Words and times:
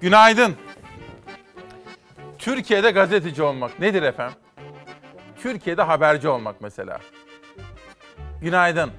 Günaydın. 0.00 0.56
Türkiye'de 2.38 2.90
gazeteci 2.90 3.42
olmak 3.42 3.80
nedir 3.80 4.02
efendim? 4.02 4.36
Türkiye'de 5.42 5.82
haberci 5.82 6.28
olmak 6.28 6.60
mesela. 6.60 7.00
Günaydın. 8.40 8.90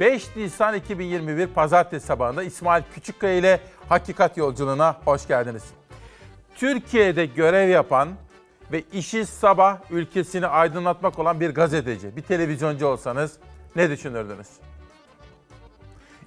5 0.00 0.36
Nisan 0.36 0.74
2021 0.74 1.46
Pazartesi 1.46 2.06
sabahında 2.06 2.42
İsmail 2.42 2.82
Küçükkaya 2.94 3.34
ile 3.34 3.60
Hakikat 3.88 4.36
Yolculuğuna 4.36 4.96
hoş 5.04 5.28
geldiniz. 5.28 5.64
Türkiye'de 6.54 7.26
görev 7.26 7.68
yapan 7.68 8.08
ve 8.72 8.82
işi 8.92 9.26
sabah 9.26 9.78
ülkesini 9.90 10.46
aydınlatmak 10.46 11.18
olan 11.18 11.40
bir 11.40 11.50
gazeteci, 11.50 12.16
bir 12.16 12.22
televizyoncu 12.22 12.86
olsanız 12.86 13.36
ne 13.76 13.90
düşünürdünüz? 13.90 14.48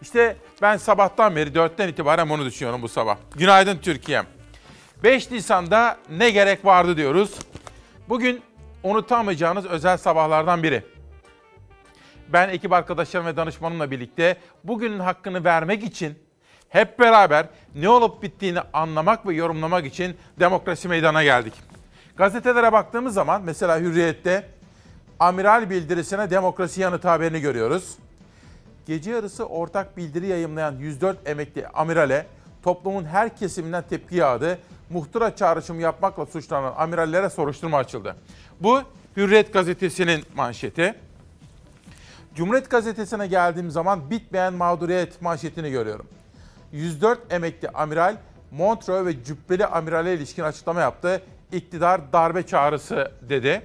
İşte 0.05 0.37
ben 0.61 0.77
sabahtan 0.77 1.35
beri 1.35 1.49
4'ten 1.49 1.87
itibaren 1.87 2.29
bunu 2.29 2.45
düşünüyorum 2.45 2.81
bu 2.81 2.87
sabah. 2.87 3.17
Günaydın 3.35 3.77
Türkiye'm. 3.77 4.25
5 5.03 5.31
Nisan'da 5.31 5.97
ne 6.09 6.29
gerek 6.29 6.65
vardı 6.65 6.97
diyoruz. 6.97 7.39
Bugün 8.09 8.41
unutamayacağınız 8.83 9.65
özel 9.65 9.97
sabahlardan 9.97 10.63
biri. 10.63 10.83
Ben 12.29 12.49
ekip 12.49 12.73
arkadaşlarım 12.73 13.25
ve 13.25 13.37
danışmanımla 13.37 13.91
birlikte 13.91 14.37
bugünün 14.63 14.99
hakkını 14.99 15.43
vermek 15.43 15.83
için 15.83 16.19
hep 16.69 16.99
beraber 16.99 17.45
ne 17.75 17.89
olup 17.89 18.23
bittiğini 18.23 18.59
anlamak 18.73 19.27
ve 19.27 19.33
yorumlamak 19.33 19.85
için 19.85 20.17
demokrasi 20.39 20.87
meydana 20.87 21.23
geldik. 21.23 21.53
Gazetelere 22.17 22.71
baktığımız 22.71 23.13
zaman 23.13 23.41
mesela 23.41 23.79
Hürriyet'te 23.79 24.47
amiral 25.19 25.69
bildirisine 25.69 26.29
demokrasi 26.29 26.81
yanıt 26.81 27.05
haberini 27.05 27.41
görüyoruz. 27.41 27.97
Gece 28.85 29.11
yarısı 29.11 29.45
ortak 29.45 29.97
bildiri 29.97 30.27
yayımlayan 30.27 30.75
104 30.75 31.29
emekli 31.29 31.67
amirale 31.67 32.27
toplumun 32.63 33.05
her 33.05 33.37
kesiminden 33.37 33.83
tepki 33.89 34.15
yağdı. 34.15 34.59
Muhtıra 34.89 35.35
çağrışımı 35.35 35.81
yapmakla 35.81 36.25
suçlanan 36.25 36.73
amirallere 36.77 37.29
soruşturma 37.29 37.77
açıldı. 37.77 38.15
Bu 38.59 38.81
Hürriyet 39.17 39.53
gazetesinin 39.53 40.23
manşeti. 40.35 40.95
Cumhuriyet 42.35 42.69
gazetesine 42.69 43.27
geldiğim 43.27 43.71
zaman 43.71 44.09
bitmeyen 44.09 44.53
mağduriyet 44.53 45.21
manşetini 45.21 45.71
görüyorum. 45.71 46.07
104 46.71 47.19
emekli 47.33 47.69
amiral 47.69 48.17
Montreux 48.51 49.05
ve 49.05 49.23
Cübbeli 49.23 49.65
amirale 49.65 50.13
ilişkin 50.13 50.43
açıklama 50.43 50.81
yaptı. 50.81 51.21
İktidar 51.51 52.13
darbe 52.13 52.43
çağrısı 52.43 53.11
dedi. 53.29 53.61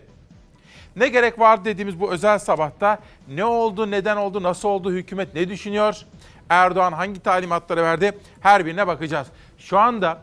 Ne 0.96 1.08
gerek 1.08 1.38
var 1.38 1.64
dediğimiz 1.64 2.00
bu 2.00 2.12
özel 2.12 2.38
sabahta 2.38 2.98
ne 3.28 3.44
oldu, 3.44 3.90
neden 3.90 4.16
oldu, 4.16 4.42
nasıl 4.42 4.68
oldu, 4.68 4.92
hükümet 4.92 5.34
ne 5.34 5.48
düşünüyor? 5.48 5.96
Erdoğan 6.48 6.92
hangi 6.92 7.20
talimatları 7.20 7.82
verdi? 7.82 8.18
Her 8.40 8.66
birine 8.66 8.86
bakacağız. 8.86 9.26
Şu 9.58 9.78
anda 9.78 10.18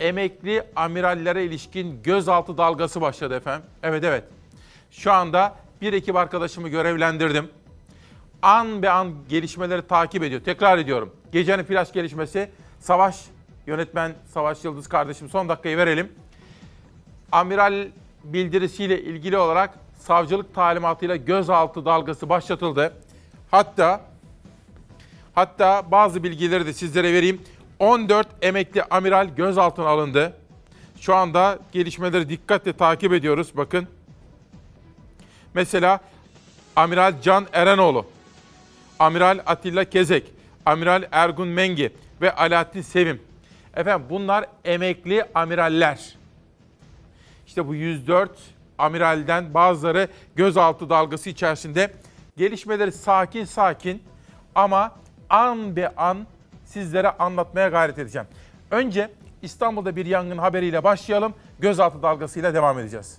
emekli 0.00 0.62
amirallere 0.76 1.44
ilişkin 1.44 2.02
gözaltı 2.02 2.58
dalgası 2.58 3.00
başladı 3.00 3.36
efendim. 3.36 3.66
Evet 3.82 4.04
evet. 4.04 4.24
Şu 4.90 5.12
anda 5.12 5.54
bir 5.80 5.92
ekip 5.92 6.16
arkadaşımı 6.16 6.68
görevlendirdim. 6.68 7.50
An 8.42 8.82
be 8.82 8.90
an 8.90 9.14
gelişmeleri 9.28 9.82
takip 9.82 10.22
ediyor. 10.22 10.40
Tekrar 10.44 10.78
ediyorum. 10.78 11.14
Gecenin 11.32 11.64
flash 11.64 11.92
gelişmesi. 11.92 12.50
Savaş, 12.80 13.24
yönetmen 13.66 14.14
Savaş 14.34 14.64
Yıldız 14.64 14.88
kardeşim 14.88 15.28
son 15.28 15.48
dakikayı 15.48 15.76
verelim. 15.76 16.12
Amiral 17.32 17.86
bildirisiyle 18.24 19.02
ilgili 19.02 19.38
olarak 19.38 19.74
savcılık 19.98 20.54
talimatıyla 20.54 21.16
gözaltı 21.16 21.84
dalgası 21.84 22.28
başlatıldı. 22.28 22.94
Hatta 23.50 24.00
hatta 25.34 25.90
bazı 25.90 26.22
bilgileri 26.24 26.66
de 26.66 26.72
sizlere 26.72 27.12
vereyim. 27.12 27.42
14 27.78 28.28
emekli 28.42 28.82
amiral 28.82 29.28
gözaltına 29.36 29.88
alındı. 29.88 30.36
Şu 31.00 31.14
anda 31.14 31.58
gelişmeleri 31.72 32.28
dikkatle 32.28 32.72
takip 32.72 33.12
ediyoruz. 33.12 33.52
Bakın. 33.56 33.88
Mesela 35.54 36.00
Amiral 36.76 37.22
Can 37.22 37.46
Erenoğlu, 37.52 38.06
Amiral 38.98 39.38
Atilla 39.46 39.84
Kezek, 39.84 40.24
Amiral 40.66 41.04
Ergun 41.12 41.48
Mengi 41.48 41.92
ve 42.20 42.34
Alaaddin 42.34 42.82
Sevim. 42.82 43.22
Efendim 43.76 44.06
bunlar 44.10 44.46
emekli 44.64 45.24
amiraller. 45.34 46.19
İşte 47.50 47.68
bu 47.68 47.74
104 47.74 48.30
amiralden 48.78 49.54
bazıları 49.54 50.08
gözaltı 50.36 50.90
dalgası 50.90 51.30
içerisinde 51.30 51.92
gelişmeleri 52.36 52.92
sakin 52.92 53.44
sakin 53.44 54.02
ama 54.54 54.92
an 55.30 55.76
be 55.76 55.88
an 55.96 56.26
sizlere 56.64 57.10
anlatmaya 57.10 57.68
gayret 57.68 57.98
edeceğim. 57.98 58.28
Önce 58.70 59.10
İstanbul'da 59.42 59.96
bir 59.96 60.06
yangın 60.06 60.38
haberiyle 60.38 60.84
başlayalım. 60.84 61.34
Gözaltı 61.58 62.02
dalgasıyla 62.02 62.54
devam 62.54 62.78
edeceğiz. 62.78 63.18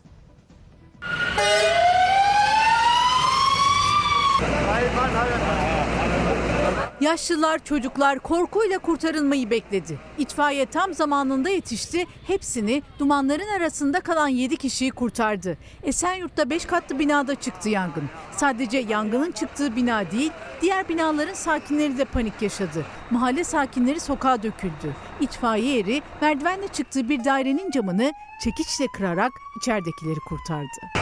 Yaşlılar, 7.02 7.60
çocuklar 7.64 8.20
korkuyla 8.20 8.80
kurtarılmayı 8.80 9.50
bekledi. 9.50 10.00
İtfaiye 10.18 10.66
tam 10.66 10.94
zamanında 10.94 11.50
yetişti. 11.50 12.06
Hepsini 12.28 12.84
dumanların 13.00 13.48
arasında 13.58 14.00
kalan 14.00 14.28
7 14.28 14.58
kişiyi 14.58 14.92
kurtardı. 14.92 15.58
Esenyurt'ta 15.84 16.50
5 16.50 16.66
katlı 16.66 17.00
binada 17.00 17.36
çıktı 17.36 17.70
yangın. 17.70 18.04
Sadece 18.32 18.78
yangının 18.78 19.32
çıktığı 19.32 19.76
bina 19.76 20.12
değil, 20.12 20.32
diğer 20.62 20.90
binaların 20.90 21.34
sakinleri 21.34 21.98
de 21.98 22.06
panik 22.06 22.42
yaşadı. 22.42 22.86
Mahalle 23.12 23.44
sakinleri 23.44 24.00
sokağa 24.00 24.44
döküldü. 24.44 24.96
İtfaiye 25.22 25.80
eri 25.80 26.02
merdivenle 26.22 26.68
çıktığı 26.68 27.10
bir 27.10 27.26
dairenin 27.26 27.72
camını 27.72 28.14
çekiçle 28.44 28.86
kırarak 28.98 29.32
içeridekileri 29.62 30.20
kurtardı. 30.20 31.02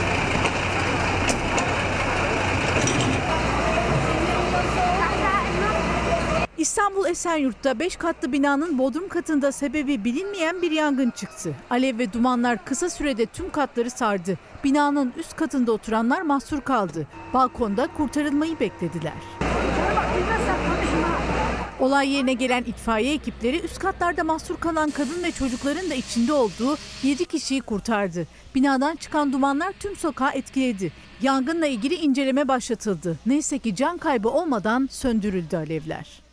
İstanbul 6.59 7.05
Esenyurt'ta 7.05 7.79
5 7.79 7.95
katlı 7.95 8.31
binanın 8.31 8.77
bodrum 8.77 9.07
katında 9.07 9.51
sebebi 9.51 10.03
bilinmeyen 10.03 10.61
bir 10.61 10.71
yangın 10.71 11.09
çıktı. 11.09 11.55
Alev 11.69 11.97
ve 11.97 12.13
dumanlar 12.13 12.65
kısa 12.65 12.89
sürede 12.89 13.25
tüm 13.25 13.49
katları 13.51 13.89
sardı. 13.89 14.37
Binanın 14.63 15.13
üst 15.17 15.35
katında 15.35 15.71
oturanlar 15.71 16.21
mahsur 16.21 16.61
kaldı. 16.61 17.07
Balkonda 17.33 17.87
kurtarılmayı 17.97 18.59
beklediler. 18.59 19.13
Olay 21.79 22.09
yerine 22.09 22.33
gelen 22.33 22.63
itfaiye 22.63 23.13
ekipleri 23.13 23.59
üst 23.59 23.79
katlarda 23.79 24.23
mahsur 24.23 24.57
kalan 24.57 24.89
kadın 24.89 25.23
ve 25.23 25.31
çocukların 25.31 25.89
da 25.89 25.93
içinde 25.93 26.33
olduğu 26.33 26.77
7 27.03 27.25
kişiyi 27.25 27.61
kurtardı. 27.61 28.27
Binadan 28.55 28.95
çıkan 28.95 29.33
dumanlar 29.33 29.71
tüm 29.79 29.95
sokağı 29.95 30.31
etkiledi. 30.31 30.91
Yangınla 31.21 31.67
ilgili 31.67 31.95
inceleme 31.95 32.47
başlatıldı. 32.47 33.19
Neyse 33.25 33.59
ki 33.59 33.75
can 33.75 33.97
kaybı 33.97 34.29
olmadan 34.29 34.89
söndürüldü 34.91 35.57
alevler. 35.57 36.28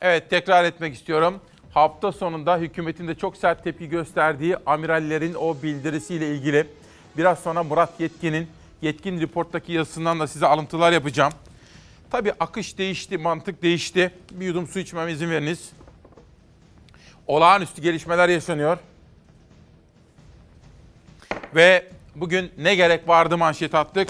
Evet 0.00 0.30
tekrar 0.30 0.64
etmek 0.64 0.94
istiyorum. 0.94 1.40
Hafta 1.74 2.12
sonunda 2.12 2.58
hükümetin 2.58 3.08
de 3.08 3.14
çok 3.14 3.36
sert 3.36 3.64
tepki 3.64 3.88
gösterdiği 3.88 4.56
amirallerin 4.66 5.34
o 5.34 5.62
bildirisiyle 5.62 6.34
ilgili 6.34 6.66
biraz 7.16 7.38
sonra 7.38 7.62
Murat 7.62 8.00
Yetkin'in 8.00 8.48
Yetkin 8.82 9.20
Report'taki 9.20 9.72
yazısından 9.72 10.20
da 10.20 10.26
size 10.26 10.46
alıntılar 10.46 10.92
yapacağım. 10.92 11.32
Tabii 12.10 12.32
akış 12.40 12.78
değişti, 12.78 13.18
mantık 13.18 13.62
değişti. 13.62 14.10
Bir 14.30 14.46
yudum 14.46 14.66
su 14.66 14.78
içmeme 14.78 15.12
izin 15.12 15.30
veriniz. 15.30 15.72
Olağanüstü 17.26 17.82
gelişmeler 17.82 18.28
yaşanıyor. 18.28 18.78
Ve 21.54 21.86
bugün 22.16 22.52
ne 22.58 22.74
gerek 22.74 23.08
vardı 23.08 23.38
manşet 23.38 23.74
attık. 23.74 24.08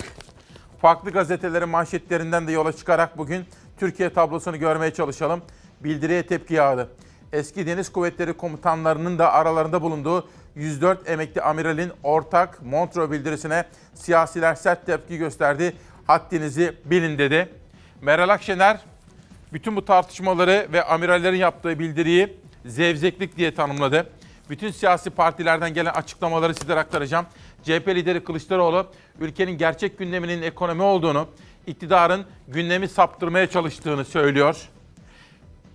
Farklı 0.81 1.10
gazetelerin 1.10 1.69
manşetlerinden 1.69 2.47
de 2.47 2.53
yola 2.53 2.72
çıkarak 2.72 3.19
bugün 3.19 3.45
Türkiye 3.78 4.10
tablosunu 4.10 4.59
görmeye 4.59 4.95
çalışalım 4.95 5.42
bildiriye 5.80 6.22
tepki 6.22 6.54
yağdı. 6.54 6.91
Eski 7.32 7.66
Deniz 7.66 7.92
Kuvvetleri 7.92 8.32
komutanlarının 8.32 9.18
da 9.18 9.32
aralarında 9.32 9.82
bulunduğu 9.82 10.28
104 10.54 11.10
emekli 11.10 11.41
amiralin 11.41 11.92
ortak 12.03 12.62
Montreux 12.62 13.10
bildirisine 13.10 13.65
siyasiler 13.94 14.54
sert 14.54 14.86
tepki 14.86 15.18
gösterdi. 15.18 15.77
Haddinizi 16.06 16.74
bilin 16.84 17.18
dedi. 17.18 17.48
Meral 18.00 18.28
Akşener 18.28 18.80
bütün 19.53 19.77
bu 19.77 19.84
tartışmaları 19.84 20.68
ve 20.72 20.84
amirallerin 20.84 21.36
yaptığı 21.36 21.78
bildiriyi 21.78 22.36
zevzeklik 22.66 23.36
diye 23.36 23.54
tanımladı. 23.54 24.10
Bütün 24.50 24.71
siyasi 24.71 25.10
partilerden 25.10 25.74
gelen 25.74 25.92
açıklamaları 25.92 26.54
sizlere 26.54 26.80
aktaracağım. 26.80 27.27
CHP 27.62 27.88
lideri 27.88 28.24
Kılıçdaroğlu 28.24 28.86
ülkenin 29.21 29.59
gerçek 29.59 29.98
gündeminin 29.98 30.42
ekonomi 30.42 30.82
olduğunu, 30.82 31.28
iktidarın 31.66 32.24
gündemi 32.48 32.88
saptırmaya 32.88 33.47
çalıştığını 33.47 34.04
söylüyor. 34.04 34.68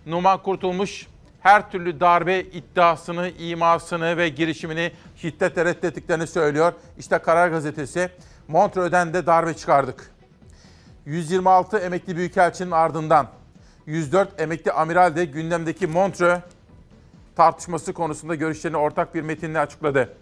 Numan 0.06 0.44
Kurtulmuş 0.44 1.08
her 1.42 1.72
türlü 1.72 2.00
darbe 2.00 2.40
iddiasını, 2.40 3.30
imasını 3.30 4.18
ve 4.18 4.30
girişimini 4.30 4.92
şiddetle 5.16 5.66
reddettiklerini 5.66 6.28
söylüyor. 6.28 6.74
İşte 6.98 7.18
Karar 7.18 7.48
Gazetesi, 7.48 8.10
Montreux'den 8.48 9.14
de 9.14 9.26
darbe 9.26 9.54
çıkardık. 9.54 10.12
126 11.06 11.78
emekli 11.78 12.16
büyükelçinin 12.16 12.72
ardından 12.72 13.28
104 13.86 14.42
emekli 14.42 14.72
amiral 14.72 15.16
de 15.16 15.26
gündemdeki 15.26 15.88
Montreux 15.88 16.40
tartışması 17.36 17.94
konusunda 17.94 18.36
görüşlerini 18.36 18.78
ortak 18.78 19.16
bir 19.16 19.22
metinle 19.22 19.60
açıkladı. 19.60 20.18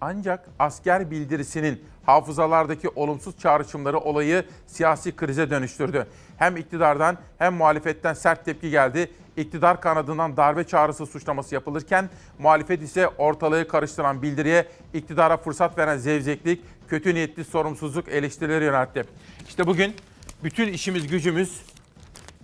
Ancak 0.00 0.48
asker 0.58 1.10
bildirisinin 1.10 1.84
hafızalardaki 2.06 2.88
olumsuz 2.88 3.38
çağrışımları 3.38 3.98
olayı 3.98 4.44
siyasi 4.66 5.16
krize 5.16 5.50
dönüştürdü. 5.50 6.06
Hem 6.38 6.56
iktidardan 6.56 7.18
hem 7.38 7.54
muhalefetten 7.54 8.14
sert 8.14 8.44
tepki 8.44 8.70
geldi. 8.70 9.10
İktidar 9.36 9.80
kanadından 9.80 10.36
darbe 10.36 10.64
çağrısı 10.64 11.06
suçlaması 11.06 11.54
yapılırken 11.54 12.10
muhalefet 12.38 12.82
ise 12.82 13.08
ortalığı 13.08 13.68
karıştıran 13.68 14.22
bildiriye 14.22 14.66
iktidara 14.94 15.36
fırsat 15.36 15.78
veren 15.78 15.96
zevzeklik, 15.96 16.64
kötü 16.88 17.14
niyetli 17.14 17.44
sorumsuzluk 17.44 18.08
eleştirileri 18.08 18.64
yöneltti. 18.64 19.04
İşte 19.48 19.66
bugün 19.66 19.94
bütün 20.44 20.68
işimiz 20.68 21.06
gücümüz 21.06 21.62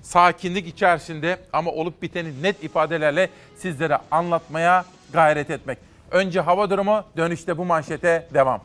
sakinlik 0.02 0.68
içerisinde 0.68 1.38
ama 1.52 1.70
olup 1.70 2.02
biteni 2.02 2.42
net 2.42 2.64
ifadelerle 2.64 3.28
sizlere 3.56 3.98
anlatmaya 4.10 4.84
gayret 5.12 5.50
etmek. 5.50 5.78
Önce 6.10 6.40
hava 6.40 6.70
durumu, 6.70 7.04
dönüşte 7.16 7.58
bu 7.58 7.64
manşete 7.64 8.28
devam. 8.34 8.60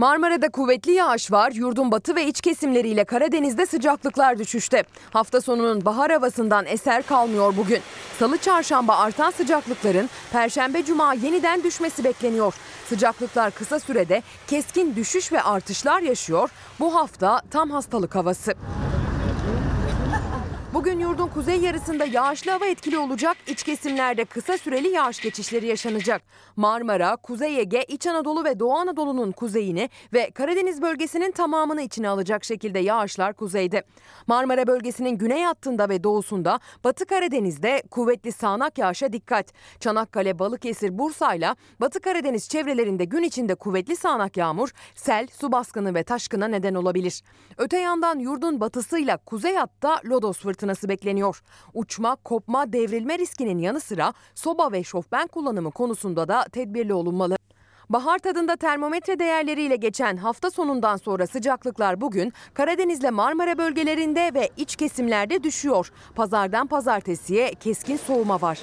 Marmara'da 0.00 0.48
kuvvetli 0.48 0.92
yağış 0.92 1.32
var. 1.32 1.52
Yurdun 1.52 1.90
batı 1.90 2.16
ve 2.16 2.26
iç 2.26 2.40
kesimleriyle 2.40 3.04
Karadeniz'de 3.04 3.66
sıcaklıklar 3.66 4.38
düşüşte. 4.38 4.84
Hafta 5.10 5.40
sonunun 5.40 5.84
bahar 5.84 6.12
havasından 6.12 6.66
eser 6.66 7.02
kalmıyor 7.02 7.56
bugün. 7.56 7.80
Salı 8.18 8.38
çarşamba 8.38 8.96
artan 8.96 9.30
sıcaklıkların 9.30 10.10
perşembe 10.32 10.84
cuma 10.84 11.14
yeniden 11.14 11.62
düşmesi 11.62 12.04
bekleniyor. 12.04 12.54
Sıcaklıklar 12.88 13.50
kısa 13.50 13.80
sürede 13.80 14.22
keskin 14.46 14.96
düşüş 14.96 15.32
ve 15.32 15.42
artışlar 15.42 16.00
yaşıyor. 16.00 16.50
Bu 16.80 16.94
hafta 16.94 17.42
tam 17.50 17.70
hastalık 17.70 18.14
havası. 18.14 18.54
Bugün 20.74 21.00
yurdun 21.00 21.28
kuzey 21.28 21.60
yarısında 21.60 22.04
yağışlı 22.04 22.50
hava 22.50 22.66
etkili 22.66 22.98
olacak. 22.98 23.36
İç 23.46 23.62
kesimlerde 23.62 24.24
kısa 24.24 24.58
süreli 24.58 24.88
yağış 24.88 25.20
geçişleri 25.20 25.66
yaşanacak. 25.66 26.22
Marmara, 26.56 27.16
Kuzey 27.16 27.58
Ege, 27.60 27.84
İç 27.88 28.06
Anadolu 28.06 28.44
ve 28.44 28.60
Doğu 28.60 28.72
Anadolu'nun 28.72 29.32
kuzeyini 29.32 29.90
ve 30.12 30.30
Karadeniz 30.30 30.82
bölgesinin 30.82 31.30
tamamını 31.30 31.82
içine 31.82 32.08
alacak 32.08 32.44
şekilde 32.44 32.78
yağışlar 32.78 33.34
kuzeyde. 33.34 33.82
Marmara 34.26 34.66
bölgesinin 34.66 35.18
güney 35.18 35.42
hattında 35.42 35.88
ve 35.88 36.04
doğusunda, 36.04 36.60
Batı 36.84 37.06
Karadeniz'de 37.06 37.82
kuvvetli 37.90 38.32
sağanak 38.32 38.78
yağışa 38.78 39.12
dikkat. 39.12 39.46
Çanakkale, 39.80 40.38
Balıkesir, 40.38 40.98
Bursa'yla 40.98 41.56
Batı 41.80 42.00
Karadeniz 42.00 42.48
çevrelerinde 42.48 43.04
gün 43.04 43.22
içinde 43.22 43.54
kuvvetli 43.54 43.96
sağanak 43.96 44.36
yağmur, 44.36 44.70
sel, 44.94 45.26
su 45.40 45.52
baskını 45.52 45.94
ve 45.94 46.02
taşkına 46.02 46.48
neden 46.48 46.74
olabilir. 46.74 47.22
Öte 47.58 47.78
yandan 47.78 48.18
yurdun 48.18 48.60
batısıyla 48.60 49.16
kuzey 49.16 49.56
hatta 49.56 50.00
lodos 50.04 50.38
fırtınası 50.38 50.59
bekleniyor. 50.68 51.42
Uçma, 51.74 52.16
kopma, 52.16 52.72
devrilme 52.72 53.18
riskinin 53.18 53.58
yanı 53.58 53.80
sıra 53.80 54.12
soba 54.34 54.72
ve 54.72 54.84
şofben 54.84 55.26
kullanımı 55.26 55.70
konusunda 55.70 56.28
da 56.28 56.44
tedbirli 56.52 56.94
olunmalı. 56.94 57.36
Bahar 57.90 58.18
tadında 58.18 58.56
termometre 58.56 59.18
değerleriyle 59.18 59.76
geçen 59.76 60.16
hafta 60.16 60.50
sonundan 60.50 60.96
sonra 60.96 61.26
sıcaklıklar 61.26 62.00
bugün 62.00 62.32
Karadeniz'le 62.54 63.10
Marmara 63.10 63.58
bölgelerinde 63.58 64.30
ve 64.34 64.50
iç 64.56 64.76
kesimlerde 64.76 65.42
düşüyor. 65.42 65.92
Pazardan 66.14 66.66
pazartesiye 66.66 67.54
keskin 67.54 67.96
soğuma 67.96 68.40
var. 68.40 68.58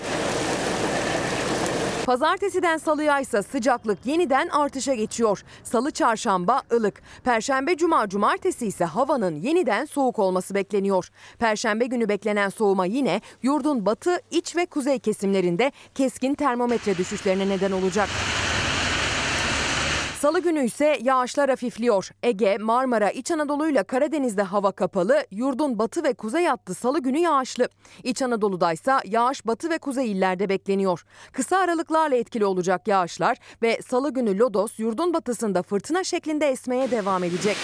Pazartesiden 2.07 2.77
salıya 2.77 3.19
ise 3.19 3.43
sıcaklık 3.43 4.05
yeniden 4.05 4.47
artışa 4.47 4.93
geçiyor. 4.93 5.43
Salı 5.63 5.91
çarşamba 5.91 6.61
ılık. 6.73 7.01
Perşembe 7.23 7.77
cuma 7.77 8.09
cumartesi 8.09 8.67
ise 8.67 8.85
havanın 8.85 9.35
yeniden 9.35 9.85
soğuk 9.85 10.19
olması 10.19 10.55
bekleniyor. 10.55 11.09
Perşembe 11.39 11.85
günü 11.85 12.09
beklenen 12.09 12.49
soğuma 12.49 12.85
yine 12.85 13.21
yurdun 13.43 13.85
batı, 13.85 14.19
iç 14.31 14.55
ve 14.55 14.65
kuzey 14.65 14.99
kesimlerinde 14.99 15.71
keskin 15.95 16.33
termometre 16.33 16.97
düşüşlerine 16.97 17.49
neden 17.49 17.71
olacak. 17.71 18.09
Salı 20.21 20.39
günü 20.39 20.65
ise 20.65 20.99
yağışlar 21.01 21.49
hafifliyor. 21.49 22.09
Ege, 22.23 22.57
Marmara, 22.57 23.09
İç 23.09 23.31
Anadolu 23.31 23.69
ile 23.69 23.83
Karadeniz'de 23.83 24.41
hava 24.41 24.71
kapalı, 24.71 25.25
yurdun 25.31 25.79
batı 25.79 26.03
ve 26.03 26.13
kuzey 26.13 26.45
hattı 26.45 26.73
salı 26.73 26.99
günü 26.99 27.17
yağışlı. 27.17 27.69
İç 28.03 28.21
Anadolu'da 28.21 28.73
ise 28.73 28.91
yağış 29.05 29.47
batı 29.47 29.69
ve 29.69 29.77
kuzey 29.77 30.11
illerde 30.11 30.49
bekleniyor. 30.49 31.03
Kısa 31.31 31.57
aralıklarla 31.57 32.15
etkili 32.15 32.45
olacak 32.45 32.87
yağışlar 32.87 33.37
ve 33.61 33.79
salı 33.87 34.13
günü 34.13 34.39
Lodos 34.39 34.79
yurdun 34.79 35.13
batısında 35.13 35.63
fırtına 35.63 36.03
şeklinde 36.03 36.47
esmeye 36.47 36.91
devam 36.91 37.23
edecek. 37.23 37.57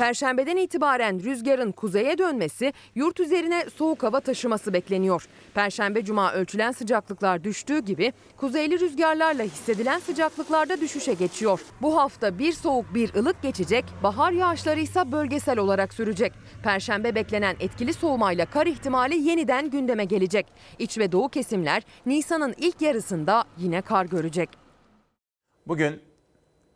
Perşembeden 0.00 0.56
itibaren 0.56 1.24
rüzgarın 1.24 1.72
kuzeye 1.72 2.18
dönmesi, 2.18 2.72
yurt 2.94 3.20
üzerine 3.20 3.64
soğuk 3.74 4.02
hava 4.02 4.20
taşıması 4.20 4.72
bekleniyor. 4.72 5.26
Perşembe 5.54 6.04
cuma 6.04 6.32
ölçülen 6.32 6.72
sıcaklıklar 6.72 7.44
düştüğü 7.44 7.78
gibi 7.78 8.12
kuzeyli 8.36 8.80
rüzgarlarla 8.80 9.42
hissedilen 9.42 9.98
sıcaklıklarda 9.98 10.80
düşüşe 10.80 11.14
geçiyor. 11.14 11.60
Bu 11.82 11.96
hafta 11.96 12.38
bir 12.38 12.52
soğuk 12.52 12.94
bir 12.94 13.14
ılık 13.14 13.42
geçecek, 13.42 13.84
bahar 14.02 14.32
yağışları 14.32 14.80
ise 14.80 15.12
bölgesel 15.12 15.58
olarak 15.58 15.94
sürecek. 15.94 16.32
Perşembe 16.62 17.14
beklenen 17.14 17.56
etkili 17.60 17.92
soğumayla 17.92 18.46
kar 18.46 18.66
ihtimali 18.66 19.16
yeniden 19.16 19.70
gündeme 19.70 20.04
gelecek. 20.04 20.46
İç 20.78 20.98
ve 20.98 21.12
doğu 21.12 21.28
kesimler 21.28 21.82
Nisan'ın 22.06 22.54
ilk 22.58 22.82
yarısında 22.82 23.44
yine 23.58 23.82
kar 23.82 24.04
görecek. 24.04 24.48
Bugün 25.66 26.00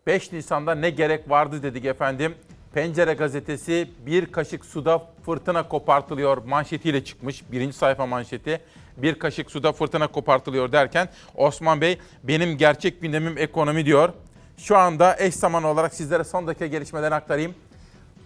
5 0.06 0.32
Nisan'da 0.32 0.74
ne 0.74 0.90
gerek 0.90 1.30
vardı 1.30 1.62
dedik 1.62 1.84
efendim. 1.84 2.34
Pencere 2.74 3.14
gazetesi 3.14 3.90
bir 4.06 4.32
kaşık 4.32 4.64
suda 4.64 5.02
fırtına 5.26 5.68
kopartılıyor 5.68 6.44
manşetiyle 6.44 7.04
çıkmış. 7.04 7.52
Birinci 7.52 7.76
sayfa 7.76 8.06
manşeti. 8.06 8.60
Bir 8.96 9.14
kaşık 9.14 9.50
suda 9.50 9.72
fırtına 9.72 10.06
kopartılıyor 10.06 10.72
derken 10.72 11.08
Osman 11.34 11.80
Bey 11.80 11.98
benim 12.22 12.58
gerçek 12.58 13.00
gündemim 13.00 13.38
ekonomi 13.38 13.86
diyor. 13.86 14.12
Şu 14.56 14.76
anda 14.76 15.16
eş 15.18 15.34
zamanlı 15.34 15.68
olarak 15.68 15.94
sizlere 15.94 16.24
son 16.24 16.46
dakika 16.46 16.66
gelişmeleri 16.66 17.14
aktarayım. 17.14 17.54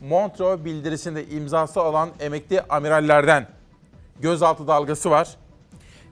Montreux 0.01 0.65
bildirisinde 0.65 1.27
imzası 1.27 1.83
olan 1.83 2.11
emekli 2.21 2.61
amirallerden 2.61 3.47
gözaltı 4.21 4.69
dalgası 4.69 5.11
var. 5.11 5.29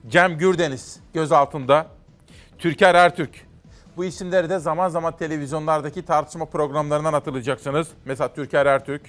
Cem 0.07 0.37
Gürdeniz 0.37 0.99
gözaltında. 1.13 1.87
Türker 2.59 2.95
Ertürk 2.95 3.46
bu 3.97 4.05
isimleri 4.05 4.49
de 4.49 4.59
zaman 4.59 4.89
zaman 4.89 5.17
televizyonlardaki 5.17 6.05
tartışma 6.05 6.45
programlarından 6.45 7.13
hatırlayacaksınız. 7.13 7.87
Mesela 8.05 8.33
Türker 8.33 8.65
Ertürk, 8.65 9.01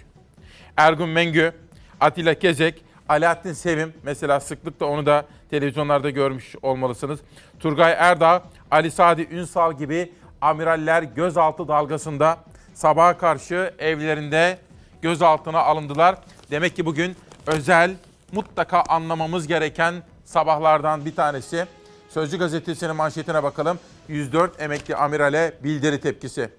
Ergun 0.77 1.09
Mengü, 1.09 1.53
Atilla 2.01 2.35
Kezek, 2.35 2.85
Alaaddin 3.09 3.53
Sevim 3.53 3.95
mesela 4.03 4.41
sıklıkla 4.41 4.87
onu 4.87 5.07
da 5.07 5.25
televizyonlarda 5.51 6.11
görmüş 6.11 6.57
olmalısınız. 6.63 7.21
Turgay 7.61 7.93
Erdağ, 7.99 8.43
Ali 8.71 8.91
Sadi 8.91 9.23
Ünsal 9.31 9.79
gibi 9.79 10.13
amiraller 10.41 11.03
gözaltı 11.03 11.69
dalgasında 11.69 12.37
sabaha 12.75 13.19
karşı 13.19 13.75
evlerinde 13.79 14.59
gözaltına 15.03 15.59
alındılar. 15.59 16.17
Demek 16.51 16.77
ki 16.77 16.87
bugün 16.87 17.17
özel, 17.47 17.97
mutlaka 18.33 18.83
anlamamız 18.83 19.47
gereken 19.47 19.95
sabahlardan 20.25 21.05
bir 21.05 21.15
tanesi. 21.15 21.67
Sözcü 22.09 22.39
gazetesinin 22.39 22.97
manşetine 22.97 23.43
bakalım. 23.43 23.79
104 24.09 24.63
emekli 24.63 24.97
amirale 24.97 25.55
bildiri 25.65 26.01
tepkisi. 26.01 26.51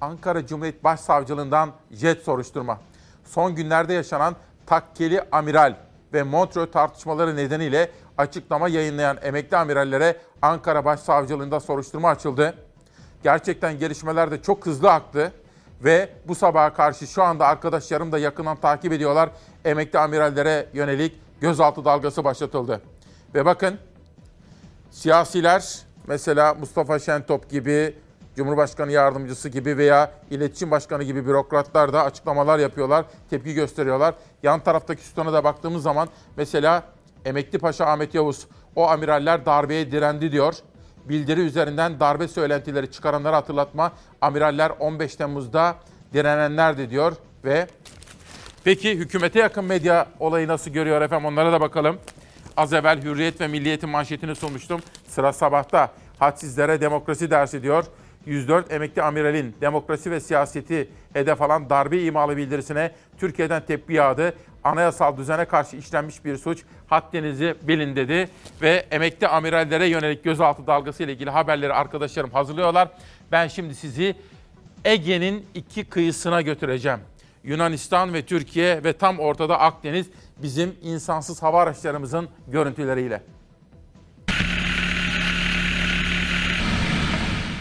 Ankara 0.00 0.46
Cumhuriyet 0.46 0.84
Başsavcılığından 0.84 1.72
jet 1.90 2.22
soruşturma. 2.22 2.80
Son 3.24 3.54
günlerde 3.54 3.92
yaşanan 3.92 4.36
takkeli 4.66 5.22
amiral 5.32 5.74
ve 6.12 6.22
Montreux 6.22 6.72
tartışmaları 6.72 7.36
nedeniyle 7.36 7.90
açıklama 8.18 8.68
yayınlayan 8.68 9.18
emekli 9.22 9.56
amirallere 9.56 10.16
Ankara 10.42 10.84
Başsavcılığında 10.84 11.60
soruşturma 11.60 12.08
açıldı. 12.08 12.54
Gerçekten 13.22 13.78
gelişmeler 13.78 14.30
de 14.30 14.42
çok 14.42 14.66
hızlı 14.66 14.92
aktı 14.92 15.32
ve 15.84 16.08
bu 16.28 16.34
sabaha 16.34 16.72
karşı 16.72 17.06
şu 17.06 17.22
anda 17.22 17.46
arkadaşlarım 17.46 18.12
da 18.12 18.18
yakından 18.18 18.56
takip 18.56 18.92
ediyorlar. 18.92 19.30
Emekli 19.64 19.98
amirallere 19.98 20.68
yönelik 20.72 21.20
gözaltı 21.40 21.84
dalgası 21.84 22.24
başlatıldı. 22.24 22.82
Ve 23.34 23.44
bakın 23.44 23.78
siyasiler 24.96 25.78
mesela 26.06 26.54
Mustafa 26.54 26.98
Şentop 26.98 27.50
gibi, 27.50 27.94
Cumhurbaşkanı 28.36 28.92
yardımcısı 28.92 29.48
gibi 29.48 29.78
veya 29.78 30.10
iletişim 30.30 30.70
başkanı 30.70 31.02
gibi 31.02 31.26
bürokratlar 31.26 31.92
da 31.92 32.04
açıklamalar 32.04 32.58
yapıyorlar, 32.58 33.04
tepki 33.30 33.54
gösteriyorlar. 33.54 34.14
Yan 34.42 34.60
taraftaki 34.60 35.02
sütuna 35.02 35.32
da 35.32 35.44
baktığımız 35.44 35.82
zaman 35.82 36.08
mesela 36.36 36.82
Emekli 37.24 37.58
Paşa 37.58 37.86
Ahmet 37.86 38.14
Yavuz, 38.14 38.46
o 38.76 38.88
amiraller 38.88 39.46
darbeye 39.46 39.92
direndi 39.92 40.32
diyor. 40.32 40.54
Bildiri 41.04 41.40
üzerinden 41.40 42.00
darbe 42.00 42.28
söylentileri 42.28 42.90
çıkaranları 42.90 43.34
hatırlatma. 43.34 43.92
Amiraller 44.20 44.72
15 44.80 45.16
Temmuz'da 45.16 45.74
direnenlerdi 46.12 46.90
diyor 46.90 47.12
ve 47.44 47.66
peki 48.64 48.98
hükümete 48.98 49.38
yakın 49.38 49.64
medya 49.64 50.06
olayı 50.20 50.48
nasıl 50.48 50.70
görüyor 50.70 51.02
efendim 51.02 51.26
onlara 51.26 51.52
da 51.52 51.60
bakalım. 51.60 51.98
Az 52.56 52.72
evvel 52.72 53.02
Hürriyet 53.02 53.40
ve 53.40 53.48
Milliyet'in 53.48 53.88
manşetini 53.88 54.34
sunmuştum. 54.34 54.80
Sıra 55.08 55.32
sabahta. 55.32 55.92
Hadsizlere 56.18 56.80
demokrasi 56.80 57.30
dersi 57.30 57.62
diyor. 57.62 57.84
104 58.26 58.72
emekli 58.72 59.02
amiralin 59.02 59.56
demokrasi 59.60 60.10
ve 60.10 60.20
siyaseti 60.20 60.88
hedef 61.12 61.42
alan 61.42 61.70
darbe 61.70 62.02
imalı 62.02 62.36
bildirisine 62.36 62.92
Türkiye'den 63.18 63.66
tepki 63.66 63.92
yağdı. 63.92 64.34
Anayasal 64.64 65.16
düzene 65.16 65.44
karşı 65.44 65.76
işlenmiş 65.76 66.24
bir 66.24 66.36
suç. 66.36 66.62
Haddinizi 66.86 67.54
bilin 67.62 67.96
dedi 67.96 68.28
ve 68.62 68.86
emekli 68.90 69.28
amirallere 69.28 69.86
yönelik 69.86 70.24
gözaltı 70.24 70.66
dalgası 70.66 71.02
ile 71.02 71.12
ilgili 71.12 71.30
haberleri 71.30 71.72
arkadaşlarım 71.72 72.30
hazırlıyorlar. 72.30 72.88
Ben 73.32 73.48
şimdi 73.48 73.74
sizi 73.74 74.14
Ege'nin 74.84 75.46
iki 75.54 75.84
kıyısına 75.84 76.42
götüreceğim. 76.42 77.00
Yunanistan 77.44 78.14
ve 78.14 78.22
Türkiye 78.22 78.84
ve 78.84 78.92
tam 78.92 79.18
ortada 79.18 79.60
Akdeniz 79.60 80.06
bizim 80.42 80.74
insansız 80.82 81.42
hava 81.42 81.62
araçlarımızın 81.62 82.28
görüntüleriyle. 82.48 83.22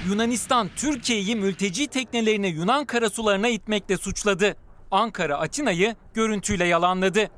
Yunanistan 0.08 0.70
Türkiye'yi 0.76 1.36
mülteci 1.36 1.88
teknelerini 1.88 2.48
Yunan 2.48 2.86
karasularına 2.86 3.48
itmekle 3.48 3.98
suçladı. 3.98 4.56
Ankara 4.92 5.38
Atina'yı 5.38 5.96
görüntüyle 6.14 6.66
yalanladı. 6.66 7.30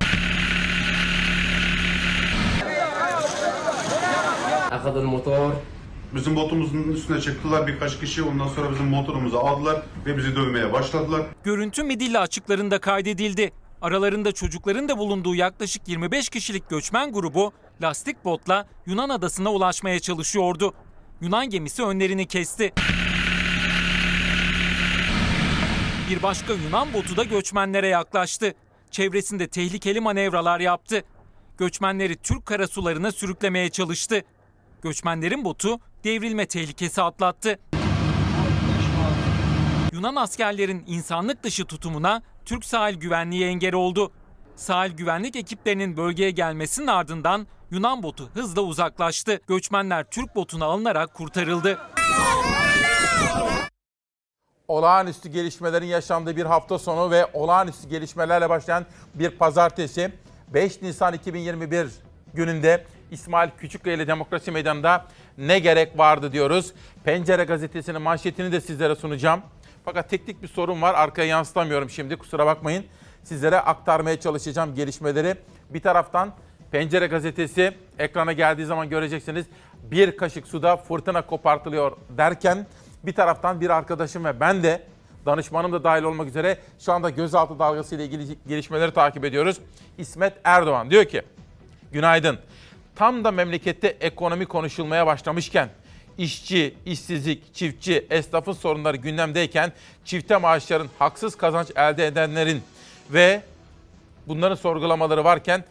Bizim 6.15 6.35
botumuzun 6.35 6.83
üstüne 6.83 7.21
çıktılar 7.21 7.67
birkaç 7.67 7.99
kişi 7.99 8.23
ondan 8.23 8.47
sonra 8.47 8.71
bizim 8.71 8.85
motorumuzu 8.85 9.37
aldılar 9.37 9.81
ve 10.05 10.17
bizi 10.17 10.35
dövmeye 10.35 10.73
başladılar. 10.73 11.21
Görüntü 11.43 11.83
Midilli 11.83 12.19
açıklarında 12.19 12.79
kaydedildi. 12.79 13.51
Aralarında 13.81 14.31
çocukların 14.31 14.89
da 14.89 14.97
bulunduğu 14.97 15.35
yaklaşık 15.35 15.87
25 15.87 16.29
kişilik 16.29 16.69
göçmen 16.69 17.11
grubu 17.11 17.53
lastik 17.81 18.25
botla 18.25 18.67
Yunan 18.85 19.09
adasına 19.09 19.51
ulaşmaya 19.51 19.99
çalışıyordu. 19.99 20.73
Yunan 21.21 21.49
gemisi 21.49 21.83
önlerini 21.83 22.25
kesti. 22.25 22.73
Bir 26.09 26.23
başka 26.23 26.53
Yunan 26.53 26.93
botu 26.93 27.17
da 27.17 27.23
göçmenlere 27.23 27.87
yaklaştı. 27.87 28.53
Çevresinde 28.91 29.47
tehlikeli 29.47 29.99
manevralar 29.99 30.59
yaptı. 30.59 31.03
Göçmenleri 31.57 32.15
Türk 32.15 32.45
karasularına 32.45 33.11
sürüklemeye 33.11 33.69
çalıştı. 33.69 34.21
Göçmenlerin 34.81 35.45
botu 35.45 35.79
devrilme 36.03 36.45
tehlikesi 36.45 37.01
atlattı. 37.01 37.59
Yunan 39.97 40.15
askerlerin 40.15 40.83
insanlık 40.87 41.43
dışı 41.43 41.65
tutumuna 41.65 42.21
Türk 42.45 42.65
sahil 42.65 42.95
güvenliği 42.95 43.45
engel 43.45 43.73
oldu. 43.73 44.11
Sahil 44.55 44.91
güvenlik 44.91 45.35
ekiplerinin 45.35 45.97
bölgeye 45.97 46.31
gelmesinin 46.31 46.87
ardından 46.87 47.47
Yunan 47.71 48.03
botu 48.03 48.29
hızla 48.33 48.61
uzaklaştı. 48.61 49.39
Göçmenler 49.47 50.03
Türk 50.11 50.35
botuna 50.35 50.65
alınarak 50.65 51.13
kurtarıldı. 51.13 51.79
olağanüstü 54.67 55.29
gelişmelerin 55.29 55.85
yaşandığı 55.85 56.35
bir 56.35 56.45
hafta 56.45 56.79
sonu 56.79 57.11
ve 57.11 57.25
olağanüstü 57.33 57.89
gelişmelerle 57.89 58.49
başlayan 58.49 58.85
bir 59.13 59.29
pazartesi 59.29 60.11
5 60.53 60.81
Nisan 60.81 61.13
2021 61.13 61.87
gününde 62.33 62.85
İsmail 63.11 63.49
Küçükkaya 63.57 63.95
ile 63.95 64.07
Demokrasi 64.07 64.51
Meydanı'nda 64.51 65.05
ne 65.37 65.59
gerek 65.59 65.97
vardı 65.97 66.31
diyoruz. 66.31 66.73
Pencere 67.03 67.43
gazetesinin 67.43 68.01
manşetini 68.01 68.51
de 68.51 68.61
sizlere 68.61 68.95
sunacağım. 68.95 69.41
Fakat 69.87 70.09
teknik 70.09 70.41
bir 70.43 70.47
sorun 70.47 70.81
var 70.81 70.93
arkaya 70.93 71.27
yansıtamıyorum 71.27 71.89
şimdi 71.89 72.15
kusura 72.15 72.45
bakmayın. 72.45 72.85
Sizlere 73.23 73.59
aktarmaya 73.59 74.19
çalışacağım 74.19 74.75
gelişmeleri. 74.75 75.35
Bir 75.69 75.81
taraftan 75.81 76.33
Pencere 76.71 77.07
gazetesi 77.07 77.77
ekrana 77.99 78.33
geldiği 78.33 78.65
zaman 78.65 78.89
göreceksiniz. 78.89 79.45
Bir 79.83 80.17
kaşık 80.17 80.47
suda 80.47 80.77
fırtına 80.77 81.21
kopartılıyor 81.21 81.97
derken 82.17 82.67
bir 83.03 83.13
taraftan 83.13 83.61
bir 83.61 83.69
arkadaşım 83.69 84.25
ve 84.25 84.39
ben 84.39 84.63
de 84.63 84.83
danışmanım 85.25 85.71
da 85.71 85.83
dahil 85.83 86.03
olmak 86.03 86.27
üzere 86.27 86.57
şu 86.79 86.93
anda 86.93 87.09
gözaltı 87.09 87.59
dalgası 87.59 87.95
ile 87.95 88.05
ilgili 88.05 88.35
gelişmeleri 88.47 88.93
takip 88.93 89.25
ediyoruz. 89.25 89.57
İsmet 89.97 90.33
Erdoğan 90.43 90.89
diyor 90.89 91.05
ki 91.05 91.21
günaydın. 91.91 92.39
Tam 92.95 93.23
da 93.23 93.31
memlekette 93.31 93.87
ekonomi 93.87 94.45
konuşulmaya 94.45 95.07
başlamışken 95.07 95.69
işçi, 96.17 96.75
işsizlik, 96.85 97.55
çiftçi, 97.55 98.07
esnafın 98.09 98.53
sorunları 98.53 98.97
gündemdeyken 98.97 99.71
çifte 100.05 100.37
maaşların 100.37 100.89
haksız 100.99 101.35
kazanç 101.35 101.71
elde 101.75 102.07
edenlerin 102.07 102.63
ve 103.09 103.41
bunların 104.27 104.55
sorgulamaları 104.55 105.23
varken 105.23 105.63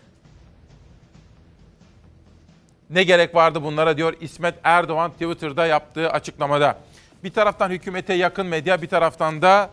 ne 2.90 3.02
gerek 3.02 3.34
vardı 3.34 3.62
bunlara 3.62 3.96
diyor 3.96 4.14
İsmet 4.20 4.54
Erdoğan 4.64 5.10
Twitter'da 5.10 5.66
yaptığı 5.66 6.10
açıklamada. 6.10 6.78
Bir 7.24 7.32
taraftan 7.32 7.70
hükümete 7.70 8.14
yakın 8.14 8.46
medya 8.46 8.82
bir 8.82 8.88
taraftan 8.88 9.42
da 9.42 9.70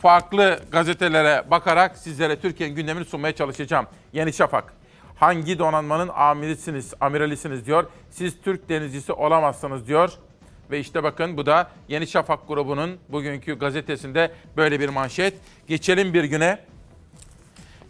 farklı 0.00 0.60
gazetelere 0.72 1.44
bakarak 1.50 1.98
sizlere 1.98 2.40
Türkiye'nin 2.40 2.76
gündemini 2.76 3.04
sunmaya 3.04 3.34
çalışacağım. 3.34 3.86
Yeni 4.12 4.32
Şafak. 4.32 4.81
Hangi 5.22 5.58
donanmanın 5.58 6.08
amirisiniz, 6.08 6.94
amiralisiniz 7.00 7.66
diyor. 7.66 7.86
Siz 8.10 8.40
Türk 8.42 8.68
denizcisi 8.68 9.12
olamazsınız 9.12 9.86
diyor. 9.86 10.12
Ve 10.70 10.80
işte 10.80 11.02
bakın 11.02 11.36
bu 11.36 11.46
da 11.46 11.70
Yeni 11.88 12.06
Şafak 12.06 12.48
grubunun 12.48 12.98
bugünkü 13.08 13.58
gazetesinde 13.58 14.32
böyle 14.56 14.80
bir 14.80 14.88
manşet. 14.88 15.34
Geçelim 15.66 16.14
bir 16.14 16.24
güne. 16.24 16.58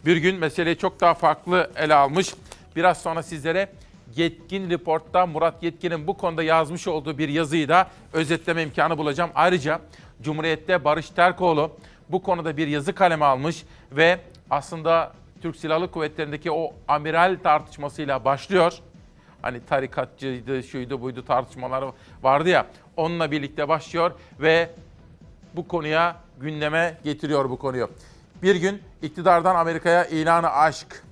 Bir 0.05 0.17
gün 0.17 0.35
meseleyi 0.35 0.77
çok 0.77 1.01
daha 1.01 1.13
farklı 1.13 1.71
ele 1.75 1.93
almış. 1.93 2.33
Biraz 2.75 3.01
sonra 3.01 3.23
sizlere 3.23 3.69
Yetkin 4.15 4.69
Report'ta 4.69 5.25
Murat 5.25 5.63
Yetkin'in 5.63 6.07
bu 6.07 6.17
konuda 6.17 6.43
yazmış 6.43 6.87
olduğu 6.87 7.17
bir 7.17 7.29
yazıyı 7.29 7.69
da 7.69 7.87
özetleme 8.13 8.63
imkanı 8.63 8.97
bulacağım. 8.97 9.31
Ayrıca 9.35 9.79
Cumhuriyet'te 10.21 10.85
Barış 10.85 11.09
Terkoğlu 11.09 11.71
bu 12.09 12.23
konuda 12.23 12.57
bir 12.57 12.67
yazı 12.67 12.95
kaleme 12.95 13.25
almış 13.25 13.63
ve 13.91 14.19
aslında 14.49 15.13
Türk 15.43 15.55
Silahlı 15.55 15.91
Kuvvetleri'ndeki 15.91 16.51
o 16.51 16.73
amiral 16.87 17.37
tartışmasıyla 17.43 18.25
başlıyor. 18.25 18.73
Hani 19.41 19.65
tarikatçıydı, 19.65 20.63
şuydu, 20.63 21.01
buydu 21.01 21.25
tartışmalar 21.25 21.85
vardı 22.21 22.49
ya. 22.49 22.65
Onunla 22.97 23.31
birlikte 23.31 23.67
başlıyor 23.67 24.11
ve 24.39 24.69
bu 25.55 25.67
konuya 25.67 26.15
gündeme 26.39 26.97
getiriyor 27.03 27.49
bu 27.49 27.57
konuyu. 27.57 27.89
Bir 28.43 28.55
gün 28.55 28.81
iktidardan 29.01 29.55
Amerika'ya 29.55 30.05
ilanı 30.05 30.49
aşk. 30.49 31.03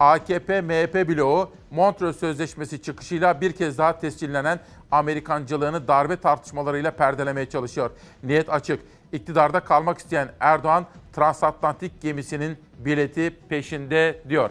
AKP 0.00 0.60
MHP 0.60 1.08
bloğu 1.08 1.50
Montreux 1.70 2.20
Sözleşmesi 2.20 2.82
çıkışıyla 2.82 3.40
bir 3.40 3.52
kez 3.52 3.78
daha 3.78 3.98
tescillenen 3.98 4.60
Amerikancılığını 4.90 5.88
darbe 5.88 6.16
tartışmalarıyla 6.16 6.90
perdelemeye 6.90 7.48
çalışıyor. 7.48 7.90
Niyet 8.22 8.50
açık. 8.50 8.80
İktidarda 9.12 9.60
kalmak 9.60 9.98
isteyen 9.98 10.28
Erdoğan 10.40 10.86
transatlantik 11.12 12.02
gemisinin 12.02 12.58
bileti 12.78 13.36
peşinde 13.48 14.22
diyor. 14.28 14.50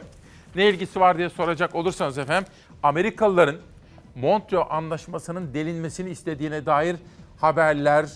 Ne 0.56 0.70
ilgisi 0.70 1.00
var 1.00 1.18
diye 1.18 1.30
soracak 1.30 1.76
olursanız 1.76 2.18
efendim 2.18 2.52
Amerikalıların 2.84 3.58
Montreux 4.16 4.68
Anlaşması'nın 4.70 5.54
delinmesini 5.54 6.10
istediğine 6.10 6.66
dair 6.66 6.96
haberler, 7.38 8.10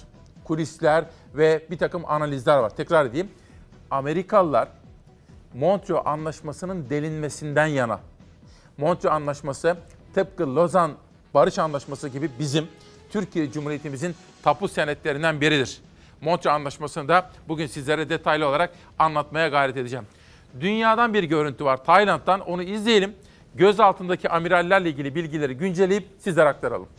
kulisler 0.43 1.05
ve 1.35 1.65
bir 1.71 1.77
takım 1.77 2.05
analizler 2.05 2.57
var. 2.57 2.69
Tekrar 2.69 3.05
edeyim. 3.05 3.29
Amerikalılar 3.91 4.67
Montreux 5.53 6.01
Anlaşması'nın 6.05 6.89
delinmesinden 6.89 7.67
yana. 7.67 7.99
Montreux 8.77 9.13
Anlaşması 9.13 9.77
tıpkı 10.15 10.55
Lozan 10.55 10.91
Barış 11.33 11.59
Anlaşması 11.59 12.09
gibi 12.09 12.29
bizim 12.39 12.67
Türkiye 13.09 13.51
Cumhuriyetimizin 13.51 14.15
tapu 14.43 14.67
senetlerinden 14.67 15.41
biridir. 15.41 15.81
Montreux 16.23 16.55
Anlaşması'nı 16.55 17.07
da 17.07 17.29
bugün 17.47 17.67
sizlere 17.67 18.09
detaylı 18.09 18.47
olarak 18.47 18.73
anlatmaya 18.99 19.47
gayret 19.47 19.77
edeceğim. 19.77 20.05
Dünyadan 20.59 21.13
bir 21.13 21.23
görüntü 21.23 21.65
var. 21.65 21.83
Tayland'dan 21.83 22.39
onu 22.39 22.63
izleyelim. 22.63 23.15
Göz 23.55 23.79
altındaki 23.79 24.29
amirallerle 24.29 24.89
ilgili 24.89 25.15
bilgileri 25.15 25.57
güncelleyip 25.57 26.07
sizlere 26.19 26.49
aktaralım. 26.49 26.89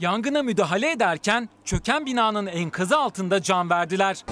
Yangına 0.00 0.42
müdahale 0.42 0.90
ederken 0.90 1.48
çöken 1.64 2.06
binanın 2.06 2.46
enkazı 2.46 2.98
altında 2.98 3.42
can 3.42 3.70
verdiler. 3.70 4.24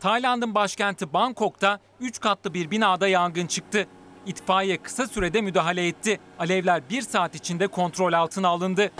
Tayland'ın 0.00 0.54
başkenti 0.54 1.12
Bangkok'ta 1.12 1.80
3 2.00 2.20
katlı 2.20 2.54
bir 2.54 2.70
binada 2.70 3.08
yangın 3.08 3.46
çıktı. 3.46 3.86
İtfaiye 4.26 4.76
kısa 4.76 5.06
sürede 5.06 5.40
müdahale 5.40 5.86
etti. 5.88 6.20
Alevler 6.38 6.82
bir 6.90 7.02
saat 7.02 7.34
içinde 7.34 7.66
kontrol 7.66 8.12
altına 8.12 8.48
alındı. 8.48 8.90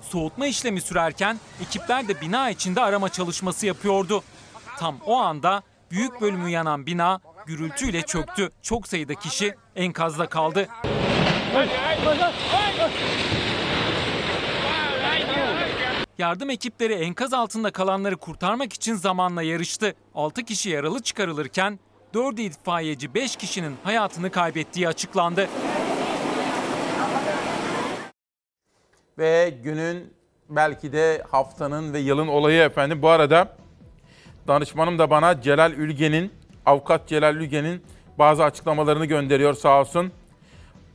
Soğutma 0.00 0.46
işlemi 0.46 0.80
sürerken 0.80 1.38
ekipler 1.62 2.08
de 2.08 2.20
bina 2.20 2.50
içinde 2.50 2.80
arama 2.80 3.08
çalışması 3.08 3.66
yapıyordu. 3.66 4.22
Tam 4.78 4.96
o 5.06 5.16
anda 5.16 5.62
büyük 5.90 6.20
bölümü 6.20 6.50
yanan 6.50 6.86
bina 6.86 7.20
gürültüyle 7.46 8.02
çöktü. 8.02 8.50
Çok 8.62 8.88
sayıda 8.88 9.14
kişi 9.14 9.54
enkazda 9.76 10.28
kaldı. 10.28 10.68
Yardım 16.18 16.50
ekipleri 16.50 16.92
enkaz 16.92 17.32
altında 17.32 17.70
kalanları 17.70 18.16
kurtarmak 18.16 18.72
için 18.72 18.94
zamanla 18.94 19.42
yarıştı. 19.42 19.94
6 20.14 20.44
kişi 20.44 20.70
yaralı 20.70 21.02
çıkarılırken 21.02 21.78
4 22.14 22.38
itfaiyeci 22.38 23.14
5 23.14 23.36
kişinin 23.36 23.76
hayatını 23.84 24.30
kaybettiği 24.30 24.88
açıklandı. 24.88 25.48
Ve 29.18 29.54
günün 29.62 30.14
belki 30.48 30.92
de 30.92 31.22
haftanın 31.30 31.92
ve 31.92 31.98
yılın 31.98 32.28
olayı 32.28 32.62
efendim. 32.62 33.02
Bu 33.02 33.08
arada 33.08 33.56
danışmanım 34.48 34.98
da 34.98 35.10
bana 35.10 35.40
Celal 35.42 35.72
Ülgen'in, 35.72 36.32
avukat 36.66 37.08
Celal 37.08 37.36
Ülgen'in 37.36 37.82
bazı 38.18 38.44
açıklamalarını 38.44 39.06
gönderiyor 39.06 39.54
sağ 39.54 39.80
olsun. 39.80 40.12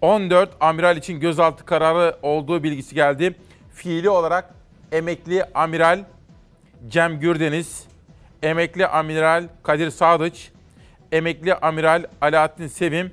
14 0.02 0.50
amiral 0.60 0.98
için 0.98 1.20
gözaltı 1.20 1.66
kararı 1.66 2.18
olduğu 2.22 2.64
bilgisi 2.64 2.96
geldi. 2.96 3.36
Fiili 3.74 4.10
olarak 4.10 4.54
emekli 4.92 5.44
amiral 5.54 6.04
Cem 6.88 7.20
Gürdeniz, 7.20 7.88
emekli 8.44 8.88
amiral 8.88 9.48
Kadir 9.64 9.90
Sadıç, 9.90 10.52
emekli 11.12 11.56
amiral 11.56 12.04
Alaaddin 12.22 12.68
Sevim 12.68 13.12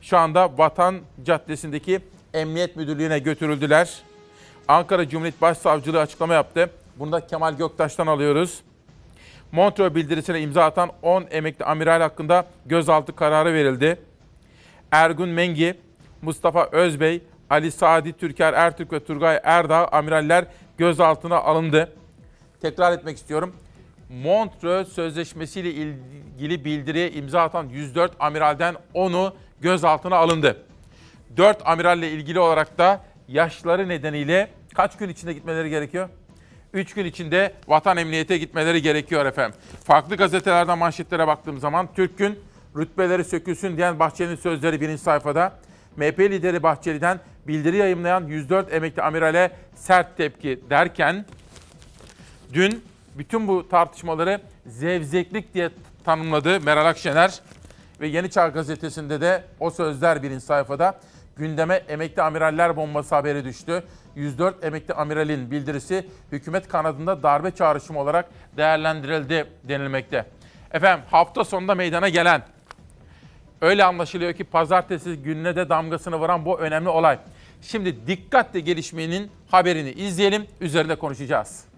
şu 0.00 0.18
anda 0.18 0.58
Vatan 0.58 1.00
Caddesi'ndeki 1.24 2.00
Emniyet 2.34 2.76
Müdürlüğü'ne 2.76 3.18
götürüldüler. 3.18 4.02
Ankara 4.68 5.08
Cumhuriyet 5.08 5.40
Başsavcılığı 5.42 6.00
açıklama 6.00 6.34
yaptı. 6.34 6.70
Bunu 6.96 7.12
da 7.12 7.26
Kemal 7.26 7.56
Göktaş'tan 7.56 8.06
alıyoruz. 8.06 8.62
Montreux 9.52 9.94
bildirisine 9.94 10.40
imza 10.40 10.64
atan 10.64 10.90
10 11.02 11.26
emekli 11.30 11.64
amiral 11.64 12.00
hakkında 12.00 12.46
gözaltı 12.66 13.16
kararı 13.16 13.54
verildi. 13.54 13.98
Ergun 14.90 15.28
Mengi, 15.28 15.74
Mustafa 16.22 16.68
Özbey, 16.72 17.22
Ali 17.50 17.72
Sadi 17.72 18.12
Türker 18.12 18.52
Ertürk 18.52 18.92
ve 18.92 19.04
Turgay 19.04 19.40
Erdağ 19.44 19.88
amiraller 19.88 20.44
gözaltına 20.78 21.36
alındı. 21.36 21.92
Tekrar 22.62 22.92
etmek 22.92 23.16
istiyorum. 23.16 23.54
Montreux 24.12 24.88
Sözleşmesi 24.88 25.60
ile 25.60 25.70
ilgili 25.70 26.64
bildiriye 26.64 27.10
imza 27.10 27.42
atan 27.42 27.68
104 27.68 28.12
amiralden 28.18 28.76
10'u 28.94 29.36
gözaltına 29.60 30.16
alındı. 30.16 30.62
4 31.36 31.58
amiralle 31.64 32.10
ilgili 32.10 32.40
olarak 32.40 32.78
da 32.78 33.04
yaşları 33.28 33.88
nedeniyle 33.88 34.50
kaç 34.74 34.96
gün 34.96 35.08
içinde 35.08 35.32
gitmeleri 35.32 35.70
gerekiyor? 35.70 36.08
3 36.72 36.94
gün 36.94 37.04
içinde 37.04 37.52
vatan 37.68 37.96
emniyete 37.96 38.38
gitmeleri 38.38 38.82
gerekiyor 38.82 39.26
efendim. 39.26 39.60
Farklı 39.84 40.16
gazetelerden 40.16 40.78
manşetlere 40.78 41.26
baktığım 41.26 41.58
zaman 41.58 41.88
Türk 41.94 42.18
Gün 42.18 42.38
rütbeleri 42.76 43.24
sökülsün 43.24 43.76
diyen 43.76 43.98
Bahçeli'nin 43.98 44.36
sözleri 44.36 44.80
birinci 44.80 45.02
sayfada. 45.02 45.58
MHP 45.96 46.20
lideri 46.20 46.62
Bahçeli'den 46.62 47.20
bildiri 47.46 47.76
yayımlayan 47.76 48.26
104 48.26 48.72
emekli 48.72 49.02
amirale 49.02 49.50
sert 49.74 50.16
tepki 50.16 50.60
derken 50.70 51.24
dün 52.52 52.84
bütün 53.18 53.48
bu 53.48 53.68
tartışmaları 53.68 54.40
zevzeklik 54.66 55.54
diye 55.54 55.70
tanımladı 56.04 56.60
Meral 56.60 56.86
Akşener 56.86 57.40
ve 58.00 58.06
Yeni 58.06 58.30
Çağ 58.30 58.48
gazetesinde 58.48 59.20
de 59.20 59.44
o 59.60 59.70
sözler 59.70 60.22
birinci 60.22 60.44
sayfada 60.44 61.00
gündeme 61.36 61.74
emekli 61.74 62.22
amiraller 62.22 62.76
bombası 62.76 63.14
haberi 63.14 63.44
düştü. 63.44 63.84
104 64.16 64.64
emekli 64.64 64.94
amiralin 64.94 65.50
bildirisi 65.50 66.06
hükümet 66.32 66.68
kanadında 66.68 67.22
darbe 67.22 67.50
çağrışımı 67.50 68.00
olarak 68.00 68.28
değerlendirildi 68.56 69.46
denilmekte. 69.64 70.26
Efendim 70.72 71.04
hafta 71.10 71.44
sonunda 71.44 71.74
meydana 71.74 72.08
gelen 72.08 72.42
öyle 73.60 73.84
anlaşılıyor 73.84 74.32
ki 74.32 74.44
pazartesi 74.44 75.16
gününe 75.16 75.56
de 75.56 75.68
damgasını 75.68 76.16
vuran 76.16 76.44
bu 76.44 76.60
önemli 76.60 76.88
olay. 76.88 77.18
Şimdi 77.62 78.06
dikkatle 78.06 78.60
gelişmenin 78.60 79.30
haberini 79.50 79.90
izleyelim, 79.90 80.46
üzerinde 80.60 80.94
konuşacağız. 80.94 81.71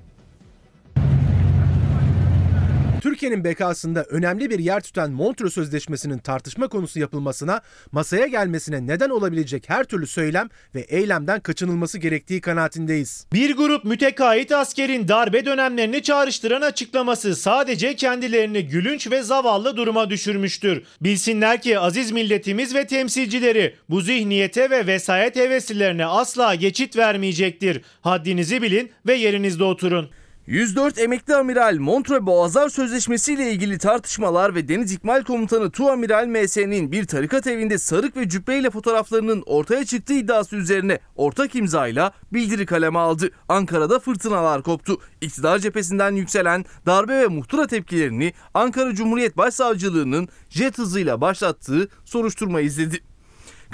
Türkiye'nin 3.05 3.45
bekasında 3.45 4.05
önemli 4.05 4.51
bir 4.51 4.59
yer 4.59 4.81
tutan 4.81 5.11
Montreux 5.11 5.55
Sözleşmesi'nin 5.55 6.19
tartışma 6.19 6.69
konusu 6.69 7.01
yapılmasına, 7.01 7.61
masaya 7.93 8.27
gelmesine 8.27 8.87
neden 8.87 9.11
olabilecek 9.11 9.71
her 9.71 9.85
türlü 9.85 10.07
söylem 10.07 10.49
ve 10.75 10.81
eylemden 10.81 11.41
kaçınılması 11.41 11.99
gerektiği 11.99 12.41
kanaatindeyiz. 12.41 13.27
Bir 13.33 13.57
grup 13.57 13.85
mütekait 13.85 14.53
askerin 14.53 15.09
darbe 15.09 15.47
dönemlerini 15.47 16.03
çağrıştıran 16.03 16.63
açıklaması 16.63 17.37
sadece 17.37 17.97
kendilerini 17.97 18.67
gülünç 18.67 19.11
ve 19.11 19.23
zavallı 19.23 19.77
duruma 19.77 20.11
düşürmüştür. 20.11 20.83
Bilsinler 21.01 21.63
ki 21.63 21.79
aziz 21.79 22.13
milletimiz 22.13 22.75
ve 22.75 22.87
temsilcileri 22.87 23.75
bu 23.89 24.01
zihniyete 24.01 24.71
ve 24.71 24.87
vesayet 24.87 25.37
heveslilerine 25.37 26.07
asla 26.07 26.55
geçit 26.55 26.97
vermeyecektir. 26.97 27.81
Haddinizi 28.01 28.63
bilin 28.63 28.91
ve 29.07 29.15
yerinizde 29.15 29.65
oturun. 29.65 30.11
104 30.47 30.99
emekli 30.99 31.35
amiral 31.35 31.77
Montreux 31.79 32.27
Boğazlar 32.27 32.69
Sözleşmesi 32.69 33.35
ile 33.35 33.53
ilgili 33.53 33.79
tartışmalar 33.79 34.55
ve 34.55 34.69
Deniz 34.69 34.93
İkmal 34.93 35.23
Komutanı 35.25 35.71
Tuamiral 35.71 36.27
MS'nin 36.27 36.93
bir 36.93 37.07
tarikat 37.07 37.47
evinde 37.47 37.79
sarık 37.79 38.17
ve 38.17 38.29
cübbeyle 38.29 38.71
fotoğraflarının 38.71 39.43
ortaya 39.47 39.85
çıktığı 39.85 40.15
iddiası 40.15 40.57
üzerine 40.57 40.99
ortak 41.17 41.55
imzayla 41.55 42.13
bildiri 42.33 42.67
kaleme 42.67 42.99
aldı. 42.99 43.31
Ankara'da 43.49 43.99
fırtınalar 43.99 44.63
koptu. 44.63 44.99
İktidar 45.21 45.59
cephesinden 45.59 46.13
yükselen 46.15 46.65
darbe 46.87 47.19
ve 47.19 47.27
muhtıra 47.27 47.67
tepkilerini 47.67 48.33
Ankara 48.55 48.95
Cumhuriyet 48.95 49.37
Başsavcılığı'nın 49.37 50.29
jet 50.51 50.79
hızıyla 50.79 51.21
başlattığı 51.21 51.89
soruşturma 52.05 52.61
izledi. 52.61 53.14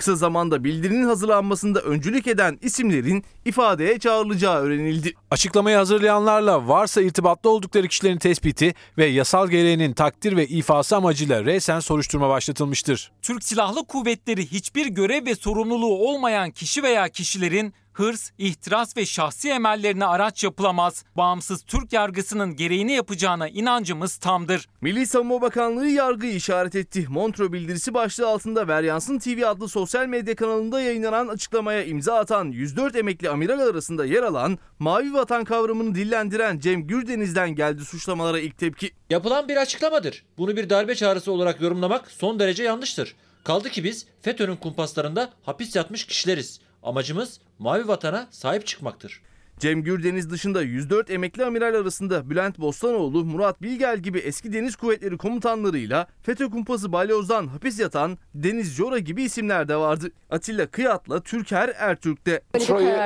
Kısa 0.00 0.16
zamanda 0.16 0.64
bildirinin 0.64 1.04
hazırlanmasında 1.04 1.80
öncülük 1.80 2.26
eden 2.26 2.58
isimlerin 2.62 3.24
ifadeye 3.44 3.98
çağrılacağı 3.98 4.60
öğrenildi. 4.60 5.12
Açıklamayı 5.30 5.76
hazırlayanlarla 5.76 6.68
varsa 6.68 7.02
irtibatlı 7.02 7.50
oldukları 7.50 7.88
kişilerin 7.88 8.18
tespiti 8.18 8.74
ve 8.98 9.06
yasal 9.06 9.48
gereğinin 9.48 9.92
takdir 9.92 10.36
ve 10.36 10.46
ifası 10.46 10.96
amacıyla 10.96 11.44
resen 11.44 11.80
soruşturma 11.80 12.28
başlatılmıştır. 12.28 13.12
Türk 13.22 13.44
Silahlı 13.44 13.84
Kuvvetleri 13.84 14.46
hiçbir 14.46 14.86
görev 14.86 15.26
ve 15.26 15.34
sorumluluğu 15.34 16.08
olmayan 16.08 16.50
kişi 16.50 16.82
veya 16.82 17.08
kişilerin 17.08 17.74
hırs, 18.00 18.30
ihtiras 18.38 18.96
ve 18.96 19.06
şahsi 19.06 19.48
emellerine 19.48 20.06
araç 20.06 20.44
yapılamaz. 20.44 21.04
Bağımsız 21.16 21.62
Türk 21.62 21.92
yargısının 21.92 22.56
gereğini 22.56 22.92
yapacağına 22.92 23.48
inancımız 23.48 24.16
tamdır. 24.16 24.68
Milli 24.80 25.06
Savunma 25.06 25.42
Bakanlığı 25.42 25.88
yargıyı 25.88 26.34
işaret 26.34 26.74
etti. 26.74 27.06
Montreux 27.08 27.52
bildirisi 27.52 27.94
başlığı 27.94 28.28
altında 28.28 28.68
Veryansın 28.68 29.18
TV 29.18 29.46
adlı 29.46 29.68
sosyal 29.68 30.06
medya 30.06 30.34
kanalında 30.34 30.80
yayınlanan 30.80 31.28
açıklamaya 31.28 31.84
imza 31.84 32.14
atan 32.14 32.44
104 32.44 32.96
emekli 32.96 33.30
amiral 33.30 33.60
arasında 33.60 34.04
yer 34.04 34.22
alan 34.22 34.58
Mavi 34.78 35.14
Vatan 35.14 35.44
kavramını 35.44 35.94
dillendiren 35.94 36.58
Cem 36.58 36.86
Gürdeniz'den 36.86 37.50
geldi 37.54 37.84
suçlamalara 37.84 38.40
ilk 38.40 38.58
tepki. 38.58 38.90
Yapılan 39.10 39.48
bir 39.48 39.56
açıklamadır. 39.56 40.24
Bunu 40.38 40.56
bir 40.56 40.70
darbe 40.70 40.94
çağrısı 40.94 41.32
olarak 41.32 41.60
yorumlamak 41.60 42.10
son 42.10 42.38
derece 42.38 42.62
yanlıştır. 42.62 43.14
Kaldı 43.44 43.70
ki 43.70 43.84
biz 43.84 44.06
FETÖ'nün 44.22 44.56
kumpaslarında 44.56 45.30
hapis 45.42 45.76
yatmış 45.76 46.06
kişileriz. 46.06 46.60
Amacımız 46.82 47.40
mavi 47.58 47.88
vatana 47.88 48.28
sahip 48.30 48.66
çıkmaktır. 48.66 49.22
Cem 49.58 49.82
Gürdeniz 49.82 50.30
dışında 50.30 50.62
104 50.62 51.10
emekli 51.10 51.44
amiral 51.44 51.74
arasında 51.74 52.30
Bülent 52.30 52.58
Bostanoğlu, 52.58 53.24
Murat 53.24 53.62
Bilgel 53.62 53.98
gibi 53.98 54.18
eski 54.18 54.52
deniz 54.52 54.76
kuvvetleri 54.76 55.16
komutanlarıyla 55.16 56.06
FETÖ 56.22 56.50
kumpası 56.50 56.92
balyozdan 56.92 57.46
hapis 57.46 57.80
yatan 57.80 58.18
Deniz 58.34 58.74
Jora 58.74 58.98
gibi 58.98 59.22
isimler 59.22 59.68
de 59.68 59.76
vardı. 59.76 60.10
Atilla 60.30 60.66
Kıyat'la 60.66 61.20
Türker 61.20 61.72
Ertürk'te. 61.78 62.42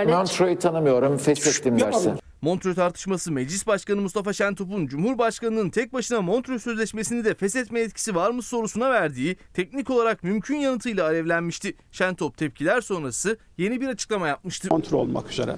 Montreux'u 0.07 0.59
tanımıyorum, 0.59 1.19
feshettim 1.19 1.81
dersin. 1.81 2.19
Montreux 2.45 2.77
tartışması 2.77 3.33
Meclis 3.33 3.67
Başkanı 3.67 4.01
Mustafa 4.01 4.33
Şentop'un 4.33 4.87
Cumhurbaşkanı'nın 4.87 5.71
tek 5.71 5.93
başına 5.93 6.23
Montreux 6.23 6.63
Sözleşmesi'ni 6.63 7.25
de 7.25 7.35
feshetme 7.35 7.81
etkisi 7.81 8.15
var 8.15 8.31
mı 8.31 8.43
sorusuna 8.43 8.91
verdiği 8.91 9.37
teknik 9.55 9.91
olarak 9.91 10.25
mümkün 10.25 10.57
yanıtıyla 10.57 11.05
alevlenmişti. 11.05 11.75
Şentop 11.93 12.37
tepkiler 12.37 12.81
sonrası 12.81 13.39
yeni 13.59 13.81
bir 13.81 13.89
açıklama 13.89 14.29
yapmıştı. 14.29 14.69
Kontrol 14.69 14.99
olmak 14.99 15.31
üzere 15.31 15.57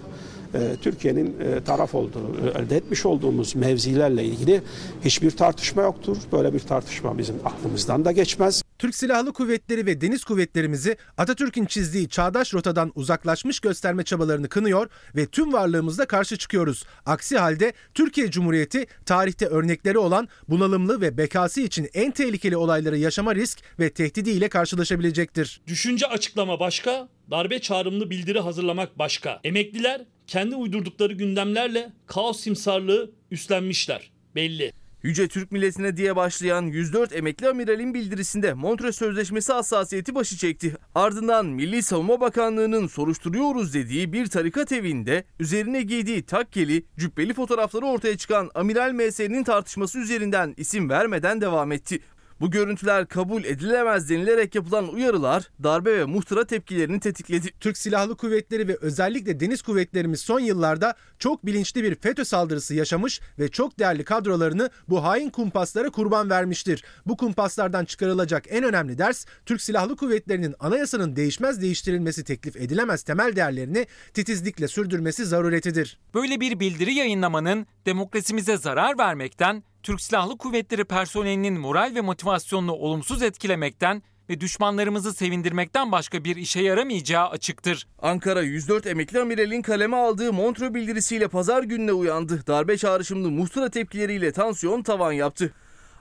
e, 0.54 0.76
Türkiye'nin 0.82 1.40
e, 1.40 1.64
taraf 1.64 1.94
olduğu, 1.94 2.36
e, 2.46 2.58
elde 2.58 2.76
etmiş 2.76 3.06
olduğumuz 3.06 3.56
mevzilerle 3.56 4.24
ilgili 4.24 4.62
hiçbir 5.04 5.30
tartışma 5.30 5.82
yoktur. 5.82 6.16
Böyle 6.32 6.54
bir 6.54 6.60
tartışma 6.60 7.18
bizim 7.18 7.36
aklımızdan 7.44 8.04
da 8.04 8.12
geçmez. 8.12 8.65
Türk 8.78 8.94
Silahlı 8.94 9.32
Kuvvetleri 9.32 9.86
ve 9.86 10.00
Deniz 10.00 10.24
Kuvvetlerimizi 10.24 10.96
Atatürk'ün 11.18 11.64
çizdiği 11.64 12.08
çağdaş 12.08 12.54
rotadan 12.54 12.92
uzaklaşmış 12.94 13.60
gösterme 13.60 14.02
çabalarını 14.02 14.48
kınıyor 14.48 14.90
ve 15.16 15.26
tüm 15.26 15.52
varlığımızla 15.52 16.06
karşı 16.06 16.36
çıkıyoruz. 16.36 16.84
Aksi 17.06 17.38
halde 17.38 17.72
Türkiye 17.94 18.30
Cumhuriyeti 18.30 18.86
tarihte 19.06 19.46
örnekleri 19.46 19.98
olan 19.98 20.28
bunalımlı 20.48 21.00
ve 21.00 21.16
bekası 21.16 21.60
için 21.60 21.88
en 21.94 22.10
tehlikeli 22.10 22.56
olayları 22.56 22.98
yaşama 22.98 23.34
risk 23.34 23.58
ve 23.78 23.90
tehdidiyle 23.90 24.48
karşılaşabilecektir. 24.48 25.60
Düşünce 25.66 26.06
açıklama 26.06 26.60
başka, 26.60 27.08
darbe 27.30 27.58
çağrımlı 27.58 28.10
bildiri 28.10 28.40
hazırlamak 28.40 28.98
başka. 28.98 29.40
Emekliler 29.44 30.04
kendi 30.26 30.54
uydurdukları 30.56 31.12
gündemlerle 31.12 31.92
kaos 32.06 32.40
simsarlığı 32.40 33.10
üstlenmişler. 33.30 34.10
Belli. 34.34 34.72
Yüce 35.06 35.28
Türk 35.28 35.52
milletine 35.52 35.96
diye 35.96 36.16
başlayan 36.16 36.62
104 36.62 37.16
emekli 37.16 37.48
amiralin 37.48 37.94
bildirisinde 37.94 38.54
Montreux 38.54 38.96
Sözleşmesi 38.96 39.52
hassasiyeti 39.52 40.14
başı 40.14 40.36
çekti. 40.36 40.76
Ardından 40.94 41.46
Milli 41.46 41.82
Savunma 41.82 42.20
Bakanlığı'nın 42.20 42.86
soruşturuyoruz 42.86 43.74
dediği 43.74 44.12
bir 44.12 44.26
tarikat 44.26 44.72
evinde 44.72 45.24
üzerine 45.40 45.82
giydiği 45.82 46.22
takkeli, 46.22 46.84
cübbeli 46.98 47.34
fotoğrafları 47.34 47.86
ortaya 47.86 48.16
çıkan 48.16 48.50
Amiral 48.54 48.92
MS'nin 48.92 49.44
tartışması 49.44 49.98
üzerinden 49.98 50.54
isim 50.56 50.90
vermeden 50.90 51.40
devam 51.40 51.72
etti. 51.72 52.00
Bu 52.40 52.50
görüntüler 52.50 53.06
kabul 53.06 53.44
edilemez 53.44 54.10
denilerek 54.10 54.54
yapılan 54.54 54.88
uyarılar 54.88 55.50
darbe 55.62 55.98
ve 55.98 56.04
muhtıra 56.04 56.46
tepkilerini 56.46 57.00
tetikledi. 57.00 57.50
Türk 57.60 57.78
Silahlı 57.78 58.16
Kuvvetleri 58.16 58.68
ve 58.68 58.76
özellikle 58.80 59.40
deniz 59.40 59.62
kuvvetlerimiz 59.62 60.20
son 60.20 60.40
yıllarda 60.40 60.94
çok 61.18 61.46
bilinçli 61.46 61.82
bir 61.82 61.94
FETÖ 61.94 62.24
saldırısı 62.24 62.74
yaşamış 62.74 63.20
ve 63.38 63.48
çok 63.48 63.78
değerli 63.78 64.04
kadrolarını 64.04 64.70
bu 64.88 65.04
hain 65.04 65.30
kumpaslara 65.30 65.90
kurban 65.90 66.30
vermiştir. 66.30 66.84
Bu 67.06 67.16
kumpaslardan 67.16 67.84
çıkarılacak 67.84 68.44
en 68.48 68.64
önemli 68.64 68.98
ders 68.98 69.26
Türk 69.46 69.62
Silahlı 69.62 69.96
Kuvvetleri'nin 69.96 70.54
anayasanın 70.60 71.16
değişmez 71.16 71.62
değiştirilmesi 71.62 72.24
teklif 72.24 72.56
edilemez 72.56 73.02
temel 73.02 73.36
değerlerini 73.36 73.86
titizlikle 74.14 74.68
sürdürmesi 74.68 75.24
zaruretidir. 75.24 75.98
Böyle 76.14 76.40
bir 76.40 76.60
bildiri 76.60 76.94
yayınlamanın 76.94 77.66
demokrasimize 77.86 78.56
zarar 78.56 78.98
vermekten, 78.98 79.62
Türk 79.86 80.00
Silahlı 80.00 80.38
Kuvvetleri 80.38 80.84
personelinin 80.84 81.60
moral 81.60 81.92
ve 81.94 82.00
motivasyonunu 82.00 82.72
olumsuz 82.72 83.22
etkilemekten 83.22 84.02
ve 84.30 84.40
düşmanlarımızı 84.40 85.12
sevindirmekten 85.12 85.92
başka 85.92 86.24
bir 86.24 86.36
işe 86.36 86.60
yaramayacağı 86.60 87.28
açıktır. 87.28 87.86
Ankara 87.98 88.42
104 88.42 88.86
emekli 88.86 89.20
amiralin 89.20 89.62
kaleme 89.62 89.96
aldığı 89.96 90.32
Montreux 90.32 90.74
bildirisiyle 90.74 91.28
pazar 91.28 91.62
gününe 91.62 91.92
uyandı. 91.92 92.46
Darbe 92.46 92.76
çağrışımlı 92.76 93.30
muhtıra 93.30 93.70
tepkileriyle 93.70 94.32
tansiyon 94.32 94.82
tavan 94.82 95.12
yaptı. 95.12 95.52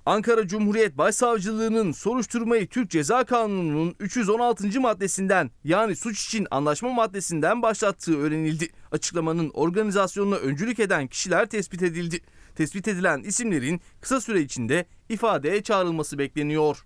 Ankara 0.06 0.48
Cumhuriyet 0.48 0.98
Başsavcılığı'nın 0.98 1.92
soruşturmayı 1.92 2.68
Türk 2.68 2.92
Ceza 2.92 3.24
Kanunu'nun 3.24 3.96
316. 4.00 4.82
maddesinden 4.82 5.52
yani 5.64 5.96
suç 5.96 6.26
için 6.26 6.48
anlaşma 6.52 6.90
maddesinden 6.90 7.62
başlattığı 7.62 8.18
öğrenildi. 8.18 8.70
Açıklamanın 8.92 9.50
organizasyonuna 9.54 10.36
öncülük 10.36 10.80
eden 10.80 11.08
kişiler 11.08 11.46
tespit 11.46 11.84
edildi. 11.84 12.20
Tespit 12.56 12.88
edilen 12.88 13.24
isimlerin 13.24 13.82
kısa 14.02 14.22
süre 14.22 14.42
içinde 14.42 14.86
ifadeye 15.10 15.64
çağrılması 15.64 16.18
bekleniyor. 16.18 16.86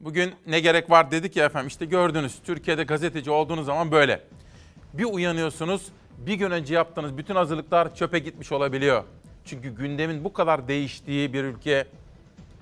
Bugün 0.00 0.34
ne 0.46 0.60
gerek 0.60 0.90
var 0.90 1.10
dedik 1.10 1.36
ya 1.36 1.44
efendim 1.44 1.68
işte 1.68 1.84
gördünüz 1.84 2.38
Türkiye'de 2.44 2.84
gazeteci 2.84 3.30
olduğunuz 3.30 3.66
zaman 3.66 3.90
böyle. 3.92 4.24
Bir 4.94 5.04
uyanıyorsunuz 5.04 5.86
bir 6.18 6.34
gün 6.34 6.50
önce 6.50 6.74
yaptığınız 6.74 7.18
bütün 7.18 7.34
hazırlıklar 7.34 7.94
çöpe 7.94 8.18
gitmiş 8.18 8.52
olabiliyor. 8.52 9.04
Çünkü 9.44 9.74
gündemin 9.74 10.24
bu 10.24 10.32
kadar 10.32 10.68
değiştiği 10.68 11.32
bir 11.32 11.44
ülke 11.44 11.86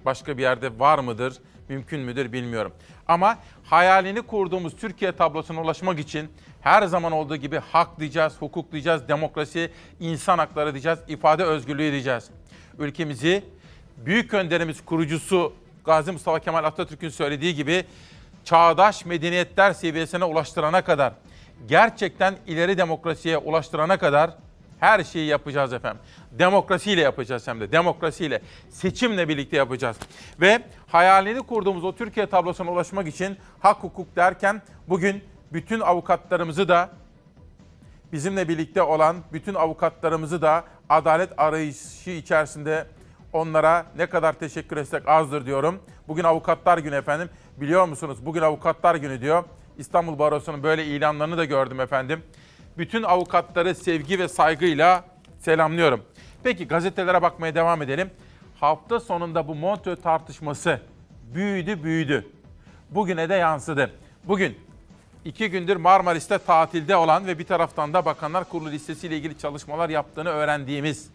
başka 0.04 0.38
bir 0.38 0.42
yerde 0.42 0.78
var 0.78 0.98
mıdır, 0.98 1.38
mümkün 1.68 2.00
müdür 2.00 2.32
bilmiyorum. 2.32 2.72
Ama 3.08 3.38
hayalini 3.64 4.22
kurduğumuz 4.22 4.76
Türkiye 4.76 5.12
tablosuna 5.12 5.62
ulaşmak 5.62 5.98
için 5.98 6.28
her 6.60 6.82
zaman 6.82 7.12
olduğu 7.12 7.36
gibi 7.36 7.58
hak 7.58 8.00
diyeceğiz, 8.00 8.32
hukuk 8.38 8.72
diyeceğiz, 8.72 9.08
demokrasi, 9.08 9.70
insan 10.00 10.38
hakları 10.38 10.72
diyeceğiz, 10.74 10.98
ifade 11.08 11.44
özgürlüğü 11.44 11.92
diyeceğiz. 11.92 12.30
Ülkemizi 12.78 13.44
büyük 13.96 14.34
önderimiz 14.34 14.84
kurucusu 14.84 15.52
Gazi 15.84 16.12
Mustafa 16.12 16.38
Kemal 16.38 16.64
Atatürk'ün 16.64 17.08
söylediği 17.08 17.54
gibi 17.54 17.84
çağdaş 18.44 19.04
medeniyetler 19.04 19.72
seviyesine 19.72 20.24
ulaştırana 20.24 20.84
kadar, 20.84 21.12
gerçekten 21.68 22.36
ileri 22.46 22.78
demokrasiye 22.78 23.38
ulaştırana 23.38 23.98
kadar 23.98 24.30
her 24.80 25.04
şeyi 25.04 25.26
yapacağız 25.26 25.72
efendim. 25.72 26.00
Demokrasiyle 26.32 27.00
yapacağız 27.00 27.48
hem 27.48 27.60
de. 27.60 27.72
Demokrasiyle, 27.72 28.42
seçimle 28.70 29.28
birlikte 29.28 29.56
yapacağız. 29.56 29.96
Ve 30.40 30.62
hayalini 30.86 31.42
kurduğumuz 31.42 31.84
o 31.84 31.96
Türkiye 31.96 32.26
tablosuna 32.26 32.70
ulaşmak 32.70 33.08
için 33.08 33.36
hak 33.60 33.82
hukuk 33.82 34.16
derken 34.16 34.62
bugün 34.88 35.24
bütün 35.52 35.80
avukatlarımızı 35.80 36.68
da 36.68 36.90
bizimle 38.12 38.48
birlikte 38.48 38.82
olan 38.82 39.16
bütün 39.32 39.54
avukatlarımızı 39.54 40.42
da 40.42 40.64
adalet 40.88 41.30
arayışı 41.36 42.10
içerisinde 42.10 42.86
onlara 43.32 43.86
ne 43.96 44.06
kadar 44.06 44.32
teşekkür 44.32 44.76
etsek 44.76 45.08
azdır 45.08 45.46
diyorum. 45.46 45.82
Bugün 46.08 46.24
avukatlar 46.24 46.78
günü 46.78 46.94
efendim. 46.94 47.30
Biliyor 47.56 47.88
musunuz? 47.88 48.26
Bugün 48.26 48.42
avukatlar 48.42 48.94
günü 48.94 49.20
diyor. 49.20 49.44
İstanbul 49.78 50.18
Barosu'nun 50.18 50.62
böyle 50.62 50.84
ilanlarını 50.84 51.38
da 51.38 51.44
gördüm 51.44 51.80
efendim. 51.80 52.22
Bütün 52.78 53.02
avukatları 53.02 53.74
sevgi 53.74 54.18
ve 54.18 54.28
saygıyla 54.28 55.04
selamlıyorum. 55.38 56.00
Peki 56.42 56.68
gazetelere 56.68 57.22
bakmaya 57.22 57.54
devam 57.54 57.82
edelim. 57.82 58.10
Hafta 58.60 59.00
sonunda 59.00 59.48
bu 59.48 59.54
Montreux 59.54 60.02
tartışması 60.02 60.80
büyüdü 61.34 61.82
büyüdü. 61.82 62.26
Bugüne 62.90 63.28
de 63.28 63.34
yansıdı. 63.34 63.90
Bugün 64.24 64.58
iki 65.24 65.50
gündür 65.50 65.76
Marmaris'te 65.76 66.38
tatilde 66.38 66.96
olan 66.96 67.26
ve 67.26 67.38
bir 67.38 67.44
taraftan 67.44 67.94
da 67.94 68.04
Bakanlar 68.04 68.44
Kurulu 68.44 68.70
listesiyle 68.70 69.16
ilgili 69.16 69.38
çalışmalar 69.38 69.88
yaptığını 69.88 70.28
öğrendiğimiz 70.28 71.10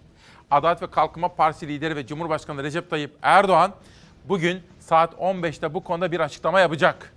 Adalet 0.52 0.82
ve 0.82 0.92
Kalkınma 0.92 1.28
Partisi 1.28 1.68
lideri 1.68 1.96
ve 1.96 2.08
Cumhurbaşkanı 2.08 2.64
Recep 2.64 2.90
Tayyip 2.90 3.12
Erdoğan 3.22 3.74
bugün 4.26 4.62
saat 4.80 5.14
15'te 5.14 5.74
bu 5.74 5.84
konuda 5.84 6.12
bir 6.12 6.20
açıklama 6.20 6.60
yapacak. 6.60 7.14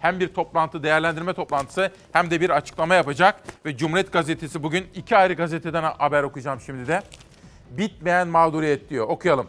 Hem 0.00 0.20
bir 0.20 0.28
toplantı, 0.28 0.82
değerlendirme 0.82 1.32
toplantısı 1.32 1.92
hem 2.12 2.30
de 2.30 2.40
bir 2.40 2.50
açıklama 2.50 2.94
yapacak. 2.94 3.42
Ve 3.66 3.76
Cumhuriyet 3.76 4.12
Gazetesi 4.12 4.62
bugün 4.62 4.86
iki 4.94 5.16
ayrı 5.16 5.34
gazeteden 5.34 5.82
haber 5.82 6.22
okuyacağım 6.22 6.60
şimdi 6.60 6.88
de. 6.88 7.02
Bitmeyen 7.70 8.28
mağduriyet 8.28 8.90
diyor. 8.90 9.08
Okuyalım. 9.08 9.46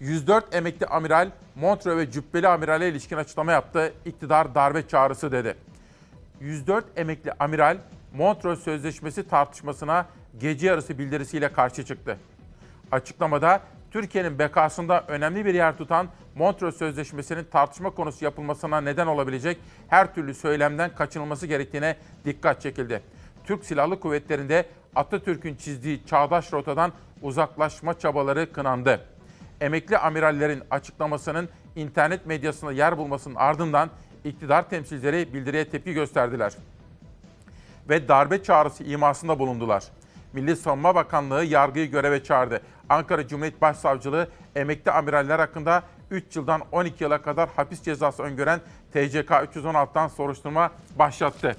104 0.00 0.54
emekli 0.54 0.86
amiral 0.86 1.30
Montreux 1.54 1.96
ve 1.96 2.10
Cübbeli 2.10 2.48
amirale 2.48 2.88
ilişkin 2.88 3.16
açıklama 3.16 3.52
yaptı. 3.52 3.92
İktidar 4.04 4.54
darbe 4.54 4.88
çağrısı 4.88 5.32
dedi. 5.32 5.56
104 6.42 6.84
emekli 6.96 7.32
amiral 7.32 7.78
Montreux 8.14 8.60
Sözleşmesi 8.62 9.28
tartışmasına 9.28 10.06
gece 10.40 10.66
yarısı 10.66 10.98
bildirisiyle 10.98 11.52
karşı 11.52 11.84
çıktı. 11.84 12.18
Açıklamada 12.92 13.60
Türkiye'nin 13.90 14.38
bekasında 14.38 15.04
önemli 15.08 15.44
bir 15.44 15.54
yer 15.54 15.78
tutan 15.78 16.08
Montreux 16.34 16.76
Sözleşmesi'nin 16.76 17.44
tartışma 17.44 17.90
konusu 17.90 18.24
yapılmasına 18.24 18.80
neden 18.80 19.06
olabilecek 19.06 19.58
her 19.88 20.14
türlü 20.14 20.34
söylemden 20.34 20.94
kaçınılması 20.94 21.46
gerektiğine 21.46 21.96
dikkat 22.24 22.60
çekildi. 22.60 23.02
Türk 23.44 23.64
Silahlı 23.64 24.00
Kuvvetleri'nde 24.00 24.66
Atatürk'ün 24.94 25.54
çizdiği 25.54 26.06
çağdaş 26.06 26.52
rotadan 26.52 26.92
uzaklaşma 27.22 27.98
çabaları 27.98 28.52
kınandı. 28.52 29.00
Emekli 29.60 29.98
amirallerin 29.98 30.62
açıklamasının 30.70 31.48
internet 31.76 32.26
medyasında 32.26 32.72
yer 32.72 32.98
bulmasının 32.98 33.34
ardından 33.34 33.90
iktidar 34.24 34.70
temsilcileri 34.70 35.34
bildiriye 35.34 35.64
tepki 35.64 35.92
gösterdiler. 35.92 36.52
Ve 37.88 38.08
darbe 38.08 38.42
çağrısı 38.42 38.84
imasında 38.84 39.38
bulundular. 39.38 39.84
Milli 40.32 40.56
Savunma 40.56 40.94
Bakanlığı 40.94 41.44
yargıyı 41.44 41.90
göreve 41.90 42.24
çağırdı. 42.24 42.60
Ankara 42.88 43.28
Cumhuriyet 43.28 43.62
Başsavcılığı 43.62 44.28
emekli 44.56 44.90
amiraller 44.90 45.38
hakkında 45.38 45.82
3 46.10 46.36
yıldan 46.36 46.62
12 46.72 47.04
yıla 47.04 47.22
kadar 47.22 47.48
hapis 47.56 47.82
cezası 47.82 48.22
öngören 48.22 48.60
TCK 48.92 49.30
316'dan 49.30 50.08
soruşturma 50.08 50.70
başlattı. 50.98 51.56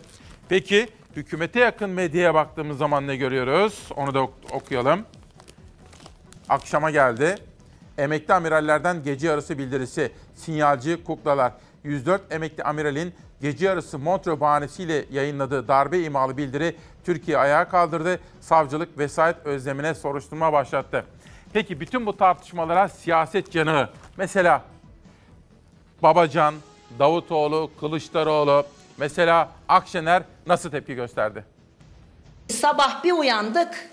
Peki 0.49 0.87
hükümete 1.15 1.59
yakın 1.59 1.89
medyaya 1.89 2.33
baktığımız 2.33 2.77
zaman 2.77 3.07
ne 3.07 3.15
görüyoruz? 3.15 3.89
Onu 3.95 4.13
da 4.13 4.21
okuyalım. 4.51 5.05
Akşama 6.49 6.91
geldi. 6.91 7.35
Emekli 7.97 8.33
amirallerden 8.33 9.03
gece 9.03 9.27
yarısı 9.27 9.57
bildirisi. 9.57 10.11
Sinyalci 10.35 11.03
kuklalar. 11.03 11.53
104 11.83 12.21
emekli 12.31 12.63
amiralin 12.63 13.13
gece 13.41 13.65
yarısı 13.65 13.99
Montreux 13.99 14.39
bahanesiyle 14.39 15.05
yayınladığı 15.11 15.67
darbe 15.67 15.99
imalı 15.99 16.37
bildiri 16.37 16.75
Türkiye 17.05 17.37
ayağa 17.37 17.69
kaldırdı. 17.69 18.19
Savcılık 18.41 18.97
vesayet 18.97 19.45
özlemine 19.45 19.93
soruşturma 19.93 20.53
başlattı. 20.53 21.05
Peki 21.53 21.79
bütün 21.79 22.05
bu 22.05 22.17
tartışmalara 22.17 22.89
siyaset 22.89 23.51
canı, 23.51 23.89
mesela 24.17 24.61
Babacan, 26.03 26.55
Davutoğlu, 26.99 27.71
Kılıçdaroğlu, 27.79 28.65
mesela 28.97 29.49
Akşener 29.67 30.23
nasıl 30.47 30.71
tepki 30.71 30.95
gösterdi? 30.95 31.45
Sabah 32.47 33.03
bir 33.03 33.11
uyandık, 33.11 33.89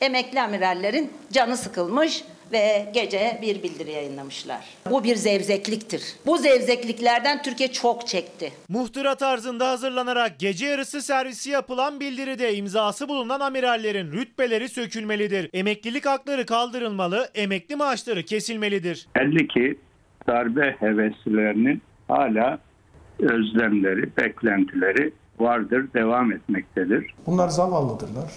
emekli 0.00 0.40
amirallerin 0.40 1.12
canı 1.32 1.56
sıkılmış 1.56 2.24
ve 2.54 2.86
gece 2.94 3.38
bir 3.42 3.62
bildiri 3.62 3.90
yayınlamışlar. 3.90 4.60
Bu 4.90 5.04
bir 5.04 5.16
zevzekliktir. 5.16 6.02
Bu 6.26 6.38
zevzekliklerden 6.38 7.42
Türkiye 7.42 7.72
çok 7.72 8.06
çekti. 8.08 8.52
Muhtıra 8.68 9.14
tarzında 9.14 9.70
hazırlanarak 9.70 10.38
gece 10.38 10.66
yarısı 10.66 11.02
servisi 11.02 11.50
yapılan 11.50 12.00
bildiride 12.00 12.56
imzası 12.56 13.08
bulunan 13.08 13.40
amirallerin 13.40 14.12
rütbeleri 14.12 14.68
sökülmelidir. 14.68 15.50
Emeklilik 15.52 16.06
hakları 16.06 16.46
kaldırılmalı, 16.46 17.28
emekli 17.34 17.76
maaşları 17.76 18.22
kesilmelidir. 18.22 19.08
Belli 19.16 19.48
ki 19.48 19.78
darbe 20.26 20.76
heveslilerinin 20.80 21.82
hala 22.08 22.58
özlemleri, 23.18 24.16
beklentileri 24.16 25.12
vardır, 25.38 25.86
devam 25.94 26.32
etmektedir. 26.32 27.14
Bunlar 27.26 27.48
zavallıdırlar. 27.48 28.32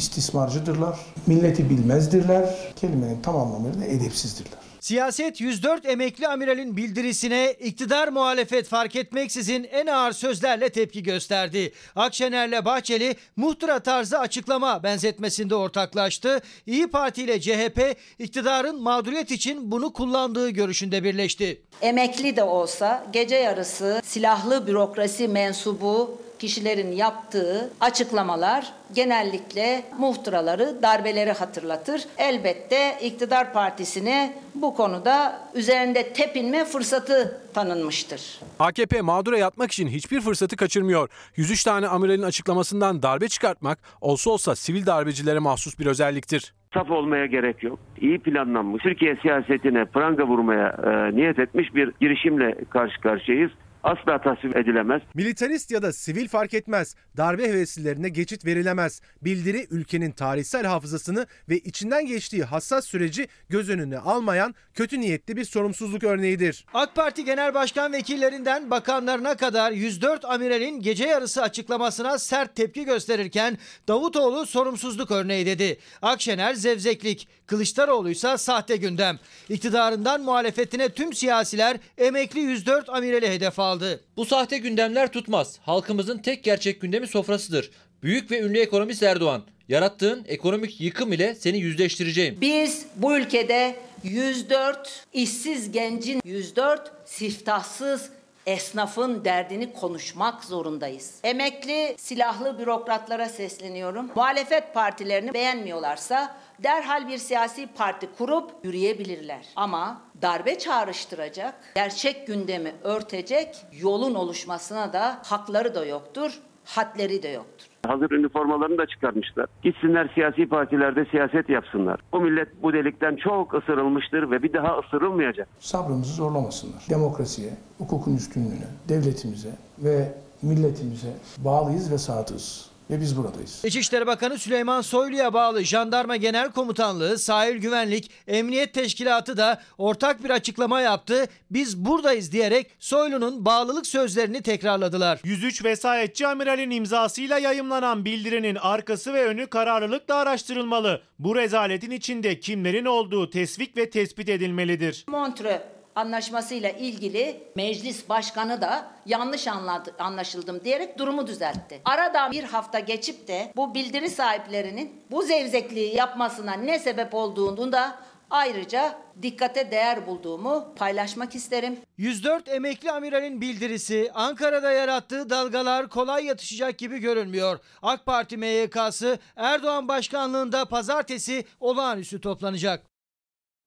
İstismarcıdırlar, 0.00 0.98
milleti 1.26 1.70
bilmezdirler, 1.70 2.72
kelimenin 2.76 3.22
tam 3.22 3.36
anlamıyla 3.36 3.86
edepsizdirler. 3.86 4.58
Siyaset 4.80 5.40
104 5.40 5.86
emekli 5.86 6.28
amiralin 6.28 6.76
bildirisine 6.76 7.52
iktidar 7.60 8.08
muhalefet 8.08 8.68
fark 8.68 8.96
etmeksizin 8.96 9.68
en 9.72 9.86
ağır 9.86 10.12
sözlerle 10.12 10.68
tepki 10.68 11.02
gösterdi. 11.02 11.72
Akşener'le 11.96 12.64
Bahçeli 12.64 13.16
muhtıra 13.36 13.78
tarzı 13.78 14.18
açıklama 14.18 14.82
benzetmesinde 14.82 15.54
ortaklaştı. 15.54 16.40
İyi 16.66 16.86
Parti 16.86 17.22
ile 17.22 17.40
CHP 17.40 17.96
iktidarın 18.18 18.82
mağduriyet 18.82 19.30
için 19.30 19.70
bunu 19.70 19.92
kullandığı 19.92 20.50
görüşünde 20.50 21.04
birleşti. 21.04 21.62
Emekli 21.82 22.36
de 22.36 22.42
olsa 22.42 23.06
gece 23.12 23.36
yarısı 23.36 24.00
silahlı 24.04 24.66
bürokrasi 24.66 25.28
mensubu 25.28 26.18
kişilerin 26.40 26.92
yaptığı 26.92 27.70
açıklamalar 27.80 28.72
genellikle 28.94 29.82
muhtıraları, 29.98 30.82
darbeleri 30.82 31.32
hatırlatır. 31.32 32.02
Elbette 32.18 32.98
iktidar 33.02 33.52
partisine 33.52 34.32
bu 34.54 34.74
konuda 34.74 35.40
üzerinde 35.54 36.12
tepinme 36.12 36.64
fırsatı 36.64 37.40
tanınmıştır. 37.54 38.40
AKP 38.58 39.00
mağdura 39.00 39.38
yatmak 39.38 39.72
için 39.72 39.88
hiçbir 39.88 40.20
fırsatı 40.20 40.56
kaçırmıyor. 40.56 41.08
103 41.36 41.64
tane 41.64 41.88
amiralin 41.88 42.22
açıklamasından 42.22 43.02
darbe 43.02 43.28
çıkartmak 43.28 43.78
olsa 44.00 44.30
olsa 44.30 44.56
sivil 44.56 44.86
darbecilere 44.86 45.38
mahsus 45.38 45.78
bir 45.78 45.86
özelliktir. 45.86 46.54
Saf 46.74 46.90
olmaya 46.90 47.26
gerek 47.26 47.62
yok. 47.62 47.78
İyi 48.00 48.18
planlanmış, 48.18 48.82
Türkiye 48.82 49.16
siyasetine 49.22 49.84
pranga 49.84 50.26
vurmaya 50.26 50.68
e, 50.68 51.16
niyet 51.16 51.38
etmiş 51.38 51.74
bir 51.74 51.92
girişimle 52.00 52.54
karşı 52.70 53.00
karşıyayız 53.00 53.50
asla 53.82 54.18
tasvip 54.18 54.56
edilemez. 54.56 55.02
Militarist 55.14 55.70
ya 55.70 55.82
da 55.82 55.92
sivil 55.92 56.28
fark 56.28 56.54
etmez. 56.54 56.94
Darbe 57.16 57.48
heveslilerine 57.48 58.08
geçit 58.08 58.44
verilemez. 58.46 59.00
Bildiri 59.22 59.66
ülkenin 59.70 60.10
tarihsel 60.10 60.66
hafızasını 60.66 61.26
ve 61.48 61.58
içinden 61.58 62.06
geçtiği 62.06 62.44
hassas 62.44 62.86
süreci 62.86 63.28
göz 63.48 63.70
önüne 63.70 63.98
almayan 63.98 64.54
kötü 64.74 65.00
niyetli 65.00 65.36
bir 65.36 65.44
sorumsuzluk 65.44 66.04
örneğidir. 66.04 66.66
AK 66.74 66.94
Parti 66.94 67.24
Genel 67.24 67.54
Başkan 67.54 67.92
vekillerinden 67.92 68.70
bakanlarına 68.70 69.36
kadar 69.36 69.72
104 69.72 70.24
amiralin 70.24 70.80
gece 70.80 71.06
yarısı 71.06 71.42
açıklamasına 71.42 72.18
sert 72.18 72.56
tepki 72.56 72.84
gösterirken 72.84 73.58
Davutoğlu 73.88 74.46
sorumsuzluk 74.46 75.10
örneği 75.10 75.46
dedi. 75.46 75.78
Akşener 76.02 76.54
zevzeklik, 76.54 77.28
Kılıçdaroğlu 77.46 78.10
ise 78.10 78.36
sahte 78.36 78.76
gündem. 78.76 79.18
İktidarından 79.48 80.22
muhalefetine 80.22 80.88
tüm 80.88 81.12
siyasiler 81.12 81.76
emekli 81.98 82.40
104 82.40 82.88
amirali 82.88 83.28
hedef 83.28 83.58
aldı. 83.58 83.69
Bu 84.16 84.24
sahte 84.24 84.58
gündemler 84.58 85.12
tutmaz. 85.12 85.58
Halkımızın 85.62 86.18
tek 86.18 86.44
gerçek 86.44 86.80
gündemi 86.80 87.06
sofrasıdır. 87.06 87.70
Büyük 88.02 88.30
ve 88.30 88.40
ünlü 88.40 88.58
ekonomist 88.58 89.02
Erdoğan. 89.02 89.42
Yarattığın 89.68 90.24
ekonomik 90.28 90.80
yıkım 90.80 91.12
ile 91.12 91.34
seni 91.34 91.58
yüzleştireceğim. 91.58 92.40
Biz 92.40 92.86
bu 92.96 93.16
ülkede 93.16 93.76
104 94.04 95.06
işsiz 95.12 95.72
gencin 95.72 96.20
104 96.24 96.92
siftahsız 97.04 98.10
esnafın 98.46 99.24
derdini 99.24 99.72
konuşmak 99.72 100.44
zorundayız. 100.44 101.14
Emekli 101.24 101.94
silahlı 101.98 102.58
bürokratlara 102.58 103.28
sesleniyorum. 103.28 104.10
Muhalefet 104.14 104.74
partilerini 104.74 105.34
beğenmiyorlarsa 105.34 106.36
derhal 106.62 107.08
bir 107.08 107.18
siyasi 107.18 107.66
parti 107.66 108.08
kurup 108.18 108.50
yürüyebilirler. 108.64 109.46
Ama 109.56 110.00
darbe 110.22 110.58
çağrıştıracak, 110.58 111.54
gerçek 111.74 112.26
gündemi 112.26 112.72
örtecek 112.84 113.56
yolun 113.80 114.14
oluşmasına 114.14 114.92
da 114.92 115.18
hakları 115.24 115.74
da 115.74 115.86
yoktur, 115.86 116.40
hadleri 116.64 117.22
de 117.22 117.28
yoktur. 117.28 117.66
Hazır 117.86 118.10
üniformalarını 118.10 118.78
da 118.78 118.86
çıkarmışlar. 118.86 119.46
Gitsinler 119.62 120.10
siyasi 120.14 120.48
partilerde 120.48 121.04
siyaset 121.04 121.48
yapsınlar. 121.48 122.00
Bu 122.12 122.20
millet 122.20 122.62
bu 122.62 122.72
delikten 122.72 123.16
çok 123.16 123.54
ısırılmıştır 123.54 124.30
ve 124.30 124.42
bir 124.42 124.52
daha 124.52 124.78
ısırılmayacak. 124.78 125.48
Sabrımızı 125.58 126.14
zorlamasınlar. 126.14 126.82
Demokrasiye, 126.90 127.50
hukukun 127.78 128.16
üstünlüğüne, 128.16 128.68
devletimize 128.88 129.50
ve 129.78 130.12
milletimize 130.42 131.12
bağlıyız 131.38 131.92
ve 131.92 131.98
sadığız 131.98 132.69
ve 132.90 133.00
biz 133.00 133.16
buradayız. 133.16 133.64
İçişleri 133.64 134.06
Bakanı 134.06 134.38
Süleyman 134.38 134.80
Soylu'ya 134.80 135.32
bağlı 135.32 135.64
Jandarma 135.64 136.16
Genel 136.16 136.52
Komutanlığı, 136.52 137.18
Sahil 137.18 137.56
Güvenlik, 137.56 138.10
Emniyet 138.26 138.74
Teşkilatı 138.74 139.36
da 139.36 139.62
ortak 139.78 140.24
bir 140.24 140.30
açıklama 140.30 140.80
yaptı. 140.80 141.26
Biz 141.50 141.84
buradayız 141.84 142.32
diyerek 142.32 142.70
Soylu'nun 142.78 143.44
bağlılık 143.44 143.86
sözlerini 143.86 144.42
tekrarladılar. 144.42 145.20
103 145.24 145.64
vesayetçi 145.64 146.26
amiralin 146.26 146.70
imzasıyla 146.70 147.38
yayımlanan 147.38 148.04
bildirinin 148.04 148.54
arkası 148.54 149.14
ve 149.14 149.26
önü 149.26 149.46
kararlılıkla 149.46 150.14
araştırılmalı. 150.14 151.02
Bu 151.18 151.36
rezaletin 151.36 151.90
içinde 151.90 152.40
kimlerin 152.40 152.84
olduğu 152.84 153.30
tesvik 153.30 153.76
ve 153.76 153.90
tespit 153.90 154.28
edilmelidir. 154.28 155.04
Montreux 155.08 155.60
anlaşmasıyla 156.00 156.70
ilgili 156.70 157.42
meclis 157.56 158.08
başkanı 158.08 158.60
da 158.60 158.90
yanlış 159.06 159.48
anladı, 159.48 159.94
anlaşıldım 159.98 160.64
diyerek 160.64 160.98
durumu 160.98 161.26
düzeltti. 161.26 161.80
Aradan 161.84 162.32
bir 162.32 162.44
hafta 162.44 162.78
geçip 162.78 163.28
de 163.28 163.52
bu 163.56 163.74
bildiri 163.74 164.10
sahiplerinin 164.10 165.02
bu 165.10 165.22
zevzekliği 165.22 165.96
yapmasına 165.96 166.52
ne 166.52 166.78
sebep 166.78 167.14
olduğunu 167.14 167.72
da 167.72 167.98
ayrıca 168.30 168.98
dikkate 169.22 169.70
değer 169.70 170.06
bulduğumu 170.06 170.74
paylaşmak 170.76 171.34
isterim. 171.34 171.78
104 171.98 172.48
emekli 172.48 172.90
amiralin 172.90 173.40
bildirisi 173.40 174.10
Ankara'da 174.14 174.72
yarattığı 174.72 175.30
dalgalar 175.30 175.88
kolay 175.88 176.24
yatışacak 176.24 176.78
gibi 176.78 176.98
görünmüyor. 176.98 177.58
AK 177.82 178.06
Parti 178.06 178.36
MYK'sı 178.36 179.18
Erdoğan 179.36 179.88
başkanlığında 179.88 180.64
pazartesi 180.64 181.44
olağanüstü 181.60 182.20
toplanacak. 182.20 182.89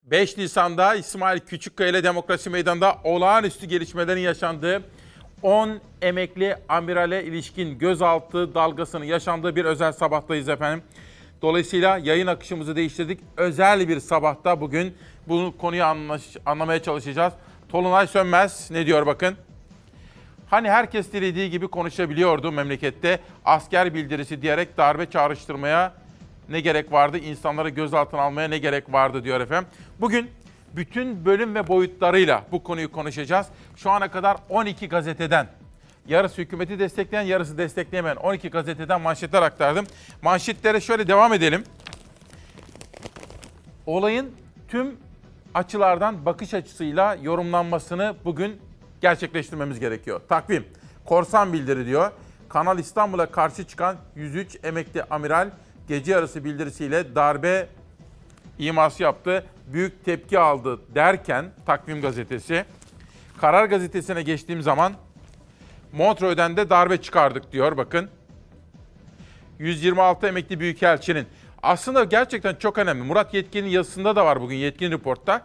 5 0.04 0.38
Nisan'da 0.38 0.94
İsmail 0.94 1.40
Küçükkaya 1.40 1.90
ile 1.90 2.04
Demokrasi 2.04 2.50
Meydanı'nda 2.50 2.98
olağanüstü 3.04 3.66
gelişmelerin 3.66 4.20
yaşandığı 4.20 4.82
10 5.42 5.80
emekli 6.02 6.56
amirale 6.68 7.24
ilişkin 7.24 7.78
gözaltı 7.78 8.54
dalgasının 8.54 9.04
yaşandığı 9.04 9.56
bir 9.56 9.64
özel 9.64 9.92
sabahtayız 9.92 10.48
efendim. 10.48 10.84
Dolayısıyla 11.42 11.98
yayın 11.98 12.26
akışımızı 12.26 12.76
değiştirdik. 12.76 13.20
Özel 13.36 13.88
bir 13.88 14.00
sabahta 14.00 14.60
bugün 14.60 14.94
bu 15.28 15.54
konuyu 15.58 15.84
anlaş, 15.84 16.22
anlamaya 16.46 16.82
çalışacağız. 16.82 17.32
Tolunay 17.68 18.06
Sönmez 18.06 18.70
ne 18.70 18.86
diyor 18.86 19.06
bakın. 19.06 19.36
Hani 20.50 20.70
herkes 20.70 21.12
dilediği 21.12 21.50
gibi 21.50 21.68
konuşabiliyordu 21.68 22.52
memlekette. 22.52 23.18
Asker 23.44 23.94
bildirisi 23.94 24.42
diyerek 24.42 24.76
darbe 24.76 25.10
çağrıştırmaya 25.10 26.03
ne 26.48 26.60
gerek 26.60 26.92
vardı? 26.92 27.18
İnsanları 27.18 27.68
gözaltına 27.68 28.20
almaya 28.20 28.48
ne 28.48 28.58
gerek 28.58 28.92
vardı 28.92 29.24
diyor 29.24 29.40
efendim. 29.40 29.68
Bugün 30.00 30.30
bütün 30.76 31.24
bölüm 31.24 31.54
ve 31.54 31.68
boyutlarıyla 31.68 32.44
bu 32.52 32.62
konuyu 32.62 32.92
konuşacağız. 32.92 33.46
Şu 33.76 33.90
ana 33.90 34.10
kadar 34.10 34.36
12 34.48 34.88
gazeteden 34.88 35.46
yarısı 36.08 36.42
hükümeti 36.42 36.78
destekleyen, 36.78 37.22
yarısı 37.22 37.58
destekleyemeyen 37.58 38.16
12 38.16 38.50
gazeteden 38.50 39.00
manşetler 39.00 39.42
aktardım. 39.42 39.86
Manşetlere 40.22 40.80
şöyle 40.80 41.08
devam 41.08 41.32
edelim. 41.32 41.64
Olayın 43.86 44.32
tüm 44.68 44.96
açılardan 45.54 46.26
bakış 46.26 46.54
açısıyla 46.54 47.14
yorumlanmasını 47.22 48.14
bugün 48.24 48.60
gerçekleştirmemiz 49.00 49.80
gerekiyor. 49.80 50.20
Takvim. 50.28 50.64
Korsan 51.04 51.52
bildiri 51.52 51.86
diyor. 51.86 52.12
Kanal 52.48 52.78
İstanbul'a 52.78 53.26
karşı 53.26 53.64
çıkan 53.64 53.96
103 54.16 54.58
emekli 54.64 55.02
amiral 55.02 55.50
gece 55.88 56.12
yarısı 56.12 56.44
bildirisiyle 56.44 57.14
darbe 57.14 57.66
iması 58.58 59.02
yaptı. 59.02 59.44
Büyük 59.72 60.04
tepki 60.04 60.38
aldı 60.38 60.80
derken 60.94 61.44
Takvim 61.66 62.00
gazetesi. 62.00 62.64
Karar 63.40 63.64
gazetesine 63.64 64.22
geçtiğim 64.22 64.62
zaman 64.62 64.92
Montreux'den 65.92 66.56
de 66.56 66.70
darbe 66.70 66.96
çıkardık 67.02 67.52
diyor 67.52 67.76
bakın. 67.76 68.08
126 69.58 70.26
emekli 70.26 70.60
büyükelçinin. 70.60 71.26
Aslında 71.62 72.04
gerçekten 72.04 72.54
çok 72.54 72.78
önemli. 72.78 73.02
Murat 73.02 73.34
Yetkin'in 73.34 73.68
yazısında 73.68 74.16
da 74.16 74.26
var 74.26 74.40
bugün 74.40 74.56
Yetkin 74.56 74.90
Report'ta. 74.90 75.44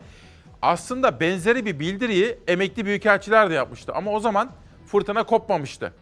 Aslında 0.62 1.20
benzeri 1.20 1.66
bir 1.66 1.80
bildiriyi 1.80 2.38
emekli 2.48 2.86
büyükelçiler 2.86 3.50
de 3.50 3.54
yapmıştı. 3.54 3.94
Ama 3.94 4.12
o 4.12 4.20
zaman 4.20 4.52
fırtına 4.88 5.24
kopmamıştı. 5.24 5.94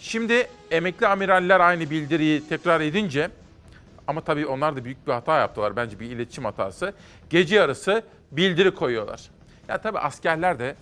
Şimdi 0.00 0.48
emekli 0.70 1.06
amiraller 1.06 1.60
aynı 1.60 1.90
bildiriyi 1.90 2.48
tekrar 2.48 2.80
edince 2.80 3.30
ama 4.06 4.20
tabii 4.20 4.46
onlar 4.46 4.76
da 4.76 4.84
büyük 4.84 5.06
bir 5.06 5.12
hata 5.12 5.38
yaptılar. 5.38 5.76
Bence 5.76 6.00
bir 6.00 6.10
iletişim 6.10 6.44
hatası. 6.44 6.94
Gece 7.30 7.56
yarısı 7.56 8.02
bildiri 8.32 8.74
koyuyorlar. 8.74 9.30
Ya 9.68 9.80
tabii 9.80 9.98
askerler 9.98 10.58
de 10.58 10.76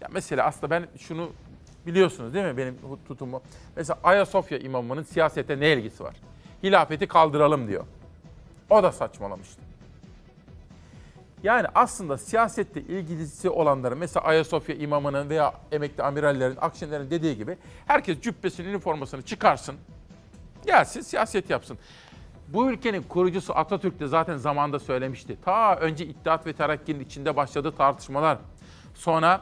ya 0.00 0.08
mesela 0.12 0.46
aslında 0.46 0.70
ben 0.70 0.86
şunu 0.98 1.30
biliyorsunuz 1.86 2.34
değil 2.34 2.46
mi 2.46 2.56
benim 2.56 2.76
tutumu? 3.08 3.42
Mesela 3.76 3.98
Ayasofya 4.04 4.58
imamının 4.58 5.02
siyasete 5.02 5.60
ne 5.60 5.72
ilgisi 5.72 6.04
var? 6.04 6.16
Hilafeti 6.62 7.06
kaldıralım 7.08 7.68
diyor. 7.68 7.84
O 8.70 8.82
da 8.82 8.92
saçmalamıştı. 8.92 9.60
Yani 11.42 11.66
aslında 11.74 12.18
siyasette 12.18 12.80
ilgilisi 12.80 13.50
olanların 13.50 13.98
mesela 13.98 14.26
Ayasofya 14.26 14.74
imamının 14.74 15.30
veya 15.30 15.54
emekli 15.72 16.02
amirallerin, 16.02 16.56
Akşener'in 16.60 17.10
dediği 17.10 17.36
gibi 17.36 17.58
herkes 17.86 18.20
cübbesinin 18.20 18.68
üniformasını 18.68 19.22
çıkarsın. 19.22 19.76
Gelsin 20.66 21.00
siyaset 21.00 21.50
yapsın. 21.50 21.78
Bu 22.52 22.70
ülkenin 22.70 23.02
kurucusu 23.02 23.56
Atatürk 23.56 24.00
de 24.00 24.06
zaten 24.06 24.36
zamanda 24.36 24.78
söylemişti. 24.78 25.36
Ta 25.44 25.76
önce 25.76 26.06
İttihat 26.06 26.46
ve 26.46 26.52
Terakki'nin 26.52 27.00
içinde 27.00 27.36
başladı 27.36 27.72
tartışmalar. 27.76 28.38
Sonra 28.94 29.40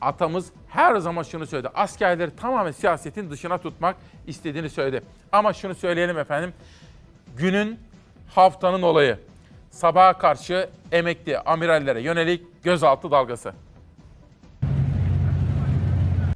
atamız 0.00 0.52
her 0.68 0.96
zaman 0.96 1.22
şunu 1.22 1.46
söyledi. 1.46 1.68
Askerleri 1.74 2.36
tamamen 2.36 2.70
siyasetin 2.70 3.30
dışına 3.30 3.58
tutmak 3.58 3.96
istediğini 4.26 4.70
söyledi. 4.70 5.04
Ama 5.32 5.52
şunu 5.52 5.74
söyleyelim 5.74 6.18
efendim. 6.18 6.52
Günün 7.36 7.78
haftanın 8.34 8.82
olayı. 8.82 9.18
Sabaha 9.70 10.18
karşı 10.18 10.70
emekli 10.92 11.38
amirallere 11.38 12.00
yönelik 12.00 12.64
gözaltı 12.64 13.10
dalgası. 13.10 13.52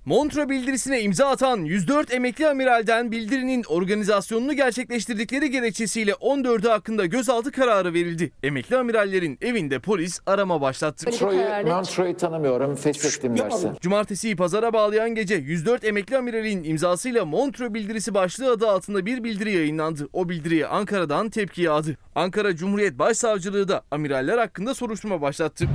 Montre 0.07 0.49
bildirisine 0.49 1.01
imza 1.03 1.27
atan 1.27 1.59
104 1.59 2.12
emekli 2.14 2.49
amiralden 2.49 3.12
bildirinin 3.12 3.64
organizasyonunu 3.69 4.53
gerçekleştirdikleri 4.53 5.51
gerekçesiyle 5.51 6.12
14'ü 6.12 6.69
hakkında 6.69 7.07
gözaltı 7.07 7.53
kararı 7.53 7.95
verildi. 7.95 8.33
Emekli 8.42 8.77
amirallerin 8.77 9.38
evinde 9.40 9.79
polis 9.79 10.21
arama 10.27 10.61
başlattı. 10.61 11.07
Montreux'u 11.07 11.66
Montreux'u 11.66 12.16
tanımıyorum, 12.16 12.75
feshettim 12.75 13.38
dersin. 13.38 13.71
Cumartesiyi 13.81 14.37
pazara 14.37 14.73
bağlayan 14.73 15.14
gece 15.14 15.35
104 15.35 15.85
emekli 15.85 16.16
amiralin 16.16 16.64
imzasıyla 16.64 17.25
Montre 17.25 17.75
bildirisi 17.75 18.14
başlığı 18.14 18.51
adı 18.51 18.69
altında 18.69 19.07
bir 19.07 19.25
bildiri 19.25 19.53
yayınlandı. 19.53 20.09
O 20.12 20.29
bildiriye 20.29 20.66
Ankara'dan 20.66 21.31
tepki 21.31 21.62
yağdı. 21.62 21.97
Ankara 22.14 22.57
Cumhuriyet 22.57 22.99
Başsavcılığı 22.99 23.69
da 23.69 23.83
amiraller 23.90 24.38
hakkında 24.38 24.75
soruşturma 24.75 25.21
başlattı. 25.21 25.69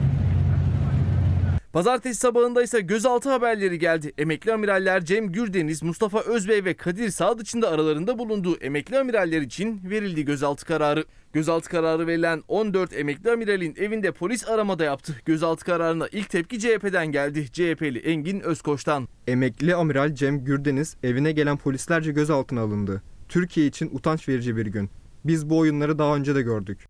Pazartesi 1.74 2.20
sabahında 2.20 2.64
ise 2.64 2.82
gözaltı 2.82 3.30
haberleri 3.30 3.80
geldi. 3.80 4.14
Emekli 4.18 4.54
amiraller 4.54 5.06
Cem 5.06 5.32
Gürdeniz, 5.32 5.84
Mustafa 5.84 6.20
Özbey 6.20 6.66
ve 6.66 6.74
Kadir 6.74 7.10
Sadıç'ın 7.10 7.62
da 7.62 7.70
aralarında 7.70 8.18
bulunduğu 8.18 8.58
emekli 8.58 9.00
amiraller 9.00 9.42
için 9.42 9.82
verildi 9.84 10.26
gözaltı 10.26 10.66
kararı. 10.66 11.06
Gözaltı 11.34 11.70
kararı 11.70 12.08
verilen 12.08 12.44
14 12.48 12.94
emekli 12.94 13.32
amiralin 13.32 13.76
evinde 13.76 14.12
polis 14.12 14.50
aramada 14.50 14.84
yaptı. 14.84 15.16
Gözaltı 15.26 15.66
kararına 15.66 16.08
ilk 16.12 16.30
tepki 16.30 16.60
CHP'den 16.60 17.08
geldi. 17.08 17.52
CHP'li 17.52 18.00
Engin 18.00 18.40
Özkoç'tan. 18.40 19.08
Emekli 19.28 19.76
amiral 19.76 20.16
Cem 20.16 20.44
Gürdeniz 20.44 20.98
evine 21.04 21.32
gelen 21.32 21.58
polislerce 21.58 22.12
gözaltına 22.12 22.62
alındı. 22.62 23.02
Türkiye 23.30 23.68
için 23.68 23.90
utanç 23.94 24.30
verici 24.30 24.58
bir 24.58 24.66
gün. 24.66 24.90
Biz 25.26 25.50
bu 25.50 25.58
oyunları 25.58 26.00
daha 26.00 26.16
önce 26.16 26.36
de 26.36 26.42
gördük. 26.42 26.88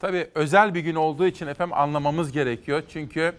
Tabii 0.00 0.26
özel 0.34 0.74
bir 0.74 0.80
gün 0.80 0.94
olduğu 0.94 1.26
için 1.26 1.46
efendim 1.46 1.74
anlamamız 1.74 2.32
gerekiyor. 2.32 2.82
Çünkü 2.88 3.32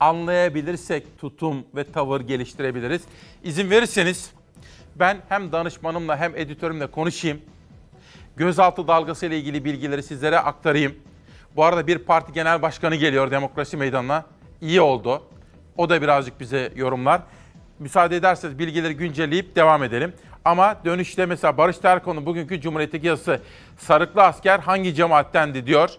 anlayabilirsek 0.00 1.18
tutum 1.18 1.64
ve 1.74 1.84
tavır 1.84 2.20
geliştirebiliriz. 2.20 3.02
İzin 3.44 3.70
verirseniz 3.70 4.30
ben 4.96 5.18
hem 5.28 5.52
danışmanımla 5.52 6.16
hem 6.16 6.36
editörümle 6.36 6.86
konuşayım. 6.86 7.40
Gözaltı 8.36 8.88
dalgası 8.88 9.26
ile 9.26 9.38
ilgili 9.38 9.64
bilgileri 9.64 10.02
sizlere 10.02 10.38
aktarayım. 10.38 10.94
Bu 11.56 11.64
arada 11.64 11.86
bir 11.86 11.98
parti 11.98 12.32
genel 12.32 12.62
başkanı 12.62 12.96
geliyor 12.96 13.30
demokrasi 13.30 13.76
meydanına. 13.76 14.24
İyi 14.60 14.80
oldu. 14.80 15.22
O 15.76 15.90
da 15.90 16.02
birazcık 16.02 16.40
bize 16.40 16.72
yorumlar. 16.76 17.22
Müsaade 17.78 18.16
ederseniz 18.16 18.58
bilgileri 18.58 18.96
güncelleyip 18.96 19.56
devam 19.56 19.82
edelim. 19.82 20.12
Ama 20.44 20.76
dönüşte 20.84 21.26
mesela 21.26 21.56
Barış 21.58 21.78
Terkoğlu'nun 21.78 22.26
bugünkü 22.26 22.60
Cumhuriyet'teki 22.60 23.06
yazısı 23.06 23.40
Sarıklı 23.78 24.22
asker 24.22 24.58
hangi 24.58 24.94
cemaattendi 24.94 25.66
diyor. 25.66 25.90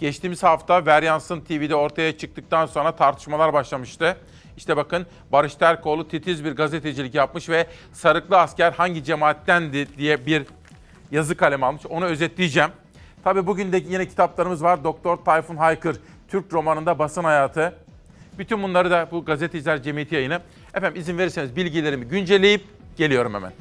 Geçtiğimiz 0.00 0.42
hafta 0.42 0.86
Veryans'ın 0.86 1.40
TV'de 1.40 1.74
ortaya 1.74 2.18
çıktıktan 2.18 2.66
sonra 2.66 2.96
tartışmalar 2.96 3.52
başlamıştı. 3.52 4.16
İşte 4.56 4.76
bakın 4.76 5.06
Barış 5.32 5.54
Terkoğlu 5.54 6.08
titiz 6.08 6.44
bir 6.44 6.52
gazetecilik 6.52 7.14
yapmış 7.14 7.48
ve 7.48 7.66
Sarıklı 7.92 8.38
asker 8.38 8.72
hangi 8.72 9.04
cemaattendi 9.04 9.98
diye 9.98 10.26
bir 10.26 10.42
yazı 11.10 11.36
kalemi 11.36 11.66
almış. 11.66 11.86
Onu 11.86 12.04
özetleyeceğim. 12.04 12.70
Tabii 13.24 13.46
bugün 13.46 13.72
de 13.72 13.82
yine 13.88 14.08
kitaplarımız 14.08 14.62
var. 14.62 14.84
Doktor 14.84 15.16
Tayfun 15.16 15.56
Haykır, 15.56 15.96
Türk 16.28 16.52
romanında 16.52 16.98
basın 16.98 17.24
hayatı. 17.24 17.74
Bütün 18.38 18.62
bunları 18.62 18.90
da 18.90 19.08
bu 19.10 19.24
Gazeteciler 19.24 19.82
Cemiyeti 19.82 20.14
yayını. 20.14 20.40
Efendim 20.74 21.00
izin 21.00 21.18
verirseniz 21.18 21.56
bilgilerimi 21.56 22.04
güncelleyip 22.04 22.64
geliyorum 22.96 23.34
hemen. 23.34 23.52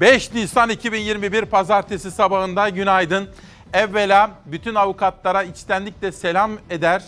5 0.00 0.34
Nisan 0.34 0.70
2021 0.70 1.44
Pazartesi 1.44 2.10
sabahında 2.10 2.68
günaydın. 2.68 3.28
Evvela 3.72 4.30
bütün 4.46 4.74
avukatlara 4.74 5.42
içtenlikle 5.42 6.12
selam 6.12 6.52
eder. 6.70 7.04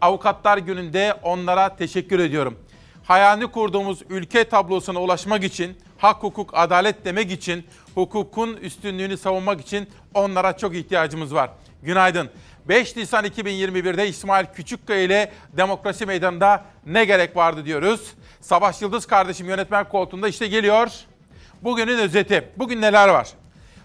Avukatlar 0.00 0.58
gününde 0.58 1.14
onlara 1.22 1.76
teşekkür 1.76 2.18
ediyorum. 2.18 2.58
Hayalini 3.04 3.46
kurduğumuz 3.46 4.02
ülke 4.10 4.44
tablosuna 4.44 5.00
ulaşmak 5.00 5.44
için, 5.44 5.78
hak, 5.98 6.22
hukuk, 6.22 6.50
adalet 6.52 7.04
demek 7.04 7.32
için, 7.32 7.66
hukukun 7.94 8.56
üstünlüğünü 8.56 9.16
savunmak 9.16 9.60
için 9.60 9.88
onlara 10.14 10.56
çok 10.56 10.74
ihtiyacımız 10.74 11.34
var. 11.34 11.50
Günaydın. 11.82 12.30
5 12.68 12.96
Nisan 12.96 13.24
2021'de 13.24 14.08
İsmail 14.08 14.46
Küçükkaya 14.46 15.02
ile 15.02 15.32
Demokrasi 15.52 16.06
Meydanı'nda 16.06 16.64
ne 16.86 17.04
gerek 17.04 17.36
vardı 17.36 17.64
diyoruz. 17.64 18.14
Savaş 18.40 18.82
Yıldız 18.82 19.06
kardeşim 19.06 19.48
yönetmen 19.48 19.88
koltuğunda 19.88 20.28
işte 20.28 20.46
geliyor. 20.46 20.90
Bugünün 21.62 21.98
özeti. 21.98 22.48
Bugün 22.56 22.80
neler 22.80 23.08
var? 23.08 23.28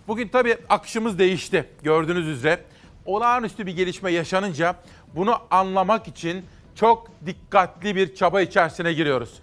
Bugün 0.07 0.27
tabii 0.27 0.57
akışımız 0.69 1.19
değişti 1.19 1.69
gördüğünüz 1.83 2.27
üzere. 2.27 2.63
Olağanüstü 3.05 3.65
bir 3.65 3.75
gelişme 3.75 4.11
yaşanınca 4.11 4.75
bunu 5.15 5.39
anlamak 5.51 6.07
için 6.07 6.45
çok 6.75 7.07
dikkatli 7.25 7.95
bir 7.95 8.15
çaba 8.15 8.41
içerisine 8.41 8.93
giriyoruz. 8.93 9.39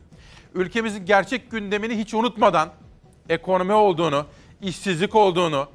Ülkemizin 0.55 1.07
gerçek 1.07 1.51
gündemini 1.51 1.99
hiç 1.99 2.15
unutmadan 2.15 2.69
ekonomi 3.29 3.73
olduğunu, 3.73 4.27
işsizlik 4.63 5.15
olduğunu, 5.15 5.69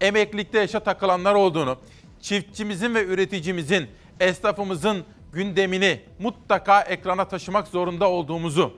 emeklilikte 0.00 0.58
yaşa 0.58 0.80
takılanlar 0.80 1.34
olduğunu, 1.34 1.78
çiftçimizin 2.20 2.94
ve 2.94 3.04
üreticimizin, 3.04 3.86
esnafımızın 4.20 5.04
gündemini 5.32 6.00
mutlaka 6.18 6.80
ekrana 6.80 7.28
taşımak 7.28 7.68
zorunda 7.68 8.10
olduğumuzu, 8.10 8.74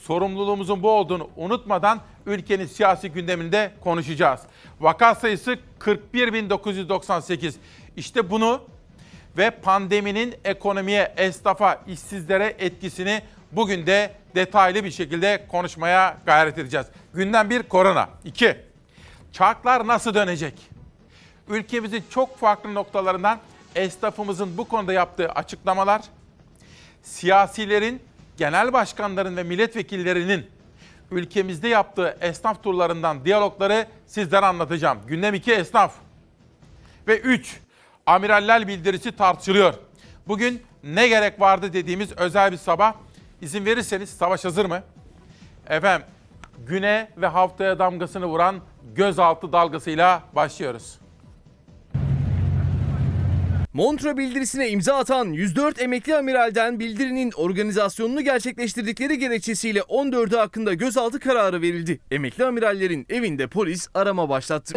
sorumluluğumuzun 0.00 0.82
bu 0.82 0.90
olduğunu 0.90 1.30
unutmadan 1.36 2.00
ülkenin 2.26 2.66
siyasi 2.66 3.10
gündeminde 3.10 3.72
konuşacağız. 3.80 4.40
Vaka 4.80 5.14
sayısı 5.14 5.58
41.998. 5.80 7.54
İşte 7.96 8.30
bunu 8.30 8.60
ve 9.38 9.50
pandeminin 9.50 10.34
ekonomiye, 10.44 11.12
esnafa, 11.16 11.82
işsizlere 11.86 12.56
etkisini 12.58 13.22
bugün 13.52 13.86
de 13.86 14.12
detaylı 14.34 14.84
bir 14.84 14.90
şekilde 14.90 15.46
konuşmaya 15.48 16.16
gayret 16.26 16.58
edeceğiz. 16.58 16.86
Günden 17.14 17.50
bir 17.50 17.62
korona. 17.62 18.08
İki, 18.24 18.56
çarklar 19.32 19.86
nasıl 19.86 20.14
dönecek? 20.14 20.54
Ülkemizin 21.48 22.04
çok 22.10 22.38
farklı 22.38 22.74
noktalarından 22.74 23.38
esnafımızın 23.74 24.58
bu 24.58 24.68
konuda 24.68 24.92
yaptığı 24.92 25.28
açıklamalar, 25.28 26.02
siyasilerin, 27.02 28.02
genel 28.38 28.72
başkanların 28.72 29.36
ve 29.36 29.42
milletvekillerinin 29.42 30.46
ülkemizde 31.10 31.68
yaptığı 31.68 32.18
esnaf 32.20 32.62
turlarından 32.62 33.24
diyalogları 33.24 33.86
sizlere 34.06 34.46
anlatacağım. 34.46 34.98
Gündem 35.06 35.34
2 35.34 35.52
esnaf. 35.52 35.94
Ve 37.08 37.18
3 37.18 37.60
amiraller 38.06 38.68
bildirisi 38.68 39.12
tartışılıyor. 39.12 39.74
Bugün 40.28 40.62
ne 40.84 41.08
gerek 41.08 41.40
vardı 41.40 41.72
dediğimiz 41.72 42.12
özel 42.12 42.52
bir 42.52 42.56
sabah. 42.56 42.94
İzin 43.40 43.64
verirseniz 43.64 44.10
savaş 44.10 44.44
hazır 44.44 44.64
mı? 44.64 44.82
Efendim 45.68 46.06
güne 46.66 47.10
ve 47.16 47.26
haftaya 47.26 47.78
damgasını 47.78 48.26
vuran 48.26 48.60
gözaltı 48.94 49.52
dalgasıyla 49.52 50.22
başlıyoruz. 50.32 50.98
Montre 53.72 54.16
bildirisine 54.16 54.70
imza 54.70 54.94
atan 54.94 55.32
104 55.32 55.82
emekli 55.82 56.16
amiralden 56.16 56.80
bildirinin 56.80 57.32
organizasyonunu 57.36 58.20
gerçekleştirdikleri 58.20 59.18
gerekçesiyle 59.18 59.80
14'ü 59.80 60.36
hakkında 60.36 60.74
gözaltı 60.74 61.20
kararı 61.20 61.62
verildi. 61.62 62.00
Emekli 62.10 62.44
amirallerin 62.44 63.06
evinde 63.08 63.46
polis 63.46 63.88
arama 63.94 64.28
başlattı. 64.28 64.74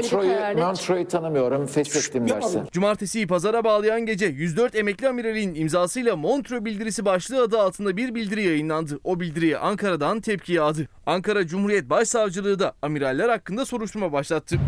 Montreux'u 0.57 1.07
tanımıyorum, 1.07 1.67
feshettim 1.67 2.29
dersin. 2.29 2.61
Cumartesiyi 2.71 3.27
pazara 3.27 3.63
bağlayan 3.63 4.05
gece 4.05 4.25
104 4.25 4.75
emekli 4.75 5.07
amiralin 5.07 5.55
imzasıyla 5.55 6.15
Montre 6.15 6.65
bildirisi 6.65 7.05
başlığı 7.05 7.41
adı 7.41 7.59
altında 7.59 7.97
bir 7.97 8.15
bildiri 8.15 8.43
yayınlandı. 8.43 8.99
O 9.03 9.19
bildiriye 9.19 9.57
Ankara'dan 9.57 10.21
tepki 10.21 10.53
yağdı. 10.53 10.87
Ankara 11.05 11.47
Cumhuriyet 11.47 11.89
Başsavcılığı 11.89 12.59
da 12.59 12.73
amiraller 12.81 13.29
hakkında 13.29 13.65
soruşturma 13.65 14.13
başlattı. 14.13 14.59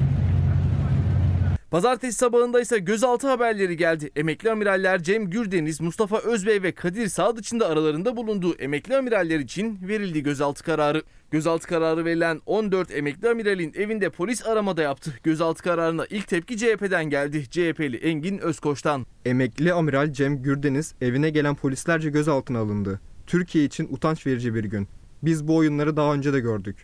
Pazartesi 1.73 2.17
sabahında 2.17 2.61
ise 2.61 2.79
gözaltı 2.79 3.27
haberleri 3.27 3.77
geldi. 3.77 4.11
Emekli 4.15 4.51
amiraller 4.51 5.03
Cem 5.03 5.29
Gürdeniz, 5.29 5.81
Mustafa 5.81 6.17
Özbey 6.17 6.63
ve 6.63 6.71
Kadir 6.71 7.07
Sadıç'ın 7.07 7.59
da 7.59 7.67
aralarında 7.67 8.17
bulunduğu 8.17 8.55
emekli 8.55 8.97
amiraller 8.97 9.39
için 9.39 9.79
verildi 9.87 10.23
gözaltı 10.23 10.63
kararı. 10.63 11.03
Gözaltı 11.31 11.67
kararı 11.67 12.05
verilen 12.05 12.41
14 12.45 12.91
emekli 12.91 13.29
amiralin 13.29 13.73
evinde 13.73 14.09
polis 14.09 14.45
aramada 14.45 14.81
yaptı. 14.81 15.13
Gözaltı 15.23 15.63
kararına 15.63 16.05
ilk 16.09 16.27
tepki 16.27 16.57
CHP'den 16.57 17.09
geldi. 17.09 17.45
CHP'li 17.49 17.97
Engin 17.97 18.37
Özkoç'tan. 18.37 19.05
Emekli 19.25 19.73
amiral 19.73 20.13
Cem 20.13 20.41
Gürdeniz 20.41 20.95
evine 21.01 21.29
gelen 21.29 21.55
polislerce 21.55 22.09
gözaltına 22.09 22.59
alındı. 22.59 22.99
Türkiye 23.27 23.65
için 23.65 23.87
utanç 23.91 24.27
verici 24.27 24.55
bir 24.55 24.63
gün. 24.63 24.87
Biz 25.23 25.47
bu 25.47 25.55
oyunları 25.55 25.97
daha 25.97 26.13
önce 26.13 26.33
de 26.33 26.39
gördük. 26.39 26.83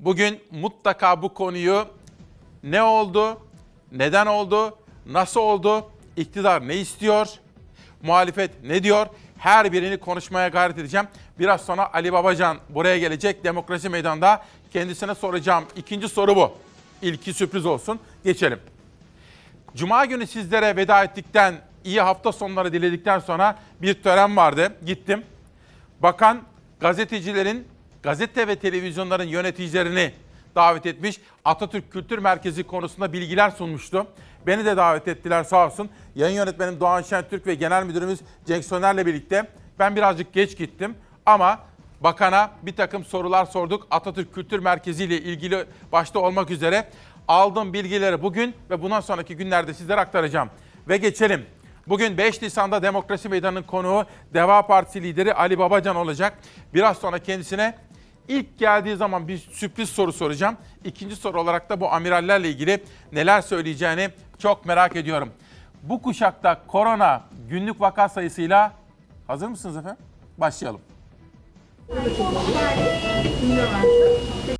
Bugün 0.00 0.38
mutlaka 0.50 1.22
bu 1.22 1.34
konuyu 1.34 1.86
ne 2.70 2.82
oldu, 2.82 3.40
neden 3.92 4.26
oldu, 4.26 4.78
nasıl 5.06 5.40
oldu, 5.40 5.90
iktidar 6.16 6.68
ne 6.68 6.76
istiyor, 6.76 7.28
muhalefet 8.02 8.50
ne 8.64 8.82
diyor? 8.82 9.06
Her 9.38 9.72
birini 9.72 9.96
konuşmaya 9.96 10.48
gayret 10.48 10.78
edeceğim. 10.78 11.06
Biraz 11.38 11.60
sonra 11.60 11.94
Ali 11.94 12.12
Babacan 12.12 12.58
buraya 12.68 12.98
gelecek 12.98 13.44
demokrasi 13.44 13.88
meydanında 13.88 14.44
kendisine 14.72 15.14
soracağım. 15.14 15.64
İkinci 15.76 16.08
soru 16.08 16.36
bu. 16.36 16.52
İlki 17.02 17.32
sürpriz 17.32 17.66
olsun. 17.66 18.00
Geçelim. 18.24 18.60
Cuma 19.76 20.04
günü 20.04 20.26
sizlere 20.26 20.76
veda 20.76 21.04
ettikten, 21.04 21.54
iyi 21.84 22.00
hafta 22.00 22.32
sonları 22.32 22.72
diledikten 22.72 23.18
sonra 23.18 23.58
bir 23.82 24.02
tören 24.02 24.36
vardı. 24.36 24.72
Gittim. 24.86 25.24
Bakan 26.00 26.42
gazetecilerin, 26.80 27.68
gazete 28.02 28.48
ve 28.48 28.56
televizyonların 28.56 29.28
yöneticilerini 29.28 30.12
davet 30.58 30.86
etmiş. 30.86 31.20
Atatürk 31.44 31.92
Kültür 31.92 32.18
Merkezi 32.18 32.64
konusunda 32.64 33.12
bilgiler 33.12 33.50
sunmuştu. 33.50 34.06
Beni 34.46 34.64
de 34.64 34.76
davet 34.76 35.08
ettiler 35.08 35.44
sağ 35.44 35.66
olsun. 35.66 35.90
Yayın 36.14 36.36
yönetmenim 36.36 36.80
Doğan 36.80 37.02
Şentürk 37.02 37.46
ve 37.46 37.54
genel 37.54 37.84
müdürümüz 37.84 38.20
Cenk 38.46 38.64
Soner'le 38.64 39.06
birlikte. 39.06 39.50
Ben 39.78 39.96
birazcık 39.96 40.32
geç 40.32 40.58
gittim 40.58 40.94
ama 41.26 41.58
bakana 42.00 42.50
bir 42.62 42.76
takım 42.76 43.04
sorular 43.04 43.44
sorduk. 43.46 43.86
Atatürk 43.90 44.34
Kültür 44.34 44.58
Merkezi 44.58 45.04
ile 45.04 45.20
ilgili 45.20 45.64
başta 45.92 46.18
olmak 46.18 46.50
üzere 46.50 46.88
aldığım 47.28 47.72
bilgileri 47.72 48.22
bugün 48.22 48.54
ve 48.70 48.82
bundan 48.82 49.00
sonraki 49.00 49.36
günlerde 49.36 49.74
sizlere 49.74 50.00
aktaracağım. 50.00 50.50
Ve 50.88 50.96
geçelim. 50.96 51.46
Bugün 51.86 52.18
5 52.18 52.42
Nisan'da 52.42 52.82
Demokrasi 52.82 53.28
Meydanı'nın 53.28 53.62
konuğu 53.62 54.04
Deva 54.34 54.66
Partisi 54.66 55.02
lideri 55.02 55.34
Ali 55.34 55.58
Babacan 55.58 55.96
olacak. 55.96 56.38
Biraz 56.74 56.98
sonra 56.98 57.18
kendisine 57.18 57.74
ilk 58.28 58.58
geldiği 58.58 58.96
zaman 58.96 59.28
bir 59.28 59.38
sürpriz 59.38 59.88
soru 59.88 60.12
soracağım. 60.12 60.56
İkinci 60.84 61.16
soru 61.16 61.40
olarak 61.40 61.70
da 61.70 61.80
bu 61.80 61.92
amirallerle 61.92 62.50
ilgili 62.50 62.84
neler 63.12 63.40
söyleyeceğini 63.40 64.10
çok 64.38 64.66
merak 64.66 64.96
ediyorum. 64.96 65.30
Bu 65.82 66.02
kuşakta 66.02 66.66
korona 66.66 67.22
günlük 67.48 67.80
vaka 67.80 68.08
sayısıyla 68.08 68.72
hazır 69.26 69.48
mısınız 69.48 69.76
efendim? 69.76 70.04
Başlayalım. 70.38 70.80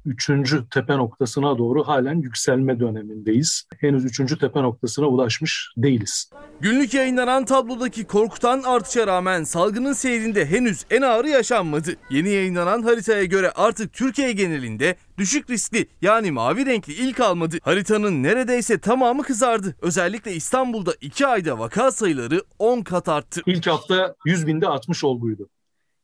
Üçüncü 0.04 0.68
tepe 0.68 0.96
noktasına 0.96 1.58
doğru 1.58 1.84
halen 1.84 2.22
yükselme 2.22 2.80
dönemindeyiz. 2.80 3.64
Henüz 3.80 4.04
üçüncü 4.04 4.38
tepe 4.38 4.62
noktasına 4.62 5.06
ulaşmış 5.06 5.72
değiliz. 5.76 6.30
Günlük 6.60 6.94
yayınlanan 6.94 7.44
tablodaki 7.44 8.04
korkutan 8.04 8.62
artışa 8.62 9.06
rağmen 9.06 9.44
salgının 9.44 9.92
seyrinde 9.92 10.46
henüz 10.46 10.84
en 10.90 11.02
ağırı 11.02 11.28
yaşanmadı. 11.28 11.90
Yeni 12.10 12.28
yayınlanan 12.28 12.82
haritaya 12.82 13.24
göre 13.24 13.50
artık 13.50 13.92
Türkiye 13.92 14.32
genelinde 14.32 14.96
düşük 15.18 15.50
riskli 15.50 15.86
yani 16.02 16.30
mavi 16.30 16.66
renkli 16.66 16.92
ilk 16.92 17.20
almadı. 17.20 17.56
Haritanın 17.62 18.22
neredeyse 18.22 18.78
tamamı 18.78 19.22
kızardı. 19.22 19.76
Özellikle 19.82 20.34
İstanbul'da 20.34 20.94
2 21.00 21.26
ayda 21.26 21.58
vaka 21.58 21.92
sayıları 21.92 22.42
10 22.58 22.80
kat 22.80 23.08
arttı. 23.08 23.40
İlk 23.46 23.66
hafta 23.66 24.14
100 24.26 24.46
binde 24.46 24.66
60 24.66 25.04
olguydu. 25.04 25.48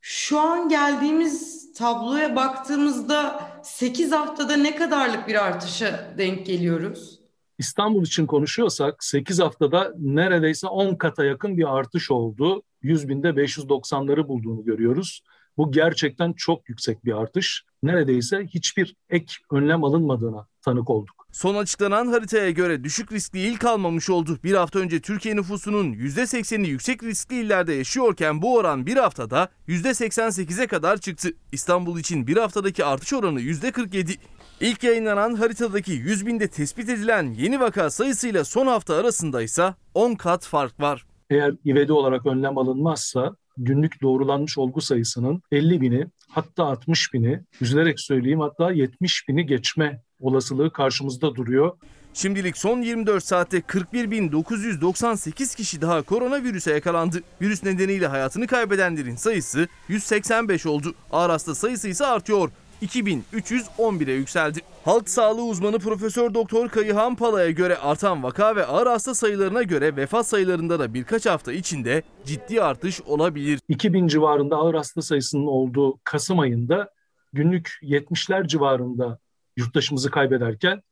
Şu 0.07 0.41
an 0.41 0.69
geldiğimiz 0.69 1.73
tabloya 1.73 2.37
baktığımızda 2.37 3.41
8 3.63 4.13
haftada 4.13 4.57
ne 4.57 4.77
kadarlık 4.77 5.29
bir 5.29 5.45
artışa 5.45 6.15
denk 6.19 6.47
geliyoruz? 6.47 7.21
İstanbul 7.59 8.03
için 8.03 8.27
konuşuyorsak 8.27 9.05
8 9.05 9.41
haftada 9.41 9.95
neredeyse 9.99 10.67
10 10.67 10.95
kata 10.95 11.25
yakın 11.25 11.57
bir 11.57 11.77
artış 11.77 12.11
oldu. 12.11 12.63
100 12.83 13.09
binde 13.09 13.29
590'ları 13.29 14.29
bulduğunu 14.29 14.65
görüyoruz. 14.65 15.23
Bu 15.57 15.73
gerçekten 15.73 16.33
çok 16.33 16.69
yüksek 16.69 17.05
bir 17.05 17.13
artış. 17.13 17.65
Neredeyse 17.83 18.47
hiçbir 18.47 18.97
ek 19.11 19.35
önlem 19.51 19.85
alınmadığına 19.85 20.47
tanık 20.63 20.91
olduk. 20.91 21.14
Son 21.35 21.55
açıklanan 21.55 22.07
haritaya 22.07 22.51
göre 22.51 22.85
düşük 22.85 23.13
riskli 23.13 23.39
il 23.39 23.57
kalmamış 23.57 24.11
oldu. 24.11 24.39
Bir 24.45 24.55
hafta 24.55 24.79
önce 24.79 25.01
Türkiye 25.01 25.37
nüfusunun 25.37 25.93
%80'i 25.93 26.69
yüksek 26.69 27.03
riskli 27.03 27.41
illerde 27.41 27.73
yaşıyorken 27.73 28.43
bu 28.43 28.55
oran 28.57 28.87
bir 28.87 28.97
haftada 28.97 29.49
%88'e 29.69 30.67
kadar 30.67 30.97
çıktı. 30.97 31.29
İstanbul 31.53 31.99
için 31.99 32.27
bir 32.27 32.37
haftadaki 32.37 32.85
artış 32.85 33.13
oranı 33.13 33.41
%47. 33.41 34.17
İlk 34.61 34.85
yayınlanan 34.85 35.35
haritadaki 35.35 35.93
100 35.93 36.27
binde 36.27 36.49
tespit 36.49 36.89
edilen 36.89 37.31
yeni 37.31 37.61
vaka 37.61 37.91
sayısıyla 37.91 38.45
son 38.45 38.67
hafta 38.67 38.95
arasında 38.95 39.43
ise 39.43 39.75
10 39.95 40.15
kat 40.15 40.47
fark 40.47 40.81
var. 40.81 41.07
Eğer 41.31 41.55
ivedi 41.67 41.93
olarak 41.93 42.27
önlem 42.27 42.59
alınmazsa 42.59 43.37
günlük 43.57 44.03
doğrulanmış 44.03 44.59
olgu 44.59 44.81
sayısının 44.81 45.43
50 45.53 45.81
bini 45.81 46.07
hatta 46.29 46.65
60 46.65 47.15
bini 47.15 47.41
üzülerek 47.61 48.01
söyleyeyim 48.01 48.41
hatta 48.41 48.73
70 48.73 49.29
bini 49.29 49.47
geçme 49.47 50.03
olasılığı 50.21 50.73
karşımızda 50.73 51.35
duruyor. 51.35 51.73
Şimdilik 52.15 52.59
son 52.59 52.83
24 52.83 53.25
saatte 53.25 53.59
41.998 53.59 55.57
kişi 55.57 55.83
daha 55.83 56.03
koronavirüse 56.03 56.73
yakalandı. 56.73 57.23
Virüs 57.41 57.65
nedeniyle 57.65 58.07
hayatını 58.07 58.47
kaybedenlerin 58.47 59.17
sayısı 59.17 59.69
185 59.89 60.67
oldu. 60.67 60.95
Ağır 61.13 61.31
hasta 61.31 61.55
sayısı 61.55 61.89
ise 61.89 62.07
artıyor. 62.07 62.51
2311'e 62.83 64.13
yükseldi. 64.13 64.61
Halk 64.85 65.09
sağlığı 65.09 65.45
uzmanı 65.45 65.79
Profesör 65.79 66.35
Doktor 66.35 66.69
Kayıhan 66.69 67.17
Pala'ya 67.17 67.51
göre 67.51 67.77
artan 67.77 68.23
vaka 68.23 68.57
ve 68.57 68.67
ağır 68.67 68.87
hasta 68.87 69.15
sayılarına 69.15 69.63
göre 69.63 69.97
vefat 69.97 70.27
sayılarında 70.27 70.79
da 70.79 70.95
birkaç 70.95 71.27
hafta 71.27 71.53
içinde 71.53 72.03
ciddi 72.25 72.63
artış 72.63 73.01
olabilir. 73.01 73.61
2000 73.69 74.09
civarında 74.09 74.57
ağır 74.57 74.75
hasta 74.75 75.03
sayısının 75.03 75.47
olduğu 75.47 75.99
Kasım 76.05 76.39
ayında 76.39 76.91
günlük 77.33 77.79
70'ler 77.83 78.49
civarında 78.49 79.19
yurttaşımızı 79.57 80.11
kaybederken 80.11 80.83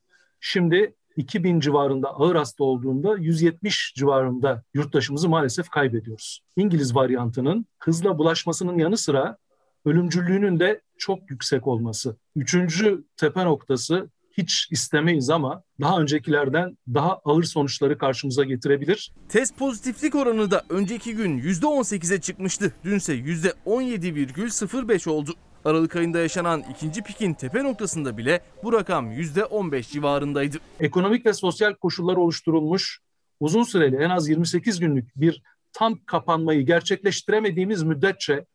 şimdi 0.41 0.95
2000 1.17 1.61
civarında 1.61 2.09
ağır 2.09 2.37
hasta 2.37 2.65
olduğunda 2.65 3.17
170 3.19 3.93
civarında 3.97 4.63
yurttaşımızı 4.75 5.29
maalesef 5.29 5.69
kaybediyoruz. 5.69 6.41
İngiliz 6.57 6.95
varyantının 6.95 7.67
hızla 7.79 8.19
bulaşmasının 8.19 8.79
yanı 8.79 8.97
sıra 8.97 9.37
ölümcüllüğünün 9.85 10.61
de 10.61 10.81
çok 10.99 11.31
yüksek 11.31 11.67
olması. 11.67 12.17
Üçüncü 12.37 13.05
tepe 13.17 13.45
noktası 13.45 14.11
hiç 14.39 14.69
istemeyiz 14.71 15.31
ama 15.31 15.63
daha 15.81 16.01
öncekilerden 16.01 16.79
daha 16.95 17.21
ağır 17.25 17.43
sonuçları 17.43 17.99
karşımıza 17.99 18.45
getirebilir. 18.45 19.13
Test 19.29 19.59
pozitiflik 19.59 20.15
oranı 20.15 20.51
da 20.51 20.63
önceki 20.69 21.15
gün 21.15 21.39
%18'e 21.39 22.21
çıkmıştı. 22.21 22.73
Dünse 22.85 23.15
%17,05 23.15 25.11
oldu. 25.11 25.35
Aralık 25.65 25.97
ayında 25.97 26.19
yaşanan 26.19 26.65
ikinci 26.71 27.03
pikin 27.03 27.35
tepe 27.35 27.65
noktasında 27.65 28.17
bile 28.17 28.41
bu 28.63 28.73
rakam 28.73 29.13
%15 29.13 29.93
civarındaydı. 29.93 30.57
Ekonomik 30.81 31.27
ve 31.27 31.33
sosyal 31.33 31.75
koşullar 31.75 32.17
oluşturulmuş 32.17 33.01
uzun 33.41 33.63
süreli 33.63 33.97
en 33.97 34.11
az 34.11 34.29
28 34.29 34.81
günlük 34.81 35.17
bir 35.17 35.43
tam 35.73 35.99
kapanmayı 36.07 36.67
gerçekleştiremediğimiz 36.67 37.83
müddetçe 37.83 38.47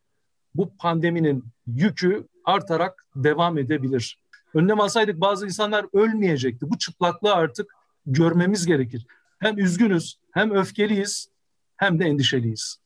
bu 0.54 0.76
pandeminin 0.76 1.44
yükü 1.66 2.26
artarak 2.44 3.06
devam 3.16 3.58
edebilir. 3.58 4.18
Önlem 4.54 4.80
alsaydık 4.80 5.20
bazı 5.20 5.46
insanlar 5.46 5.86
ölmeyecekti. 5.92 6.70
Bu 6.70 6.78
çıplaklığı 6.78 7.34
artık 7.34 7.74
görmemiz 8.06 8.66
gerekir. 8.66 9.06
Hem 9.38 9.58
üzgünüz, 9.58 10.18
hem 10.32 10.50
öfkeliyiz, 10.50 11.28
hem 11.76 11.98
de 11.98 12.04
endişeliyiz. 12.04 12.78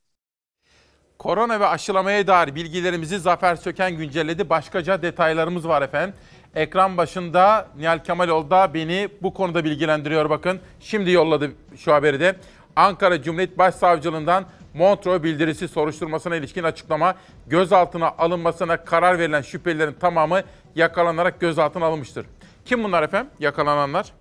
Korona 1.22 1.60
ve 1.60 1.66
aşılamaya 1.66 2.26
dair 2.26 2.54
bilgilerimizi 2.54 3.18
Zafer 3.18 3.56
Söken 3.56 3.96
güncelledi. 3.96 4.50
Başkaca 4.50 5.02
detaylarımız 5.02 5.68
var 5.68 5.82
efendim. 5.82 6.14
Ekran 6.54 6.96
başında 6.96 7.68
Nihal 7.78 7.98
Kemaloğlu 7.98 8.50
da 8.50 8.74
beni 8.74 9.08
bu 9.22 9.34
konuda 9.34 9.64
bilgilendiriyor 9.64 10.30
bakın. 10.30 10.60
Şimdi 10.80 11.10
yolladı 11.10 11.50
şu 11.76 11.92
haberi 11.92 12.20
de. 12.20 12.36
Ankara 12.76 13.22
Cumhuriyet 13.22 13.58
Başsavcılığından 13.58 14.44
Montreux 14.74 15.22
bildirisi 15.22 15.68
soruşturmasına 15.68 16.36
ilişkin 16.36 16.62
açıklama 16.62 17.14
gözaltına 17.46 18.08
alınmasına 18.18 18.84
karar 18.84 19.18
verilen 19.18 19.42
şüphelilerin 19.42 19.96
tamamı 20.00 20.40
yakalanarak 20.74 21.40
gözaltına 21.40 21.86
alınmıştır. 21.86 22.26
Kim 22.64 22.84
bunlar 22.84 23.02
efendim? 23.02 23.30
Yakalananlar, 23.40 24.12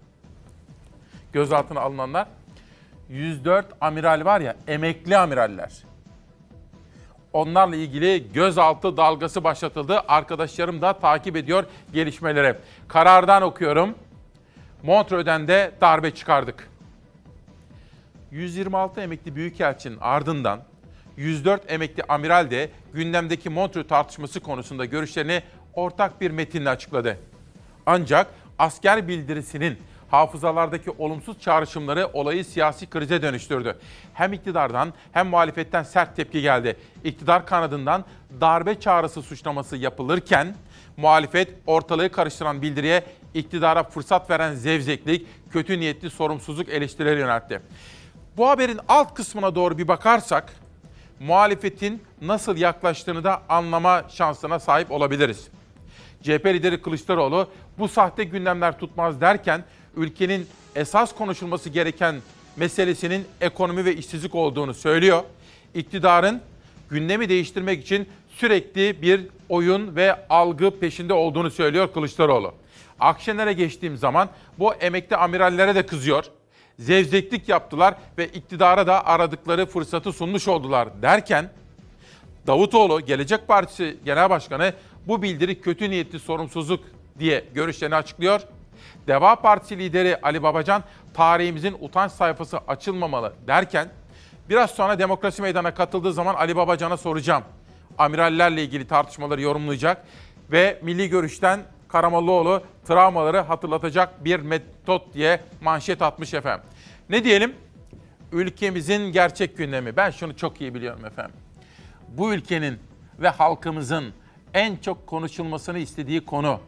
gözaltına 1.33 1.79
alınanlar. 1.79 2.27
104 3.09 3.65
amiral 3.81 4.25
var 4.25 4.41
ya, 4.41 4.55
emekli 4.67 5.17
amiraller. 5.17 5.90
Onlarla 7.33 7.75
ilgili 7.75 8.33
gözaltı 8.33 8.97
dalgası 8.97 9.43
başlatıldı. 9.43 10.01
Arkadaşlarım 10.07 10.81
da 10.81 10.93
takip 10.93 11.35
ediyor 11.35 11.63
gelişmeleri. 11.93 12.55
Karardan 12.87 13.41
okuyorum. 13.41 13.95
Montreux'den 14.83 15.47
de 15.47 15.71
darbe 15.81 16.11
çıkardık. 16.11 16.69
126 18.31 19.01
emekli 19.01 19.35
büyükelçinin 19.35 19.97
ardından 20.01 20.63
104 21.17 21.71
emekli 21.71 22.03
amiral 22.03 22.51
de 22.51 22.69
gündemdeki 22.93 23.49
Montreux 23.49 23.87
tartışması 23.87 24.39
konusunda 24.39 24.85
görüşlerini 24.85 25.43
ortak 25.73 26.21
bir 26.21 26.31
metinle 26.31 26.69
açıkladı. 26.69 27.17
Ancak 27.85 28.27
asker 28.59 29.07
bildirisinin 29.07 29.77
hafızalardaki 30.11 30.91
olumsuz 30.97 31.39
çağrışımları 31.39 32.09
olayı 32.13 32.45
siyasi 32.45 32.89
krize 32.89 33.21
dönüştürdü. 33.21 33.77
Hem 34.13 34.33
iktidardan 34.33 34.93
hem 35.11 35.27
muhalefetten 35.27 35.83
sert 35.83 36.15
tepki 36.15 36.41
geldi. 36.41 36.77
İktidar 37.03 37.45
kanadından 37.45 38.05
darbe 38.41 38.79
çağrısı 38.79 39.21
suçlaması 39.21 39.77
yapılırken 39.77 40.55
Muhalefet 40.97 41.49
ortalığı 41.67 42.11
karıştıran 42.11 42.61
bildiriye 42.61 43.03
iktidara 43.33 43.83
fırsat 43.83 44.29
veren 44.29 44.53
zevzeklik, 44.53 45.27
kötü 45.51 45.79
niyetli 45.79 46.09
sorumsuzluk 46.09 46.69
eleştirileri 46.69 47.19
yöneltti. 47.19 47.61
Bu 48.37 48.49
haberin 48.49 48.79
alt 48.87 49.13
kısmına 49.13 49.55
doğru 49.55 49.77
bir 49.77 49.87
bakarsak 49.87 50.53
muhalefetin 51.19 52.03
nasıl 52.21 52.57
yaklaştığını 52.57 53.23
da 53.23 53.41
anlama 53.49 54.03
şansına 54.09 54.59
sahip 54.59 54.91
olabiliriz. 54.91 55.47
CHP 56.23 56.45
lideri 56.45 56.81
Kılıçdaroğlu 56.81 57.49
bu 57.79 57.87
sahte 57.87 58.23
gündemler 58.23 58.79
tutmaz 58.79 59.21
derken 59.21 59.63
ülkenin 59.95 60.47
esas 60.75 61.15
konuşulması 61.15 61.69
gereken 61.69 62.15
meselesinin 62.55 63.25
ekonomi 63.41 63.85
ve 63.85 63.95
işsizlik 63.95 64.35
olduğunu 64.35 64.73
söylüyor. 64.73 65.23
İktidarın 65.73 66.41
gündemi 66.89 67.29
değiştirmek 67.29 67.83
için 67.83 68.07
sürekli 68.29 69.01
bir 69.01 69.21
oyun 69.49 69.95
ve 69.95 70.27
algı 70.29 70.79
peşinde 70.79 71.13
olduğunu 71.13 71.51
söylüyor 71.51 71.93
Kılıçdaroğlu. 71.93 72.53
Akşener'e 72.99 73.53
geçtiğim 73.53 73.97
zaman 73.97 74.29
bu 74.59 74.73
emekli 74.73 75.15
amirallere 75.15 75.75
de 75.75 75.85
kızıyor. 75.85 76.25
Zevzeklik 76.79 77.49
yaptılar 77.49 77.95
ve 78.17 78.27
iktidara 78.27 78.87
da 78.87 79.05
aradıkları 79.05 79.65
fırsatı 79.65 80.13
sunmuş 80.13 80.47
oldular 80.47 81.01
derken 81.01 81.49
Davutoğlu 82.47 83.01
Gelecek 83.01 83.47
Partisi 83.47 83.97
Genel 84.05 84.29
Başkanı 84.29 84.73
bu 85.07 85.21
bildiri 85.21 85.61
kötü 85.61 85.89
niyetli 85.89 86.19
sorumsuzluk 86.19 86.83
diye 87.19 87.45
görüşlerini 87.53 87.95
açıklıyor. 87.95 88.41
Deva 89.07 89.35
Partisi 89.35 89.77
lideri 89.77 90.21
Ali 90.21 90.43
Babacan 90.43 90.83
tarihimizin 91.13 91.77
utanç 91.79 92.11
sayfası 92.11 92.57
açılmamalı 92.67 93.33
derken 93.47 93.89
biraz 94.49 94.71
sonra 94.71 94.99
demokrasi 94.99 95.41
meydana 95.41 95.73
katıldığı 95.73 96.13
zaman 96.13 96.35
Ali 96.35 96.55
Babacan'a 96.55 96.97
soracağım. 96.97 97.43
Amirallerle 97.97 98.63
ilgili 98.63 98.87
tartışmaları 98.87 99.41
yorumlayacak 99.41 100.05
ve 100.51 100.79
milli 100.81 101.09
görüşten 101.09 101.59
Karamollaoğlu 101.87 102.63
travmaları 102.87 103.39
hatırlatacak 103.39 104.25
bir 104.25 104.39
metot 104.39 105.13
diye 105.13 105.41
manşet 105.61 106.01
atmış 106.01 106.33
efendim. 106.33 106.65
Ne 107.09 107.23
diyelim? 107.23 107.55
Ülkemizin 108.31 109.11
gerçek 109.11 109.57
gündemi. 109.57 109.97
Ben 109.97 110.09
şunu 110.09 110.37
çok 110.37 110.61
iyi 110.61 110.75
biliyorum 110.75 111.05
efendim. 111.05 111.35
Bu 112.07 112.33
ülkenin 112.33 112.79
ve 113.19 113.29
halkımızın 113.29 114.13
en 114.53 114.75
çok 114.75 115.07
konuşulmasını 115.07 115.77
istediği 115.77 116.25
konu, 116.25 116.59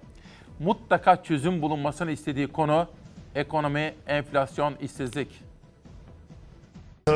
mutlaka 0.59 1.23
çözüm 1.23 1.61
bulunmasını 1.61 2.11
istediği 2.11 2.47
konu 2.47 2.87
ekonomi, 3.35 3.93
enflasyon, 4.07 4.75
işsizlik. 4.81 5.27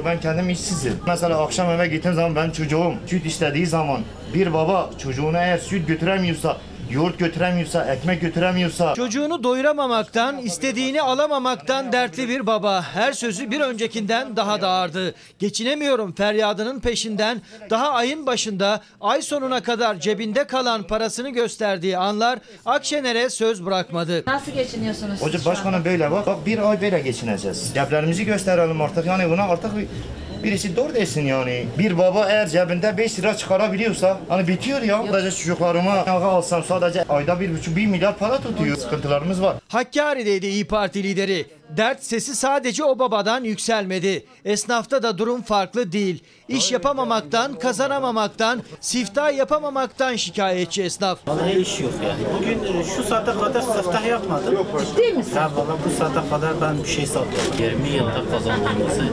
Ben 0.05 0.19
kendim 0.19 0.49
işsizim. 0.49 0.93
Mesela 1.07 1.43
akşam 1.43 1.69
eve 1.69 1.87
gittiğim 1.87 2.15
zaman 2.15 2.35
ben 2.35 2.51
çocuğum 2.51 2.93
süt 3.05 3.25
istediği 3.25 3.65
zaman 3.65 4.01
bir 4.33 4.53
baba 4.53 4.89
çocuğuna 4.97 5.43
eğer 5.43 5.57
süt 5.57 5.87
götüremiyorsa, 5.87 6.57
yoğurt 6.91 7.19
götüremiyorsa, 7.19 7.85
ekmek 7.93 8.21
götüremiyorsa 8.21 8.93
Çocuğunu 8.95 9.43
doyuramamaktan, 9.43 10.37
istediğini 10.37 11.01
alamamaktan 11.01 11.91
dertli 11.91 12.29
bir 12.29 12.47
baba. 12.47 12.83
Her 12.93 13.13
sözü 13.13 13.51
bir 13.51 13.59
öncekinden 13.61 14.35
daha 14.35 14.61
da 14.61 14.69
ağırdı. 14.69 15.15
Geçinemiyorum 15.39 16.15
feryadının 16.15 16.79
peşinden 16.79 17.41
daha 17.69 17.89
ayın 17.91 18.25
başında 18.25 18.81
ay 19.01 19.21
sonuna 19.21 19.63
kadar 19.63 19.99
cebinde 19.99 20.43
kalan 20.47 20.83
parasını 20.83 21.29
gösterdiği 21.29 21.97
anlar 21.97 22.39
Akşener'e 22.65 23.29
söz 23.29 23.65
bırakmadı. 23.65 24.23
Nasıl 24.27 24.51
geçiniyorsunuz? 24.51 25.21
Hoca 25.21 25.39
başkanım 25.45 25.85
böyle 25.85 26.11
bak, 26.11 26.27
bak 26.27 26.45
bir 26.45 26.69
ay 26.69 26.81
böyle 26.81 26.99
geçineceğiz. 26.99 27.71
Ceplerimizi 27.73 28.25
gösterelim 28.25 28.81
artık 28.81 29.05
yani 29.05 29.29
buna 29.29 29.43
artık 29.43 29.77
bir- 29.77 29.87
birisi 30.43 30.75
doğru 30.75 30.95
desin 30.95 31.21
yani. 31.21 31.65
Bir 31.79 31.97
baba 31.97 32.29
eğer 32.29 32.47
cebinde 32.47 32.97
5 32.97 33.19
lira 33.19 33.37
çıkarabiliyorsa 33.37 34.17
hani 34.29 34.47
bitiyor 34.47 34.81
ya. 34.81 35.03
Sadece 35.11 35.37
çocuklarıma 35.37 35.95
eve 36.01 36.09
alsam 36.25 36.63
sadece 36.63 37.03
ayda 37.03 37.39
bir 37.39 37.53
buçuk 37.53 37.75
bir 37.75 37.85
milyar 37.87 38.17
para 38.17 38.37
tutuyor. 38.37 38.77
Sıkıntılarımız 38.77 39.41
var. 39.41 39.55
Hakkari'deydi 39.67 40.47
İyi 40.47 40.67
Parti 40.67 41.03
lideri. 41.03 41.45
Dert 41.69 42.03
sesi 42.03 42.35
sadece 42.35 42.83
o 42.83 42.99
babadan 42.99 43.43
yükselmedi. 43.43 44.25
Esnafta 44.45 45.03
da 45.03 45.17
durum 45.17 45.41
farklı 45.41 45.91
değil. 45.91 46.23
İş 46.47 46.71
yapamamaktan, 46.71 47.59
kazanamamaktan, 47.59 48.61
siftah 48.81 49.37
yapamamaktan 49.37 50.15
şikayetçi 50.15 50.83
esnaf. 50.83 51.27
Vallahi 51.27 51.59
iş 51.59 51.79
yok 51.79 51.91
yani. 52.07 52.19
Bugün 52.37 52.79
e, 52.79 52.83
şu 52.83 53.03
saate 53.03 53.31
kadar 53.31 53.61
siftah 53.61 54.05
yapmadım. 54.07 54.57
Ciddi 54.79 55.13
misin? 55.13 55.35
Ha 55.35 55.51
valla 55.55 55.77
bu 55.85 55.89
saate 55.99 56.29
kadar 56.29 56.61
ben 56.61 56.83
bir 56.83 56.87
şey 56.87 57.05
satıyorum. 57.05 57.85
20 57.85 57.89
yılda 57.89 58.29
kazandığımızı 58.31 59.03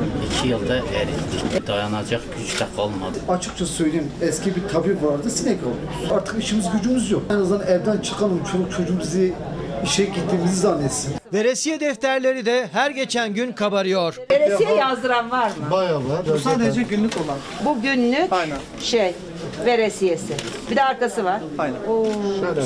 2 0.40 0.48
yılda 0.48 0.76
erittik. 0.76 1.66
Dayanacak 1.66 2.22
güç 2.38 2.60
de 2.60 2.66
kalmadı. 2.76 3.18
Açıkça 3.28 3.66
söyleyeyim 3.66 4.12
eski 4.22 4.56
bir 4.56 4.68
tabir 4.68 5.02
vardı 5.02 5.30
sinek 5.30 5.58
alıyoruz. 5.60 6.12
Artık 6.12 6.42
işimiz 6.42 6.66
gücümüz 6.72 7.10
yok. 7.10 7.22
En 7.30 7.34
azından 7.34 7.66
evden 7.66 7.98
çıkalım 7.98 8.42
çoluk 8.52 8.72
çocuğum 8.72 8.98
bizi 9.00 9.34
işe 9.84 10.04
gittiğimizi 10.04 10.56
zannetsin. 10.56 11.14
Veresiye 11.32 11.80
defterleri 11.80 12.46
de 12.46 12.68
her 12.72 12.90
geçen 12.90 13.34
gün 13.34 13.52
kabarıyor. 13.52 14.16
Veresiye 14.30 14.74
yazdıran 14.74 15.30
var 15.30 15.48
mı? 15.48 15.70
Bayağı 15.70 16.08
var. 16.08 16.22
Bu 16.34 16.38
sadece 16.38 16.82
günlük 16.82 17.16
olan. 17.16 17.38
Bu 17.64 17.82
günlük 17.82 18.30
şey 18.80 19.14
veresiyesi. 19.66 20.34
Bir 20.70 20.76
de 20.76 20.84
arkası 20.84 21.24
var. 21.24 21.40
Aynen. 21.58 21.76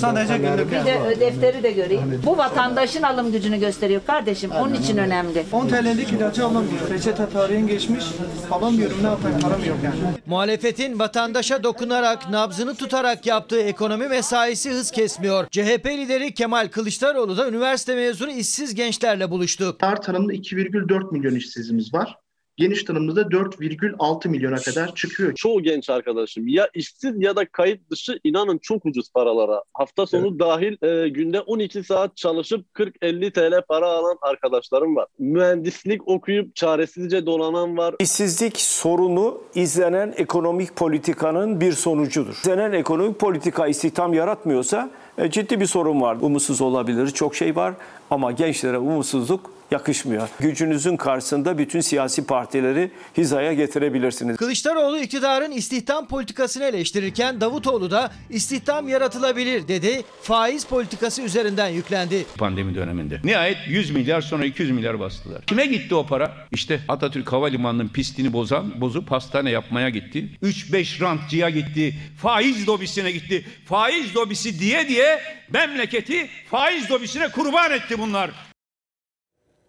Sadece 0.01 0.39
günlük 0.39 0.71
Bir 0.73 0.85
de 0.85 1.01
ö- 1.01 1.21
defteri 1.21 1.63
de 1.63 1.71
göreyim. 1.73 2.23
Bu 2.27 2.37
vatandaşın 2.39 3.03
alım 3.03 3.33
gücünü 3.33 3.61
gösteriyor 3.61 4.01
kardeşim. 4.07 4.51
Onun 4.51 4.75
için 4.75 4.97
önemli. 4.97 5.45
10 5.53 5.69
TL'lik 5.69 6.13
ilacı 6.13 6.45
alamıyorum. 6.45 6.91
Reçete 6.91 7.29
tarihin 7.33 7.67
geçmiş. 7.67 8.05
Alamıyorum 8.51 8.97
ne 9.03 9.07
yapayım 9.07 9.41
param 9.41 9.65
yok 9.65 9.77
yani. 9.85 9.97
Muhalefetin 10.27 10.99
vatandaşa 10.99 11.63
dokunarak, 11.63 12.31
nabzını 12.31 12.75
tutarak 12.75 13.27
yaptığı 13.27 13.61
ekonomi 13.61 14.09
mesaisi 14.09 14.71
hız 14.71 14.91
kesmiyor. 14.91 15.47
CHP 15.51 15.87
lideri 15.87 16.35
Kemal 16.35 16.69
Kılıçdaroğlu 16.69 17.37
da 17.37 17.49
üniversite 17.49 17.95
mezunu 17.95 18.31
işsiz 18.31 18.75
gençlerle 18.75 19.31
buluştu. 19.31 19.77
Dar 19.81 20.03
tanımda 20.03 20.33
2,4 20.33 21.13
milyon 21.13 21.35
işsizimiz 21.35 21.95
var. 21.95 22.17
Geniş 22.59 22.85
tanımda 22.85 23.21
4,6 23.21 24.29
milyona 24.29 24.57
kadar 24.57 24.95
çıkıyor. 24.95 25.35
Çoğu 25.35 25.63
genç 25.63 25.91
arkadaşım 25.91 26.49
ya 26.49 26.69
işsiz 26.75 27.23
ya 27.23 27.37
da 27.37 27.47
kayıt 27.47 27.91
dışı 27.91 28.21
inanın 28.25 28.59
çok 28.59 28.87
ucuz 28.87 29.13
paralara. 29.13 29.63
Hafta 29.75 30.07
sonu 30.07 30.39
dahil 30.39 30.77
e, 30.83 31.09
günde 31.09 31.41
12 31.41 31.83
saat 31.85 32.17
çalışıp 32.17 32.67
40-50 32.75 33.33
TL 33.33 33.63
para 33.69 33.87
alan 33.87 34.19
arkadaşlarım 34.23 34.97
var. 34.97 35.07
Mühendislik 35.19 36.09
okuyup 36.09 36.57
çaresizce 36.57 37.27
dolanan 37.27 37.77
var. 37.77 37.95
İşsizlik 38.01 38.61
sorunu 38.61 39.41
izlenen 39.55 40.15
ekonomik 40.17 40.77
politikanın 40.77 41.61
bir 41.61 41.73
sonucudur. 41.73 42.35
İzlenen 42.45 42.73
ekonomik 42.73 43.19
politika 43.19 43.67
istihdam 43.67 44.15
yaratmıyorsa 44.15 44.91
e, 45.19 45.31
ciddi 45.31 45.61
bir 45.61 45.67
sorun 45.67 46.01
var. 46.01 46.17
Umutsuz 46.21 46.61
olabilir, 46.61 47.11
çok 47.11 47.35
şey 47.35 47.57
var 47.57 47.75
ama 48.11 48.33
gençlere 48.33 48.79
umutsuzluk 48.79 49.58
yakışmıyor. 49.71 50.29
Gücünüzün 50.41 50.97
karşısında 50.97 51.59
bütün 51.59 51.81
siyasi 51.81 52.27
partileri 52.27 52.91
hizaya 53.17 53.53
getirebilirsiniz. 53.53 54.37
Kılıçdaroğlu 54.37 54.99
iktidarın 54.99 55.51
istihdam 55.53 56.09
politikasını 56.09 56.65
eleştirirken 56.65 57.41
Davutoğlu 57.41 57.91
da 57.91 58.13
istihdam 58.31 58.89
yaratılabilir 58.89 59.69
dedi. 59.69 60.03
Faiz 60.23 60.65
politikası 60.65 61.23
üzerinden 61.23 61.69
yüklendi. 61.69 62.27
pandemi 62.39 62.75
döneminde. 62.75 63.21
Nihayet 63.25 63.59
100 63.69 63.91
milyar 63.91 64.21
sonra 64.21 64.45
200 64.45 64.71
milyar 64.71 65.01
bastılar. 65.01 65.43
Kime 65.47 65.67
gitti 65.67 65.95
o 65.95 66.07
para? 66.07 66.33
İşte 66.51 66.81
Atatürk 66.89 67.33
Havalimanı'nın 67.33 67.89
pistini 67.89 68.33
bozan, 68.33 68.81
bozup 68.81 69.11
hastane 69.11 69.51
yapmaya 69.51 69.89
gitti. 69.89 70.29
3-5 70.43 71.01
rantçıya 71.01 71.51
gitti. 71.51 71.95
Faiz 72.23 72.69
lobisine 72.69 73.11
gitti. 73.13 73.45
Faiz 73.65 74.17
lobisi 74.17 74.61
diye 74.61 74.89
diye 74.89 75.21
memleketi 75.53 76.29
faiz 76.51 76.91
lobisine 76.91 77.29
kurban 77.29 77.73
etti 77.73 77.99
bunlar. 77.99 78.31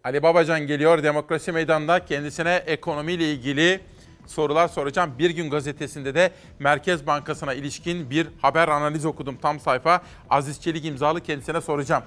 Ali 0.04 0.22
Babacan 0.22 0.66
geliyor 0.66 1.02
Demokrasi 1.02 1.52
Meydanı'nda 1.52 2.04
kendisine 2.04 2.54
ekonomiyle 2.66 3.32
ilgili 3.32 3.80
sorular 4.26 4.68
soracağım. 4.68 5.12
Bir 5.18 5.30
gün 5.30 5.50
gazetesinde 5.50 6.14
de 6.14 6.30
Merkez 6.58 7.06
Bankası'na 7.06 7.54
ilişkin 7.54 8.10
bir 8.10 8.28
haber 8.42 8.68
analiz 8.68 9.04
okudum 9.04 9.36
tam 9.42 9.60
sayfa. 9.60 10.02
Aziz 10.30 10.60
Çelik 10.60 10.84
imzalı 10.84 11.20
kendisine 11.20 11.60
soracağım. 11.60 12.02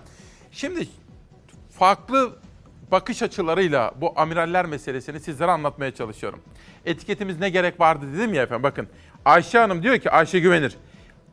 Şimdi 0.51 0.87
farklı 1.79 2.35
bakış 2.91 3.23
açılarıyla 3.23 3.91
bu 4.01 4.13
amiraller 4.15 4.65
meselesini 4.65 5.19
sizlere 5.19 5.51
anlatmaya 5.51 5.91
çalışıyorum. 5.91 6.41
Etiketimiz 6.85 7.39
ne 7.39 7.49
gerek 7.49 7.79
vardı 7.79 8.05
dedim 8.13 8.33
ya 8.33 8.43
efendim 8.43 8.63
bakın. 8.63 8.87
Ayşe 9.25 9.57
Hanım 9.57 9.83
diyor 9.83 9.97
ki 9.97 10.11
Ayşe 10.11 10.39
Güvenir. 10.39 10.77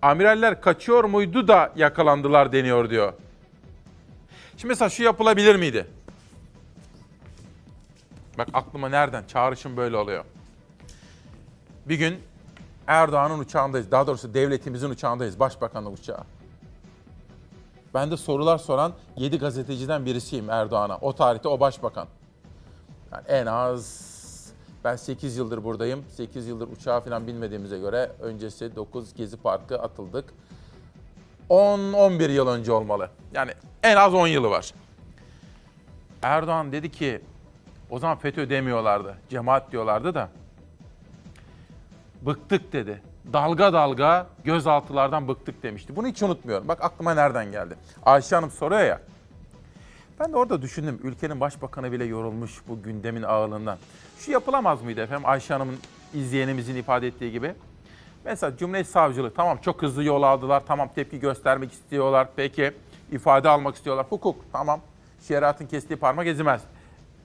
Amiraller 0.02 0.60
kaçıyor 0.60 1.04
muydu 1.04 1.48
da 1.48 1.72
yakalandılar 1.76 2.52
deniyor 2.52 2.90
diyor. 2.90 3.12
Şimdi 4.56 4.68
mesela 4.68 4.88
şu 4.88 5.02
yapılabilir 5.02 5.56
miydi? 5.56 5.86
Bak 8.40 8.48
aklıma 8.52 8.88
nereden? 8.88 9.24
Çağrışım 9.24 9.76
böyle 9.76 9.96
oluyor. 9.96 10.24
Bir 11.86 11.94
gün 11.94 12.20
Erdoğan'ın 12.86 13.38
uçağındayız. 13.38 13.90
Daha 13.90 14.06
doğrusu 14.06 14.34
devletimizin 14.34 14.90
uçağındayız. 14.90 15.40
Başbakanlık 15.40 15.98
uçağı. 15.98 16.20
Ben 17.94 18.10
de 18.10 18.16
sorular 18.16 18.58
soran 18.58 18.92
7 19.16 19.38
gazeteciden 19.38 20.06
birisiyim 20.06 20.50
Erdoğan'a. 20.50 20.98
O 20.98 21.14
tarihte 21.14 21.48
o 21.48 21.60
başbakan. 21.60 22.08
Yani 23.12 23.24
en 23.28 23.46
az 23.46 24.52
ben 24.84 24.96
8 24.96 25.36
yıldır 25.36 25.64
buradayım. 25.64 26.04
8 26.08 26.46
yıldır 26.46 26.68
uçağa 26.68 27.00
falan 27.00 27.26
binmediğimize 27.26 27.78
göre 27.78 28.12
öncesi 28.20 28.76
9 28.76 29.14
Gezi 29.14 29.36
Parkı 29.36 29.78
atıldık. 29.82 30.24
10-11 31.50 32.30
yıl 32.30 32.48
önce 32.48 32.72
olmalı. 32.72 33.10
Yani 33.32 33.52
en 33.82 33.96
az 33.96 34.14
10 34.14 34.26
yılı 34.26 34.50
var. 34.50 34.74
Erdoğan 36.22 36.72
dedi 36.72 36.90
ki 36.92 37.20
o 37.90 37.98
zaman 37.98 38.16
FETÖ 38.18 38.50
demiyorlardı. 38.50 39.16
Cemaat 39.28 39.72
diyorlardı 39.72 40.14
da. 40.14 40.28
Bıktık 42.22 42.72
dedi. 42.72 43.02
Dalga 43.32 43.72
dalga 43.72 44.26
gözaltılardan 44.44 45.28
bıktık 45.28 45.62
demişti. 45.62 45.96
Bunu 45.96 46.06
hiç 46.06 46.22
unutmuyorum. 46.22 46.68
Bak 46.68 46.84
aklıma 46.84 47.14
nereden 47.14 47.52
geldi. 47.52 47.74
Ayşe 48.02 48.34
Hanım 48.34 48.50
soruyor 48.50 48.80
ya. 48.80 49.00
Ben 50.20 50.32
de 50.32 50.36
orada 50.36 50.62
düşündüm. 50.62 51.00
Ülkenin 51.02 51.40
başbakanı 51.40 51.92
bile 51.92 52.04
yorulmuş 52.04 52.60
bu 52.68 52.82
gündemin 52.82 53.22
ağırlığından. 53.22 53.78
Şu 54.18 54.30
yapılamaz 54.30 54.82
mıydı 54.82 55.00
efendim 55.00 55.28
Ayşe 55.28 55.54
Hanım'ın 55.54 55.78
izleyenimizin 56.14 56.76
ifade 56.76 57.06
ettiği 57.06 57.32
gibi? 57.32 57.54
Mesela 58.24 58.56
Cumhuriyet 58.56 58.88
Savcılığı 58.88 59.34
tamam 59.34 59.58
çok 59.62 59.82
hızlı 59.82 60.04
yol 60.04 60.22
aldılar. 60.22 60.62
Tamam 60.66 60.90
tepki 60.94 61.20
göstermek 61.20 61.72
istiyorlar. 61.72 62.28
Peki 62.36 62.72
ifade 63.12 63.48
almak 63.48 63.74
istiyorlar. 63.74 64.06
Hukuk 64.10 64.36
tamam. 64.52 64.80
Şeriatın 65.28 65.66
kestiği 65.66 65.98
parmak 65.98 66.26
ezilmez. 66.26 66.62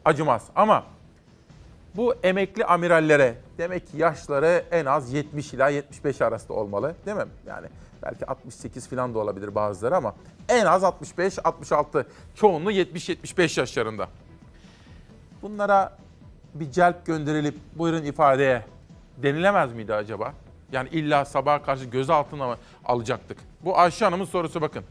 Acımaz. 0.06 0.44
Ama 0.56 0.84
bu 1.96 2.16
emekli 2.24 2.66
amirallere 2.66 3.38
demek 3.58 3.92
ki 3.92 3.98
yaşları 3.98 4.66
en 4.72 4.86
az 4.86 5.14
70 5.14 5.54
ila 5.54 5.70
75 5.70 6.22
arasında 6.22 6.54
olmalı 6.54 6.96
değil 7.06 7.18
mi? 7.18 7.26
Yani 7.48 7.68
belki 8.04 8.26
68 8.26 8.90
falan 8.90 9.14
da 9.14 9.20
olabilir 9.20 9.56
bazıları 9.56 9.96
ama 9.96 10.16
en 10.50 10.66
az 10.66 10.84
65 10.84 11.40
66 11.44 12.08
çoğunluğu 12.36 12.72
70 12.72 13.10
75 13.10 13.58
yaşlarında. 13.58 14.08
Bunlara 15.42 15.98
bir 16.54 16.72
celp 16.72 17.06
gönderilip 17.06 17.56
buyurun 17.76 18.04
ifadeye 18.04 18.66
denilemez 19.18 19.74
miydi 19.74 19.94
acaba? 19.94 20.34
Yani 20.72 20.90
illa 20.90 21.26
sabaha 21.26 21.64
karşı 21.64 21.86
gözaltına 21.86 22.48
mı 22.48 22.58
alacaktık? 22.86 23.38
Bu 23.64 23.78
Ayşe 23.78 24.06
Hanım'ın 24.06 24.26
sorusu 24.26 24.62
bakın. 24.62 24.84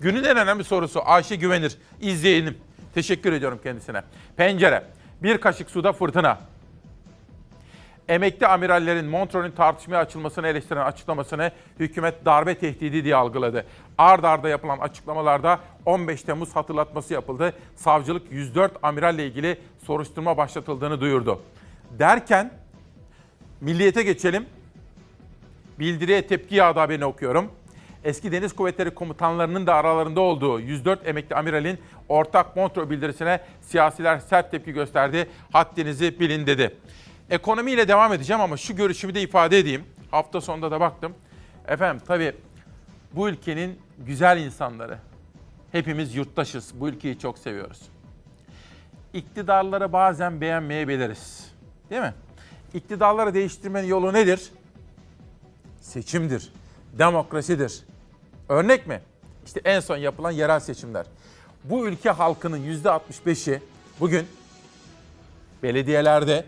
Günün 0.00 0.24
en 0.24 0.36
önemli 0.36 0.64
sorusu 0.64 1.02
Ayşe 1.04 1.36
Güvenir. 1.36 1.78
İzleyelim. 2.00 2.58
Teşekkür 2.96 3.32
ediyorum 3.32 3.60
kendisine. 3.62 4.02
Pencere. 4.36 4.84
Bir 5.22 5.38
kaşık 5.38 5.70
suda 5.70 5.92
fırtına. 5.92 6.38
Emekli 8.08 8.46
amirallerin 8.46 9.06
Montreux'un 9.06 9.50
tartışmaya 9.50 9.96
açılmasını 9.96 10.46
eleştiren 10.48 10.84
açıklamasını 10.84 11.50
hükümet 11.78 12.24
darbe 12.24 12.58
tehdidi 12.58 13.04
diye 13.04 13.16
algıladı. 13.16 13.66
Ard 13.98 14.24
arda 14.24 14.48
yapılan 14.48 14.78
açıklamalarda 14.78 15.60
15 15.86 16.22
Temmuz 16.22 16.56
hatırlatması 16.56 17.14
yapıldı. 17.14 17.52
Savcılık 17.74 18.32
104 18.32 18.72
amiralle 18.82 19.26
ilgili 19.26 19.58
soruşturma 19.86 20.36
başlatıldığını 20.36 21.00
duyurdu. 21.00 21.40
Derken 21.98 22.50
milliyete 23.60 24.02
geçelim. 24.02 24.46
Bildiriye 25.78 26.26
tepki 26.26 26.54
yağdı 26.54 26.78
haberini 26.78 27.04
okuyorum. 27.04 27.50
Eski 28.06 28.32
Deniz 28.32 28.52
Kuvvetleri 28.52 28.90
komutanlarının 28.90 29.66
da 29.66 29.74
aralarında 29.74 30.20
olduğu 30.20 30.60
104 30.60 31.08
emekli 31.08 31.36
amiralin 31.36 31.78
ortak 32.08 32.56
Montreux 32.56 32.90
bildirisine 32.90 33.40
siyasiler 33.60 34.18
sert 34.18 34.50
tepki 34.50 34.72
gösterdi. 34.72 35.28
Haddinizi 35.52 36.20
bilin 36.20 36.46
dedi. 36.46 36.76
Ekonomiyle 37.30 37.88
devam 37.88 38.12
edeceğim 38.12 38.42
ama 38.42 38.56
şu 38.56 38.76
görüşümü 38.76 39.14
de 39.14 39.22
ifade 39.22 39.58
edeyim. 39.58 39.84
Hafta 40.10 40.40
sonunda 40.40 40.70
da 40.70 40.80
baktım. 40.80 41.14
Efendim 41.68 42.02
tabii 42.06 42.32
bu 43.12 43.28
ülkenin 43.28 43.78
güzel 43.98 44.40
insanları. 44.40 44.98
Hepimiz 45.72 46.14
yurttaşız. 46.14 46.80
Bu 46.80 46.88
ülkeyi 46.88 47.18
çok 47.18 47.38
seviyoruz. 47.38 47.80
İktidarları 49.14 49.92
bazen 49.92 50.40
beğenmeyebiliriz. 50.40 51.52
Değil 51.90 52.02
mi? 52.02 52.14
İktidarları 52.74 53.34
değiştirmenin 53.34 53.88
yolu 53.88 54.12
nedir? 54.12 54.50
Seçimdir. 55.80 56.52
Demokrasidir. 56.98 57.82
Örnek 58.48 58.86
mi? 58.86 59.00
İşte 59.46 59.60
en 59.64 59.80
son 59.80 59.96
yapılan 59.96 60.30
yerel 60.30 60.60
seçimler. 60.60 61.06
Bu 61.64 61.86
ülke 61.86 62.10
halkının 62.10 62.58
%65'i 62.58 63.62
bugün 64.00 64.26
belediyelerde 65.62 66.44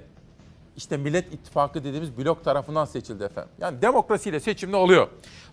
işte 0.77 0.97
Millet 0.97 1.35
İttifakı 1.35 1.85
dediğimiz 1.85 2.19
blok 2.19 2.45
tarafından 2.45 2.85
seçildi 2.85 3.25
efendim. 3.25 3.51
Yani 3.61 3.83
demokrasiyle 3.83 4.41
seçimde 4.41 4.77
oluyor. 4.77 5.09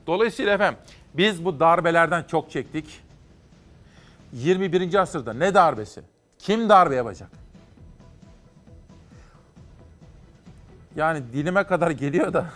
Dolayısıyla 0.07 0.53
efendim 0.53 0.79
biz 1.13 1.45
bu 1.45 1.59
darbelerden 1.59 2.23
çok 2.23 2.51
çektik. 2.51 3.01
21. 4.33 4.95
asırda 4.95 5.33
ne 5.33 5.53
darbesi? 5.53 6.01
Kim 6.39 6.69
darbe 6.69 6.95
yapacak? 6.95 7.29
Yani 10.95 11.23
dilime 11.33 11.63
kadar 11.63 11.91
geliyor 11.91 12.33
da 12.33 12.49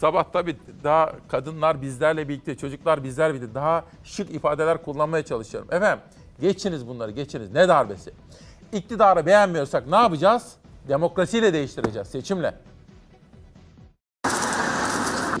sabah 0.00 0.24
tabii 0.32 0.56
daha 0.84 1.12
kadınlar 1.28 1.82
bizlerle 1.82 2.28
birlikte, 2.28 2.56
çocuklar 2.56 3.04
bizlerle 3.04 3.34
birlikte 3.34 3.54
daha 3.54 3.84
şık 4.04 4.30
ifadeler 4.30 4.82
kullanmaya 4.82 5.24
çalışıyorum. 5.24 5.68
Efendim 5.72 6.04
geçiniz 6.40 6.88
bunları 6.88 7.10
geçiniz. 7.10 7.52
Ne 7.52 7.68
darbesi? 7.68 8.10
İktidarı 8.72 9.26
beğenmiyorsak 9.26 9.86
ne 9.86 9.96
yapacağız? 9.96 10.52
Demokrasiyle 10.88 11.52
değiştireceğiz, 11.52 12.08
seçimle. 12.08 12.54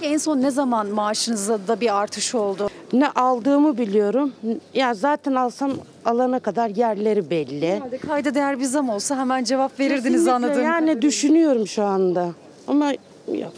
En 0.02 0.16
son 0.18 0.42
ne 0.42 0.50
zaman 0.50 0.86
maaşınızda 0.86 1.68
da 1.68 1.80
bir 1.80 1.96
artış 2.00 2.34
oldu? 2.34 2.68
Ne 2.92 3.08
aldığımı 3.10 3.78
biliyorum. 3.78 4.32
Ya 4.74 4.94
zaten 4.94 5.34
alsam 5.34 5.72
alana 6.04 6.38
kadar 6.38 6.68
yerleri 6.68 7.30
belli. 7.30 7.72
Herhalde 7.74 7.98
kayda 7.98 8.34
değer 8.34 8.60
bir 8.60 8.64
zam 8.64 8.88
olsa 8.88 9.16
hemen 9.18 9.44
cevap 9.44 9.80
verirdiniz 9.80 10.02
Kesinlikle 10.04 10.32
anladığım 10.32 10.62
Yani 10.64 10.80
kadarıyla. 10.80 11.02
düşünüyorum 11.02 11.66
şu 11.66 11.84
anda. 11.84 12.28
Ama 12.68 12.92
yok. 13.34 13.52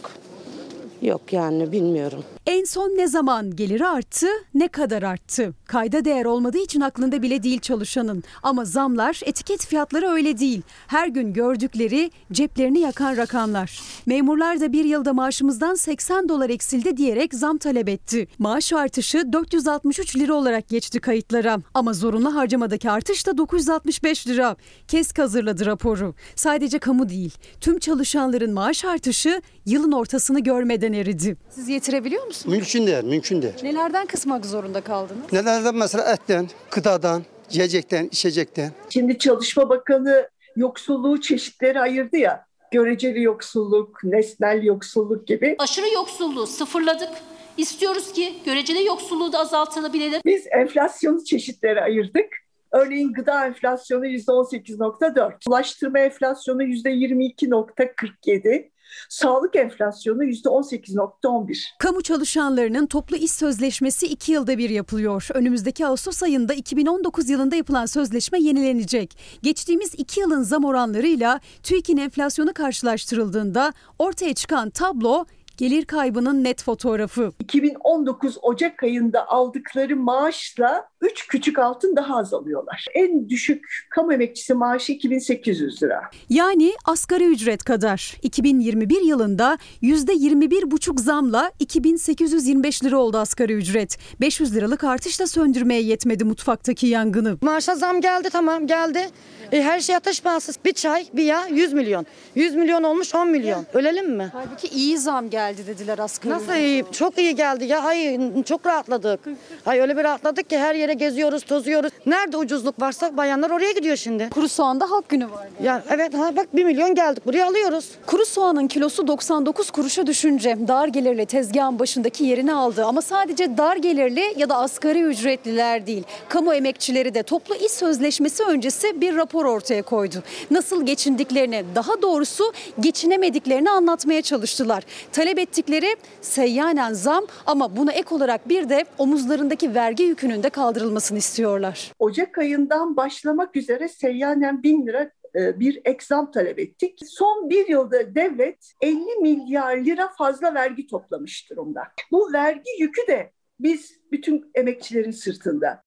Yok 1.03 1.33
yani 1.33 1.71
bilmiyorum. 1.71 2.23
En 2.47 2.63
son 2.63 2.89
ne 2.89 3.07
zaman 3.07 3.55
geliri 3.55 3.85
arttı, 3.87 4.27
ne 4.53 4.67
kadar 4.67 5.03
arttı? 5.03 5.53
Kayda 5.73 6.05
değer 6.05 6.25
olmadığı 6.25 6.57
için 6.57 6.81
aklında 6.81 7.21
bile 7.21 7.43
değil 7.43 7.59
çalışanın. 7.59 8.23
Ama 8.43 8.65
zamlar, 8.65 9.21
etiket 9.25 9.65
fiyatları 9.65 10.07
öyle 10.07 10.39
değil. 10.39 10.61
Her 10.87 11.07
gün 11.07 11.33
gördükleri 11.33 12.11
ceplerini 12.31 12.79
yakan 12.79 13.17
rakamlar. 13.17 13.79
Memurlar 14.05 14.59
da 14.61 14.73
bir 14.73 14.85
yılda 14.85 15.13
maaşımızdan 15.13 15.75
80 15.75 16.29
dolar 16.29 16.49
eksildi 16.49 16.97
diyerek 16.97 17.33
zam 17.33 17.57
talep 17.57 17.89
etti. 17.89 18.27
Maaş 18.39 18.73
artışı 18.73 19.33
463 19.33 20.17
lira 20.17 20.33
olarak 20.33 20.69
geçti 20.69 20.99
kayıtlara. 20.99 21.57
Ama 21.73 21.93
zorunlu 21.93 22.35
harcamadaki 22.35 22.89
artış 22.91 23.27
da 23.27 23.37
965 23.37 24.27
lira. 24.27 24.55
KESK 24.87 25.19
hazırladı 25.19 25.65
raporu. 25.65 26.15
Sadece 26.35 26.79
kamu 26.79 27.09
değil, 27.09 27.33
tüm 27.61 27.79
çalışanların 27.79 28.53
maaş 28.53 28.85
artışı 28.85 29.41
yılın 29.65 29.91
ortasını 29.91 30.39
görmeden 30.39 30.93
eridi. 30.93 31.37
Siz 31.49 31.69
yetirebiliyor 31.69 32.25
musunuz? 32.25 32.55
Mümkün 32.55 32.87
değil, 32.87 33.03
mümkün 33.03 33.41
değil. 33.41 33.53
Nelerden 33.63 34.05
kısmak 34.05 34.45
zorunda 34.45 34.81
kaldınız? 34.81 35.33
Nelerden 35.63 35.79
mesela 35.79 36.13
etten, 36.13 36.47
gıdadan, 36.71 37.23
yiyecekten, 37.51 38.05
içecekten. 38.05 38.71
Şimdi 38.89 39.17
Çalışma 39.17 39.69
Bakanı 39.69 40.29
yoksulluğu 40.55 41.21
çeşitleri 41.21 41.79
ayırdı 41.79 42.17
ya. 42.17 42.45
Göreceli 42.71 43.23
yoksulluk, 43.23 44.03
nesnel 44.03 44.63
yoksulluk 44.63 45.27
gibi. 45.27 45.55
Aşırı 45.59 45.93
yoksulluğu 45.93 46.47
sıfırladık. 46.47 47.09
İstiyoruz 47.57 48.11
ki 48.11 48.33
göreceli 48.45 48.85
yoksulluğu 48.85 49.33
da 49.33 49.39
azaltılabilelim. 49.39 50.21
Biz 50.25 50.47
enflasyonu 50.51 51.23
çeşitlere 51.23 51.81
ayırdık. 51.81 52.25
Örneğin 52.71 53.13
gıda 53.13 53.45
enflasyonu 53.45 54.05
%18.4, 54.05 55.33
ulaştırma 55.47 55.99
enflasyonu 55.99 56.63
%22.47, 56.63 58.69
sağlık 59.09 59.55
enflasyonu 59.55 60.23
%18.11. 60.23 61.57
Kamu 61.79 62.01
çalışanlarının 62.01 62.85
toplu 62.85 63.15
iş 63.15 63.31
sözleşmesi 63.31 64.07
2 64.07 64.31
yılda 64.31 64.57
bir 64.57 64.69
yapılıyor. 64.69 65.27
Önümüzdeki 65.33 65.85
Ağustos 65.85 66.23
ayında 66.23 66.53
2019 66.53 67.29
yılında 67.29 67.55
yapılan 67.55 67.85
sözleşme 67.85 68.39
yenilenecek. 68.39 69.17
Geçtiğimiz 69.43 69.93
2 69.97 70.19
yılın 70.19 70.43
zam 70.43 70.65
oranlarıyla 70.65 71.39
TÜİK'in 71.63 71.97
enflasyonu 71.97 72.53
karşılaştırıldığında 72.53 73.73
ortaya 73.99 74.33
çıkan 74.33 74.69
tablo 74.69 75.25
gelir 75.57 75.85
kaybının 75.85 76.43
net 76.43 76.63
fotoğrafı. 76.63 77.31
2019 77.39 78.37
Ocak 78.41 78.83
ayında 78.83 79.27
aldıkları 79.27 79.95
maaşla 79.95 80.87
3 81.01 81.27
küçük 81.27 81.59
altın 81.59 81.95
daha 81.95 82.17
az 82.17 82.33
alıyorlar. 82.33 82.85
En 82.93 83.29
düşük 83.29 83.85
kamu 83.89 84.13
emekçisi 84.13 84.53
maaşı 84.53 84.91
2800 84.91 85.83
lira. 85.83 86.01
Yani 86.29 86.73
asgari 86.85 87.25
ücret 87.25 87.63
kadar. 87.63 88.15
2021 88.21 89.01
yılında 89.01 89.57
%21,5 89.81 90.99
zamla 91.01 91.51
2825 91.59 92.83
lira 92.83 92.97
oldu 92.97 93.17
asgari 93.17 93.53
ücret. 93.53 93.97
500 94.21 94.55
liralık 94.55 94.83
artış 94.83 95.19
da 95.19 95.27
söndürmeye 95.27 95.81
yetmedi 95.81 96.23
mutfaktaki 96.23 96.87
yangını. 96.87 97.37
Maaşa 97.41 97.75
zam 97.75 98.01
geldi 98.01 98.29
tamam 98.31 98.67
geldi. 98.67 99.09
E, 99.51 99.61
her 99.61 99.79
şey 99.79 99.95
ateş 99.95 100.21
pahası. 100.21 100.51
Bir 100.65 100.73
çay, 100.73 101.05
bir 101.13 101.23
yağ 101.23 101.47
100 101.47 101.73
milyon. 101.73 102.05
100 102.35 102.55
milyon 102.55 102.83
olmuş 102.83 103.15
10 103.15 103.29
milyon. 103.29 103.65
Ölelim 103.73 104.15
mi? 104.15 104.29
Halbuki 104.33 104.67
iyi 104.67 104.97
zam 104.97 105.29
geldi. 105.29 105.42
Geldi 105.51 105.67
dediler 105.67 105.99
asgari 105.99 106.33
Nasıl 106.33 106.53
iyi? 106.53 106.85
Çok 106.91 107.17
iyi 107.17 107.35
geldi 107.35 107.65
ya. 107.65 107.81
Ay 107.81 108.19
çok 108.43 108.65
rahatladık. 108.65 109.19
Ay 109.65 109.79
öyle 109.79 109.97
bir 109.97 110.03
rahatladık 110.03 110.49
ki 110.49 110.57
her 110.57 110.75
yere 110.75 110.93
geziyoruz, 110.93 111.43
tozuyoruz. 111.43 111.91
Nerede 112.05 112.37
ucuzluk 112.37 112.81
varsa 112.81 113.17
bayanlar 113.17 113.49
oraya 113.49 113.71
gidiyor 113.71 113.95
şimdi. 113.95 114.29
Kuru 114.29 114.49
soğanda 114.49 114.91
halk 114.91 115.09
günü 115.09 115.31
var. 115.31 115.47
Ya 115.63 115.83
evet 115.89 116.13
ha 116.13 116.35
bak 116.35 116.55
1 116.55 116.63
milyon 116.65 116.95
geldik 116.95 117.25
buraya 117.25 117.47
alıyoruz. 117.47 117.91
Kuru 118.05 118.25
soğanın 118.25 118.67
kilosu 118.67 119.07
99 119.07 119.71
kuruşa 119.71 120.07
düşünce 120.07 120.57
dar 120.67 120.87
gelirli 120.87 121.25
tezgahın 121.25 121.79
başındaki 121.79 122.23
yerini 122.23 122.53
aldı. 122.53 122.85
Ama 122.85 123.01
sadece 123.01 123.57
dar 123.57 123.75
gelirli 123.75 124.33
ya 124.37 124.49
da 124.49 124.57
asgari 124.57 125.01
ücretliler 125.01 125.87
değil. 125.87 126.03
Kamu 126.29 126.53
emekçileri 126.53 127.13
de 127.13 127.23
toplu 127.23 127.55
iş 127.55 127.71
sözleşmesi 127.71 128.43
öncesi 128.43 129.01
bir 129.01 129.15
rapor 129.15 129.45
ortaya 129.45 129.81
koydu. 129.81 130.23
Nasıl 130.51 130.85
geçindiklerini 130.85 131.63
daha 131.75 132.01
doğrusu 132.01 132.53
geçinemediklerini 132.79 133.69
anlatmaya 133.69 134.21
çalıştılar. 134.21 134.83
Talep 135.11 135.32
ettikleri 135.37 135.95
seyyanen 136.21 136.93
zam 136.93 137.25
ama 137.45 137.77
buna 137.77 137.91
ek 137.91 138.15
olarak 138.15 138.49
bir 138.49 138.69
de 138.69 138.85
omuzlarındaki 138.97 139.75
vergi 139.75 140.03
yükünün 140.03 140.43
de 140.43 140.49
kaldırılmasını 140.49 141.17
istiyorlar. 141.17 141.91
Ocak 141.99 142.37
ayından 142.37 142.97
başlamak 142.97 143.55
üzere 143.55 143.87
seyyanen 143.87 144.63
bin 144.63 144.87
lira 144.87 145.11
e, 145.35 145.59
bir 145.59 145.81
eksam 145.85 146.31
talep 146.31 146.59
ettik. 146.59 146.99
Son 147.05 147.49
bir 147.49 147.67
yılda 147.67 148.15
devlet 148.15 148.73
50 148.81 148.97
milyar 149.21 149.77
lira 149.77 150.09
fazla 150.17 150.53
vergi 150.53 150.87
toplamış 150.87 151.49
durumda. 151.49 151.81
Bu 152.11 152.33
vergi 152.33 152.69
yükü 152.79 153.07
de 153.07 153.31
biz 153.59 153.93
bütün 154.11 154.51
emekçilerin 154.55 155.11
sırtında. 155.11 155.83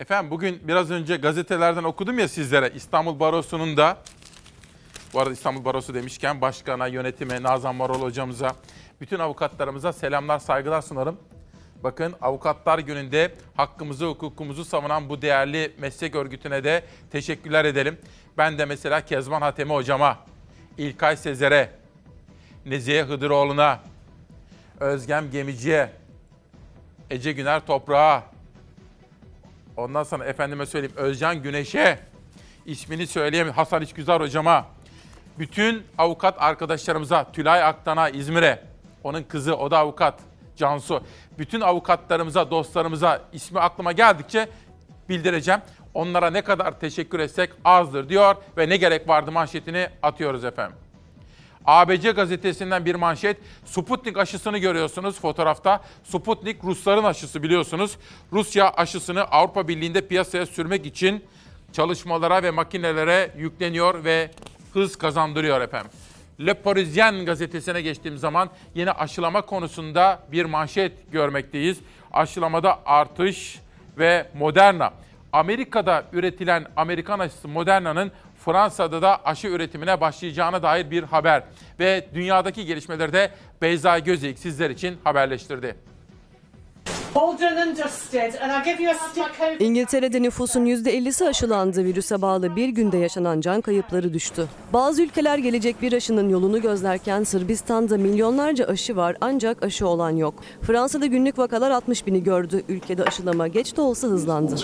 Efendim 0.00 0.30
bugün 0.30 0.68
biraz 0.68 0.90
önce 0.90 1.16
gazetelerden 1.16 1.84
okudum 1.84 2.18
ya 2.18 2.28
sizlere 2.28 2.70
İstanbul 2.74 3.20
Barosu'nun 3.20 3.76
da 3.76 3.98
bu 5.12 5.20
arada 5.20 5.32
İstanbul 5.32 5.64
Barosu 5.64 5.94
demişken 5.94 6.40
başkana, 6.40 6.86
yönetime, 6.86 7.42
Nazan 7.42 7.74
Marol 7.74 8.02
hocamıza, 8.02 8.56
bütün 9.00 9.18
avukatlarımıza 9.18 9.92
selamlar, 9.92 10.38
saygılar 10.38 10.82
sunarım. 10.82 11.18
Bakın 11.84 12.14
Avukatlar 12.22 12.78
Günü'nde 12.78 13.34
hakkımızı, 13.56 14.06
hukukumuzu 14.06 14.64
savunan 14.64 15.08
bu 15.08 15.22
değerli 15.22 15.72
meslek 15.78 16.14
örgütüne 16.14 16.64
de 16.64 16.84
teşekkürler 17.10 17.64
edelim. 17.64 17.98
Ben 18.38 18.58
de 18.58 18.64
mesela 18.64 19.04
Kezban 19.04 19.42
Hatemi 19.42 19.72
hocama, 19.72 20.18
İlkay 20.78 21.16
Sezer'e, 21.16 21.70
Nezihe 22.66 23.02
Hıdıroğlu'na, 23.02 23.80
Özgem 24.80 25.30
Gemici'ye, 25.30 25.90
Ece 27.10 27.32
Güner 27.32 27.66
Toprağa, 27.66 28.22
ondan 29.76 30.02
sonra 30.02 30.24
efendime 30.24 30.66
söyleyeyim 30.66 30.96
Özcan 30.96 31.42
Güneş'e, 31.42 31.98
ismini 32.66 33.06
söyleyeyim 33.06 33.50
Hasan 33.50 33.82
İçgüzar 33.82 34.22
hocama, 34.22 34.66
bütün 35.38 35.82
avukat 35.98 36.42
arkadaşlarımıza, 36.42 37.32
Tülay 37.32 37.62
Aktan'a, 37.62 38.08
İzmir'e, 38.08 38.62
onun 39.04 39.22
kızı 39.22 39.56
o 39.56 39.70
da 39.70 39.78
avukat, 39.78 40.14
Cansu. 40.56 41.02
Bütün 41.38 41.60
avukatlarımıza, 41.60 42.50
dostlarımıza 42.50 43.22
ismi 43.32 43.60
aklıma 43.60 43.92
geldikçe 43.92 44.48
bildireceğim. 45.08 45.60
Onlara 45.94 46.30
ne 46.30 46.42
kadar 46.42 46.80
teşekkür 46.80 47.18
etsek 47.18 47.50
azdır 47.64 48.08
diyor 48.08 48.36
ve 48.56 48.68
ne 48.68 48.76
gerek 48.76 49.08
vardı 49.08 49.32
manşetini 49.32 49.88
atıyoruz 50.02 50.44
efendim. 50.44 50.76
ABC 51.64 52.10
gazetesinden 52.10 52.84
bir 52.84 52.94
manşet. 52.94 53.36
Sputnik 53.64 54.18
aşısını 54.18 54.58
görüyorsunuz 54.58 55.20
fotoğrafta. 55.20 55.80
Sputnik 56.04 56.64
Rusların 56.64 57.04
aşısı 57.04 57.42
biliyorsunuz. 57.42 57.96
Rusya 58.32 58.70
aşısını 58.70 59.22
Avrupa 59.24 59.68
Birliği'nde 59.68 60.08
piyasaya 60.08 60.46
sürmek 60.46 60.86
için 60.86 61.24
çalışmalara 61.72 62.42
ve 62.42 62.50
makinelere 62.50 63.34
yükleniyor 63.38 64.04
ve 64.04 64.30
hız 64.72 64.96
kazandırıyor 64.96 65.60
efendim. 65.60 65.90
Le 66.40 66.54
Parisien 66.54 67.24
gazetesine 67.24 67.82
geçtiğim 67.82 68.18
zaman 68.18 68.50
yine 68.74 68.90
aşılama 68.92 69.42
konusunda 69.42 70.22
bir 70.32 70.44
manşet 70.44 71.12
görmekteyiz. 71.12 71.78
Aşılamada 72.12 72.78
artış 72.86 73.60
ve 73.98 74.26
Moderna. 74.34 74.92
Amerika'da 75.32 76.04
üretilen 76.12 76.66
Amerikan 76.76 77.18
aşısı 77.18 77.48
Moderna'nın 77.48 78.12
Fransa'da 78.44 79.02
da 79.02 79.24
aşı 79.24 79.48
üretimine 79.48 80.00
başlayacağına 80.00 80.62
dair 80.62 80.90
bir 80.90 81.02
haber. 81.02 81.42
Ve 81.80 82.08
dünyadaki 82.14 82.66
gelişmeleri 82.66 83.12
de 83.12 83.30
Beyza 83.62 83.98
Gözeyik 83.98 84.38
sizler 84.38 84.70
için 84.70 84.98
haberleştirdi. 85.04 85.76
İngiltere'de 89.60 90.22
nüfusun 90.22 90.66
%50'si 90.66 91.28
aşılandı. 91.28 91.84
Virüse 91.84 92.22
bağlı 92.22 92.56
bir 92.56 92.68
günde 92.68 92.98
yaşanan 92.98 93.40
can 93.40 93.60
kayıpları 93.60 94.14
düştü. 94.14 94.48
Bazı 94.72 95.02
ülkeler 95.02 95.38
gelecek 95.38 95.82
bir 95.82 95.92
aşının 95.92 96.28
yolunu 96.28 96.62
gözlerken 96.62 97.24
Sırbistan'da 97.24 97.96
milyonlarca 97.96 98.66
aşı 98.66 98.96
var 98.96 99.16
ancak 99.20 99.62
aşı 99.62 99.88
olan 99.88 100.10
yok. 100.10 100.34
Fransa'da 100.62 101.06
günlük 101.06 101.38
vakalar 101.38 101.70
60 101.70 102.06
bini 102.06 102.22
gördü. 102.22 102.62
Ülkede 102.68 103.04
aşılama 103.04 103.48
geç 103.48 103.76
de 103.76 103.80
olsa 103.80 104.08
hızlandı. 104.08 104.56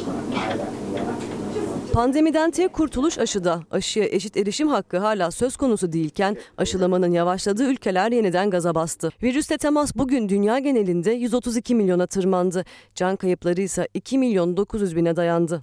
Pandemiden 1.99 2.51
tek 2.51 2.73
kurtuluş 2.73 3.19
aşıda. 3.19 3.61
Aşıya 3.71 4.05
eşit 4.05 4.37
erişim 4.37 4.69
hakkı 4.69 4.99
hala 4.99 5.31
söz 5.31 5.57
konusu 5.57 5.93
değilken 5.93 6.37
aşılamanın 6.57 7.13
yavaşladığı 7.13 7.71
ülkeler 7.71 8.13
yeniden 8.13 8.51
gaza 8.51 8.75
bastı. 8.75 9.11
Virüste 9.23 9.59
temas 9.59 9.97
bugün 9.97 10.29
dünya 10.29 10.59
genelinde 10.59 11.11
132 11.11 11.75
milyona 11.75 12.07
tırmandı. 12.07 12.65
Can 12.95 13.17
kayıpları 13.17 13.61
ise 13.61 13.89
2 13.95 14.19
milyon 14.19 14.57
900 14.57 14.97
bine 14.97 15.17
dayandı. 15.17 15.61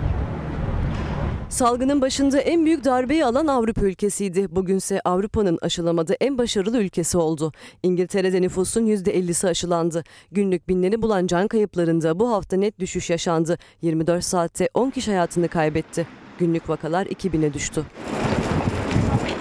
Salgının 1.49 2.01
başında 2.01 2.39
en 2.39 2.65
büyük 2.65 2.83
darbeyi 2.83 3.25
alan 3.25 3.47
Avrupa 3.47 3.85
ülkesiydi. 3.85 4.55
Bugünse 4.55 5.01
Avrupa'nın 5.05 5.59
aşılamada 5.61 6.13
en 6.21 6.37
başarılı 6.37 6.77
ülkesi 6.77 7.17
oldu. 7.17 7.51
İngiltere'de 7.83 8.41
nüfusun 8.41 8.85
%50'si 8.85 9.47
aşılandı. 9.47 10.03
Günlük 10.31 10.69
binleri 10.69 11.01
bulan 11.01 11.27
can 11.27 11.47
kayıplarında 11.47 12.19
bu 12.19 12.31
hafta 12.31 12.57
net 12.57 12.79
düşüş 12.79 13.09
yaşandı. 13.09 13.57
24 13.81 14.23
saatte 14.23 14.69
10 14.73 14.89
kişi 14.89 15.11
hayatını 15.11 15.47
kaybetti. 15.47 16.24
Günlük 16.39 16.69
vakalar 16.69 17.05
2000'e 17.05 17.53
düştü. 17.53 17.83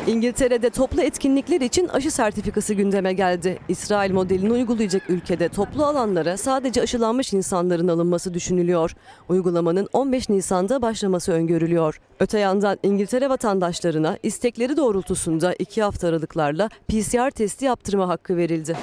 İngiltere'de 0.07 0.71
toplu 0.71 1.03
etkinlikler 1.03 1.61
için 1.61 1.89
aşı 1.89 2.11
sertifikası 2.11 2.75
gündeme 2.75 3.13
geldi. 3.13 3.59
İsrail 3.69 4.13
modelini 4.13 4.53
uygulayacak 4.53 5.11
ülkede 5.11 5.49
toplu 5.49 5.85
alanlara 5.85 6.37
sadece 6.37 6.83
aşılanmış 6.83 7.33
insanların 7.33 7.89
alınması 7.89 8.35
düşünülüyor. 8.35 8.95
Uygulamanın 9.29 9.89
15 9.93 10.29
Nisan'da 10.29 10.83
başlaması 10.83 11.33
öngörülüyor. 11.33 12.01
Öte 12.21 12.39
yandan 12.39 12.79
İngiltere 12.83 13.29
vatandaşlarına 13.29 14.19
istekleri 14.23 14.77
doğrultusunda 14.77 15.55
2 15.55 15.83
hafta 15.83 16.09
aralıklarla 16.09 16.69
PCR 16.89 17.31
testi 17.31 17.65
yaptırma 17.65 18.09
hakkı 18.09 18.37
verildi. 18.37 18.77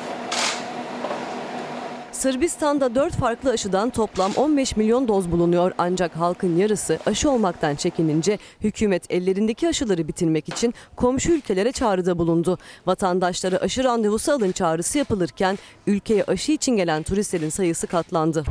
Sırbistan'da 2.11 2.95
4 2.95 3.13
farklı 3.13 3.49
aşıdan 3.49 3.89
toplam 3.89 4.31
15 4.35 4.75
milyon 4.75 5.07
doz 5.07 5.31
bulunuyor 5.31 5.71
ancak 5.77 6.15
halkın 6.15 6.57
yarısı 6.57 6.99
aşı 7.05 7.31
olmaktan 7.31 7.75
çekinince 7.75 8.37
hükümet 8.61 9.11
ellerindeki 9.11 9.67
aşıları 9.67 10.07
bitirmek 10.07 10.49
için 10.49 10.73
komşu 10.95 11.31
ülkelere 11.31 11.71
çağrıda 11.71 12.17
bulundu. 12.17 12.57
Vatandaşlara 12.85 13.57
aşı 13.57 13.83
randevusu 13.83 14.31
alın 14.31 14.51
çağrısı 14.51 14.97
yapılırken 14.97 15.57
ülkeye 15.87 16.23
aşı 16.23 16.51
için 16.51 16.75
gelen 16.77 17.03
turistlerin 17.03 17.49
sayısı 17.49 17.87
katlandı. 17.87 18.43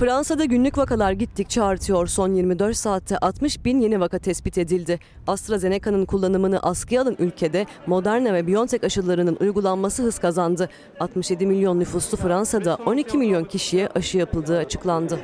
Fransa'da 0.00 0.44
günlük 0.44 0.78
vakalar 0.78 1.12
gittikçe 1.12 1.62
artıyor. 1.62 2.06
Son 2.06 2.34
24 2.34 2.76
saatte 2.76 3.18
60 3.18 3.64
bin 3.64 3.80
yeni 3.80 4.00
vaka 4.00 4.18
tespit 4.18 4.58
edildi. 4.58 4.98
AstraZeneca'nın 5.26 6.04
kullanımını 6.04 6.60
askıya 6.60 7.02
alan 7.02 7.16
ülkede 7.18 7.66
Moderna 7.86 8.34
ve 8.34 8.46
BioNTech 8.46 8.84
aşılarının 8.84 9.36
uygulanması 9.40 10.02
hız 10.02 10.18
kazandı. 10.18 10.68
67 11.00 11.46
milyon 11.46 11.80
nüfuslu 11.80 12.18
Fransa'da 12.18 12.78
12 12.86 13.18
milyon 13.18 13.44
kişiye 13.44 13.88
aşı 13.88 14.18
yapıldığı 14.18 14.58
açıklandı. 14.58 15.18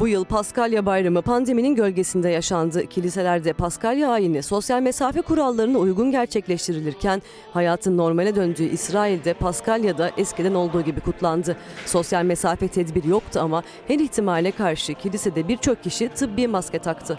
Bu 0.00 0.08
yıl 0.08 0.24
Paskalya 0.24 0.86
Bayramı 0.86 1.22
pandeminin 1.22 1.74
gölgesinde 1.74 2.28
yaşandı. 2.28 2.86
Kiliselerde 2.86 3.52
Paskalya 3.52 4.10
ayini 4.10 4.42
sosyal 4.42 4.80
mesafe 4.80 5.20
kurallarına 5.20 5.78
uygun 5.78 6.10
gerçekleştirilirken 6.10 7.22
hayatın 7.52 7.96
normale 7.96 8.36
döndüğü 8.36 8.62
İsrail'de 8.62 9.34
Paskalya'da 9.34 10.10
eskiden 10.16 10.54
olduğu 10.54 10.82
gibi 10.82 11.00
kutlandı. 11.00 11.56
Sosyal 11.86 12.24
mesafe 12.24 12.68
tedbiri 12.68 13.08
yoktu 13.08 13.40
ama 13.42 13.62
her 13.88 13.98
ihtimale 13.98 14.50
karşı 14.50 14.94
kilisede 14.94 15.48
birçok 15.48 15.82
kişi 15.82 16.08
tıbbi 16.08 16.48
maske 16.48 16.78
taktı. 16.78 17.18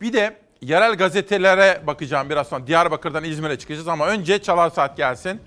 Bir 0.00 0.12
de 0.12 0.36
yerel 0.60 0.94
gazetelere 0.94 1.82
bakacağım 1.86 2.30
biraz 2.30 2.46
sonra. 2.46 2.66
Diyarbakır'dan 2.66 3.24
İzmir'e 3.24 3.58
çıkacağız 3.58 3.88
ama 3.88 4.06
önce 4.06 4.42
Çalar 4.42 4.70
Saat 4.70 4.96
gelsin. 4.96 5.40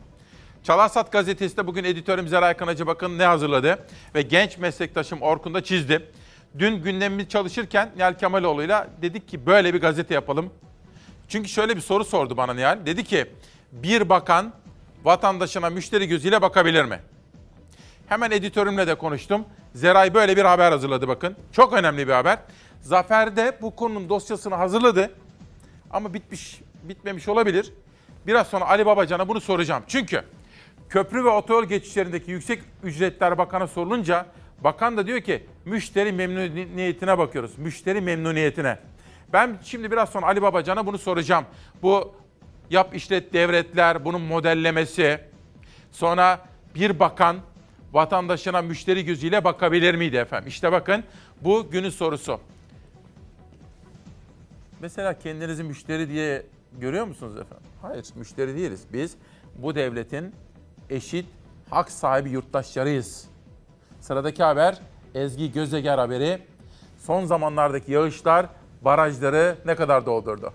Çalarsat 0.64 1.12
gazetesi 1.12 1.58
de 1.58 1.68
bugün 1.68 1.84
editörüm 1.84 2.28
Zeray 2.28 2.58
Kanacı 2.58 2.88
bakın 2.88 3.18
ne 3.18 3.26
hazırladı 3.26 3.86
ve 4.16 4.22
genç 4.22 4.58
meslektaşım 4.58 5.22
Orkun 5.22 5.54
da 5.54 5.64
çizdi. 5.64 6.10
Dün 6.60 6.84
gündemimiz 6.84 7.30
çalışırken 7.30 7.92
Nihal 7.96 8.14
Kemaloğlu'yla 8.14 8.88
dedik 9.02 9.28
ki 9.28 9.46
böyle 9.46 9.74
bir 9.74 9.82
gazete 9.82 10.14
yapalım. 10.14 10.50
Çünkü 11.28 11.50
şöyle 11.50 11.76
bir 11.76 11.82
soru 11.82 12.06
sordu 12.06 12.38
bana 12.38 12.54
Nihal. 12.54 12.86
Dedi 12.86 13.04
ki 13.04 13.26
bir 13.72 14.10
bakan 14.10 14.54
vatandaşına 15.04 15.70
müşteri 15.70 16.08
gözüyle 16.08 16.42
bakabilir 16.42 16.86
mi? 16.86 17.00
Hemen 18.08 18.32
editörümle 18.32 18.88
de 18.88 18.96
konuştum. 18.96 19.46
Zeray 19.76 20.14
böyle 20.14 20.38
bir 20.38 20.46
haber 20.46 20.72
hazırladı 20.72 21.08
bakın. 21.08 21.36
Çok 21.52 21.74
önemli 21.74 22.08
bir 22.08 22.14
haber. 22.14 22.40
Zafer 22.82 23.36
de 23.36 23.58
bu 23.62 23.76
konunun 23.76 24.10
dosyasını 24.10 24.56
hazırladı. 24.56 25.12
Ama 25.92 26.14
bitmiş 26.14 26.62
bitmemiş 26.84 27.28
olabilir. 27.28 27.74
Biraz 28.28 28.48
sonra 28.48 28.68
Ali 28.68 28.86
Babacan'a 28.86 29.28
bunu 29.28 29.42
soracağım. 29.42 29.84
Çünkü 29.88 30.24
köprü 30.92 31.26
ve 31.26 31.30
otoyol 31.30 31.64
geçişlerindeki 31.64 32.32
yüksek 32.32 32.62
ücretler 32.84 33.38
bakana 33.38 33.68
sorulunca 33.68 34.26
bakan 34.64 34.98
da 34.98 35.08
diyor 35.08 35.22
ki 35.22 35.46
müşteri 35.66 36.12
memnuniyetine 36.12 37.18
bakıyoruz. 37.18 37.58
Müşteri 37.58 38.02
memnuniyetine. 38.02 38.78
Ben 39.34 39.58
şimdi 39.64 39.92
biraz 39.92 40.10
sonra 40.10 40.26
Ali 40.26 40.42
Babacan'a 40.42 40.86
bunu 40.86 40.98
soracağım. 40.98 41.46
Bu 41.82 42.14
yap 42.70 42.96
işlet 42.96 43.34
devretler, 43.34 44.06
bunun 44.06 44.22
modellemesi. 44.22 45.20
Sonra 45.92 46.46
bir 46.76 47.00
bakan 47.00 47.38
vatandaşına 47.94 48.62
müşteri 48.62 49.06
gözüyle 49.06 49.44
bakabilir 49.44 49.96
miydi 49.96 50.18
efendim? 50.18 50.48
İşte 50.48 50.72
bakın 50.72 51.04
bu 51.42 51.70
günün 51.72 51.90
sorusu. 51.90 52.40
Mesela 54.80 55.20
kendinizi 55.20 55.64
müşteri 55.64 56.10
diye 56.10 56.44
görüyor 56.80 57.06
musunuz 57.06 57.34
efendim? 57.34 57.68
Hayır, 57.82 58.06
müşteri 58.16 58.56
değiliz. 58.56 58.84
Biz 58.94 59.16
bu 59.56 59.76
devletin 59.76 60.34
eşit 60.92 61.26
hak 61.70 61.92
sahibi 61.92 62.30
yurttaşlarıyız. 62.30 63.26
Sıradaki 64.00 64.44
haber 64.44 64.82
Ezgi 65.16 65.52
Gözeger 65.52 65.98
haberi. 65.98 66.42
Son 67.00 67.26
zamanlardaki 67.26 67.92
yağışlar 67.92 68.46
barajları 68.82 69.56
ne 69.66 69.76
kadar 69.76 70.06
doldurdu? 70.06 70.54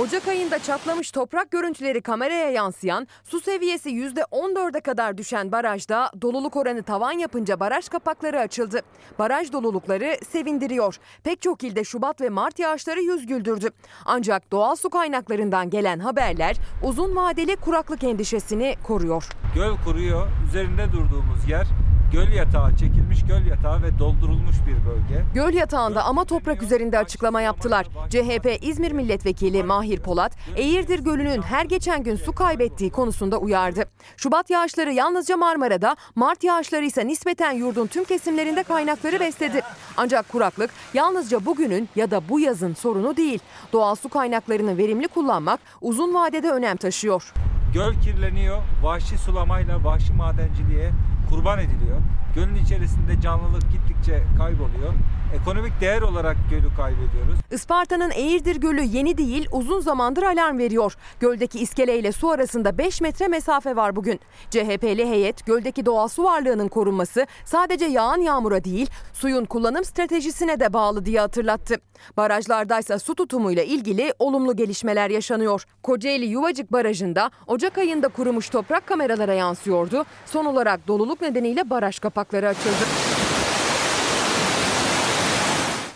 Ocak 0.00 0.28
ayında 0.28 0.58
çatlamış 0.58 1.10
toprak 1.10 1.50
görüntüleri 1.50 2.00
kameraya 2.00 2.50
yansıyan, 2.50 3.06
su 3.24 3.40
seviyesi 3.40 3.90
%14'e 3.90 4.80
kadar 4.80 5.18
düşen 5.18 5.52
barajda 5.52 6.10
doluluk 6.22 6.56
oranı 6.56 6.82
tavan 6.82 7.12
yapınca 7.12 7.60
baraj 7.60 7.88
kapakları 7.88 8.40
açıldı. 8.40 8.80
Baraj 9.18 9.52
dolulukları 9.52 10.16
sevindiriyor. 10.30 10.96
Pek 11.24 11.42
çok 11.42 11.64
ilde 11.64 11.84
Şubat 11.84 12.20
ve 12.20 12.28
Mart 12.28 12.58
yağışları 12.58 13.00
yüz 13.00 13.26
güldürdü. 13.26 13.70
Ancak 14.04 14.52
doğal 14.52 14.76
su 14.76 14.90
kaynaklarından 14.90 15.70
gelen 15.70 15.98
haberler 15.98 16.56
uzun 16.82 17.16
vadeli 17.16 17.56
kuraklık 17.56 18.04
endişesini 18.04 18.76
koruyor. 18.86 19.28
Göl 19.54 19.76
kuruyor. 19.84 20.26
Üzerinde 20.48 20.92
durduğumuz 20.92 21.48
yer 21.48 21.66
göl 22.12 22.32
yatağı 22.32 22.76
çekilmiş 22.76 23.26
göl 23.26 23.46
yatağı 23.46 23.82
ve 23.82 23.98
doldurulmuş 23.98 24.56
bir 24.66 24.86
bölge. 24.86 25.24
Göl 25.34 25.54
yatağında 25.54 26.04
ama 26.04 26.24
toprak 26.24 26.62
üzerinde 26.62 26.98
açıklama 26.98 27.40
yaptılar. 27.40 27.86
CHP 28.10 28.58
İzmir 28.62 28.92
Milletvekili 28.92 29.62
Mahir 29.62 30.00
Polat, 30.00 30.36
Eğirdir 30.56 30.98
Gölü'nün 30.98 31.42
her 31.42 31.64
geçen 31.64 32.02
gün 32.02 32.16
su 32.16 32.32
kaybettiği 32.32 32.90
konusunda 32.90 33.38
uyardı. 33.38 33.84
Şubat 34.16 34.50
yağışları 34.50 34.92
yalnızca 34.92 35.36
Marmara'da, 35.36 35.96
Mart 36.14 36.44
yağışları 36.44 36.84
ise 36.84 37.06
nispeten 37.06 37.52
yurdun 37.52 37.86
tüm 37.86 38.04
kesimlerinde 38.04 38.62
kaynakları 38.62 39.20
besledi. 39.20 39.60
Ancak 39.96 40.28
kuraklık 40.28 40.70
yalnızca 40.94 41.46
bugünün 41.46 41.88
ya 41.96 42.10
da 42.10 42.28
bu 42.28 42.40
yazın 42.40 42.74
sorunu 42.74 43.16
değil. 43.16 43.40
Doğal 43.72 43.94
su 43.94 44.08
kaynaklarını 44.08 44.76
verimli 44.76 45.08
kullanmak 45.08 45.60
uzun 45.80 46.14
vadede 46.14 46.50
önem 46.50 46.76
taşıyor. 46.76 47.32
Göl 47.74 47.94
kirleniyor, 48.00 48.58
vahşi 48.82 49.18
sulamayla 49.18 49.84
vahşi 49.84 50.12
madenciliğe 50.12 50.90
kurban 51.30 51.58
ediliyor. 51.58 51.98
Gölün 52.34 52.54
içerisinde 52.54 53.20
canlılık 53.20 53.62
gittikçe 53.72 54.22
kayboluyor. 54.38 54.92
Ekonomik 55.34 55.80
değer 55.80 56.02
olarak 56.02 56.36
gölü 56.50 56.76
kaybediyoruz. 56.76 57.38
Isparta'nın 57.50 58.10
Eğirdir 58.10 58.56
Gölü 58.56 58.82
yeni 58.82 59.18
değil 59.18 59.48
uzun 59.52 59.80
zamandır 59.80 60.22
alarm 60.22 60.58
veriyor. 60.58 60.94
Göldeki 61.20 61.60
iskeleyle 61.60 62.12
su 62.12 62.30
arasında 62.30 62.78
5 62.78 63.00
metre 63.00 63.28
mesafe 63.28 63.76
var 63.76 63.96
bugün. 63.96 64.20
CHP'li 64.50 65.10
heyet 65.10 65.46
göldeki 65.46 65.86
doğal 65.86 66.08
su 66.08 66.24
varlığının 66.24 66.68
korunması 66.68 67.26
sadece 67.44 67.84
yağan 67.84 68.20
yağmura 68.20 68.64
değil 68.64 68.90
suyun 69.12 69.44
kullanım 69.44 69.84
stratejisine 69.84 70.60
de 70.60 70.72
bağlı 70.72 71.04
diye 71.06 71.20
hatırlattı. 71.20 71.74
Barajlardaysa 72.16 72.98
su 72.98 73.14
tutumuyla 73.14 73.62
ilgili 73.62 74.14
olumlu 74.18 74.56
gelişmeler 74.56 75.10
yaşanıyor. 75.10 75.64
Kocaeli 75.82 76.26
Yuvacık 76.26 76.72
Barajı'nda 76.72 77.30
Ocak 77.46 77.78
ayında 77.78 78.08
kurumuş 78.08 78.48
toprak 78.48 78.86
kameralara 78.86 79.34
yansıyordu. 79.34 80.04
Son 80.26 80.44
olarak 80.44 80.88
doluluk 80.88 81.17
nedeniyle 81.22 81.70
baraj 81.70 81.98
kapakları 81.98 82.48
açıldı. 82.48 82.84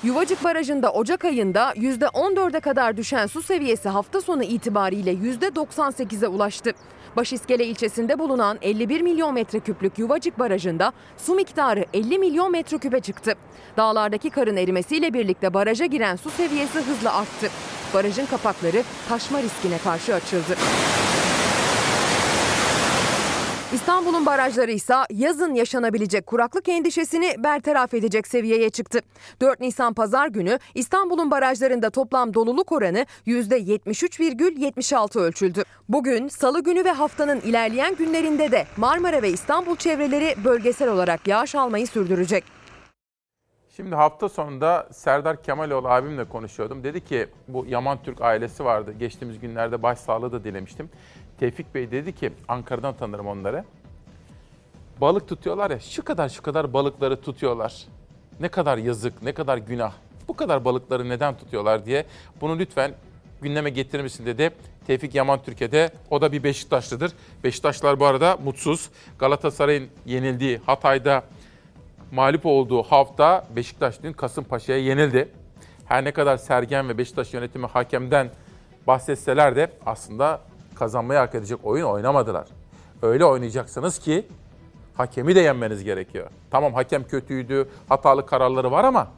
Yuvacık 0.02 0.44
Barajı'nda 0.44 0.92
Ocak 0.92 1.24
ayında 1.24 1.72
%14'e 1.72 2.60
kadar 2.60 2.96
düşen 2.96 3.26
su 3.26 3.42
seviyesi 3.42 3.88
hafta 3.88 4.20
sonu 4.20 4.42
itibariyle 4.42 5.12
%98'e 5.12 6.28
ulaştı. 6.28 6.72
Başiskele 7.16 7.64
ilçesinde 7.64 8.18
bulunan 8.18 8.58
51 8.62 9.00
milyon 9.00 9.34
metreküplük 9.34 9.98
Yuvacık 9.98 10.38
Barajı'nda 10.38 10.92
su 11.16 11.34
miktarı 11.34 11.84
50 11.94 12.18
milyon 12.18 12.52
metreküpe 12.52 13.00
çıktı. 13.00 13.34
Dağlardaki 13.76 14.30
karın 14.30 14.56
erimesiyle 14.56 15.14
birlikte 15.14 15.54
baraja 15.54 15.86
giren 15.86 16.16
su 16.16 16.30
seviyesi 16.30 16.78
hızla 16.78 17.14
arttı. 17.14 17.50
Barajın 17.94 18.26
kapakları 18.26 18.82
taşma 19.08 19.42
riskine 19.42 19.78
karşı 19.78 20.14
açıldı. 20.14 20.56
İstanbul'un 23.72 24.26
barajları 24.26 24.72
ise 24.72 24.94
yazın 25.10 25.54
yaşanabilecek 25.54 26.26
kuraklık 26.26 26.68
endişesini 26.68 27.34
bertaraf 27.38 27.94
edecek 27.94 28.26
seviyeye 28.26 28.70
çıktı. 28.70 29.00
4 29.40 29.60
Nisan 29.60 29.94
pazar 29.94 30.28
günü 30.28 30.58
İstanbul'un 30.74 31.30
barajlarında 31.30 31.90
toplam 31.90 32.34
doluluk 32.34 32.72
oranı 32.72 33.06
%73,76 33.26 35.20
ölçüldü. 35.20 35.62
Bugün 35.88 36.28
salı 36.28 36.62
günü 36.62 36.84
ve 36.84 36.90
haftanın 36.90 37.40
ilerleyen 37.40 37.96
günlerinde 37.96 38.52
de 38.52 38.66
Marmara 38.76 39.22
ve 39.22 39.30
İstanbul 39.30 39.76
çevreleri 39.76 40.34
bölgesel 40.44 40.88
olarak 40.88 41.28
yağış 41.28 41.54
almayı 41.54 41.86
sürdürecek. 41.86 42.44
Şimdi 43.76 43.94
hafta 43.94 44.28
sonunda 44.28 44.88
Serdar 44.92 45.42
Kemaloğlu 45.42 45.88
abimle 45.88 46.24
konuşuyordum. 46.24 46.84
Dedi 46.84 47.04
ki 47.04 47.28
bu 47.48 47.66
Yaman 47.66 47.98
Türk 48.02 48.20
ailesi 48.20 48.64
vardı. 48.64 48.94
Geçtiğimiz 48.98 49.40
günlerde 49.40 49.82
başsağlığı 49.82 50.32
da 50.32 50.44
dilemiştim. 50.44 50.90
Tevfik 51.42 51.74
Bey 51.74 51.90
dedi 51.90 52.14
ki 52.14 52.32
Ankara'dan 52.48 52.96
tanırım 52.96 53.26
onları. 53.26 53.64
Balık 55.00 55.28
tutuyorlar 55.28 55.70
ya 55.70 55.80
şu 55.80 56.04
kadar 56.04 56.28
şu 56.28 56.42
kadar 56.42 56.72
balıkları 56.72 57.20
tutuyorlar. 57.20 57.84
Ne 58.40 58.48
kadar 58.48 58.78
yazık, 58.78 59.22
ne 59.22 59.32
kadar 59.32 59.58
günah. 59.58 59.92
Bu 60.28 60.36
kadar 60.36 60.64
balıkları 60.64 61.08
neden 61.08 61.36
tutuyorlar 61.36 61.86
diye 61.86 62.06
bunu 62.40 62.58
lütfen 62.58 62.94
gündeme 63.40 63.70
getirir 63.70 64.02
misin 64.02 64.26
dedi. 64.26 64.50
Tevfik 64.86 65.14
Yaman 65.14 65.42
Türkiye'de 65.42 65.90
o 66.10 66.20
da 66.20 66.32
bir 66.32 66.42
Beşiktaşlıdır. 66.42 67.12
Beşiktaşlar 67.44 68.00
bu 68.00 68.06
arada 68.06 68.38
mutsuz. 68.44 68.90
Galatasaray'ın 69.18 69.88
yenildiği 70.06 70.60
Hatay'da 70.66 71.22
mağlup 72.12 72.46
olduğu 72.46 72.82
hafta 72.82 73.46
Beşiktaş 73.56 74.02
dün 74.02 74.12
Kasımpaşa'ya 74.12 74.78
yenildi. 74.78 75.28
Her 75.84 76.04
ne 76.04 76.12
kadar 76.12 76.36
Sergen 76.36 76.88
ve 76.88 76.98
Beşiktaş 76.98 77.34
yönetimi 77.34 77.66
hakemden 77.66 78.30
bahsetseler 78.86 79.56
de 79.56 79.70
aslında 79.86 80.40
kazanmayı 80.82 81.20
hak 81.20 81.34
edecek 81.34 81.58
oyun 81.62 81.86
oynamadılar. 81.86 82.46
Öyle 83.02 83.24
oynayacaksınız 83.24 83.98
ki 83.98 84.26
hakemi 84.94 85.34
de 85.34 85.40
yenmeniz 85.40 85.84
gerekiyor. 85.84 86.26
Tamam 86.50 86.74
hakem 86.74 87.04
kötüydü, 87.04 87.68
hatalı 87.88 88.26
kararları 88.26 88.70
var 88.70 88.84
ama 88.84 89.08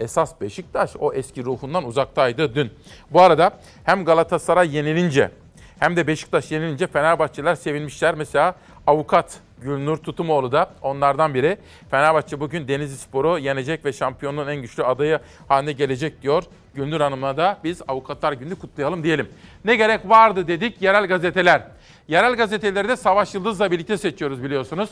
esas 0.00 0.40
Beşiktaş 0.40 0.96
o 0.98 1.12
eski 1.12 1.44
ruhundan 1.44 1.84
uzaktaydı 1.84 2.54
dün. 2.54 2.70
Bu 3.10 3.20
arada 3.20 3.50
hem 3.84 4.04
Galatasaray 4.04 4.76
yenilince 4.76 5.30
hem 5.78 5.96
de 5.96 6.06
Beşiktaş 6.06 6.52
yenilince 6.52 6.86
Fenerbahçeliler 6.86 7.54
sevinmişler. 7.54 8.14
Mesela 8.14 8.54
avukat 8.86 9.40
Gülnur 9.62 9.96
Tutumoğlu 9.96 10.52
da 10.52 10.70
onlardan 10.82 11.34
biri. 11.34 11.58
Fenerbahçe 11.90 12.40
bugün 12.40 12.68
Denizli 12.68 12.96
Spor'u 12.96 13.38
yenecek 13.38 13.84
ve 13.84 13.92
şampiyonluğun 13.92 14.48
en 14.48 14.62
güçlü 14.62 14.84
adayı 14.84 15.20
haline 15.48 15.72
gelecek 15.72 16.22
diyor. 16.22 16.44
Gülnur 16.78 17.00
Hanım'la 17.00 17.36
da 17.36 17.58
biz 17.64 17.82
Avukatlar 17.88 18.32
Günü 18.32 18.56
kutlayalım 18.56 19.02
diyelim. 19.02 19.28
Ne 19.64 19.76
gerek 19.76 20.08
vardı 20.08 20.48
dedik 20.48 20.82
yerel 20.82 21.06
gazeteler. 21.06 21.62
Yerel 22.08 22.34
gazeteleri 22.34 22.88
de 22.88 22.96
Savaş 22.96 23.34
Yıldız'la 23.34 23.70
birlikte 23.70 23.98
seçiyoruz 23.98 24.42
biliyorsunuz. 24.42 24.90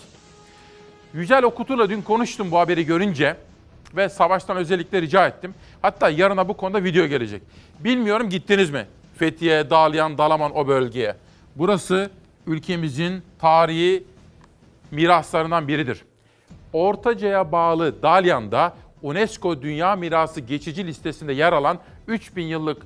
Yücel 1.14 1.45
Okutur'la 1.45 1.91
dün 1.91 2.03
konuştum 2.03 2.51
bu 2.51 2.59
haberi 2.59 2.87
görünce 2.87 3.37
ve 3.97 4.09
Savaş'tan 4.09 4.57
özellikle 4.57 5.03
rica 5.03 5.26
ettim. 5.26 5.55
Hatta 5.82 6.09
yarına 6.09 6.49
bu 6.49 6.57
konuda 6.57 6.84
video 6.84 7.07
gelecek. 7.07 7.43
Bilmiyorum 7.80 8.28
gittiniz 8.30 8.70
mi? 8.70 8.87
Fethiye, 9.16 9.70
Dalyan, 9.70 10.18
Dalaman 10.18 10.57
o 10.57 10.68
bölgeye. 10.68 11.16
Burası 11.57 12.11
ülkemizin 12.47 13.22
tarihi 13.39 14.05
miraslarından 14.91 15.68
biridir. 15.68 16.05
Ortaca'ya 16.72 17.53
bağlı 17.53 18.03
Dalyan'da 18.03 18.74
UNESCO 19.07 19.63
Dünya 19.63 19.97
Mirası 19.97 20.41
geçici 20.41 20.87
listesinde 20.87 21.33
yer 21.33 21.53
alan 21.53 21.79
3000 22.07 22.43
yıllık 22.43 22.83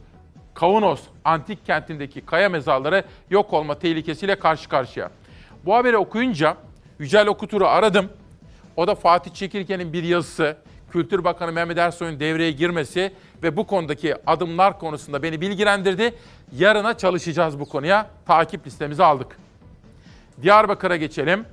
Kaunos 0.55 1.01
antik 1.25 1.67
kentindeki 1.67 2.21
kaya 2.21 2.49
mezarları 2.49 3.05
yok 3.31 3.53
olma 3.53 3.79
tehlikesiyle 3.79 4.39
karşı 4.39 4.69
karşıya. 4.69 5.11
Bu 5.65 5.75
haberi 5.75 5.97
okuyunca 5.97 6.57
Yücel 6.99 7.27
Okutur'u 7.27 7.67
aradım. 7.67 8.09
O 8.77 8.87
da 8.87 8.95
Fatih 8.95 9.35
Çekirge'nin 9.35 9.93
bir 9.93 10.03
yazısı, 10.03 10.57
Kültür 10.93 11.25
Bakanı 11.25 11.53
Mehmet 11.53 11.79
Ersoy'un 11.79 12.21
devreye 12.21 12.53
girmesi 12.53 13.13
ve 13.43 13.57
bu 13.57 13.67
konudaki 13.67 14.15
adımlar 14.27 14.79
konusunda 14.79 15.23
beni 15.23 15.41
bilgilendirdi. 15.41 16.15
Yarına 16.57 16.99
çalışacağız 16.99 17.61
bu 17.61 17.65
konuya. 17.65 18.11
Takip 18.27 18.67
listemizi 18.67 19.05
aldık. 19.05 19.39
Diyarbakır'a 20.43 20.97
geçelim. 20.97 21.45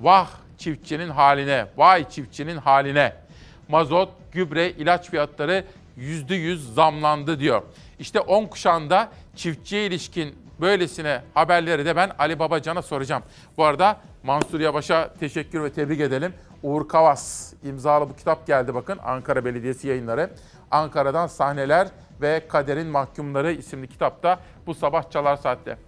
Vah 0.00 0.28
çiftçinin 0.58 1.08
haline, 1.08 1.66
vay 1.76 2.08
çiftçinin 2.08 2.56
haline. 2.56 3.25
Mazot, 3.68 4.08
gübre, 4.32 4.70
ilaç 4.70 5.10
fiyatları 5.10 5.64
%100 5.98 6.56
zamlandı 6.56 7.40
diyor. 7.40 7.62
İşte 7.98 8.20
10 8.20 8.46
kuşağında 8.46 9.08
çiftçiye 9.36 9.86
ilişkin 9.86 10.34
böylesine 10.60 11.22
haberleri 11.34 11.86
de 11.86 11.96
ben 11.96 12.10
Ali 12.18 12.38
Babacan'a 12.38 12.82
soracağım. 12.82 13.22
Bu 13.56 13.64
arada 13.64 14.00
Mansur 14.22 14.60
Yavaş'a 14.60 15.14
teşekkür 15.14 15.62
ve 15.62 15.72
tebrik 15.72 16.00
edelim. 16.00 16.34
Uğur 16.62 16.88
Kavas 16.88 17.52
imzalı 17.64 18.08
bu 18.08 18.16
kitap 18.16 18.46
geldi 18.46 18.74
bakın 18.74 18.98
Ankara 19.04 19.44
Belediyesi 19.44 19.88
yayınları. 19.88 20.30
Ankara'dan 20.70 21.26
sahneler 21.26 21.88
ve 22.20 22.48
Kaderin 22.48 22.86
Mahkumları 22.86 23.52
isimli 23.52 23.88
kitapta 23.88 24.40
bu 24.66 24.74
sabah 24.74 25.10
Çalar 25.10 25.36
Saat'te. 25.36 25.78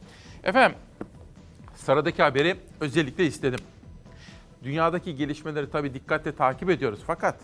Efendim 0.44 0.78
sıradaki 1.74 2.22
haberi 2.22 2.56
özellikle 2.80 3.26
istedim. 3.26 3.60
Dünyadaki 4.62 5.16
gelişmeleri 5.16 5.70
tabii 5.70 5.94
dikkatle 5.94 6.34
takip 6.34 6.70
ediyoruz 6.70 7.00
fakat 7.06 7.36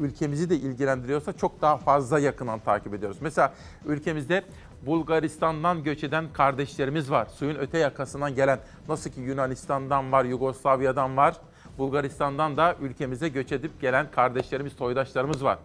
ülkemizi 0.00 0.50
de 0.50 0.56
ilgilendiriyorsa 0.56 1.32
çok 1.32 1.62
daha 1.62 1.76
fazla 1.76 2.18
yakından 2.18 2.58
takip 2.58 2.94
ediyoruz. 2.94 3.18
Mesela 3.20 3.52
ülkemizde 3.86 4.44
Bulgaristan'dan 4.86 5.82
göç 5.82 6.04
eden 6.04 6.32
kardeşlerimiz 6.32 7.10
var. 7.10 7.26
Suyun 7.26 7.56
öte 7.56 7.78
yakasından 7.78 8.34
gelen 8.34 8.58
nasıl 8.88 9.10
ki 9.10 9.20
Yunanistan'dan 9.20 10.12
var, 10.12 10.24
Yugoslavya'dan 10.24 11.16
var. 11.16 11.34
Bulgaristan'dan 11.78 12.56
da 12.56 12.76
ülkemize 12.80 13.28
göç 13.28 13.52
edip 13.52 13.80
gelen 13.80 14.10
kardeşlerimiz, 14.10 14.72
soydaşlarımız 14.72 15.44
var. 15.44 15.58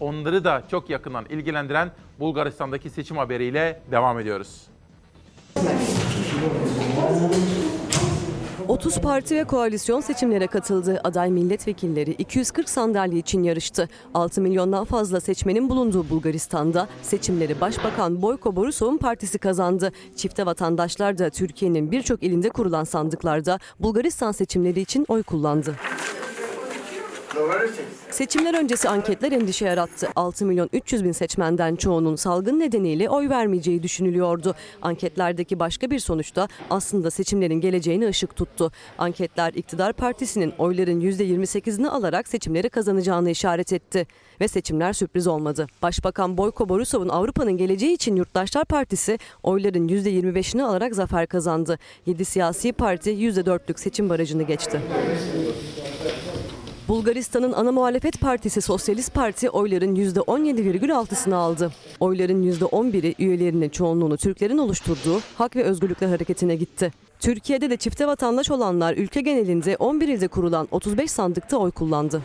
Onları 0.00 0.44
da 0.44 0.62
çok 0.70 0.90
yakından 0.90 1.24
ilgilendiren 1.24 1.90
Bulgaristan'daki 2.20 2.90
seçim 2.90 3.16
haberiyle 3.16 3.82
devam 3.90 4.18
ediyoruz. 4.18 4.66
30 8.68 8.98
parti 8.98 9.36
ve 9.36 9.44
koalisyon 9.44 10.00
seçimlere 10.00 10.46
katıldı. 10.46 11.00
Aday 11.04 11.30
milletvekilleri 11.30 12.10
240 12.10 12.68
sandalye 12.68 13.18
için 13.18 13.42
yarıştı. 13.42 13.88
6 14.14 14.40
milyondan 14.40 14.84
fazla 14.84 15.20
seçmenin 15.20 15.70
bulunduğu 15.70 16.10
Bulgaristan'da 16.10 16.88
seçimleri 17.02 17.60
Başbakan 17.60 18.22
Boyko 18.22 18.56
Borisov'un 18.56 18.96
partisi 18.98 19.38
kazandı. 19.38 19.92
Çifte 20.16 20.46
vatandaşlar 20.46 21.18
da 21.18 21.30
Türkiye'nin 21.30 21.92
birçok 21.92 22.22
ilinde 22.22 22.48
kurulan 22.50 22.84
sandıklarda 22.84 23.58
Bulgaristan 23.80 24.32
seçimleri 24.32 24.80
için 24.80 25.04
oy 25.08 25.22
kullandı. 25.22 25.74
Seçimler 28.10 28.54
öncesi 28.54 28.88
anketler 28.88 29.32
endişe 29.32 29.64
yarattı. 29.64 30.08
6 30.16 30.46
milyon 30.46 30.68
300 30.72 31.04
bin 31.04 31.12
seçmenden 31.12 31.76
çoğunun 31.76 32.16
salgın 32.16 32.60
nedeniyle 32.60 33.10
oy 33.10 33.28
vermeyeceği 33.28 33.82
düşünülüyordu. 33.82 34.54
Anketlerdeki 34.82 35.58
başka 35.58 35.90
bir 35.90 35.98
sonuçta 35.98 36.48
aslında 36.70 37.10
seçimlerin 37.10 37.60
geleceğine 37.60 38.08
ışık 38.08 38.36
tuttu. 38.36 38.72
Anketler 38.98 39.52
iktidar 39.52 39.92
partisinin 39.92 40.52
oyların 40.58 41.00
%28'ini 41.00 41.88
alarak 41.88 42.28
seçimleri 42.28 42.70
kazanacağını 42.70 43.30
işaret 43.30 43.72
etti. 43.72 44.06
Ve 44.40 44.48
seçimler 44.48 44.92
sürpriz 44.92 45.26
olmadı. 45.26 45.66
Başbakan 45.82 46.38
Boyko 46.38 46.68
Borisov'un 46.68 47.08
Avrupa'nın 47.08 47.56
geleceği 47.56 47.94
için 47.94 48.16
Yurttaşlar 48.16 48.64
Partisi 48.64 49.18
oyların 49.42 49.88
%25'ini 49.88 50.62
alarak 50.62 50.94
zafer 50.94 51.26
kazandı. 51.26 51.78
7 52.06 52.24
siyasi 52.24 52.72
parti 52.72 53.10
%4'lük 53.10 53.80
seçim 53.80 54.08
barajını 54.08 54.42
geçti. 54.42 54.80
Bulgaristan'ın 56.88 57.52
ana 57.52 57.72
muhalefet 57.72 58.20
partisi 58.20 58.62
Sosyalist 58.62 59.14
Parti 59.14 59.50
oyların 59.50 59.96
%17,6'sını 59.96 61.34
aldı. 61.34 61.72
Oyların 62.00 62.42
%11'i 62.52 63.14
üyelerinin 63.18 63.68
çoğunluğunu 63.68 64.16
Türklerin 64.16 64.58
oluşturduğu 64.58 65.20
Hak 65.38 65.56
ve 65.56 65.62
Özgürlükler 65.62 66.08
Hareketi'ne 66.08 66.56
gitti. 66.56 66.92
Türkiye'de 67.20 67.70
de 67.70 67.76
çifte 67.76 68.06
vatandaş 68.06 68.50
olanlar 68.50 68.94
ülke 68.94 69.20
genelinde 69.20 69.76
11 69.76 70.08
ilde 70.08 70.28
kurulan 70.28 70.68
35 70.70 71.10
sandıkta 71.10 71.56
oy 71.56 71.70
kullandı. 71.70 72.22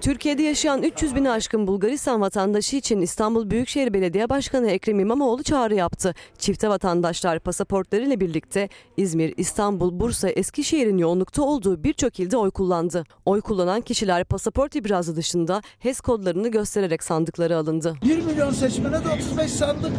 Türkiye'de 0.00 0.42
yaşayan 0.42 0.82
300 0.82 1.14
bini 1.14 1.30
aşkın 1.30 1.66
Bulgaristan 1.66 2.20
vatandaşı 2.20 2.76
için 2.76 3.00
İstanbul 3.00 3.50
Büyükşehir 3.50 3.94
Belediye 3.94 4.28
Başkanı 4.28 4.70
Ekrem 4.70 5.00
İmamoğlu 5.00 5.42
çağrı 5.42 5.74
yaptı. 5.74 6.14
Çifte 6.38 6.68
vatandaşlar 6.68 7.38
pasaportlarıyla 7.40 8.20
birlikte 8.20 8.68
İzmir, 8.96 9.34
İstanbul, 9.36 10.00
Bursa, 10.00 10.28
Eskişehir'in 10.28 10.98
yoğunlukta 10.98 11.42
olduğu 11.42 11.84
birçok 11.84 12.20
ilde 12.20 12.36
oy 12.36 12.50
kullandı. 12.50 13.04
Oy 13.24 13.40
kullanan 13.40 13.80
kişiler 13.80 14.24
pasaport 14.24 14.76
ibrazı 14.76 15.16
dışında 15.16 15.62
HES 15.78 16.00
kodlarını 16.00 16.48
göstererek 16.48 17.02
sandıkları 17.02 17.56
alındı. 17.56 17.94
1 18.04 18.22
milyon 18.22 18.50
seçmene 18.50 19.04
de 19.04 19.08
35 19.08 19.50
sandık, 19.50 19.92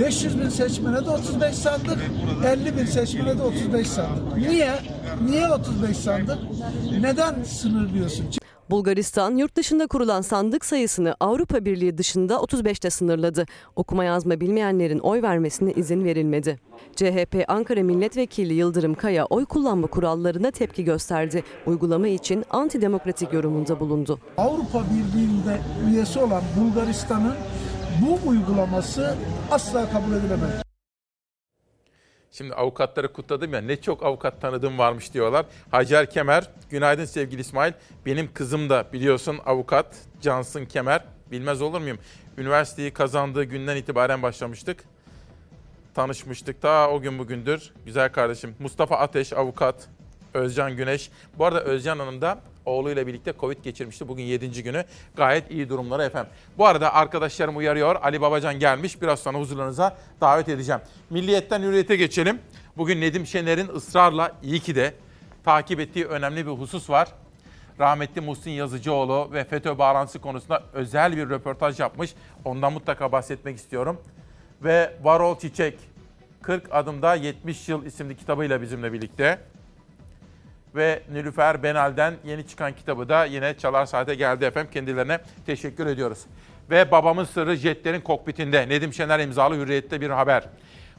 500 0.00 0.40
bin 0.40 0.48
seçmene 0.48 1.06
de 1.06 1.10
35 1.10 1.54
sandık, 1.54 1.98
50 2.46 2.76
bin 2.76 2.84
seçmene 2.84 3.38
de 3.38 3.42
35 3.42 3.86
sandık. 3.86 4.36
Niye? 4.36 4.72
Niye 5.28 5.48
35 5.48 5.96
sandık? 5.96 6.38
Neden 7.00 7.42
sınırlıyorsun? 7.42 8.26
Bulgaristan 8.70 9.36
yurt 9.36 9.56
dışında 9.56 9.86
kurulan 9.86 10.20
sandık 10.20 10.64
sayısını 10.64 11.16
Avrupa 11.20 11.64
Birliği 11.64 11.98
dışında 11.98 12.34
35'te 12.34 12.90
sınırladı. 12.90 13.46
Okuma 13.76 14.04
yazma 14.04 14.40
bilmeyenlerin 14.40 14.98
oy 14.98 15.22
vermesine 15.22 15.72
izin 15.72 16.04
verilmedi. 16.04 16.60
CHP 16.96 17.44
Ankara 17.48 17.82
Milletvekili 17.82 18.54
Yıldırım 18.54 18.94
Kaya 18.94 19.24
oy 19.24 19.44
kullanma 19.44 19.86
kurallarına 19.86 20.50
tepki 20.50 20.84
gösterdi. 20.84 21.44
Uygulama 21.66 22.08
için 22.08 22.44
antidemokratik 22.50 23.32
yorumunda 23.32 23.80
bulundu. 23.80 24.18
Avrupa 24.36 24.82
Birliği'nde 24.82 25.58
üyesi 25.88 26.18
olan 26.18 26.42
Bulgaristan'ın 26.60 27.34
bu 28.02 28.28
uygulaması 28.28 29.16
asla 29.50 29.90
kabul 29.90 30.12
edilemez. 30.12 30.64
Şimdi 32.36 32.54
avukatları 32.54 33.12
kutladım 33.12 33.54
ya 33.54 33.60
ne 33.60 33.80
çok 33.80 34.02
avukat 34.02 34.40
tanıdığım 34.40 34.78
varmış 34.78 35.14
diyorlar. 35.14 35.46
Hacer 35.70 36.10
Kemer, 36.10 36.50
günaydın 36.70 37.04
sevgili 37.04 37.40
İsmail. 37.40 37.72
Benim 38.06 38.32
kızım 38.34 38.70
da 38.70 38.86
biliyorsun 38.92 39.38
avukat 39.46 39.96
Cansın 40.20 40.66
Kemer. 40.66 41.04
Bilmez 41.30 41.62
olur 41.62 41.80
muyum? 41.80 41.98
Üniversiteyi 42.38 42.90
kazandığı 42.92 43.44
günden 43.44 43.76
itibaren 43.76 44.22
başlamıştık. 44.22 44.84
Tanışmıştık 45.94 46.62
ta 46.62 46.90
o 46.90 47.00
gün 47.00 47.18
bugündür. 47.18 47.72
Güzel 47.86 48.12
kardeşim. 48.12 48.54
Mustafa 48.58 48.96
Ateş 48.96 49.32
avukat. 49.32 49.88
Özcan 50.34 50.76
Güneş. 50.76 51.10
Bu 51.38 51.44
arada 51.44 51.60
Özcan 51.60 51.98
Hanım 51.98 52.20
da 52.20 52.38
oğluyla 52.64 53.06
birlikte 53.06 53.32
Covid 53.40 53.64
geçirmişti. 53.64 54.08
Bugün 54.08 54.22
7. 54.22 54.62
günü. 54.62 54.84
Gayet 55.16 55.50
iyi 55.50 55.68
durumları 55.68 56.02
efendim. 56.02 56.32
Bu 56.58 56.66
arada 56.66 56.94
arkadaşlarım 56.94 57.56
uyarıyor. 57.56 57.96
Ali 58.02 58.20
Babacan 58.20 58.58
gelmiş. 58.58 59.02
Biraz 59.02 59.20
sonra 59.20 59.38
huzurlarınıza 59.38 59.96
davet 60.20 60.48
edeceğim. 60.48 60.80
Milliyetten 61.10 61.62
hürriyete 61.62 61.96
geçelim. 61.96 62.38
Bugün 62.76 63.00
Nedim 63.00 63.26
Şener'in 63.26 63.68
ısrarla 63.68 64.32
iyi 64.42 64.60
ki 64.60 64.74
de 64.74 64.94
takip 65.44 65.80
ettiği 65.80 66.06
önemli 66.06 66.46
bir 66.46 66.50
husus 66.50 66.90
var. 66.90 67.08
Rahmetli 67.80 68.20
Muhsin 68.20 68.50
Yazıcıoğlu 68.50 69.28
ve 69.32 69.44
FETÖ 69.44 69.78
bağlantısı 69.78 70.18
konusunda 70.18 70.62
özel 70.72 71.16
bir 71.16 71.30
röportaj 71.30 71.80
yapmış. 71.80 72.14
Ondan 72.44 72.72
mutlaka 72.72 73.12
bahsetmek 73.12 73.56
istiyorum. 73.56 74.00
Ve 74.64 74.96
Varol 75.02 75.38
Çiçek 75.38 75.78
40 76.42 76.74
adımda 76.74 77.14
70 77.14 77.68
yıl 77.68 77.84
isimli 77.86 78.16
kitabıyla 78.16 78.62
bizimle 78.62 78.92
birlikte 78.92 79.38
ve 80.74 81.02
Nilüfer 81.12 81.62
Benal'den 81.62 82.14
yeni 82.24 82.46
çıkan 82.46 82.72
kitabı 82.72 83.08
da 83.08 83.24
yine 83.24 83.58
Çalar 83.58 83.86
Saat'e 83.86 84.14
geldi 84.14 84.44
efendim. 84.44 84.70
Kendilerine 84.72 85.18
teşekkür 85.46 85.86
ediyoruz. 85.86 86.18
Ve 86.70 86.90
babamın 86.90 87.24
sırrı 87.24 87.56
jetlerin 87.56 88.00
kokpitinde 88.00 88.68
Nedim 88.68 88.92
Şener 88.92 89.20
imzalı 89.20 89.56
hürriyette 89.56 90.00
bir 90.00 90.10
haber. 90.10 90.44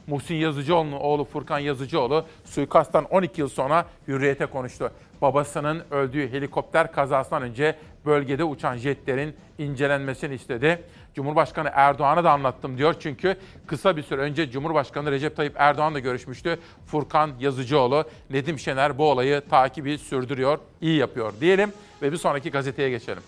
Muhsin 0.06 0.34
Yazıcıoğlu'nun 0.34 0.92
oğlu 0.92 1.24
Furkan 1.24 1.58
Yazıcıoğlu 1.58 2.26
suikasttan 2.44 3.04
12 3.04 3.40
yıl 3.40 3.48
sonra 3.48 3.86
hürriyete 4.08 4.46
konuştu. 4.46 4.90
Babasının 5.22 5.82
öldüğü 5.90 6.32
helikopter 6.32 6.92
kazasından 6.92 7.42
önce 7.42 7.76
bölgede 8.06 8.44
uçan 8.44 8.76
jetlerin 8.76 9.36
incelenmesini 9.58 10.34
istedi. 10.34 10.82
Cumhurbaşkanı 11.16 11.70
Erdoğan'a 11.72 12.24
da 12.24 12.30
anlattım 12.30 12.78
diyor. 12.78 12.94
Çünkü 13.00 13.36
kısa 13.66 13.96
bir 13.96 14.02
süre 14.02 14.20
önce 14.20 14.50
Cumhurbaşkanı 14.50 15.10
Recep 15.10 15.36
Tayyip 15.36 15.54
Erdoğan'la 15.58 15.98
görüşmüştü. 15.98 16.58
Furkan 16.86 17.32
Yazıcıoğlu, 17.40 18.04
Nedim 18.30 18.58
Şener 18.58 18.98
bu 18.98 19.10
olayı 19.10 19.42
takibi 19.50 19.98
sürdürüyor, 19.98 20.58
iyi 20.80 20.96
yapıyor 20.98 21.32
diyelim 21.40 21.72
ve 22.02 22.12
bir 22.12 22.16
sonraki 22.16 22.50
gazeteye 22.50 22.90
geçelim. 22.90 23.22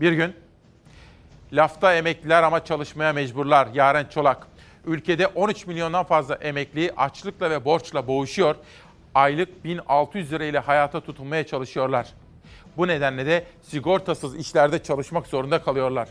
Bir 0.00 0.12
gün 0.12 0.34
lafta 1.52 1.94
emekliler 1.94 2.42
ama 2.42 2.64
çalışmaya 2.64 3.12
mecburlar. 3.12 3.68
Yaren 3.74 4.04
Çolak. 4.04 4.46
Ülkede 4.86 5.26
13 5.26 5.66
milyondan 5.66 6.04
fazla 6.04 6.34
emekli 6.34 6.92
açlıkla 6.96 7.50
ve 7.50 7.64
borçla 7.64 8.06
boğuşuyor. 8.06 8.54
Aylık 9.14 9.64
1600 9.64 10.32
lira 10.32 10.44
ile 10.44 10.58
hayata 10.58 11.00
tutunmaya 11.00 11.46
çalışıyorlar. 11.46 12.06
Bu 12.76 12.88
nedenle 12.88 13.26
de 13.26 13.44
sigortasız 13.62 14.36
işlerde 14.36 14.82
çalışmak 14.82 15.26
zorunda 15.26 15.62
kalıyorlar. 15.62 16.08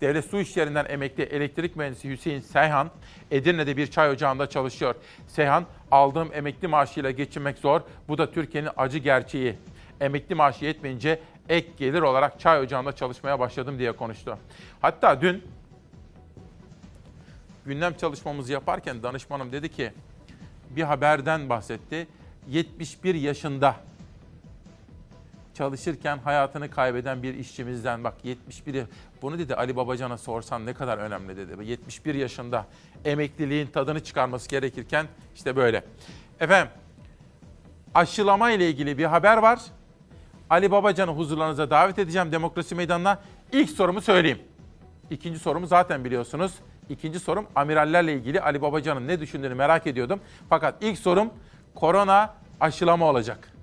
Devlet 0.00 0.24
Su 0.24 0.40
İşlerinden 0.40 0.86
emekli 0.88 1.22
elektrik 1.22 1.76
mühendisi 1.76 2.10
Hüseyin 2.10 2.40
Seyhan, 2.40 2.90
Edirne'de 3.30 3.76
bir 3.76 3.86
çay 3.86 4.10
ocağında 4.10 4.48
çalışıyor. 4.48 4.94
Seyhan, 5.28 5.64
aldığım 5.90 6.30
emekli 6.34 6.68
maaşıyla 6.68 7.10
geçinmek 7.10 7.58
zor, 7.58 7.80
bu 8.08 8.18
da 8.18 8.30
Türkiye'nin 8.30 8.70
acı 8.76 8.98
gerçeği. 8.98 9.54
Emekli 10.00 10.34
maaşı 10.34 10.64
yetmeyince 10.64 11.20
ek 11.48 11.68
gelir 11.78 12.02
olarak 12.02 12.40
çay 12.40 12.60
ocağında 12.60 12.92
çalışmaya 12.92 13.40
başladım 13.40 13.78
diye 13.78 13.92
konuştu. 13.92 14.38
Hatta 14.80 15.20
dün 15.20 15.44
gündem 17.66 17.94
çalışmamızı 17.94 18.52
yaparken 18.52 19.02
danışmanım 19.02 19.52
dedi 19.52 19.68
ki 19.68 19.92
bir 20.70 20.82
haberden 20.82 21.48
bahsetti. 21.48 22.06
71 22.48 23.14
yaşında 23.14 23.76
çalışırken 25.58 26.18
hayatını 26.18 26.70
kaybeden 26.70 27.22
bir 27.22 27.34
işçimizden 27.34 28.04
bak 28.04 28.14
71 28.24 28.84
bunu 29.22 29.38
dedi 29.38 29.54
Ali 29.54 29.76
Babacan'a 29.76 30.18
sorsan 30.18 30.66
ne 30.66 30.74
kadar 30.74 30.98
önemli 30.98 31.36
dedi. 31.36 31.64
71 31.64 32.14
yaşında 32.14 32.66
emekliliğin 33.04 33.66
tadını 33.66 34.04
çıkarması 34.04 34.48
gerekirken 34.48 35.06
işte 35.34 35.56
böyle. 35.56 35.84
Efendim 36.40 36.72
aşılama 37.94 38.50
ile 38.50 38.68
ilgili 38.68 38.98
bir 38.98 39.04
haber 39.04 39.36
var. 39.36 39.60
Ali 40.50 40.70
Babacan'ı 40.70 41.10
huzurlarınıza 41.10 41.70
davet 41.70 41.98
edeceğim 41.98 42.32
demokrasi 42.32 42.74
meydanına. 42.74 43.18
İlk 43.52 43.70
sorumu 43.70 44.00
söyleyeyim. 44.00 44.38
İkinci 45.10 45.38
sorumu 45.38 45.66
zaten 45.66 46.04
biliyorsunuz. 46.04 46.52
İkinci 46.88 47.20
sorum 47.20 47.46
amirallerle 47.54 48.12
ilgili 48.12 48.40
Ali 48.40 48.62
Babacan'ın 48.62 49.08
ne 49.08 49.20
düşündüğünü 49.20 49.54
merak 49.54 49.86
ediyordum. 49.86 50.20
Fakat 50.48 50.74
ilk 50.80 50.98
sorum 50.98 51.30
korona 51.74 52.34
aşılama 52.60 53.06
olacak. 53.06 53.57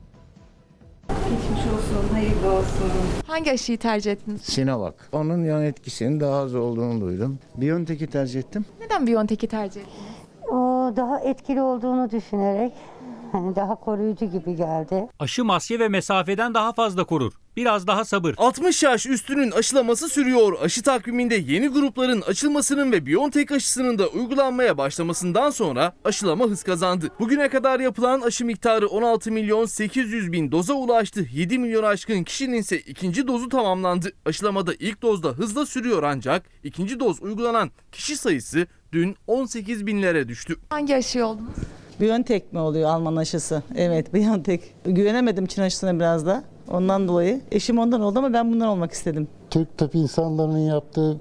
Olsun. 2.56 2.92
Hangi 3.28 3.52
aşıyı 3.52 3.78
tercih 3.78 4.12
ettiniz? 4.12 4.42
Sinovac. 4.42 4.94
Onun 5.12 5.44
yan 5.44 5.64
etkisinin 5.64 6.20
daha 6.20 6.36
az 6.36 6.56
olduğunu 6.56 7.02
duydum. 7.02 7.40
Biontech'i 7.56 8.08
tercih 8.08 8.40
ettim. 8.40 8.66
Neden 8.80 9.08
Biontech'i 9.08 9.48
tercih 9.48 9.82
ettiniz? 9.82 10.16
O 10.52 10.56
daha 10.96 11.20
etkili 11.20 11.62
olduğunu 11.62 12.12
düşünerek 12.12 12.74
hani 13.32 13.56
daha 13.56 13.76
koruyucu 13.76 14.26
gibi 14.26 14.56
geldi. 14.56 15.08
Aşı 15.20 15.46
maske 15.46 15.80
ve 15.80 15.88
mesafeden 15.90 16.54
daha 16.54 16.74
fazla 16.74 17.04
korur. 17.04 17.34
Biraz 17.58 17.88
daha 17.88 18.06
sabır. 18.06 18.36
60 18.38 18.84
yaş 18.84 19.06
üstünün 19.06 19.52
aşılaması 19.52 20.10
sürüyor. 20.10 20.54
Aşı 20.62 20.82
takviminde 20.82 21.36
yeni 21.36 21.68
grupların 21.68 22.22
açılmasının 22.22 22.92
ve 22.92 23.06
BioNTech 23.06 23.52
aşısının 23.52 23.98
da 23.98 24.08
uygulanmaya 24.08 24.78
başlamasından 24.78 25.50
sonra 25.50 25.94
aşılama 26.04 26.46
hız 26.46 26.64
kazandı. 26.64 27.08
Bugüne 27.20 27.50
kadar 27.50 27.80
yapılan 27.80 28.22
aşı 28.22 28.46
miktarı 28.46 28.88
16 28.88 29.32
milyon 29.32 29.66
800 29.66 30.32
bin 30.32 30.52
doza 30.52 30.74
ulaştı. 30.74 31.26
7 31.34 31.60
milyon 31.60 31.84
aşkın 31.84 32.24
kişinin 32.24 32.58
ise 32.58 32.80
ikinci 32.80 33.28
dozu 33.28 33.50
tamamlandı. 33.50 34.12
Aşılamada 34.26 34.74
ilk 34.80 35.02
dozda 35.02 35.30
hızla 35.30 35.66
sürüyor 35.66 36.04
ancak 36.04 36.46
ikinci 36.64 37.00
doz 37.00 37.22
uygulanan 37.22 37.72
kişi 37.92 38.18
sayısı 38.18 38.68
dün 38.92 39.16
18 39.28 39.88
binlere 39.88 40.28
düştü. 40.28 40.56
Hangi 40.70 40.96
aşıyı 40.96 41.26
oldunuz? 41.26 41.56
Biontech 42.02 42.44
mi 42.52 42.60
oluyor 42.60 42.90
Alman 42.90 43.16
aşısı? 43.16 43.64
Evet 43.76 44.14
Biontech. 44.14 44.62
Güvenemedim 44.86 45.46
Çin 45.46 45.62
aşısına 45.62 45.96
biraz 45.96 46.26
da. 46.26 46.55
Ondan 46.72 47.08
dolayı. 47.08 47.42
Eşim 47.52 47.80
ondan 47.80 48.02
oldu 48.02 48.20
ama 48.20 48.34
ben 48.34 48.52
bundan 48.52 48.68
olmak 48.68 48.92
istedim. 48.92 49.28
Türk 49.50 49.78
tıp 49.78 49.96
insanlarının 49.96 50.58
yaptığı, 50.68 51.18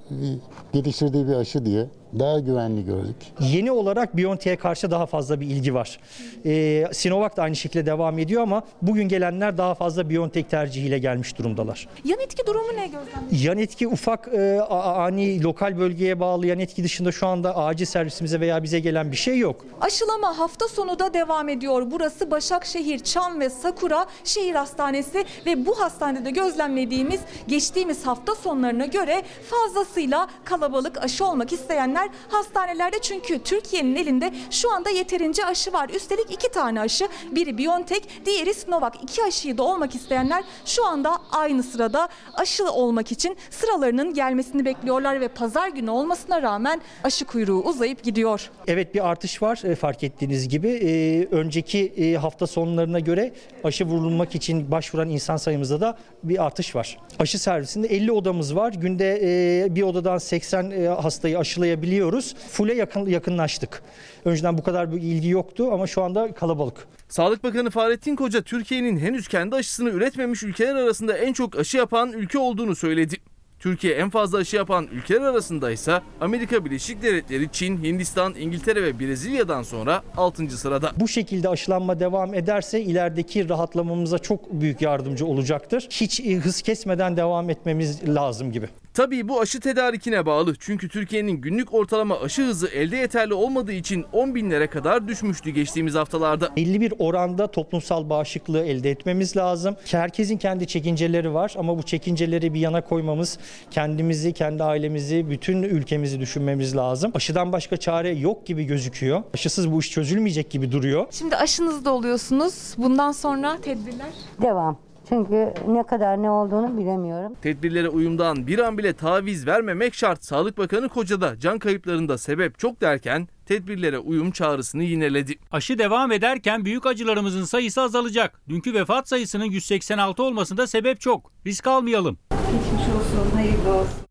geliştirdiği 0.73 1.29
bir 1.29 1.35
aşı 1.35 1.67
diye 1.67 1.87
daha 2.19 2.39
güvenli 2.39 2.85
gördük. 2.85 3.17
Yeni 3.41 3.73
olarak 3.73 4.17
BioNTech'e 4.17 4.57
karşı 4.57 4.91
daha 4.91 5.07
fazla 5.07 5.41
bir 5.41 5.47
ilgi 5.47 5.75
var. 5.75 5.99
Ee, 6.47 6.85
Sinovac 6.93 7.37
da 7.37 7.43
aynı 7.43 7.57
şekilde 7.57 7.87
devam 7.87 8.19
ediyor 8.19 8.43
ama 8.43 8.63
bugün 8.83 9.09
gelenler 9.09 9.59
daha 9.59 9.75
fazla 9.75 10.11
BioNTech 10.11 10.49
tercihiyle 10.49 10.99
gelmiş 10.99 11.39
durumdalar. 11.39 11.89
Yan 12.05 12.21
etki 12.21 12.47
durumu 12.47 12.69
ne 12.69 12.87
gözlemliyorsunuz? 12.87 13.45
Yan 13.45 13.59
etki 13.59 13.89
ufak 13.89 14.29
e, 14.29 14.61
ani 14.61 15.43
lokal 15.43 15.79
bölgeye 15.79 16.21
bağlı 16.21 16.47
yan 16.47 16.59
etki 16.59 16.85
dışında 16.85 17.13
şu 17.13 17.27
anda 17.27 17.57
acil 17.57 17.87
servisimize 17.87 18.41
veya 18.41 18.63
bize 18.63 18.81
gelen 18.81 19.13
bir 19.13 19.17
şey 19.17 19.39
yok. 19.39 19.67
Aşılama 19.81 20.39
hafta 20.39 20.69
sonu 20.69 20.99
da 20.99 21.15
devam 21.15 21.49
ediyor. 21.49 21.87
Burası 21.91 22.31
Başakşehir, 22.31 22.99
Çam 22.99 23.41
ve 23.41 23.51
Sakura 23.51 24.07
Şehir 24.25 24.55
Hastanesi 24.55 25.25
ve 25.47 25.67
bu 25.67 25.81
hastanede 25.81 26.31
gözlemlediğimiz 26.31 27.21
geçtiğimiz 27.49 28.07
hafta 28.07 28.14
sonlarına 28.43 28.87
göre 28.87 29.23
fazlasıyla 29.51 30.29
kalabalık 30.45 31.05
aşı 31.05 31.27
olmak 31.27 31.53
isteyenler 31.53 32.09
hastanelerde 32.29 32.99
çünkü 33.03 33.39
Türkiye'nin 33.39 33.97
elinde 33.97 34.33
şu 34.51 34.73
anda 34.73 34.91
yeterince 34.91 35.47
aşı 35.47 35.73
var. 35.73 35.89
Üstelik 35.89 36.31
iki 36.31 36.51
tane 36.51 36.81
aşı. 36.81 37.09
Biri 37.31 37.59
BioNTech, 37.59 38.03
diğeri 38.27 38.55
Sinovac. 38.55 38.95
İki 39.03 39.25
aşıyı 39.25 39.59
da 39.59 39.63
olmak 39.63 39.95
isteyenler 39.95 40.45
şu 40.65 40.87
anda 40.87 41.19
aynı 41.33 41.63
sırada 41.63 42.09
aşı 42.35 42.71
olmak 42.71 43.13
için 43.13 43.37
sıralarının 43.51 44.15
gelmesini 44.15 44.65
bekliyorlar 44.65 45.21
ve 45.21 45.29
pazar 45.29 45.69
günü 45.69 45.91
olmasına 45.91 46.43
rağmen 46.43 46.81
aşı 47.05 47.25
kuyruğu 47.25 47.63
uzayıp 47.63 48.03
gidiyor. 48.03 48.51
Evet 48.67 48.95
bir 48.95 49.09
artış 49.09 49.43
var 49.43 49.61
e, 49.65 49.75
fark 49.75 50.05
ettiğiniz 50.05 50.49
gibi. 50.49 50.69
E, 50.69 51.25
önceki 51.31 51.87
e, 51.97 52.15
hafta 52.15 52.47
sonlarına 52.47 53.01
göre 53.01 53.33
aşı 53.65 53.85
vurulmak 53.85 54.35
için 54.35 54.71
başvuran 54.71 55.11
insan 55.11 55.37
sayımızda 55.37 55.81
da 55.81 55.99
bir 56.23 56.45
artış 56.45 56.77
var. 56.77 56.99
Aşı 57.19 57.39
servisinde 57.39 57.89
50 57.89 58.04
odamız 58.11 58.57
var. 58.57 58.73
Günde 58.73 59.21
e, 59.23 59.75
bir 59.75 59.83
odadan 59.83 60.19
80 60.19 60.71
e, 60.71 60.87
hastayı 60.87 61.39
aşılayabiliyoruz. 61.39 62.35
Full'e 62.51 62.75
yakın, 62.75 63.07
yakınlaştık. 63.07 63.83
Önceden 64.25 64.59
bu 64.59 64.63
kadar 64.63 64.93
bir 64.93 64.97
ilgi 64.97 65.29
yoktu 65.29 65.69
ama 65.73 65.87
şu 65.87 66.03
anda 66.03 66.33
kalabalık. 66.33 66.87
Sağlık 67.09 67.45
Bakanı 67.45 67.71
Fahrettin 67.71 68.17
Koca 68.17 68.43
Türkiye'nin 68.43 68.97
henüz 68.97 69.29
kendi 69.29 69.57
aşısını 69.57 69.91
üretmemiş 69.91 70.43
ülkeler 70.43 70.75
arasında 70.75 71.19
en 71.19 71.33
çok 71.33 71.59
aşı 71.59 71.77
yapan 71.77 72.13
ülke 72.13 72.39
olduğunu 72.39 72.77
söyledi. 72.77 73.17
Türkiye 73.65 73.95
en 73.95 74.11
fazla 74.11 74.39
aşı 74.39 74.57
yapan 74.57 74.89
ülkeler 74.93 75.21
arasında 75.21 75.71
ise 75.71 76.01
Amerika 76.21 76.65
Birleşik 76.65 77.03
Devletleri, 77.03 77.49
Çin, 77.53 77.85
Hindistan, 77.85 78.35
İngiltere 78.35 78.83
ve 78.83 79.01
Brezilya'dan 79.01 79.63
sonra 79.63 80.03
6. 80.17 80.51
sırada. 80.51 80.93
Bu 80.97 81.09
şekilde 81.09 81.49
aşılanma 81.49 82.01
devam 82.01 82.35
ederse 82.35 82.81
ilerideki 82.81 83.49
rahatlamamıza 83.49 84.19
çok 84.19 84.53
büyük 84.53 84.83
yardımcı 84.83 85.27
olacaktır. 85.27 85.89
Hiç 85.91 86.21
e, 86.21 86.35
hız 86.35 86.63
kesmeden 86.63 87.17
devam 87.17 87.51
etmemiz 87.51 88.09
lazım 88.09 88.53
gibi. 88.53 88.69
Tabii 88.95 89.29
bu 89.29 89.41
aşı 89.41 89.61
tedarikine 89.61 90.27
bağlı. 90.27 90.55
Çünkü 90.61 90.89
Türkiye'nin 90.89 91.33
günlük 91.33 91.75
ortalama 91.75 92.21
aşı 92.21 92.43
hızı 92.43 92.69
elde 92.69 92.97
yeterli 92.97 93.35
olmadığı 93.35 93.73
için 93.73 94.05
10 94.13 94.35
binlere 94.35 94.67
kadar 94.67 95.09
düşmüştü 95.09 95.51
geçtiğimiz 95.51 95.95
haftalarda. 95.95 96.57
Belli 96.57 96.81
bir 96.81 96.93
oranda 96.99 97.47
toplumsal 97.47 98.11
bağışıklığı 98.11 98.61
elde 98.67 98.91
etmemiz 98.91 99.37
lazım. 99.37 99.77
Herkesin 99.91 100.39
kendi 100.39 100.67
çekinceleri 100.67 101.35
var 101.35 101.55
ama 101.59 101.79
bu 101.79 101.83
çekinceleri 101.83 102.55
bir 102.55 102.61
yana 102.61 102.81
koymamız, 102.81 103.39
kendimizi, 103.71 104.33
kendi 104.33 104.65
ailemizi, 104.65 105.31
bütün 105.31 105.63
ülkemizi 105.63 106.21
düşünmemiz 106.21 106.77
lazım. 106.77 107.13
Aşıdan 107.15 107.53
başka 107.53 107.77
çare 107.77 108.11
yok 108.11 108.47
gibi 108.47 108.65
gözüküyor. 108.65 109.23
Aşısız 109.35 109.73
bu 109.73 109.81
iş 109.81 109.91
çözülmeyecek 109.91 110.51
gibi 110.51 110.73
duruyor. 110.73 111.07
Şimdi 111.11 111.37
aşınızda 111.37 111.93
oluyorsunuz. 111.93 112.75
Bundan 112.79 113.13
sonra 113.13 113.59
tedbirler? 113.61 114.09
Devam. 114.43 114.94
Çünkü 115.09 115.55
ne 115.69 115.87
kadar 115.87 116.23
ne 116.23 116.31
olduğunu 116.31 116.79
bilemiyorum. 116.79 117.33
Tedbirlere 117.43 117.89
uyumdan 117.89 118.47
bir 118.47 118.59
an 118.59 118.79
bile 118.79 118.93
taviz 118.93 119.47
vermemek 119.47 119.95
şart. 119.95 120.25
Sağlık 120.25 120.59
Bakanı 120.59 120.89
Koca'da 120.89 121.39
can 121.39 121.59
kayıplarında 121.59 122.19
sebep 122.19 122.59
çok 122.59 122.81
derken 122.81 123.29
tedbirlere 123.47 123.99
uyum 123.99 124.31
çağrısını 124.31 124.83
yineledi. 124.83 125.35
Aşı 125.51 125.79
devam 125.79 126.13
ederken 126.13 126.65
büyük 126.65 126.87
acılarımızın 126.87 127.45
sayısı 127.45 127.81
azalacak. 127.81 128.41
Dünkü 128.49 128.75
vefat 128.75 129.09
sayısının 129.09 129.45
186 129.45 130.23
olmasında 130.23 130.67
sebep 130.67 131.01
çok. 131.01 131.33
Risk 131.47 131.67
almayalım. 131.67 132.19
Geçmiş 132.31 132.89
olsun, 132.97 133.37
hayırlı 133.37 133.75
olsun. 133.75 134.05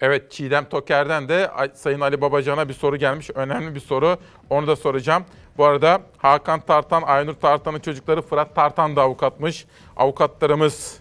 Evet 0.00 0.30
Çiğdem 0.30 0.64
Toker'den 0.64 1.28
de 1.28 1.50
Sayın 1.74 2.00
Ali 2.00 2.20
Babacan'a 2.20 2.68
bir 2.68 2.74
soru 2.74 2.96
gelmiş. 2.96 3.30
Önemli 3.34 3.74
bir 3.74 3.80
soru. 3.80 4.18
Onu 4.50 4.66
da 4.66 4.76
soracağım. 4.76 5.24
Bu 5.58 5.64
arada 5.64 6.02
Hakan 6.18 6.60
Tartan, 6.60 7.02
Aynur 7.02 7.34
Tartan'ın 7.34 7.80
çocukları 7.80 8.22
Fırat 8.22 8.54
Tartan 8.54 8.96
da 8.96 9.02
avukatmış. 9.02 9.66
Avukatlarımız 9.96 10.98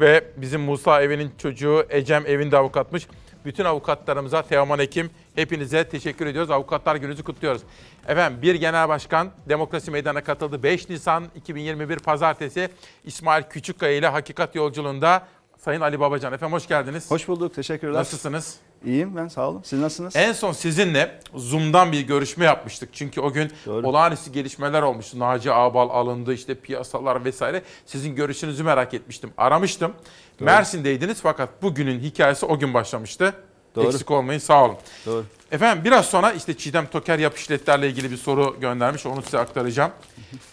ve 0.00 0.24
bizim 0.36 0.60
Musa 0.60 1.02
Evi'nin 1.02 1.32
çocuğu 1.38 1.86
Ecem 1.90 2.26
Evin 2.26 2.50
de 2.50 2.56
avukatmış. 2.56 3.06
Bütün 3.44 3.64
avukatlarımıza, 3.64 4.42
Teoman 4.42 4.78
Ekim 4.78 5.10
hepinize 5.34 5.88
teşekkür 5.88 6.26
ediyoruz. 6.26 6.50
Avukatlar 6.50 6.96
gününüzü 6.96 7.22
kutluyoruz. 7.22 7.62
Efendim 8.08 8.42
bir 8.42 8.54
genel 8.54 8.88
başkan 8.88 9.30
demokrasi 9.48 9.90
meydana 9.90 10.24
katıldı. 10.24 10.62
5 10.62 10.88
Nisan 10.88 11.24
2021 11.34 11.98
Pazartesi 11.98 12.68
İsmail 13.04 13.42
Küçükkaya 13.42 13.92
ile 13.92 14.08
Hakikat 14.08 14.54
Yolculuğunda 14.54 15.26
Sayın 15.64 15.80
Ali 15.80 16.00
Babacan. 16.00 16.32
Efendim 16.32 16.52
hoş 16.56 16.68
geldiniz. 16.68 17.10
Hoş 17.10 17.28
bulduk, 17.28 17.54
teşekkürler. 17.54 17.94
Nasılsınız? 17.94 18.56
İyiyim 18.84 19.16
ben, 19.16 19.28
sağ 19.28 19.48
olun. 19.48 19.60
Siz 19.64 19.80
nasılsınız? 19.80 20.16
En 20.16 20.32
son 20.32 20.52
sizinle 20.52 21.20
Zoom'dan 21.34 21.92
bir 21.92 22.00
görüşme 22.00 22.44
yapmıştık. 22.44 22.88
Çünkü 22.92 23.20
o 23.20 23.32
gün 23.32 23.52
Doğru. 23.66 23.88
olağanüstü 23.88 24.32
gelişmeler 24.32 24.82
olmuştu. 24.82 25.18
Naci 25.18 25.52
Ağbal 25.52 25.90
alındı, 25.90 26.34
işte 26.34 26.54
piyasalar 26.54 27.24
vesaire. 27.24 27.62
Sizin 27.86 28.14
görüşünüzü 28.14 28.62
merak 28.62 28.94
etmiştim. 28.94 29.30
Aramıştım. 29.36 29.92
Doğru. 30.40 30.44
Mersin'deydiniz 30.44 31.20
fakat 31.22 31.62
bugünün 31.62 32.00
hikayesi 32.00 32.46
o 32.46 32.58
gün 32.58 32.74
başlamıştı. 32.74 33.34
Doğru. 33.74 33.86
Eksik 33.86 34.10
olmayın, 34.10 34.40
sağ 34.40 34.64
olun. 34.64 34.76
Doğru. 35.06 35.24
Efendim 35.52 35.84
biraz 35.84 36.06
sonra 36.06 36.32
işte 36.32 36.56
Çiğdem 36.56 36.86
Toker 36.86 37.18
yap 37.18 37.38
işletlerle 37.38 37.88
ilgili 37.88 38.10
bir 38.10 38.16
soru 38.16 38.56
göndermiş. 38.60 39.06
Onu 39.06 39.22
size 39.22 39.38
aktaracağım. 39.38 39.90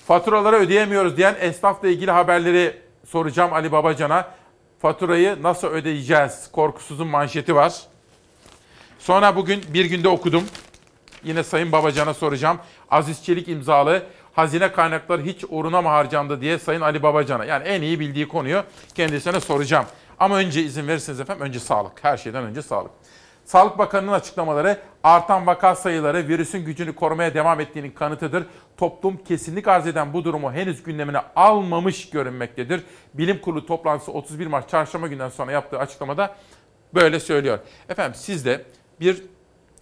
Faturaları 0.08 0.56
ödeyemiyoruz 0.56 1.18
diyen 1.18 1.36
esnafla 1.40 1.88
ilgili 1.88 2.12
haberleri 2.12 2.78
soracağım 3.06 3.54
Ali 3.54 3.72
Babacan'a. 3.72 4.38
Faturayı 4.82 5.44
nasıl 5.44 5.68
ödeyeceğiz? 5.68 6.50
Korkusuzun 6.52 7.08
manşeti 7.08 7.56
var. 7.56 7.82
Sonra 9.00 9.36
bugün 9.36 9.64
bir 9.74 9.86
günde 9.86 10.10
okudum. 10.10 10.44
Yine 11.24 11.44
Sayın 11.44 11.72
Babacan'a 11.72 12.14
soracağım. 12.14 12.60
Aziz 12.92 13.24
Çelik 13.24 13.48
imzalı 13.48 14.04
hazine 14.34 14.72
kaynakları 14.72 15.22
hiç 15.22 15.46
uğruna 15.50 15.82
mı 15.82 15.88
harcandı 15.88 16.42
diye 16.42 16.60
Sayın 16.60 16.82
Ali 16.82 17.04
Babacan'a. 17.04 17.46
Yani 17.46 17.68
en 17.68 17.82
iyi 17.82 18.00
bildiği 18.00 18.28
konuyu 18.28 18.64
kendisine 18.96 19.40
soracağım. 19.40 19.86
Ama 20.20 20.38
önce 20.38 20.62
izin 20.64 20.88
verirseniz 20.88 21.20
efendim 21.20 21.46
önce 21.46 21.60
sağlık. 21.60 22.04
Her 22.04 22.18
şeyden 22.18 22.44
önce 22.44 22.62
sağlık. 22.62 22.92
Sağlık 23.48 23.78
Bakanı'nın 23.78 24.12
açıklamaları 24.12 24.80
artan 25.04 25.48
vaka 25.48 25.76
sayıları 25.76 26.28
virüsün 26.28 26.66
gücünü 26.66 26.96
korumaya 26.96 27.34
devam 27.34 27.60
ettiğinin 27.60 27.92
kanıtıdır. 27.92 28.46
Toplum 28.78 29.18
kesinlik 29.18 29.68
arz 29.68 29.88
eden 29.88 30.14
bu 30.14 30.24
durumu 30.24 30.54
henüz 30.54 30.84
gündemine 30.84 31.18
almamış 31.36 32.10
görünmektedir. 32.10 32.84
Bilim 33.14 33.42
Kurulu 33.42 33.66
toplantısı 33.66 34.12
31 34.12 34.48
Mart 34.48 34.70
çarşamba 34.70 35.08
günden 35.08 35.30
sonra 35.30 35.52
yaptığı 35.52 35.80
açıklamada 35.80 36.36
böyle 36.94 37.20
söylüyor. 37.20 37.60
Efendim 37.90 38.20
siz 38.20 38.46
de 38.46 38.66
bir 39.00 39.24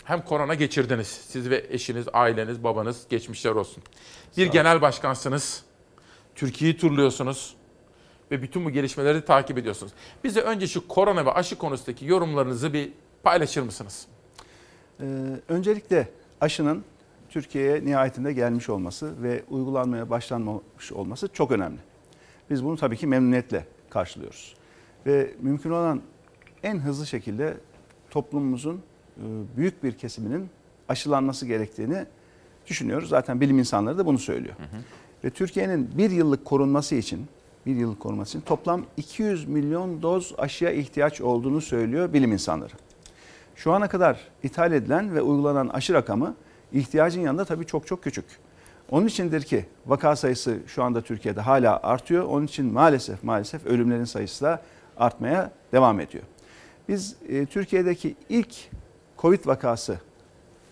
hem 0.04 0.22
korona 0.22 0.54
geçirdiniz. 0.54 1.08
Siz 1.08 1.50
ve 1.50 1.66
eşiniz, 1.70 2.06
aileniz, 2.14 2.64
babanız 2.64 3.08
geçmişler 3.10 3.52
olsun. 3.52 3.84
Bir 4.38 4.48
genel 4.48 4.82
başkansınız. 4.82 5.64
Türkiye'yi 6.36 6.78
turluyorsunuz 6.78 7.56
ve 8.32 8.42
bütün 8.42 8.66
bu 8.66 8.70
gelişmeleri 8.70 9.26
takip 9.26 9.58
ediyorsunuz. 9.58 9.94
Bize 10.24 10.42
önce 10.42 10.68
şu 10.68 10.88
korona 10.88 11.26
ve 11.26 11.32
aşı 11.32 11.58
konusundaki 11.58 12.06
yorumlarınızı 12.06 12.74
bir 12.74 12.92
paylaşır 13.26 13.62
mısınız? 13.62 14.08
Ee, 15.00 15.06
öncelikle 15.48 16.10
aşının 16.42 16.84
Türkiye'ye 17.30 17.86
nihayetinde 17.86 18.34
gelmiş 18.34 18.70
olması 18.70 19.24
ve 19.24 19.44
uygulanmaya 19.50 20.10
başlanmış 20.10 20.92
olması 20.92 21.28
çok 21.28 21.52
önemli. 21.52 21.80
Biz 22.50 22.66
bunu 22.66 22.78
tabii 22.78 22.98
ki 22.98 23.08
memnuniyetle 23.08 23.66
karşılıyoruz. 23.90 24.56
Ve 25.06 25.32
mümkün 25.42 25.70
olan 25.70 26.02
en 26.64 26.80
hızlı 26.80 27.08
şekilde 27.08 27.58
toplumumuzun 28.10 28.82
e, 29.18 29.24
büyük 29.58 29.84
bir 29.84 29.92
kesiminin 29.92 30.50
aşılanması 30.90 31.46
gerektiğini 31.46 32.06
düşünüyoruz. 32.68 33.10
Zaten 33.10 33.42
bilim 33.42 33.60
insanları 33.60 33.98
da 33.98 34.06
bunu 34.06 34.20
söylüyor. 34.20 34.56
Hı 34.58 34.64
hı. 34.64 34.82
Ve 35.24 35.30
Türkiye'nin 35.30 35.98
bir 35.98 36.12
yıllık 36.12 36.46
korunması 36.46 36.96
için 36.96 37.28
bir 37.66 37.76
yıllık 37.76 38.00
korunması 38.00 38.38
için 38.38 38.48
toplam 38.48 38.86
200 38.98 39.48
milyon 39.48 40.02
doz 40.02 40.34
aşıya 40.38 40.72
ihtiyaç 40.72 41.22
olduğunu 41.22 41.62
söylüyor 41.62 42.14
bilim 42.14 42.32
insanları. 42.32 42.74
Şu 43.56 43.74
ana 43.74 43.88
kadar 43.88 44.20
ithal 44.44 44.72
edilen 44.72 45.16
ve 45.16 45.22
uygulanan 45.22 45.68
aşı 45.68 45.94
rakamı 45.94 46.36
ihtiyacın 46.74 47.22
yanında 47.22 47.46
tabii 47.46 47.66
çok 47.66 47.88
çok 47.88 48.04
küçük. 48.04 48.26
Onun 48.92 49.08
içindir 49.08 49.42
ki 49.42 49.66
vaka 49.86 50.16
sayısı 50.16 50.58
şu 50.68 50.84
anda 50.84 51.02
Türkiye'de 51.02 51.42
hala 51.42 51.80
artıyor. 51.84 52.26
Onun 52.26 52.46
için 52.46 52.74
maalesef 52.74 53.24
maalesef 53.24 53.66
ölümlerin 53.66 54.04
sayısı 54.04 54.46
da 54.46 54.62
artmaya 54.98 55.52
devam 55.72 56.00
ediyor. 56.00 56.24
Biz 56.90 57.16
e, 57.30 57.46
Türkiye'deki 57.46 58.16
ilk 58.30 58.56
Covid 59.18 59.46
vakası 59.46 60.00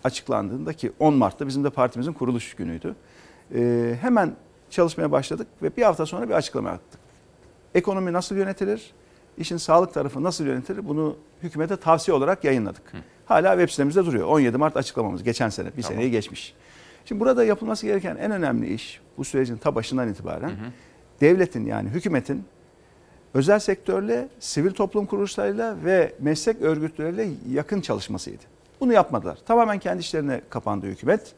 açıklandığında 0.03 0.73
ki 0.73 0.91
10 0.99 1.13
Mart'ta 1.13 1.47
bizim 1.47 1.63
de 1.63 1.69
partimizin 1.69 2.13
kuruluş 2.13 2.53
günüydü. 2.53 2.95
E, 3.55 3.93
hemen 4.01 4.35
çalışmaya 4.69 5.11
başladık 5.11 5.47
ve 5.61 5.77
bir 5.77 5.83
hafta 5.83 6.05
sonra 6.05 6.29
bir 6.29 6.33
açıklama 6.33 6.69
yaptık. 6.69 6.99
Ekonomi 7.75 8.13
nasıl 8.13 8.35
yönetilir? 8.35 8.93
İşin 9.37 9.57
sağlık 9.57 9.93
tarafı 9.93 10.23
nasıl 10.23 10.45
yönetilir? 10.45 10.87
Bunu 10.87 11.15
hükümete 11.43 11.75
tavsiye 11.75 12.15
olarak 12.17 12.43
yayınladık. 12.43 12.93
Hı. 12.93 12.97
Hala 13.25 13.51
web 13.51 13.69
sitemizde 13.69 14.05
duruyor. 14.05 14.27
17 14.27 14.57
Mart 14.57 14.77
açıklamamız 14.77 15.23
geçen 15.23 15.49
sene. 15.49 15.67
Bir 15.67 15.81
tamam. 15.81 15.97
seneyi 15.97 16.11
geçmiş. 16.11 16.53
Şimdi 17.05 17.21
burada 17.21 17.43
yapılması 17.43 17.85
gereken 17.85 18.15
en 18.15 18.31
önemli 18.31 18.73
iş 18.73 19.01
bu 19.17 19.23
sürecin 19.23 19.57
ta 19.57 19.75
başından 19.75 20.09
itibaren 20.09 20.49
hı 20.49 20.53
hı. 20.53 20.71
devletin 21.21 21.65
yani 21.65 21.89
hükümetin 21.89 22.43
özel 23.33 23.59
sektörle, 23.59 24.27
sivil 24.39 24.71
toplum 24.71 25.05
kuruluşlarıyla 25.05 25.77
ve 25.85 26.13
meslek 26.19 26.61
örgütleriyle 26.61 27.27
yakın 27.51 27.81
çalışmasıydı. 27.81 28.43
Bunu 28.79 28.93
yapmadılar. 28.93 29.37
Tamamen 29.45 29.79
kendi 29.79 30.01
işlerine 30.01 30.41
kapandı 30.49 30.85
hükümet. 30.85 31.33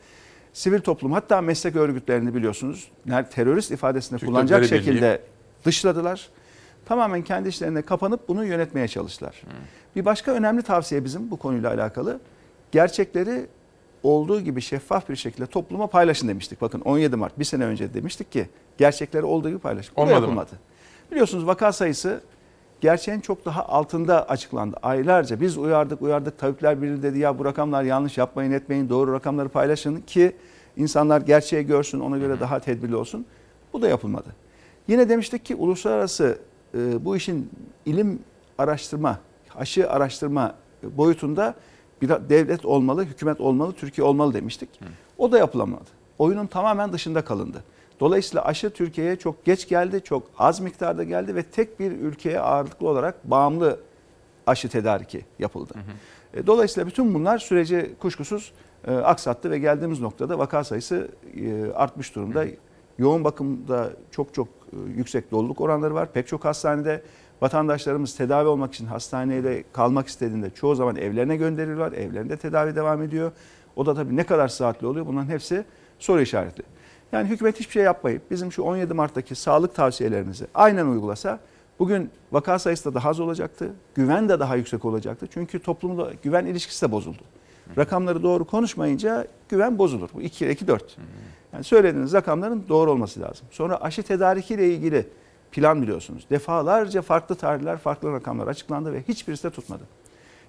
Sivil 0.53 0.79
toplum 0.79 1.11
hatta 1.11 1.41
meslek 1.41 1.75
örgütlerini 1.75 2.35
biliyorsunuz 2.35 2.91
terörist 3.31 3.71
ifadesini 3.71 4.19
Türk 4.19 4.29
kullanacak 4.29 4.65
şekilde 4.65 5.21
dışladılar. 5.65 6.29
Tamamen 6.85 7.21
kendi 7.21 7.49
işlerine 7.49 7.81
kapanıp 7.81 8.27
bunu 8.27 8.45
yönetmeye 8.45 8.87
çalıştılar. 8.87 9.43
Hmm. 9.43 9.51
Bir 9.95 10.05
başka 10.05 10.31
önemli 10.31 10.61
tavsiye 10.61 11.05
bizim 11.05 11.31
bu 11.31 11.37
konuyla 11.37 11.73
alakalı. 11.73 12.19
Gerçekleri 12.71 13.47
olduğu 14.03 14.41
gibi 14.41 14.61
şeffaf 14.61 15.09
bir 15.09 15.15
şekilde 15.15 15.45
topluma 15.45 15.87
paylaşın 15.87 16.27
demiştik. 16.27 16.61
Bakın 16.61 16.81
17 16.81 17.15
Mart 17.15 17.39
bir 17.39 17.45
sene 17.45 17.65
önce 17.65 17.93
demiştik 17.93 18.31
ki 18.31 18.49
gerçekleri 18.77 19.23
olduğu 19.23 19.49
gibi 19.49 19.59
paylaşın. 19.59 19.93
Bu 19.97 20.01
Olmadı 20.01 20.13
yapılmadı. 20.13 20.51
Mı? 20.51 20.59
Biliyorsunuz 21.11 21.47
vaka 21.47 21.71
sayısı 21.71 22.21
gerçeğin 22.81 23.19
çok 23.19 23.45
daha 23.45 23.65
altında 23.65 24.29
açıklandı. 24.29 24.77
Aylarca 24.83 25.41
biz 25.41 25.57
uyardık 25.57 26.01
uyardık 26.01 26.37
tabipler 26.37 26.81
birliği 26.81 27.03
dedi 27.03 27.19
ya 27.19 27.39
bu 27.39 27.45
rakamlar 27.45 27.83
yanlış 27.83 28.17
yapmayın 28.17 28.51
etmeyin 28.51 28.89
doğru 28.89 29.13
rakamları 29.13 29.49
paylaşın 29.49 30.01
ki 30.01 30.35
insanlar 30.77 31.21
gerçeği 31.21 31.65
görsün 31.65 31.99
ona 31.99 32.17
göre 32.17 32.39
daha 32.39 32.59
tedbirli 32.59 32.95
olsun. 32.95 33.25
Bu 33.73 33.81
da 33.81 33.89
yapılmadı. 33.89 34.29
Yine 34.87 35.09
demiştik 35.09 35.45
ki 35.45 35.55
uluslararası 35.55 36.37
e, 36.75 37.05
bu 37.05 37.15
işin 37.15 37.49
ilim 37.85 38.19
araştırma, 38.57 39.19
aşı 39.55 39.89
araştırma 39.91 40.55
boyutunda 40.83 41.55
bir 42.01 42.09
devlet 42.09 42.65
olmalı, 42.65 43.03
hükümet 43.03 43.41
olmalı, 43.41 43.73
Türkiye 43.73 44.07
olmalı 44.07 44.33
demiştik. 44.33 44.69
O 45.17 45.31
da 45.31 45.37
yapılamadı. 45.37 45.89
Oyunun 46.17 46.47
tamamen 46.47 46.93
dışında 46.93 47.25
kalındı. 47.25 47.63
Dolayısıyla 47.99 48.45
aşı 48.45 48.69
Türkiye'ye 48.69 49.15
çok 49.15 49.45
geç 49.45 49.67
geldi, 49.67 50.01
çok 50.03 50.23
az 50.37 50.59
miktarda 50.59 51.03
geldi 51.03 51.35
ve 51.35 51.43
tek 51.43 51.79
bir 51.79 51.91
ülkeye 51.91 52.39
ağırlıklı 52.39 52.89
olarak 52.89 53.31
bağımlı 53.31 53.79
aşı 54.47 54.69
tedariki 54.69 55.25
yapıldı. 55.39 55.73
Hı 55.73 55.79
hı. 55.79 56.39
E, 56.39 56.47
dolayısıyla 56.47 56.87
bütün 56.87 57.13
bunlar 57.13 57.37
süreci 57.37 57.95
kuşkusuz 57.99 58.51
e, 58.87 58.93
aksattı 58.93 59.51
ve 59.51 59.59
geldiğimiz 59.59 59.99
noktada 59.99 60.39
vaka 60.39 60.63
sayısı 60.63 61.07
e, 61.35 61.71
artmış 61.71 62.15
durumda. 62.15 62.41
Hı. 62.41 62.49
Yoğun 62.97 63.23
bakımda 63.23 63.89
çok 64.11 64.33
çok 64.33 64.47
yüksek 64.95 65.31
doluluk 65.31 65.61
oranları 65.61 65.93
var. 65.93 66.13
Pek 66.13 66.27
çok 66.27 66.45
hastanede 66.45 67.03
vatandaşlarımız 67.41 68.15
tedavi 68.15 68.47
olmak 68.47 68.73
için 68.73 68.85
hastanede 68.85 69.63
kalmak 69.73 70.07
istediğinde 70.07 70.49
çoğu 70.49 70.75
zaman 70.75 70.95
evlerine 70.95 71.35
gönderiyorlar. 71.35 71.91
Evlerinde 71.91 72.37
tedavi 72.37 72.75
devam 72.75 73.03
ediyor. 73.03 73.31
O 73.75 73.85
da 73.85 73.95
tabii 73.95 74.15
ne 74.15 74.23
kadar 74.23 74.47
saatli 74.47 74.87
oluyor 74.87 75.05
bunların 75.05 75.29
hepsi 75.29 75.65
soru 75.99 76.21
işaretli. 76.21 76.63
Yani 77.11 77.29
hükümet 77.29 77.59
hiçbir 77.59 77.71
şey 77.71 77.83
yapmayıp 77.83 78.31
bizim 78.31 78.51
şu 78.51 78.63
17 78.63 78.93
Mart'taki 78.93 79.35
sağlık 79.35 79.75
tavsiyelerimizi 79.75 80.47
aynen 80.53 80.85
uygulasa 80.85 81.39
bugün 81.79 82.09
vaka 82.31 82.59
sayısı 82.59 82.89
da 82.89 82.93
daha 82.95 83.09
az 83.09 83.19
olacaktı. 83.19 83.69
Güven 83.95 84.29
de 84.29 84.39
daha 84.39 84.55
yüksek 84.55 84.85
olacaktı. 84.85 85.27
Çünkü 85.33 85.59
toplumda 85.59 86.11
güven 86.23 86.45
ilişkisi 86.45 86.87
de 86.87 86.91
bozuldu. 86.91 87.21
Rakamları 87.77 88.23
doğru 88.23 88.45
konuşmayınca 88.45 89.27
güven 89.49 89.77
bozulur. 89.77 90.09
Bu 90.13 90.21
2 90.21 90.49
2 90.49 90.67
4. 90.67 90.97
Yani 91.55 91.63
söylediğiniz 91.63 92.13
rakamların 92.13 92.65
doğru 92.69 92.91
olması 92.91 93.21
lazım. 93.21 93.47
Sonra 93.51 93.81
aşı 93.81 94.03
tedarikiyle 94.03 94.73
ilgili 94.73 95.07
plan 95.51 95.81
biliyorsunuz. 95.81 96.25
Defalarca 96.29 97.01
farklı 97.01 97.35
tarihler, 97.35 97.77
farklı 97.77 98.13
rakamlar 98.13 98.47
açıklandı 98.47 98.93
ve 98.93 99.03
hiçbirisi 99.07 99.43
de 99.43 99.49
tutmadı. 99.49 99.83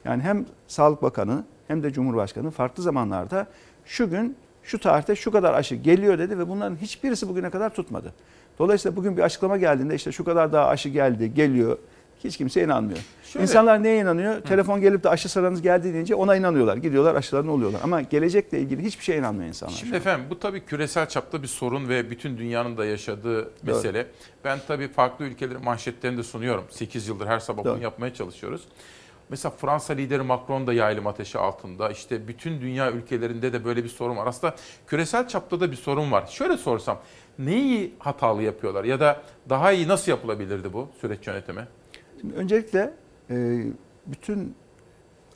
Yani 0.05 0.23
hem 0.23 0.47
Sağlık 0.69 1.03
Bakanı 1.03 1.45
hem 1.69 1.83
de 1.83 1.93
Cumhurbaşkanı 1.93 2.51
farklı 2.51 2.83
zamanlarda 2.83 3.47
şu 3.85 4.11
gün 4.11 4.37
şu 4.63 4.81
tarihte 4.81 5.17
şu 5.17 5.31
kadar 5.31 5.55
aşı 5.55 5.75
geliyor 5.75 6.19
dedi 6.19 6.39
ve 6.39 6.49
bunların 6.49 6.77
hiçbirisi 6.77 7.29
bugüne 7.29 7.51
kadar 7.51 7.75
tutmadı. 7.75 8.15
Dolayısıyla 8.59 8.97
bugün 8.97 9.17
bir 9.17 9.23
açıklama 9.23 9.57
geldiğinde 9.57 9.95
işte 9.95 10.13
şu 10.13 10.25
kadar 10.25 10.53
daha 10.53 10.67
aşı 10.67 10.89
geldi, 10.89 11.35
geliyor. 11.35 11.79
Hiç 12.27 12.37
kimse 12.37 12.63
inanmıyor. 12.63 12.99
Şöyle, 13.25 13.43
İnsanlar 13.43 13.83
neye 13.83 14.01
inanıyor? 14.01 14.35
Hı. 14.35 14.41
Telefon 14.41 14.81
gelip 14.81 15.05
de 15.05 15.09
aşı 15.09 15.29
sıranız 15.29 15.63
geldi 15.63 15.95
deyince 15.95 16.15
ona 16.15 16.37
inanıyorlar. 16.37 16.77
Gidiyorlar 16.77 17.15
aşılarını 17.15 17.53
oluyorlar. 17.53 17.81
Ama 17.85 18.01
gelecekle 18.01 18.61
ilgili 18.61 18.85
hiçbir 18.85 19.05
şeye 19.05 19.19
inanmıyor 19.19 19.49
insanlar. 19.49 19.75
Şimdi 19.75 19.97
efendim 19.97 20.27
bu 20.31 20.39
tabii 20.39 20.61
küresel 20.61 21.09
çapta 21.09 21.43
bir 21.43 21.49
sorun 21.49 21.89
ve 21.89 22.11
bütün 22.11 22.39
dünyanın 22.39 22.77
da 22.77 22.85
yaşadığı 22.85 23.51
mesele. 23.63 24.05
Doğru. 24.05 24.13
Ben 24.45 24.59
tabii 24.69 24.89
farklı 24.89 25.25
ülkelerin 25.25 25.65
manşetlerini 25.65 26.19
de 26.19 26.23
sunuyorum. 26.23 26.65
8 26.71 27.09
yıldır 27.09 27.27
her 27.27 27.39
sabah 27.39 27.65
Doğru. 27.65 27.75
bunu 27.75 27.83
yapmaya 27.83 28.15
çalışıyoruz. 28.15 28.63
Mesela 29.29 29.55
Fransa 29.57 29.93
lideri 29.93 30.23
Macron 30.23 30.67
da 30.67 30.73
yaylım 30.73 31.07
ateşi 31.07 31.39
altında. 31.39 31.91
İşte 31.91 32.29
bütün 32.29 32.61
dünya 32.61 32.91
ülkelerinde 32.91 33.53
de 33.53 33.65
böyle 33.65 33.85
bir 33.85 33.89
sorun 33.89 34.17
var. 34.17 34.27
Aslında 34.27 34.55
küresel 34.87 35.29
çapta 35.29 35.61
da 35.61 35.71
bir 35.71 35.77
sorun 35.77 36.13
var. 36.13 36.27
Şöyle 36.27 36.57
sorsam 36.57 36.99
neyi 37.39 37.95
hatalı 37.99 38.43
yapıyorlar 38.43 38.85
ya 38.85 39.01
da 39.01 39.23
daha 39.49 39.73
iyi 39.73 39.89
nasıl 39.89 40.11
yapılabilirdi 40.11 40.73
bu 40.73 40.89
süreç 41.01 41.27
yönetimi? 41.27 41.69
Şimdi 42.21 42.35
öncelikle 42.35 42.93
e, 43.31 43.67
bütün 44.07 44.55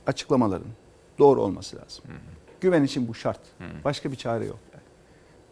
açıklamaların 0.07 0.67
doğru 1.19 1.41
olması 1.41 1.77
lazım. 1.77 2.03
Hı 2.07 2.13
hı. 2.13 2.17
Güven 2.61 2.83
için 2.83 3.07
bu 3.07 3.13
şart. 3.13 3.39
Hı 3.57 3.63
hı. 3.63 3.83
Başka 3.83 4.11
bir 4.11 4.15
çare 4.15 4.45
yok. 4.45 4.59
Yani. 4.73 4.83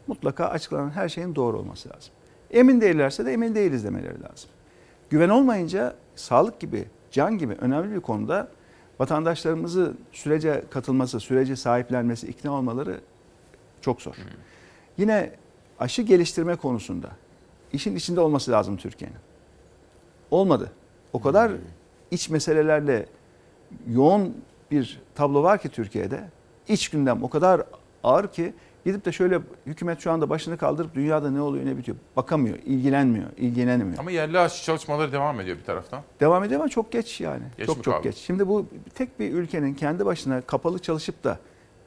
Mutlaka 0.08 0.46
açıklanan 0.46 0.90
her 0.90 1.10
şeyin 1.10 1.36
doğru 1.36 1.60
olması 1.60 1.90
lazım. 1.90 2.14
Emin 2.52 2.82
değillerse 2.82 3.26
de 3.26 3.34
emin 3.34 3.56
değiliz 3.56 3.84
demeleri 3.84 4.24
lazım. 4.24 4.50
Güven 5.10 5.30
olmayınca 5.30 5.96
sağlık 6.16 6.60
gibi 6.60 6.86
can 7.12 7.38
gibi 7.38 7.54
önemli 7.54 7.96
bir 7.96 8.02
konuda 8.02 8.48
vatandaşlarımızı 9.00 9.94
sürece 10.12 10.64
katılması, 10.70 11.20
sürece 11.20 11.56
sahiplenmesi, 11.56 12.28
ikna 12.28 12.52
olmaları 12.52 13.02
çok 13.82 14.02
zor. 14.02 14.14
Hmm. 14.16 14.24
Yine 14.98 15.32
aşı 15.80 16.02
geliştirme 16.02 16.56
konusunda 16.56 17.10
işin 17.74 17.96
içinde 17.96 18.20
olması 18.20 18.52
lazım 18.52 18.78
Türkiye'nin. 18.78 19.18
Olmadı. 20.32 20.72
O 21.14 21.22
kadar 21.22 21.52
hmm. 21.52 21.58
iç 22.12 22.30
meselelerle 22.30 23.06
yoğun 23.88 24.38
bir 24.72 25.02
tablo 25.16 25.44
var 25.44 25.62
ki 25.62 25.70
Türkiye'de. 25.70 26.30
İç 26.68 26.90
gündem 26.90 27.24
o 27.24 27.30
kadar 27.30 27.64
ağır 28.04 28.28
ki 28.28 28.54
Gidip 28.86 29.06
de 29.06 29.12
şöyle 29.12 29.40
hükümet 29.66 30.00
şu 30.00 30.12
anda 30.12 30.30
başını 30.30 30.58
kaldırıp 30.58 30.96
dünyada 30.96 31.32
ne 31.32 31.42
oluyor 31.42 31.66
ne 31.66 31.78
bitiyor 31.78 31.98
bakamıyor, 32.16 32.58
ilgilenmiyor, 32.66 33.28
ilgilenemiyor. 33.38 34.00
Ama 34.00 34.12
yerli 34.12 34.40
aşı 34.40 34.64
çalışmaları 34.64 35.12
devam 35.12 35.40
ediyor 35.40 35.58
bir 35.58 35.64
taraftan. 35.64 36.02
Devam 36.20 36.44
ediyor 36.44 36.60
ama 36.62 36.70
çok 36.70 36.92
geç 36.92 37.22
yani. 37.22 37.44
Geç 37.58 37.66
çok 37.66 37.84
çok 37.84 37.94
kaldı? 37.94 38.04
geç. 38.04 38.18
Şimdi 38.18 38.48
bu 38.48 38.66
tek 38.96 39.20
bir 39.20 39.34
ülkenin 39.34 39.74
kendi 39.74 40.06
başına 40.06 40.42
kapalı 40.42 40.80
çalışıp 40.80 41.24
da 41.24 41.40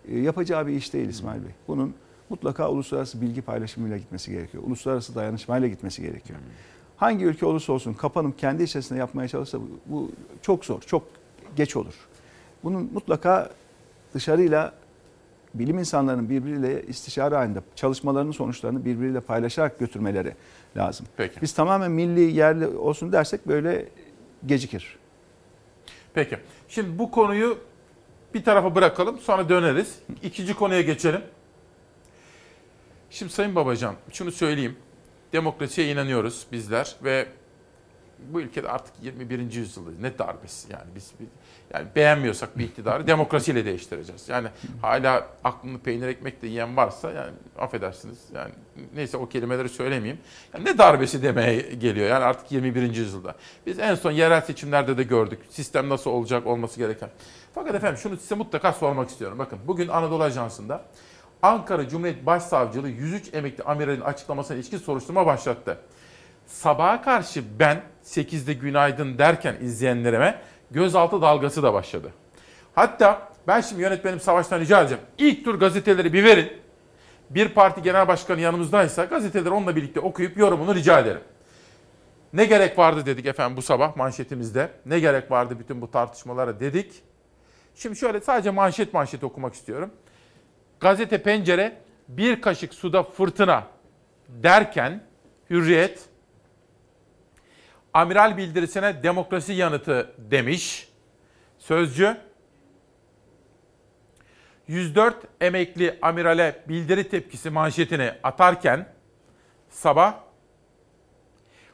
e, 0.09 0.19
yapacağı 0.19 0.67
bir 0.67 0.73
iş 0.73 0.93
değil 0.93 1.09
İsmail 1.09 1.43
Bey. 1.43 1.51
Bunun 1.69 1.95
mutlaka 2.31 2.71
uluslararası 2.71 3.21
bilgi 3.21 3.43
paylaşımıyla 3.43 3.97
gitmesi 3.97 4.31
gerekiyor. 4.31 4.63
Uluslararası 4.67 5.15
dayanışmayla 5.15 5.69
gitmesi 5.69 6.03
gerekiyor. 6.03 6.39
Hangi 7.03 7.25
ülke 7.25 7.47
olursa 7.47 7.73
olsun 7.73 7.93
kapanıp 7.95 8.39
kendi 8.39 8.63
içerisinde 8.63 8.99
yapmaya 8.99 9.29
çalışsa 9.29 9.59
bu, 9.61 9.69
bu 9.87 10.11
çok 10.43 10.65
zor, 10.65 10.81
çok 10.81 11.03
geç 11.57 11.77
olur. 11.77 11.95
Bunun 12.65 12.91
mutlaka 12.93 13.51
dışarıyla 14.15 14.73
bilim 15.55 15.79
insanlarının 15.79 16.31
birbiriyle 16.31 16.83
istişare 16.87 17.35
halinde 17.35 17.61
çalışmalarının 17.77 18.33
sonuçlarını 18.33 18.85
birbiriyle 18.85 19.21
paylaşarak 19.21 19.79
götürmeleri 19.79 20.35
lazım. 20.77 21.07
Peki. 21.17 21.43
Biz 21.43 21.53
tamamen 21.53 21.91
milli 21.91 22.21
yerli 22.21 22.67
olsun 22.67 23.13
dersek 23.13 23.49
böyle 23.49 23.89
gecikir. 24.47 24.99
Peki. 26.15 26.39
Şimdi 26.69 26.99
bu 26.99 27.11
konuyu 27.11 27.59
bir 28.35 28.45
tarafa 28.45 28.75
bırakalım 28.75 29.19
sonra 29.19 29.49
döneriz. 29.49 29.99
İkinci 30.23 30.55
konuya 30.55 30.81
geçelim. 30.81 31.21
Şimdi 33.11 33.33
Sayın 33.33 33.55
Babacan 33.55 33.95
şunu 34.13 34.33
söyleyeyim. 34.33 34.77
Demokrasiye 35.33 35.93
inanıyoruz 35.93 36.47
bizler 36.53 36.97
ve 37.05 37.27
bu 38.29 38.41
ülkede 38.41 38.69
artık 38.69 38.95
21. 39.03 39.53
yüzyıldayız. 39.53 40.01
Ne 40.01 40.19
darbesi 40.19 40.73
yani 40.73 40.85
biz 40.95 41.13
yani 41.75 41.87
beğenmiyorsak 41.97 42.59
bir 42.59 42.65
iktidarı 42.65 43.07
demokrasiyle 43.07 43.65
değiştireceğiz. 43.65 44.29
Yani 44.29 44.49
hala 44.83 45.27
aklını 45.45 45.79
peynir 45.79 46.09
ekmekle 46.09 46.49
yiyen 46.49 46.77
varsa 46.77 47.11
yani 47.11 47.33
affedersiniz 47.59 48.19
yani 48.35 48.53
neyse 48.95 49.17
o 49.17 49.29
kelimeleri 49.29 49.69
söylemeyeyim. 49.69 50.19
Yani 50.55 50.65
ne 50.65 50.79
darbesi 50.79 51.23
demeye 51.23 51.61
geliyor 51.61 52.09
yani 52.09 52.25
artık 52.25 52.53
21. 52.53 52.83
yüzyılda. 52.83 53.35
Biz 53.67 53.79
en 53.79 53.95
son 53.95 54.11
yerel 54.11 54.41
seçimlerde 54.41 54.99
de 54.99 55.03
gördük. 55.03 55.39
Sistem 55.51 55.89
nasıl 55.89 56.11
olacak 56.11 56.47
olması 56.47 56.79
gereken. 56.79 57.09
Fakat 57.55 57.75
efendim 57.75 57.99
şunu 57.99 58.17
size 58.17 58.35
mutlaka 58.35 58.73
sormak 58.73 59.09
istiyorum. 59.09 59.39
Bakın 59.39 59.59
bugün 59.67 59.89
Anadolu 59.89 60.23
Ajansı'nda 60.23 60.85
Ankara 61.43 61.89
Cumhuriyet 61.89 62.27
Başsavcılığı 62.27 62.89
103 62.89 63.35
emekli 63.35 63.65
amiralin 63.65 64.01
açıklamasına 64.01 64.57
ilişkin 64.57 64.79
soruşturma 64.79 65.27
başlattı. 65.27 65.79
Sabaha 66.47 67.03
karşı 67.03 67.45
ben 67.59 67.83
8'de 68.05 68.53
günaydın 68.53 69.19
derken 69.19 69.57
izleyenlerime 69.61 70.43
gözaltı 70.71 71.23
dalgası 71.23 71.63
da 71.63 71.75
başladı. 71.75 72.13
Hatta 72.75 73.33
ben 73.47 73.61
şimdi 73.61 73.83
yönetmenim 73.83 74.21
Savaş'tan 74.21 74.61
rica 74.61 74.81
edeceğim. 74.81 75.03
İlk 75.19 75.45
tur 75.45 75.55
gazeteleri 75.61 76.13
bir 76.13 76.25
verin. 76.25 76.53
Bir 77.31 77.49
parti 77.49 77.83
genel 77.83 78.09
başkanı 78.09 78.41
yanımızdaysa 78.41 79.05
gazeteleri 79.05 79.51
onunla 79.51 79.77
birlikte 79.77 80.01
okuyup 80.01 80.37
yorumunu 80.37 80.75
rica 80.75 81.01
ederim. 81.01 81.21
Ne 82.33 82.45
gerek 82.45 82.79
vardı 82.79 83.07
dedik 83.07 83.27
efendim 83.27 83.57
bu 83.57 83.63
sabah 83.63 83.97
manşetimizde. 83.97 84.71
Ne 84.87 85.01
gerek 85.01 85.31
vardı 85.31 85.59
bütün 85.59 85.81
bu 85.81 85.91
tartışmalara 85.91 86.61
dedik. 86.61 87.03
Şimdi 87.75 87.97
şöyle 87.97 88.21
sadece 88.21 88.51
manşet 88.51 88.95
manşet 88.95 89.25
okumak 89.25 89.55
istiyorum. 89.55 89.91
Gazete 90.83 91.23
Pencere 91.23 91.77
bir 92.09 92.41
kaşık 92.41 92.75
suda 92.75 93.03
fırtına 93.03 93.67
derken 94.29 95.05
Hürriyet 95.51 96.05
amiral 97.95 98.37
bildirisine 98.37 99.03
demokrasi 99.03 99.53
yanıtı 99.53 100.15
demiş. 100.19 100.89
Sözcü 101.59 102.17
104 104.69 105.17
emekli 105.41 105.99
amirale 106.03 106.63
bildiri 106.69 107.09
tepkisi 107.09 107.51
manşetini 107.51 108.13
atarken 108.23 108.87
sabah 109.69 110.15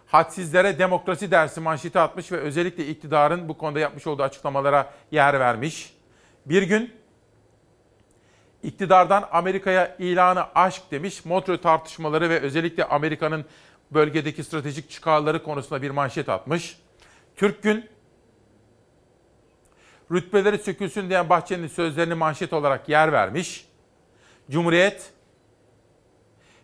hadsizlere 0.07 0.79
demokrasi 0.79 1.31
dersi 1.31 1.61
manşeti 1.61 1.99
atmış 1.99 2.33
ve 2.33 2.37
özellikle 2.37 2.87
iktidarın 2.87 3.49
bu 3.49 3.59
konuda 3.59 3.81
yapmış 3.81 4.07
olduğu 4.07 4.23
açıklamalara 4.23 4.95
yer 5.11 5.41
vermiş. 5.41 5.95
Bir 6.47 6.63
gün 6.63 6.98
iktidardan 8.69 9.29
Amerika'ya 9.33 9.97
ilanı 9.99 10.45
aşk 10.55 10.83
demiş. 10.91 11.25
Montreux 11.25 11.63
tartışmaları 11.63 12.31
ve 12.31 12.41
özellikle 12.41 12.85
Amerika'nın 12.85 13.45
bölgedeki 13.91 14.45
stratejik 14.45 14.91
çıkarları 14.91 15.43
konusunda 15.43 15.83
bir 15.83 15.91
manşet 15.91 16.29
atmış. 16.29 16.79
Türk 17.37 17.63
Gün 17.63 17.89
rütbeleri 20.11 20.59
sökülsün 20.59 21.09
diyen 21.09 21.29
Bahçeli'nin 21.29 21.69
sözlerini 21.69 22.15
manşet 22.15 22.53
olarak 22.53 22.89
yer 22.89 23.13
vermiş. 23.13 23.69
Cumhuriyet 24.51 25.11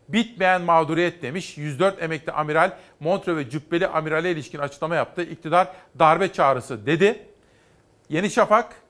bitmeyen 0.08 0.62
mağduriyet 0.62 1.22
demiş. 1.22 1.58
104 1.58 2.02
emekli 2.02 2.32
amiral 2.32 2.70
Montreux 3.00 3.38
ve 3.38 3.50
Cübbeli 3.50 3.86
amirale 3.86 4.30
ilişkin 4.30 4.58
açıklama 4.58 4.94
yaptı. 4.94 5.22
İktidar 5.22 5.68
darbe 5.98 6.32
çağrısı 6.32 6.86
dedi. 6.86 7.26
Yeni 8.08 8.30
Şafak 8.30 8.83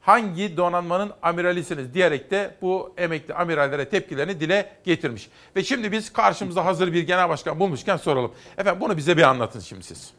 hangi 0.00 0.56
donanmanın 0.56 1.12
amiralisiniz 1.22 1.94
diyerek 1.94 2.30
de 2.30 2.54
bu 2.62 2.92
emekli 2.96 3.34
amirallere 3.34 3.88
tepkilerini 3.88 4.40
dile 4.40 4.72
getirmiş. 4.84 5.30
Ve 5.56 5.64
şimdi 5.64 5.92
biz 5.92 6.12
karşımızda 6.12 6.64
hazır 6.64 6.92
bir 6.92 7.02
genel 7.02 7.28
başkan 7.28 7.60
bulmuşken 7.60 7.96
soralım. 7.96 8.32
Efendim 8.58 8.80
bunu 8.80 8.96
bize 8.96 9.16
bir 9.16 9.22
anlatın 9.22 9.60
şimdi 9.60 9.82
siz. 9.82 10.10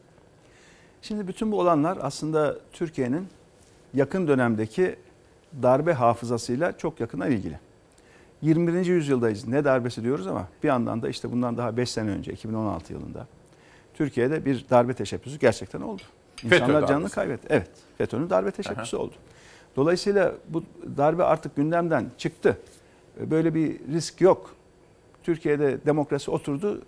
Şimdi 1.02 1.28
bütün 1.28 1.52
bu 1.52 1.60
olanlar 1.60 1.98
aslında 2.02 2.58
Türkiye'nin 2.72 3.28
yakın 3.94 4.28
dönemdeki 4.28 4.96
darbe 5.62 5.92
hafızasıyla 5.92 6.78
çok 6.78 7.00
yakından 7.00 7.30
ilgili. 7.30 7.58
21. 8.42 8.86
yüzyıldayız. 8.86 9.48
Ne 9.48 9.64
darbesi 9.64 10.02
diyoruz 10.02 10.26
ama 10.26 10.48
bir 10.62 10.68
yandan 10.68 11.02
da 11.02 11.08
işte 11.08 11.32
bundan 11.32 11.56
daha 11.58 11.76
5 11.76 11.90
sene 11.90 12.10
önce 12.10 12.32
2016 12.32 12.92
yılında 12.92 13.26
Türkiye'de 13.94 14.44
bir 14.44 14.64
darbe 14.70 14.94
teşebbüsü 14.94 15.38
gerçekten 15.38 15.80
oldu. 15.80 16.02
FETÖ 16.36 16.54
İnsanlar 16.54 16.80
canını 16.80 16.88
darbesi. 16.88 17.14
kaybetti. 17.14 17.46
Evet. 17.50 17.70
FETÖ'nün 17.98 18.30
darbe 18.30 18.50
teşebbüsü 18.50 18.96
oldu. 18.96 19.14
Dolayısıyla 19.76 20.34
bu 20.48 20.62
darbe 20.96 21.24
artık 21.24 21.56
gündemden 21.56 22.10
çıktı. 22.18 22.58
Böyle 23.16 23.54
bir 23.54 23.80
risk 23.92 24.20
yok. 24.20 24.54
Türkiye'de 25.22 25.84
demokrasi 25.86 26.30
oturdu 26.30 26.82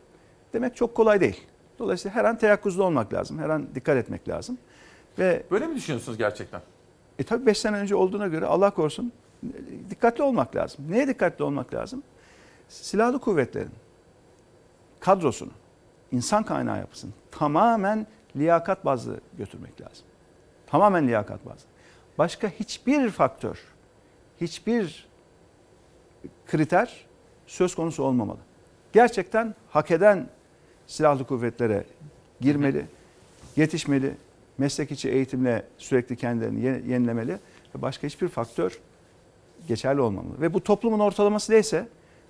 demek 0.52 0.76
çok 0.76 0.94
kolay 0.94 1.20
değil. 1.20 1.40
Dolayısıyla 1.78 2.14
her 2.16 2.24
an 2.24 2.38
teyakkuzda 2.38 2.82
olmak 2.82 3.12
lazım. 3.14 3.38
Her 3.38 3.48
an 3.48 3.66
dikkat 3.74 3.96
etmek 3.96 4.28
lazım. 4.28 4.59
Ve 5.18 5.42
Böyle 5.50 5.66
mi 5.66 5.74
düşünüyorsunuz 5.76 6.18
gerçekten? 6.18 6.60
e 7.18 7.22
tabii 7.24 7.46
5 7.46 7.59
sene 7.59 7.76
önce 7.76 7.94
olduğuna 7.94 8.26
göre 8.26 8.46
Allah 8.46 8.70
korusun 8.70 9.12
dikkatli 9.90 10.22
olmak 10.22 10.56
lazım. 10.56 10.84
Neye 10.90 11.09
dikkatli 11.09 11.44
olmak 11.44 11.74
lazım? 11.74 12.02
Silahlı 12.68 13.18
kuvvetlerin 13.18 13.70
kadrosunu, 15.00 15.50
insan 16.12 16.42
kaynağı 16.42 16.78
yapısını 16.78 17.10
tamamen 17.30 18.06
liyakat 18.36 18.84
bazlı 18.84 19.20
götürmek 19.38 19.80
lazım. 19.80 20.04
Tamamen 20.66 21.09
liyakat 21.09 21.46
bazlı. 21.46 21.66
Başka 22.22 22.48
hiçbir 22.48 23.10
faktör, 23.10 23.58
hiçbir 24.40 25.08
kriter 26.46 27.06
söz 27.46 27.74
konusu 27.74 28.02
olmamalı. 28.02 28.38
Gerçekten 28.92 29.54
hak 29.70 29.90
eden 29.90 30.28
silahlı 30.86 31.26
kuvvetlere 31.26 31.84
girmeli, 32.40 32.86
yetişmeli, 33.56 34.14
meslek 34.58 34.90
içi 34.90 35.08
eğitimle 35.10 35.66
sürekli 35.78 36.16
kendilerini 36.16 36.60
ye- 36.60 36.82
yenilemeli 36.86 37.38
ve 37.74 37.82
başka 37.82 38.06
hiçbir 38.06 38.28
faktör 38.28 38.78
geçerli 39.68 40.00
olmamalı. 40.00 40.40
Ve 40.40 40.54
bu 40.54 40.62
toplumun 40.64 41.00
ortalaması 41.00 41.52
neyse 41.52 41.88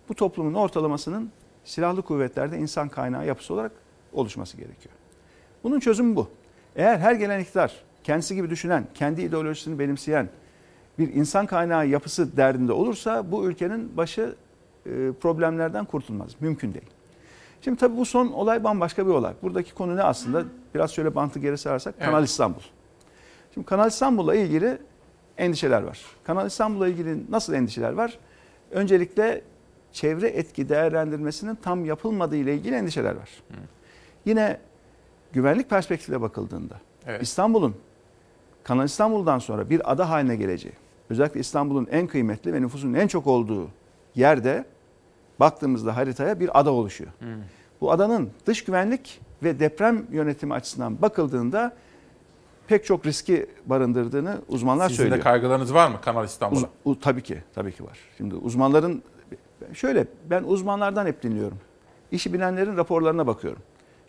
bu 0.08 0.14
toplumun 0.14 0.54
ortalamasının 0.54 1.30
silahlı 1.64 2.02
kuvvetlerde 2.02 2.58
insan 2.58 2.88
kaynağı 2.88 3.26
yapısı 3.26 3.54
olarak 3.54 3.72
oluşması 4.12 4.56
gerekiyor. 4.56 4.94
Bunun 5.64 5.80
çözümü 5.80 6.16
bu. 6.16 6.30
Eğer 6.76 6.98
her 6.98 7.14
gelen 7.14 7.40
iktidar 7.40 7.84
kendisi 8.04 8.34
gibi 8.34 8.50
düşünen, 8.50 8.86
kendi 8.94 9.22
ideolojisini 9.22 9.78
benimseyen 9.78 10.28
bir 10.98 11.14
insan 11.14 11.46
kaynağı 11.46 11.86
yapısı 11.86 12.36
derdinde 12.36 12.72
olursa 12.72 13.32
bu 13.32 13.46
ülkenin 13.46 13.96
başı 13.96 14.34
e, 14.86 14.90
problemlerden 15.20 15.84
kurtulmaz. 15.84 16.30
Mümkün 16.40 16.74
değil. 16.74 16.86
Şimdi 17.60 17.78
tabii 17.78 17.96
bu 17.96 18.04
son 18.04 18.26
olay 18.28 18.64
bambaşka 18.64 19.06
bir 19.06 19.12
olay. 19.12 19.32
Buradaki 19.42 19.74
konu 19.74 19.96
ne 19.96 20.02
aslında? 20.02 20.44
Biraz 20.74 20.90
şöyle 20.92 21.14
bantı 21.14 21.38
geri 21.38 21.58
sararsak 21.58 21.94
Evet. 21.98 22.06
Kanal 22.06 22.24
İstanbul. 22.24 22.60
Şimdi 23.54 23.66
Kanal 23.66 23.88
İstanbul'la 23.88 24.34
ilgili 24.34 24.78
endişeler 25.38 25.82
var. 25.82 26.00
Kanal 26.24 26.46
İstanbul'la 26.46 26.88
ilgili 26.88 27.30
nasıl 27.30 27.52
endişeler 27.52 27.92
var? 27.92 28.18
Öncelikle 28.70 29.42
çevre 29.92 30.28
etki 30.28 30.68
değerlendirmesinin 30.68 31.54
tam 31.54 31.84
yapılmadığı 31.84 32.36
ile 32.36 32.54
ilgili 32.54 32.74
endişeler 32.74 33.14
var. 33.16 33.30
Yine 34.24 34.60
güvenlik 35.32 35.70
perspektifiyle 35.70 36.20
bakıldığında 36.20 36.74
Evet. 37.06 37.22
İstanbul'un 37.22 37.74
Kanal 38.64 38.84
İstanbul'dan 38.84 39.38
sonra 39.38 39.70
bir 39.70 39.92
ada 39.92 40.10
haline 40.10 40.36
geleceği, 40.36 40.72
özellikle 41.10 41.40
İstanbul'un 41.40 41.88
en 41.90 42.06
kıymetli 42.06 42.52
ve 42.52 42.60
nüfusun 42.62 42.94
en 42.94 43.06
çok 43.06 43.26
olduğu 43.26 43.68
yerde 44.14 44.64
baktığımızda 45.40 45.96
haritaya 45.96 46.40
bir 46.40 46.60
ada 46.60 46.72
oluşuyor. 46.72 47.10
Bu 47.80 47.92
adanın 47.92 48.30
dış 48.46 48.64
güvenlik 48.64 49.20
ve 49.42 49.60
deprem 49.60 50.06
yönetimi 50.10 50.54
açısından 50.54 51.02
bakıldığında 51.02 51.72
pek 52.66 52.84
çok 52.84 53.06
riski 53.06 53.46
barındırdığını 53.66 54.38
uzmanlar 54.48 54.88
Sizin 54.88 54.96
söylüyor. 55.02 55.18
de 55.18 55.22
kaygılarınız 55.22 55.74
var 55.74 55.90
mı 55.90 56.00
Kanal 56.00 56.24
İstanbul'a? 56.24 56.68
Uz- 56.84 57.00
tabii 57.00 57.22
ki, 57.22 57.38
tabii 57.54 57.72
ki 57.72 57.84
var. 57.84 57.98
Şimdi 58.16 58.34
uzmanların 58.34 59.02
şöyle 59.72 60.06
ben 60.30 60.42
uzmanlardan 60.42 61.06
hep 61.06 61.22
dinliyorum. 61.22 61.58
İşi 62.10 62.32
bilenlerin 62.32 62.76
raporlarına 62.76 63.26
bakıyorum. 63.26 63.62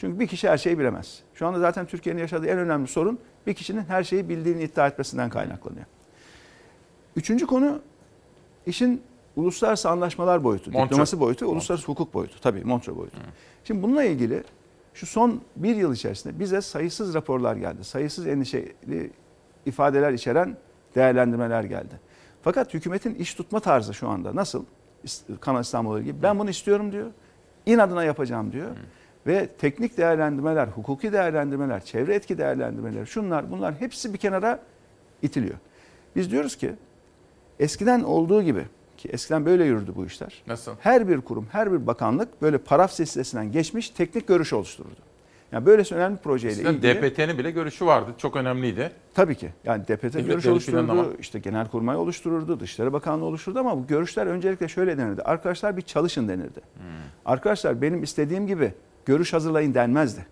Çünkü 0.03 0.19
bir 0.19 0.27
kişi 0.27 0.49
her 0.49 0.57
şeyi 0.57 0.79
bilemez. 0.79 1.19
Şu 1.33 1.47
anda 1.47 1.59
zaten 1.59 1.85
Türkiye'nin 1.85 2.21
yaşadığı 2.21 2.47
en 2.47 2.57
önemli 2.57 2.87
sorun 2.87 3.19
bir 3.47 3.53
kişinin 3.53 3.83
her 3.83 4.03
şeyi 4.03 4.29
bildiğini 4.29 4.63
iddia 4.63 4.87
etmesinden 4.87 5.29
kaynaklanıyor. 5.29 5.85
Üçüncü 7.15 7.47
konu 7.47 7.81
işin 8.65 9.01
uluslararası 9.35 9.89
anlaşmalar 9.89 10.43
boyutu, 10.43 10.71
Montreux. 10.71 10.89
diplomasi 10.89 11.19
boyutu, 11.19 11.45
uluslararası 11.45 11.87
hukuk 11.87 12.13
boyutu. 12.13 12.41
Tabii 12.41 12.63
Montreux 12.63 12.97
boyutu. 12.97 13.17
Şimdi 13.63 13.83
bununla 13.83 14.03
ilgili 14.03 14.43
şu 14.93 15.05
son 15.05 15.41
bir 15.55 15.75
yıl 15.75 15.93
içerisinde 15.93 16.39
bize 16.39 16.61
sayısız 16.61 17.13
raporlar 17.13 17.55
geldi. 17.55 17.83
Sayısız 17.83 18.27
endişeli 18.27 19.11
ifadeler 19.65 20.13
içeren 20.13 20.57
değerlendirmeler 20.95 21.63
geldi. 21.63 21.99
Fakat 22.41 22.73
hükümetin 22.73 23.15
iş 23.15 23.33
tutma 23.33 23.59
tarzı 23.59 23.93
şu 23.93 24.07
anda 24.09 24.35
nasıl? 24.35 24.65
Kanal 25.41 25.61
İstanbul'la 25.61 25.99
ilgili. 25.99 26.23
Ben 26.23 26.39
bunu 26.39 26.49
istiyorum 26.49 26.91
diyor. 26.91 27.11
İnadına 27.65 28.03
yapacağım 28.03 28.51
diyor. 28.51 28.69
Ve 29.27 29.47
teknik 29.47 29.97
değerlendirmeler, 29.97 30.67
hukuki 30.67 31.13
değerlendirmeler, 31.13 31.85
çevre 31.85 32.15
etki 32.15 32.37
değerlendirmeleri, 32.37 33.07
şunlar 33.07 33.51
bunlar 33.51 33.73
hepsi 33.79 34.13
bir 34.13 34.17
kenara 34.17 34.59
itiliyor. 35.21 35.55
Biz 36.15 36.31
diyoruz 36.31 36.55
ki 36.55 36.73
eskiden 37.59 38.03
olduğu 38.03 38.43
gibi 38.43 38.65
ki 38.97 39.09
eskiden 39.09 39.45
böyle 39.45 39.63
yürüdü 39.63 39.91
bu 39.95 40.05
işler. 40.05 40.43
Nasıl? 40.47 40.71
Her 40.79 41.07
bir 41.07 41.21
kurum, 41.21 41.47
her 41.51 41.71
bir 41.71 41.87
bakanlık 41.87 42.41
böyle 42.41 42.57
paraf 42.57 42.91
silsilesinden 42.91 43.51
geçmiş 43.51 43.89
teknik 43.89 44.27
görüş 44.27 44.53
oluştururdu. 44.53 44.99
Yani 45.51 45.65
böylesi 45.65 45.95
önemli 45.95 46.17
projeyle 46.17 46.55
Sizden 46.55 46.73
ilgili. 46.73 47.01
DPT'nin 47.01 47.37
bile 47.37 47.51
görüşü 47.51 47.85
vardı. 47.85 48.11
Çok 48.17 48.35
önemliydi. 48.35 48.91
Tabii 49.13 49.35
ki. 49.35 49.49
Yani 49.63 49.83
DPT 49.83 50.03
Devlet 50.03 50.25
görüş 50.25 50.45
oluştururdu, 50.45 51.15
işte 51.19 51.39
Genelkurmay 51.39 51.95
oluştururdu, 51.95 52.59
Dışişleri 52.59 52.93
Bakanlığı 52.93 53.25
oluşturdu 53.25 53.59
ama 53.59 53.77
bu 53.77 53.87
görüşler 53.87 54.27
öncelikle 54.27 54.67
şöyle 54.67 54.97
denirdi. 54.97 55.21
Arkadaşlar 55.21 55.77
bir 55.77 55.81
çalışın 55.81 56.27
denirdi. 56.27 56.61
Hmm. 56.75 56.83
Arkadaşlar 57.25 57.81
benim 57.81 58.03
istediğim 58.03 58.47
gibi 58.47 58.73
görüş 59.05 59.33
hazırlayın 59.33 59.73
denmezdi. 59.73 60.25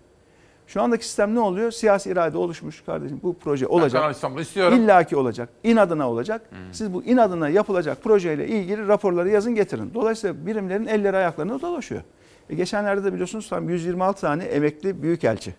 Şu 0.66 0.82
andaki 0.82 1.04
sistem 1.06 1.34
ne 1.34 1.40
oluyor? 1.40 1.70
Siyasi 1.70 2.10
irade 2.10 2.38
oluşmuş 2.38 2.80
kardeşim. 2.80 3.20
Bu 3.22 3.36
proje 3.38 3.66
olacak. 3.66 4.00
Kanal 4.00 4.14
İstanbul'u 4.14 4.40
istiyorum. 4.40 4.78
İlla 4.78 5.04
ki 5.04 5.16
olacak. 5.16 5.48
İnadına 5.64 6.10
olacak. 6.10 6.50
Siz 6.72 6.94
bu 6.94 7.04
inadına 7.04 7.48
yapılacak 7.48 8.02
projeyle 8.04 8.48
ilgili 8.48 8.88
raporları 8.88 9.28
yazın 9.28 9.54
getirin. 9.54 9.90
Dolayısıyla 9.94 10.46
birimlerin 10.46 10.86
elleri 10.86 11.16
ayaklarına 11.16 11.60
dolaşıyor. 11.60 12.02
E 12.50 12.54
geçenlerde 12.54 13.04
de 13.04 13.12
biliyorsunuz 13.12 13.48
tam 13.48 13.68
126 13.68 14.20
tane 14.20 14.44
emekli 14.44 15.02
büyükelçi 15.02 15.54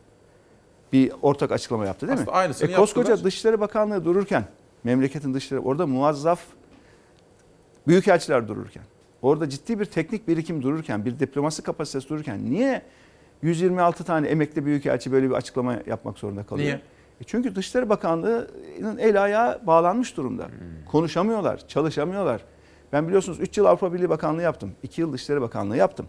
bir 0.93 1.11
ortak 1.21 1.51
açıklama 1.51 1.85
yaptı 1.85 2.07
değil 2.07 2.13
Aslında 2.19 2.31
mi? 2.31 2.37
aynısını 2.37 2.71
e 2.71 2.73
koskoca 2.73 3.09
yaptılar. 3.09 3.25
Dışişleri 3.25 3.59
Bakanlığı 3.59 4.05
dururken, 4.05 4.43
memleketin 4.83 5.33
dışişleri 5.33 5.59
orada 5.59 5.87
muazzaf 5.87 6.39
büyükelçiler 7.87 8.47
dururken, 8.47 8.83
orada 9.21 9.49
ciddi 9.49 9.79
bir 9.79 9.85
teknik 9.85 10.27
birikim 10.27 10.63
dururken, 10.63 11.05
bir 11.05 11.19
diplomasi 11.19 11.61
kapasitesi 11.61 12.09
dururken 12.09 12.51
niye 12.51 12.81
126 13.43 14.03
tane 14.03 14.27
emekli 14.27 14.65
büyükelçi 14.65 15.11
böyle 15.11 15.29
bir 15.29 15.35
açıklama 15.35 15.75
yapmak 15.85 16.19
zorunda 16.19 16.43
kalıyor? 16.43 16.67
Niye? 16.67 16.81
E 17.21 17.23
çünkü 17.23 17.55
Dışişleri 17.55 17.89
Bakanlığı'nın 17.89 18.97
el 18.97 19.23
ayağı 19.23 19.67
bağlanmış 19.67 20.17
durumda. 20.17 20.47
Konuşamıyorlar, 20.91 21.67
çalışamıyorlar. 21.67 22.45
Ben 22.93 23.07
biliyorsunuz 23.07 23.39
3 23.39 23.57
yıl 23.57 23.65
Avrupa 23.65 23.93
Birliği 23.93 24.09
Bakanlığı 24.09 24.41
yaptım. 24.41 24.71
2 24.83 25.01
yıl 25.01 25.13
Dışişleri 25.13 25.41
Bakanlığı 25.41 25.77
yaptım. 25.77 26.05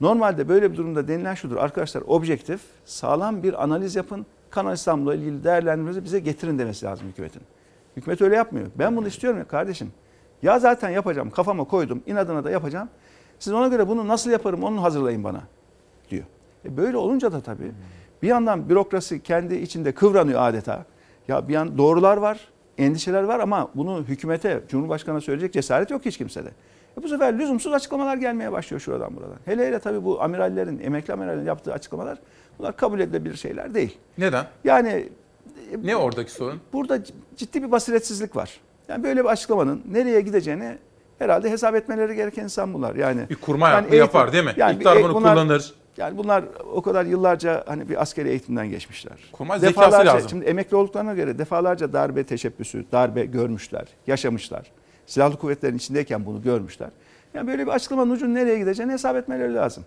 Normalde 0.00 0.48
böyle 0.48 0.72
bir 0.72 0.76
durumda 0.76 1.08
denilen 1.08 1.34
şudur. 1.34 1.56
Arkadaşlar 1.56 2.02
objektif, 2.06 2.60
sağlam 2.84 3.42
bir 3.42 3.62
analiz 3.62 3.96
yapın. 3.96 4.26
Kanal 4.50 4.74
İstanbul'la 4.74 5.14
ilgili 5.14 5.44
değerlendirmenizi 5.44 6.04
bize 6.04 6.20
getirin 6.20 6.58
demesi 6.58 6.86
lazım 6.86 7.08
hükümetin. 7.08 7.42
Hükümet 7.96 8.22
öyle 8.22 8.36
yapmıyor. 8.36 8.66
Ben 8.78 8.96
bunu 8.96 9.08
istiyorum 9.08 9.38
ya 9.38 9.48
kardeşim. 9.48 9.92
Ya 10.42 10.58
zaten 10.58 10.90
yapacağım, 10.90 11.30
kafama 11.30 11.64
koydum, 11.64 12.02
inadına 12.06 12.44
da 12.44 12.50
yapacağım. 12.50 12.88
Siz 13.38 13.52
ona 13.52 13.68
göre 13.68 13.88
bunu 13.88 14.08
nasıl 14.08 14.30
yaparım 14.30 14.62
onu 14.64 14.82
hazırlayın 14.82 15.24
bana. 15.24 15.40
E 16.64 16.76
böyle 16.76 16.96
olunca 16.96 17.32
da 17.32 17.40
tabii 17.40 17.72
bir 18.22 18.28
yandan 18.28 18.68
bürokrasi 18.68 19.22
kendi 19.22 19.54
içinde 19.54 19.92
kıvranıyor 19.92 20.42
adeta. 20.42 20.84
Ya 21.28 21.48
bir 21.48 21.52
yan 21.54 21.78
doğrular 21.78 22.16
var, 22.16 22.48
endişeler 22.78 23.22
var 23.22 23.40
ama 23.40 23.68
bunu 23.74 24.04
hükümete, 24.08 24.60
Cumhurbaşkanı'na 24.68 25.20
söyleyecek 25.20 25.52
cesaret 25.52 25.90
yok 25.90 26.04
hiç 26.04 26.16
kimsede. 26.18 26.48
E 26.98 27.02
bu 27.02 27.08
sefer 27.08 27.38
lüzumsuz 27.38 27.72
açıklamalar 27.72 28.16
gelmeye 28.16 28.52
başlıyor 28.52 28.80
şuradan 28.80 29.16
buradan. 29.16 29.36
Hele 29.44 29.66
hele 29.66 29.78
tabii 29.78 30.04
bu 30.04 30.22
amirallerin, 30.22 30.78
emekli 30.84 31.12
amirallerin 31.12 31.46
yaptığı 31.46 31.72
açıklamalar 31.72 32.18
bunlar 32.58 32.76
kabul 32.76 33.00
edilebilir 33.00 33.36
şeyler 33.36 33.74
değil. 33.74 33.98
Neden? 34.18 34.46
Yani 34.64 35.08
Ne 35.82 35.96
oradaki 35.96 36.30
sorun? 36.32 36.60
burada 36.72 36.98
ciddi 37.36 37.62
bir 37.62 37.70
basiretsizlik 37.72 38.36
var. 38.36 38.60
Yani 38.88 39.04
böyle 39.04 39.20
bir 39.24 39.28
açıklamanın 39.28 39.82
nereye 39.90 40.20
gideceğini 40.20 40.78
herhalde 41.18 41.50
hesap 41.50 41.74
etmeleri 41.74 42.14
gereken 42.16 42.44
insan 42.44 42.74
bunlar. 42.74 42.94
Yani 42.94 43.20
Bir 43.30 43.34
kurma 43.36 43.68
yani 43.68 43.96
yapar 43.96 44.32
değil 44.32 44.44
mi? 44.44 44.52
bir 44.56 44.72
İktidar 44.74 44.96
eğ- 44.96 45.02
bunu 45.02 45.14
bunlar- 45.14 45.34
kullanır. 45.34 45.74
Yani 45.96 46.18
bunlar 46.18 46.44
o 46.74 46.82
kadar 46.82 47.04
yıllarca 47.04 47.64
hani 47.66 47.88
bir 47.88 48.02
askeri 48.02 48.28
eğitimden 48.28 48.70
geçmişler. 48.70 49.12
Kurmay 49.32 49.58
zekası 49.58 50.06
lazım. 50.06 50.30
Şimdi 50.30 50.44
emekli 50.44 50.76
olduklarına 50.76 51.14
göre 51.14 51.38
defalarca 51.38 51.92
darbe 51.92 52.24
teşebbüsü, 52.24 52.84
darbe 52.92 53.24
görmüşler, 53.24 53.84
yaşamışlar. 54.06 54.66
Silahlı 55.06 55.36
kuvvetlerin 55.36 55.76
içindeyken 55.76 56.26
bunu 56.26 56.42
görmüşler. 56.42 56.90
Yani 57.34 57.46
böyle 57.46 57.66
bir 57.66 57.72
açıklamanın 57.72 58.10
ucunun 58.10 58.34
nereye 58.34 58.58
gideceğini 58.58 58.92
hesap 58.92 59.16
etmeleri 59.16 59.54
lazım. 59.54 59.84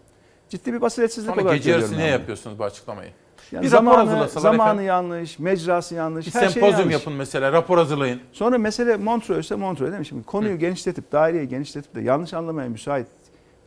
Ciddi 0.50 0.74
bir 0.74 0.82
basiretsizlik 0.82 1.30
Sonra 1.30 1.42
olarak 1.42 1.58
gece 1.58 1.72
yarısı 1.72 1.98
niye 1.98 2.08
yapıyorsunuz 2.08 2.60
bu 2.60 2.64
açıklamayı? 2.64 3.10
Yani 3.52 3.64
bir 3.66 3.72
rapor 3.72 3.86
zamanı, 3.86 4.10
hazırlasalar 4.10 4.42
zamanı 4.42 4.70
efendim. 4.70 4.86
yanlış, 4.86 5.40
mecrası 5.40 5.96
yanlış, 5.96 6.28
Bir 6.28 6.34
her 6.34 6.40
şey 6.40 6.50
sempozyum 6.50 6.80
yanlış. 6.80 6.94
yapın 6.94 7.14
mesela, 7.14 7.52
rapor 7.52 7.78
hazırlayın. 7.78 8.20
Sonra 8.32 8.58
mesele 8.58 8.98
Montreux 8.98 9.46
ise 9.46 9.56
Montreux 9.56 9.90
değil 9.90 10.00
mi? 10.00 10.06
Şimdi 10.06 10.24
konuyu 10.24 10.60
genişletip, 10.60 11.12
daireyi 11.12 11.48
genişletip 11.48 11.96
de 11.96 12.02
yanlış 12.02 12.34
anlamaya 12.34 12.70
müsait 12.70 13.08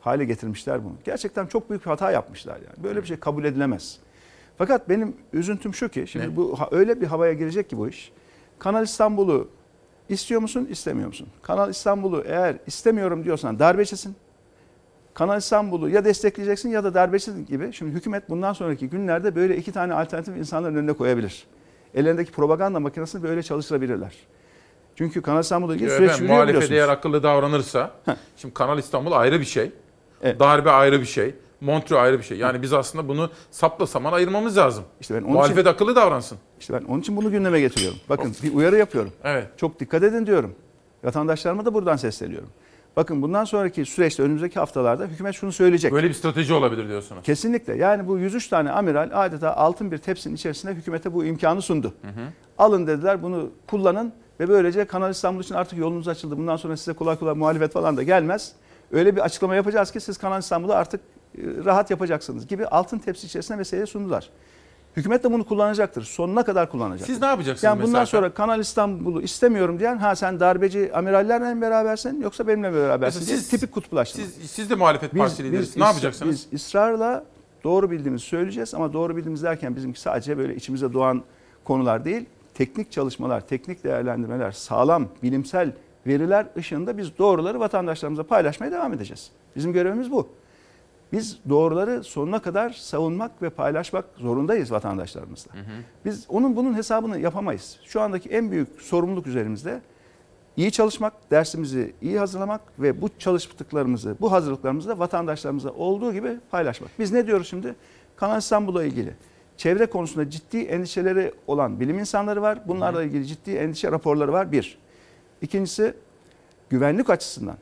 hale 0.07 0.25
getirmişler 0.25 0.85
bunu. 0.85 0.95
Gerçekten 1.05 1.47
çok 1.47 1.71
büyük 1.71 1.85
bir 1.85 1.91
hata 1.91 2.11
yapmışlar 2.11 2.55
yani. 2.55 2.85
Böyle 2.85 3.03
bir 3.03 3.07
şey 3.07 3.17
kabul 3.17 3.45
edilemez. 3.45 3.99
Fakat 4.59 4.89
benim 4.89 5.17
üzüntüm 5.33 5.75
şu 5.75 5.89
ki 5.89 6.05
şimdi 6.07 6.29
Ne? 6.29 6.37
bu 6.37 6.59
öyle 6.71 7.01
bir 7.01 7.07
havaya 7.07 7.33
girecek 7.33 7.71
ki 7.71 7.79
bu 7.79 7.89
iş. 7.89 8.13
Kanal 8.59 8.85
İstanbul'u 8.85 9.49
istiyor 10.09 10.41
musun, 10.41 10.69
istemiyor 10.71 11.09
musun? 11.09 11.29
Kanal 11.43 11.71
İstanbul'u 11.71 12.25
eğer 12.27 12.57
istemiyorum 12.67 13.25
diyorsan 13.25 13.59
darbecisin. 13.59 14.17
Kanal 15.15 15.39
İstanbul'u 15.39 15.89
ya 15.89 16.05
destekleyeceksin 16.05 16.69
ya 16.69 16.85
da 16.85 16.95
darbecisin 16.95 17.47
gibi. 17.47 17.73
Şimdi 17.73 17.93
hükümet 17.93 18.31
bundan 18.31 18.53
sonraki 18.53 18.89
günlerde 18.89 19.37
böyle 19.37 19.57
iki 19.57 19.73
tane 19.73 19.95
alternatif 19.95 20.37
insanların 20.37 20.75
önüne 20.75 20.93
koyabilir. 20.93 21.47
Ellerindeki 21.95 22.33
propaganda 22.33 22.81
makinesini 22.81 23.23
böyle 23.23 23.43
çalıştırabilirler. 23.43 24.15
Çünkü 24.95 25.23
Kanal 25.23 25.41
İstanbul'la 25.41 25.75
ilgili 25.75 25.91
süreç 25.91 26.03
efendim, 26.03 26.23
yürüyor 26.23 26.35
muhalefet 26.37 26.63
biliyorsunuz. 26.63 26.79
eğer 26.81 26.89
akıllı 26.89 27.23
davranırsa, 27.23 27.91
şimdi 28.37 28.55
Kanal 28.55 28.79
İstanbul 28.79 29.13
ayrı 29.13 29.41
bir 29.41 29.45
şey, 29.45 29.73
darbe 30.23 30.71
ayrı 30.71 31.01
bir 31.01 31.07
şey, 31.07 31.35
Montreux 31.61 32.01
ayrı 32.03 32.19
bir 32.19 32.25
şey. 32.25 32.39
Yani 32.39 32.63
biz 32.63 32.73
aslında 32.73 33.09
bunu 33.09 33.31
sapla 33.51 33.87
saman 33.87 34.13
ayırmamız 34.13 34.57
lazım. 34.57 34.85
İşte 35.01 35.15
ben 35.15 35.23
onun 35.23 35.33
muhalefet 35.33 35.59
için- 35.59 35.71
akıllı 35.71 35.97
davransın. 35.97 36.39
İşte 36.61 36.73
ben 36.75 36.85
onun 36.85 37.01
için 37.01 37.17
bunu 37.17 37.31
gündeme 37.31 37.61
getiriyorum. 37.61 37.99
Bakın 38.09 38.37
bir 38.43 38.55
uyarı 38.55 38.77
yapıyorum. 38.77 39.13
Evet. 39.25 39.47
Çok 39.57 39.81
dikkat 39.81 40.03
edin 40.03 40.27
diyorum. 40.27 40.55
Vatandaşlarıma 41.05 41.65
da 41.65 41.75
buradan 41.75 41.97
sesleniyorum. 41.97 42.49
Bakın 42.97 43.23
bundan 43.23 43.45
sonraki 43.45 43.85
süreçte 43.87 44.23
önümüzdeki 44.23 44.59
haftalarda 44.59 45.05
hükümet 45.05 45.35
şunu 45.35 45.53
söyleyecek. 45.53 45.93
Böyle 45.93 46.09
bir 46.09 46.15
strateji 46.15 46.55
olabilir 46.55 46.89
diyorsunuz. 46.89 47.23
Kesinlikle. 47.23 47.77
Yani 47.77 48.09
bu 48.09 48.19
103 48.19 48.49
tane 48.49 48.71
amiral 48.71 49.11
adeta 49.13 49.55
altın 49.55 49.93
bir 49.93 49.99
tepsinin 49.99 50.35
içerisinde 50.35 50.75
hükümete 50.75 51.13
bu 51.15 51.25
imkanı 51.25 51.63
sundu. 51.63 51.95
Alın 52.59 52.87
dediler 52.87 53.23
bunu 53.23 53.51
kullanın 53.71 54.13
ve 54.41 54.49
böylece 54.49 54.85
Kanal 54.85 55.11
İstanbul 55.11 55.41
için 55.43 55.55
artık 55.55 55.79
yolunuz 55.79 56.09
açıldı. 56.09 56.39
Bundan 56.39 56.57
sonra 56.57 56.77
size 56.77 56.93
kolay 56.93 57.17
kolay 57.19 57.35
muhalefet 57.35 57.73
falan 57.73 57.97
da 57.97 58.03
gelmez. 58.03 58.53
Öyle 58.93 59.17
bir 59.17 59.21
açıklama 59.21 59.55
yapacağız 59.55 59.91
ki 59.91 60.01
siz 60.01 60.19
Kanal 60.19 60.41
İstanbul'u 60.41 60.73
artık 60.75 61.01
e, 61.01 61.41
rahat 61.65 61.91
yapacaksınız 61.91 62.47
gibi 62.47 62.67
altın 62.67 62.99
tepsi 62.99 63.27
içerisinde 63.27 63.57
meseleyi 63.59 63.87
sundular. 63.87 64.31
Hükümet 64.97 65.25
de 65.25 65.33
bunu 65.33 65.45
kullanacaktır. 65.45 66.03
Sonuna 66.03 66.43
kadar 66.43 66.71
kullanacak. 66.71 67.07
Siz 67.07 67.21
ne 67.21 67.27
yapacaksınız 67.27 67.63
Yani 67.65 67.77
bundan 67.83 68.01
mesela? 68.01 68.07
sonra 68.07 68.35
Kanal 68.35 68.61
İstanbul'u 68.61 69.23
istemiyorum 69.23 69.79
diyen 69.79 69.97
ha 69.99 70.17
sen 70.17 70.41
darbeci 70.41 70.91
amirallerle 70.95 71.55
mi 71.55 71.61
berabersin 71.61 72.21
yoksa 72.23 72.47
benimle 72.49 72.71
mi 72.71 72.77
berabersin 72.77 73.21
Mesela 73.21 73.39
siz- 73.39 73.49
tipik 73.49 73.73
kutuplaştırma. 73.73 74.27
Siz, 74.27 74.51
siz 74.51 74.71
de 74.71 74.75
muhalefet 74.75 75.13
partisi 75.13 75.45
liderisiniz. 75.45 75.77
Ne 75.77 75.85
yapacaksınız? 75.85 76.47
Biz 76.53 76.61
ısrarla 76.61 77.25
doğru 77.65 77.91
bildiğimizi 77.91 78.25
söyleyeceğiz 78.25 78.75
ama 78.75 78.93
doğru 78.93 79.17
bildiğimiz 79.17 79.43
derken 79.43 79.77
bizimki 79.77 80.01
sadece 80.01 80.39
böyle 80.39 80.55
içimize 80.57 80.93
doğan 80.93 81.23
konular 81.65 82.05
değil. 82.05 82.27
Teknik 82.55 82.93
çalışmalar, 82.93 83.41
teknik 83.47 83.85
değerlendirmeler, 83.85 84.53
sağlam 84.53 85.09
bilimsel 85.23 85.73
veriler 86.07 86.47
ışığında 86.57 86.99
biz 86.99 87.19
doğruları 87.19 87.61
vatandaşlarımıza 87.61 88.23
paylaşmaya 88.23 88.73
devam 88.73 88.93
edeceğiz. 88.93 89.31
Bizim 89.57 89.73
görevimiz 89.73 90.11
bu. 90.11 90.29
Biz 91.13 91.39
doğruları 91.49 92.05
sonuna 92.05 92.39
kadar 92.39 92.71
savunmak 92.71 93.43
ve 93.43 93.51
paylaşmak 93.51 94.05
zorundayız 94.17 94.73
vatandaşlarımızla. 94.73 95.53
Biz 96.05 96.27
onun 96.29 96.57
bunun 96.57 96.75
hesabını 96.75 97.19
yapamayız. 97.21 97.79
Şu 97.85 98.01
andaki 98.01 98.29
en 98.29 98.51
büyük 98.51 98.83
sorumluluk 98.83 99.27
üzerimizde 99.27 99.81
iyi 100.57 100.73
çalışmak, 100.73 101.31
dersimizi 101.31 101.95
iyi 102.03 102.19
hazırlamak 102.19 102.61
ve 102.79 103.03
bu 103.03 103.09
çalıştıklarımızı, 103.19 104.17
bu 104.21 104.33
hazırlıklarımızı 104.33 104.89
da 104.89 104.99
vatandaşlarımıza 104.99 105.71
olduğu 105.71 106.13
gibi 106.13 106.39
paylaşmak. 106.51 106.91
Biz 106.99 107.13
ne 107.13 107.27
diyoruz 107.27 107.49
şimdi? 107.49 107.75
Kanal 108.17 108.39
İstanbul'la 108.39 108.85
ilgili 108.85 109.15
çevre 109.57 109.87
konusunda 109.87 110.31
ciddi 110.31 110.59
endişeleri 110.59 111.33
olan 111.47 111.81
bilim 111.81 111.99
insanları 111.99 112.43
var. 112.43 112.59
Bunlarla 112.69 113.03
ilgili 113.03 113.27
ciddi 113.27 113.51
endişe 113.51 113.93
raporları 113.93 114.33
var 114.33 114.53
bir. 114.53 114.79
İkincisi 115.43 115.95
güvenlik 116.71 117.11
açısından 117.11 117.57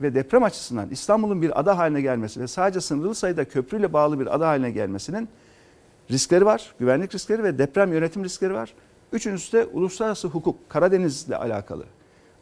ve 0.00 0.14
deprem 0.14 0.42
açısından 0.42 0.90
İstanbul'un 0.90 1.42
bir 1.42 1.60
ada 1.60 1.78
haline 1.78 2.00
gelmesi 2.00 2.40
ve 2.40 2.46
sadece 2.46 2.80
sınırlı 2.80 3.14
sayıda 3.14 3.44
köprüyle 3.44 3.92
bağlı 3.92 4.20
bir 4.20 4.34
ada 4.34 4.48
haline 4.48 4.70
gelmesinin 4.70 5.28
riskleri 6.10 6.46
var. 6.46 6.74
Güvenlik 6.78 7.14
riskleri 7.14 7.42
ve 7.42 7.58
deprem 7.58 7.92
yönetim 7.92 8.24
riskleri 8.24 8.54
var. 8.54 8.74
Üçüncüsü 9.12 9.52
de 9.52 9.64
uluslararası 9.64 10.28
hukuk, 10.28 10.70
Karadeniz'le 10.70 11.30
alakalı. 11.30 11.84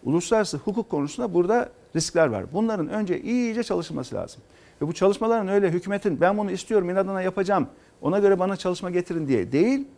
Uluslararası 0.04 0.56
hukuk 0.56 0.90
konusunda 0.90 1.34
burada 1.34 1.68
riskler 1.96 2.26
var. 2.26 2.44
Bunların 2.52 2.88
önce 2.88 3.20
iyice 3.20 3.62
çalışılması 3.62 4.14
lazım. 4.14 4.42
Ve 4.82 4.86
bu 4.86 4.92
çalışmaların 4.92 5.48
öyle 5.48 5.70
hükümetin 5.70 6.20
ben 6.20 6.38
bunu 6.38 6.50
istiyorum 6.50 6.90
inadına 6.90 7.22
yapacağım 7.22 7.68
ona 8.02 8.18
göre 8.18 8.38
bana 8.38 8.56
çalışma 8.56 8.90
getirin 8.90 9.28
diye 9.28 9.52
değil. 9.52 9.88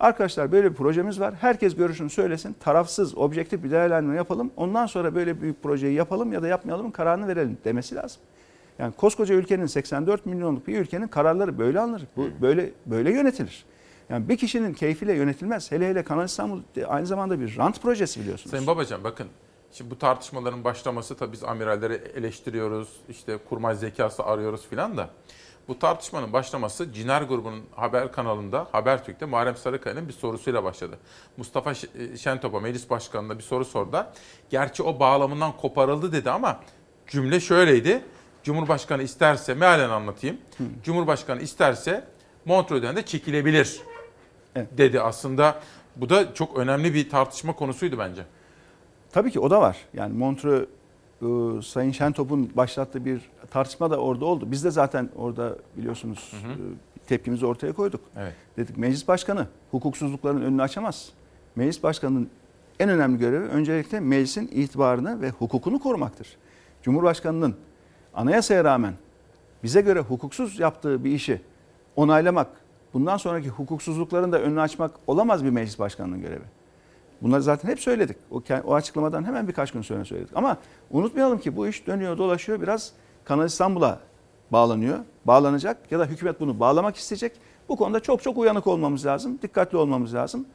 Arkadaşlar 0.00 0.52
böyle 0.52 0.70
bir 0.70 0.76
projemiz 0.76 1.20
var. 1.20 1.34
Herkes 1.40 1.76
görüşünü 1.76 2.10
söylesin. 2.10 2.56
Tarafsız, 2.60 3.18
objektif 3.18 3.64
bir 3.64 3.70
değerlendirme 3.70 4.16
yapalım. 4.16 4.50
Ondan 4.56 4.86
sonra 4.86 5.14
böyle 5.14 5.40
büyük 5.40 5.62
projeyi 5.62 5.94
yapalım 5.94 6.32
ya 6.32 6.42
da 6.42 6.48
yapmayalım 6.48 6.90
kararını 6.90 7.28
verelim 7.28 7.58
demesi 7.64 7.94
lazım. 7.94 8.22
Yani 8.78 8.92
koskoca 8.92 9.34
ülkenin 9.34 9.66
84 9.66 10.26
milyonluk 10.26 10.66
bir 10.66 10.78
ülkenin 10.78 11.08
kararları 11.08 11.58
böyle 11.58 11.80
alınır. 11.80 12.02
Bu 12.16 12.28
böyle 12.42 12.70
böyle 12.86 13.12
yönetilir. 13.12 13.64
Yani 14.08 14.28
bir 14.28 14.36
kişinin 14.36 14.74
keyfiyle 14.74 15.12
yönetilmez. 15.14 15.72
Hele 15.72 15.88
hele 15.88 16.02
Kanal 16.04 16.24
İstanbul 16.24 16.60
aynı 16.86 17.06
zamanda 17.06 17.40
bir 17.40 17.56
rant 17.56 17.82
projesi 17.82 18.20
biliyorsunuz. 18.20 18.50
Sayın 18.50 18.66
Babacan 18.66 19.04
bakın 19.04 19.26
şimdi 19.72 19.90
bu 19.90 19.98
tartışmaların 19.98 20.64
başlaması 20.64 21.14
tabii 21.16 21.32
biz 21.32 21.44
amiralleri 21.44 21.94
eleştiriyoruz. 21.94 22.88
işte 23.08 23.38
kurmay 23.48 23.74
zekası 23.74 24.24
arıyoruz 24.24 24.66
filan 24.70 24.96
da. 24.96 25.10
Bu 25.68 25.78
tartışmanın 25.78 26.32
başlaması 26.32 26.92
Ciner 26.92 27.22
grubunun 27.22 27.62
haber 27.76 28.12
kanalında 28.12 28.66
Habertürk'te 28.72 29.26
Muharrem 29.26 29.56
Sarıkaya'nın 29.56 30.08
bir 30.08 30.12
sorusuyla 30.12 30.64
başladı. 30.64 30.98
Mustafa 31.36 31.72
e, 31.72 32.16
Şentop'a 32.16 32.60
meclis 32.60 32.90
başkanına 32.90 33.38
bir 33.38 33.42
soru 33.42 33.64
sordu. 33.64 34.06
Gerçi 34.50 34.82
o 34.82 35.00
bağlamından 35.00 35.56
koparıldı 35.56 36.12
dedi 36.12 36.30
ama 36.30 36.60
cümle 37.06 37.40
şöyleydi. 37.40 38.04
Cumhurbaşkanı 38.42 39.02
isterse 39.02 39.54
mealen 39.54 39.90
anlatayım. 39.90 40.36
Hı. 40.58 40.64
Cumhurbaşkanı 40.84 41.42
isterse 41.42 42.04
Montreux'den 42.44 42.96
de 42.96 43.02
çekilebilir 43.02 43.80
evet. 44.56 44.68
dedi 44.78 45.00
aslında. 45.00 45.60
Bu 45.96 46.08
da 46.08 46.34
çok 46.34 46.58
önemli 46.58 46.94
bir 46.94 47.10
tartışma 47.10 47.52
konusuydu 47.52 47.98
bence. 47.98 48.22
Tabii 49.12 49.30
ki 49.30 49.40
o 49.40 49.50
da 49.50 49.60
var. 49.60 49.76
Yani 49.94 50.18
Montreux 50.18 50.68
e, 51.22 51.62
Sayın 51.62 51.92
Şentop'un 51.92 52.56
başlattığı 52.56 53.04
bir 53.04 53.20
tartışma 53.54 53.90
da 53.90 53.96
orada 53.96 54.24
oldu. 54.24 54.50
Biz 54.50 54.64
de 54.64 54.70
zaten 54.70 55.10
orada 55.16 55.56
biliyorsunuz 55.76 56.32
hı 56.42 56.48
hı. 56.48 56.52
E, 56.52 57.06
tepkimizi 57.06 57.46
ortaya 57.46 57.72
koyduk. 57.72 58.00
Evet. 58.16 58.32
Dedik 58.56 58.78
meclis 58.78 59.08
başkanı 59.08 59.46
hukuksuzlukların 59.70 60.42
önünü 60.42 60.62
açamaz. 60.62 61.10
Meclis 61.56 61.82
başkanının 61.82 62.30
en 62.80 62.88
önemli 62.88 63.18
görevi 63.18 63.44
öncelikle 63.44 64.00
meclisin 64.00 64.48
itibarını 64.52 65.20
ve 65.20 65.30
hukukunu 65.30 65.78
korumaktır. 65.78 66.36
Cumhurbaşkanının 66.82 67.56
anayasaya 68.14 68.64
rağmen 68.64 68.94
bize 69.62 69.80
göre 69.80 70.00
hukuksuz 70.00 70.60
yaptığı 70.60 71.04
bir 71.04 71.10
işi 71.10 71.40
onaylamak, 71.96 72.48
bundan 72.94 73.16
sonraki 73.16 73.48
hukuksuzlukların 73.48 74.32
da 74.32 74.40
önünü 74.40 74.60
açmak 74.60 74.90
olamaz 75.06 75.44
bir 75.44 75.50
meclis 75.50 75.78
başkanının 75.78 76.20
görevi. 76.20 76.44
Bunları 77.22 77.42
zaten 77.42 77.68
hep 77.68 77.80
söyledik. 77.80 78.16
O, 78.30 78.42
o 78.64 78.74
açıklamadan 78.74 79.24
hemen 79.24 79.48
birkaç 79.48 79.72
gün 79.72 79.82
sonra 79.82 80.04
söyledik. 80.04 80.32
Ama 80.34 80.56
unutmayalım 80.90 81.38
ki 81.38 81.56
bu 81.56 81.68
iş 81.68 81.86
dönüyor 81.86 82.18
dolaşıyor 82.18 82.60
biraz 82.60 82.92
Kanal 83.24 83.46
İstanbul'a 83.46 83.98
bağlanıyor. 84.50 84.98
Bağlanacak 85.24 85.92
ya 85.92 85.98
da 85.98 86.04
hükümet 86.04 86.40
bunu 86.40 86.60
bağlamak 86.60 86.96
isteyecek. 86.96 87.32
Bu 87.68 87.76
konuda 87.76 88.00
çok 88.00 88.22
çok 88.22 88.38
uyanık 88.38 88.66
olmamız 88.66 89.06
lazım. 89.06 89.38
Dikkatli 89.42 89.78
olmamız 89.78 90.14
lazım. 90.14 90.46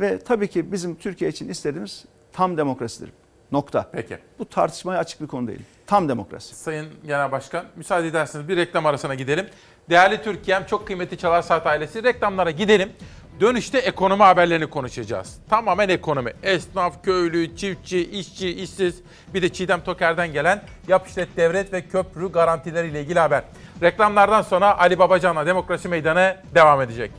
Ve 0.00 0.18
tabii 0.18 0.48
ki 0.48 0.72
bizim 0.72 0.94
Türkiye 0.94 1.30
için 1.30 1.48
istediğimiz 1.48 2.04
tam 2.32 2.56
demokrasidir. 2.56 3.12
Nokta. 3.52 3.86
Peki. 3.92 4.18
Bu 4.38 4.44
tartışmaya 4.44 4.98
açık 4.98 5.20
bir 5.20 5.26
konu 5.26 5.48
değil. 5.48 5.60
Tam 5.86 6.08
demokrasi. 6.08 6.54
Sayın 6.54 6.86
Genel 7.06 7.32
Başkan 7.32 7.64
müsaade 7.76 8.06
ederseniz 8.08 8.48
bir 8.48 8.56
reklam 8.56 8.86
arasına 8.86 9.14
gidelim. 9.14 9.46
Değerli 9.90 10.22
Türkiye'm 10.22 10.66
çok 10.66 10.86
kıymetli 10.86 11.18
Çalar 11.18 11.42
Saat 11.42 11.66
ailesi 11.66 12.02
reklamlara 12.02 12.50
gidelim. 12.50 12.92
Dönüşte 13.40 13.78
ekonomi 13.78 14.22
haberlerini 14.22 14.66
konuşacağız. 14.66 15.38
Tamamen 15.50 15.88
ekonomi. 15.88 16.32
Esnaf, 16.42 17.04
köylü, 17.04 17.56
çiftçi, 17.56 18.10
işçi, 18.10 18.62
işsiz 18.62 19.02
bir 19.34 19.42
de 19.42 19.48
Çiğdem 19.48 19.80
Toker'den 19.80 20.32
gelen 20.32 20.62
yap 20.88 21.08
işlet 21.08 21.36
devlet 21.36 21.72
ve 21.72 21.82
köprü 21.82 22.32
garantileriyle 22.32 23.00
ilgili 23.00 23.18
haber. 23.18 23.42
Reklamlardan 23.82 24.42
sonra 24.42 24.78
Ali 24.78 24.98
Babacan'la 24.98 25.46
Demokrasi 25.46 25.88
Meydanı 25.88 26.36
devam 26.54 26.82
edecek. 26.82 27.10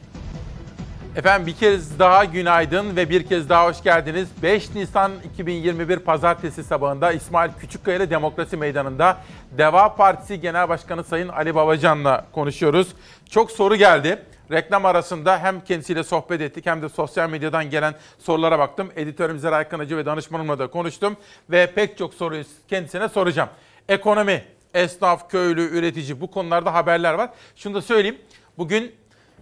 Efendim 1.16 1.48
bir 1.48 1.54
kez 1.54 2.00
daha 2.00 2.26
günaydın 2.26 2.96
ve 2.96 3.10
bir 3.10 3.28
kez 3.28 3.50
daha 3.50 3.68
hoş 3.68 3.84
geldiniz. 3.84 4.28
5 4.44 4.76
Nisan 4.76 5.12
2021 5.34 6.00
Pazartesi 6.00 6.64
sabahında 6.64 7.12
İsmail 7.12 7.52
Küçükkaya 7.60 7.98
ile 7.98 8.10
Demokrasi 8.10 8.58
Meydanı'nda 8.58 9.18
Deva 9.58 9.96
Partisi 9.96 10.40
Genel 10.42 10.70
Başkanı 10.70 11.04
Sayın 11.04 11.28
Ali 11.28 11.56
Babacan'la 11.56 12.26
konuşuyoruz. 12.32 12.88
Çok 13.30 13.52
soru 13.52 13.76
geldi. 13.76 14.20
Reklam 14.52 14.86
arasında 14.86 15.40
hem 15.40 15.64
kendisiyle 15.64 16.04
sohbet 16.04 16.42
ettik 16.42 16.66
hem 16.66 16.82
de 16.82 16.90
sosyal 16.90 17.30
medyadan 17.30 17.70
gelen 17.70 17.96
sorulara 18.20 18.60
baktım. 18.60 18.92
Editörüm 18.96 19.40
Zeray 19.40 19.66
ve 19.72 20.06
danışmanımla 20.06 20.60
da 20.60 20.68
konuştum 20.68 21.18
ve 21.50 21.72
pek 21.76 21.98
çok 21.98 22.14
soruyu 22.14 22.44
kendisine 22.68 23.10
soracağım. 23.10 23.50
Ekonomi, 23.90 24.44
esnaf, 24.74 25.30
köylü, 25.32 25.62
üretici 25.62 26.22
bu 26.22 26.32
konularda 26.32 26.74
haberler 26.74 27.14
var. 27.14 27.30
Şunu 27.56 27.74
da 27.74 27.82
söyleyeyim. 27.82 28.18
Bugün 28.58 28.96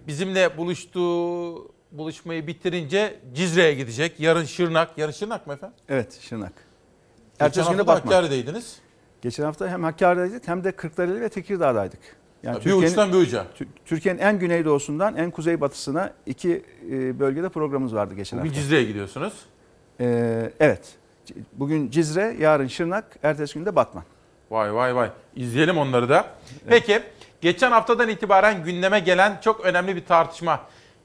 bizimle 0.08 0.58
buluştuğu 0.58 1.72
buluşmayı 1.92 2.48
bitirince 2.48 3.20
Cizre'ye 3.34 3.74
gidecek. 3.74 4.20
Yarın 4.20 4.46
Şırnak. 4.46 4.98
Yarın 4.98 5.12
Şırnak 5.12 5.48
mı 5.48 5.54
efendim? 5.54 5.78
Evet 5.90 6.20
Şırnak. 6.22 6.54
Geçen 7.40 7.64
hafta 7.64 7.94
Hakkari'deydiniz. 7.94 8.80
Geçen 9.22 9.44
hafta 9.44 9.70
hem 9.70 9.84
Hakkari'deydik 9.84 10.48
hem 10.48 10.64
de 10.64 10.72
Kırklareli 10.72 11.22
ve 11.22 11.30
Tekirdağ'daydık. 11.30 12.00
Yani 12.44 12.66
bir 12.66 12.74
uçtan 12.74 13.14
bir 13.14 13.18
uca. 13.18 13.46
Türkiye'nin 13.86 14.20
en 14.20 14.40
güneydoğusundan 14.40 15.16
en 15.16 15.32
kuzeybatısına 15.32 16.14
iki 16.26 16.64
e, 16.92 17.20
bölgede 17.20 17.50
programımız 17.50 17.96
vardı 17.96 18.14
geçen 18.14 18.40
Bugün 18.40 18.50
hafta. 18.50 18.62
Cizre'ye 18.62 18.84
gidiyorsunuz. 18.84 19.34
Ee, 20.00 20.52
evet. 20.60 20.96
Bugün 21.54 21.90
Cizre, 21.90 22.36
yarın 22.40 22.68
Şırnak, 22.68 23.06
ertesi 23.24 23.54
gün 23.54 23.66
de 23.66 23.76
Batman. 23.76 24.04
Vay 24.52 24.74
vay 24.74 24.96
vay. 24.96 25.10
İzleyelim 25.36 25.78
onları 25.78 26.10
da. 26.10 26.26
Evet. 26.52 26.70
Peki, 26.70 27.04
geçen 27.42 27.72
haftadan 27.72 28.10
itibaren 28.10 28.64
gündeme 28.64 29.00
gelen 29.00 29.38
çok 29.42 29.66
önemli 29.66 29.96
bir 29.96 30.06
tartışma. 30.06 30.60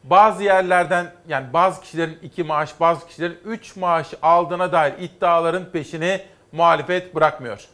Bazı 0.04 0.42
yerlerden 0.42 1.12
yani 1.28 1.52
bazı 1.52 1.80
kişilerin 1.80 2.18
iki 2.22 2.42
maaş, 2.44 2.80
bazı 2.80 3.06
kişilerin 3.06 3.38
üç 3.44 3.76
maaş 3.76 4.14
aldığına 4.22 4.72
dair 4.72 4.94
iddiaların 4.98 5.64
peşini 5.72 6.20
muhalefet 6.52 7.14
bırakmıyor. 7.14 7.66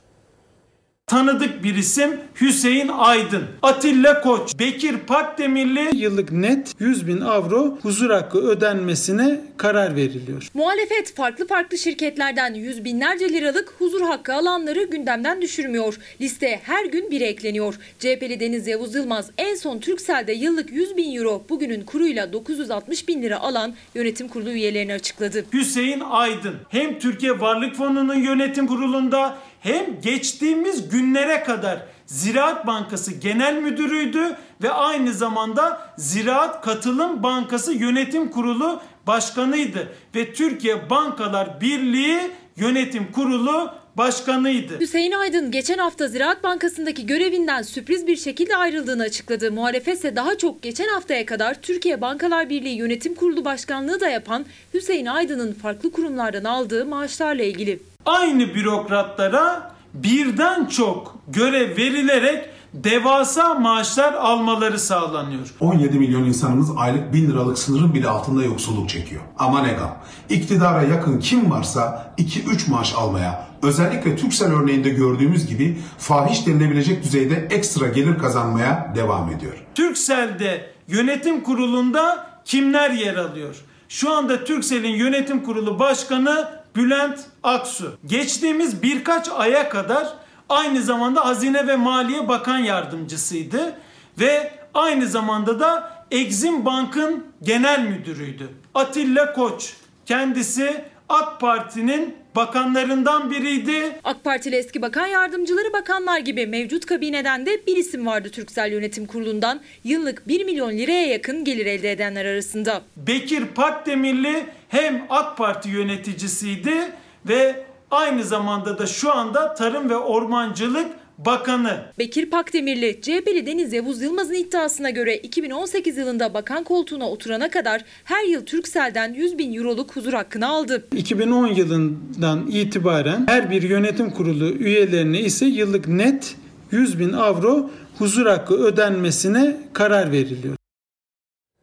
Tanıdık 1.10 1.64
bir 1.64 1.74
isim 1.74 2.20
Hüseyin 2.40 2.88
Aydın, 2.88 3.44
Atilla 3.62 4.20
Koç, 4.20 4.58
Bekir 4.58 4.98
Pakdemirli 4.98 5.96
yıllık 5.96 6.32
net 6.32 6.74
100 6.78 7.06
bin 7.06 7.20
avro 7.20 7.78
huzur 7.82 8.10
hakkı 8.10 8.38
ödenmesine 8.38 9.40
karar 9.56 9.96
veriliyor. 9.96 10.48
Muhalefet 10.54 11.14
farklı 11.14 11.46
farklı 11.46 11.78
şirketlerden 11.78 12.54
yüz 12.54 12.84
binlerce 12.84 13.28
liralık 13.28 13.74
huzur 13.78 14.00
hakkı 14.00 14.34
alanları 14.34 14.82
gündemden 14.84 15.42
düşürmüyor. 15.42 15.98
Liste 16.20 16.60
her 16.64 16.84
gün 16.84 17.10
biri 17.10 17.24
ekleniyor. 17.24 17.74
CHP'li 17.98 18.40
Deniz 18.40 18.66
Yavuz 18.66 18.94
Yılmaz 18.94 19.30
en 19.38 19.54
son 19.54 19.78
Türksel'de 19.78 20.32
yıllık 20.32 20.72
100 20.72 20.96
bin 20.96 21.16
euro 21.16 21.44
bugünün 21.48 21.84
kuruyla 21.84 22.32
960 22.32 23.08
bin 23.08 23.22
lira 23.22 23.40
alan 23.40 23.74
yönetim 23.94 24.28
kurulu 24.28 24.50
üyelerini 24.50 24.94
açıkladı. 24.94 25.44
Hüseyin 25.52 26.02
Aydın 26.10 26.54
hem 26.68 26.98
Türkiye 26.98 27.40
Varlık 27.40 27.76
Fonu'nun 27.76 28.14
yönetim 28.14 28.66
kurulunda 28.66 29.36
hem 29.60 30.00
geçtiğimiz 30.00 30.88
günlere 30.88 31.42
kadar 31.42 31.78
Ziraat 32.06 32.66
Bankası 32.66 33.14
Genel 33.14 33.54
Müdürüydü 33.54 34.36
ve 34.62 34.70
aynı 34.70 35.12
zamanda 35.12 35.92
Ziraat 35.98 36.64
Katılım 36.64 37.22
Bankası 37.22 37.72
Yönetim 37.72 38.30
Kurulu 38.30 38.80
Başkanıydı 39.06 39.92
ve 40.14 40.32
Türkiye 40.32 40.90
Bankalar 40.90 41.60
Birliği 41.60 42.30
Yönetim 42.56 43.12
Kurulu 43.12 43.72
başkanıydı. 43.96 44.80
Hüseyin 44.80 45.12
Aydın 45.12 45.50
geçen 45.50 45.78
hafta 45.78 46.08
Ziraat 46.08 46.44
Bankası'ndaki 46.44 47.06
görevinden 47.06 47.62
sürpriz 47.62 48.06
bir 48.06 48.16
şekilde 48.16 48.56
ayrıldığını 48.56 49.02
açıkladı. 49.02 49.52
Muhalefet 49.52 49.98
ise 49.98 50.16
daha 50.16 50.38
çok 50.38 50.62
geçen 50.62 50.88
haftaya 50.88 51.26
kadar 51.26 51.62
Türkiye 51.62 52.00
Bankalar 52.00 52.50
Birliği 52.50 52.76
Yönetim 52.76 53.14
Kurulu 53.14 53.44
Başkanlığı 53.44 54.00
da 54.00 54.08
yapan 54.08 54.46
Hüseyin 54.74 55.06
Aydın'ın 55.06 55.52
farklı 55.52 55.92
kurumlardan 55.92 56.44
aldığı 56.44 56.86
maaşlarla 56.86 57.42
ilgili 57.42 57.78
aynı 58.06 58.54
bürokratlara 58.54 59.70
birden 59.94 60.66
çok 60.66 61.16
görev 61.28 61.76
verilerek 61.76 62.48
devasa 62.74 63.54
maaşlar 63.54 64.12
almaları 64.14 64.78
sağlanıyor. 64.78 65.54
17 65.60 65.98
milyon 65.98 66.24
insanımız 66.24 66.70
aylık 66.76 67.12
1000 67.12 67.30
liralık 67.30 67.58
sınırın 67.58 67.94
bile 67.94 68.08
altında 68.08 68.44
yoksulluk 68.44 68.88
çekiyor. 68.88 69.22
Ama 69.38 69.62
ne 69.62 69.72
gam. 69.72 69.96
İktidara 70.28 70.82
yakın 70.82 71.20
kim 71.20 71.50
varsa 71.50 72.14
2-3 72.18 72.70
maaş 72.70 72.94
almaya, 72.94 73.46
özellikle 73.62 74.16
Türksel 74.16 74.52
örneğinde 74.52 74.88
gördüğümüz 74.88 75.46
gibi 75.46 75.78
fahiş 75.98 76.46
denilebilecek 76.46 77.04
düzeyde 77.04 77.48
ekstra 77.50 77.88
gelir 77.88 78.18
kazanmaya 78.18 78.92
devam 78.96 79.30
ediyor. 79.30 79.64
Türksel'de 79.74 80.70
yönetim 80.88 81.42
kurulunda 81.42 82.26
kimler 82.44 82.90
yer 82.90 83.16
alıyor? 83.16 83.56
Şu 83.88 84.12
anda 84.12 84.44
Turkcell'in 84.44 84.96
yönetim 84.96 85.42
kurulu 85.42 85.78
başkanı 85.78 86.48
Bülent 86.77 87.20
Aksu. 87.43 87.98
Geçtiğimiz 88.07 88.82
birkaç 88.82 89.28
aya 89.28 89.69
kadar 89.69 90.12
aynı 90.48 90.82
zamanda 90.82 91.24
Hazine 91.27 91.66
ve 91.66 91.77
Maliye 91.77 92.28
Bakan 92.28 92.59
Yardımcısıydı 92.59 93.78
ve 94.19 94.53
aynı 94.74 95.07
zamanda 95.07 95.61
da 95.61 95.97
Exim 96.11 96.65
Bank'ın 96.65 97.27
genel 97.43 97.81
müdürüydü. 97.81 98.48
Atilla 98.74 99.32
Koç 99.32 99.74
kendisi 100.07 100.85
AK 101.08 101.40
Parti'nin 101.40 102.16
bakanlarından 102.36 103.30
biriydi. 103.30 103.92
AK 104.04 104.24
Partili 104.24 104.56
eski 104.56 104.82
bakan 104.82 105.06
yardımcıları 105.06 105.72
bakanlar 105.72 106.18
gibi 106.18 106.46
mevcut 106.46 106.86
kabineden 106.86 107.46
de 107.46 107.66
bir 107.66 107.76
isim 107.76 108.06
vardı 108.06 108.28
Türksel 108.30 108.72
Yönetim 108.72 109.06
Kurulu'ndan. 109.06 109.60
Yıllık 109.84 110.28
1 110.28 110.44
milyon 110.44 110.70
liraya 110.70 111.06
yakın 111.06 111.44
gelir 111.44 111.66
elde 111.66 111.92
edenler 111.92 112.24
arasında. 112.24 112.82
Bekir 112.96 113.46
Pakdemirli 113.46 114.46
hem 114.68 115.06
AK 115.10 115.36
Parti 115.36 115.68
yöneticisiydi 115.68 116.92
ve 117.28 117.64
aynı 117.90 118.24
zamanda 118.24 118.78
da 118.78 118.86
şu 118.86 119.12
anda 119.12 119.54
Tarım 119.54 119.90
ve 119.90 119.96
Ormancılık 119.96 120.86
Bakanı. 121.18 121.93
Bekir 121.98 122.30
Pakdemirli, 122.30 123.01
CHP'li 123.02 123.47
Deniz 123.47 123.72
Yavuz 123.72 124.02
Yılmaz'ın 124.02 124.34
iddiasına 124.34 124.90
göre 124.90 125.16
2018 125.16 125.97
yılında 125.97 126.34
bakan 126.34 126.64
koltuğuna 126.64 127.10
oturana 127.10 127.51
kadar 127.51 127.84
her 128.05 128.24
yıl 128.24 128.47
Türksel'den 128.47 129.14
100 129.14 129.38
bin 129.38 129.55
euroluk 129.55 129.97
huzur 129.97 130.12
hakkını 130.12 130.48
aldı. 130.48 130.88
2010 130.97 131.47
yılından 131.47 132.47
itibaren 132.47 133.24
her 133.28 133.51
bir 133.51 133.62
yönetim 133.62 134.10
kurulu 134.10 134.48
üyelerine 134.48 135.20
ise 135.20 135.47
yıllık 135.47 135.88
net 135.88 136.36
100 136.70 136.98
bin 136.98 137.12
avro 137.12 137.70
huzur 137.98 138.26
hakkı 138.26 138.55
ödenmesine 138.55 139.56
karar 139.72 140.12
veriliyor. 140.12 140.56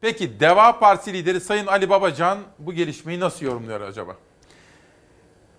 Peki 0.00 0.40
Deva 0.40 0.78
Partisi 0.78 1.12
lideri 1.12 1.40
Sayın 1.40 1.66
Ali 1.66 1.90
Babacan 1.90 2.38
bu 2.58 2.72
gelişmeyi 2.72 3.20
nasıl 3.20 3.46
yorumluyor 3.46 3.80
acaba? 3.80 4.16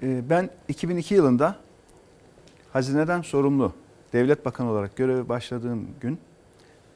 Ee, 0.04 0.30
Ben 0.30 0.50
2002 0.68 1.16
yılında 1.16 1.56
hazineden 2.74 3.22
sorumlu 3.22 3.74
devlet 4.14 4.46
bakanı 4.46 4.72
olarak 4.72 4.96
göreve 4.96 5.30
başladığım 5.30 5.88
gün 6.02 6.20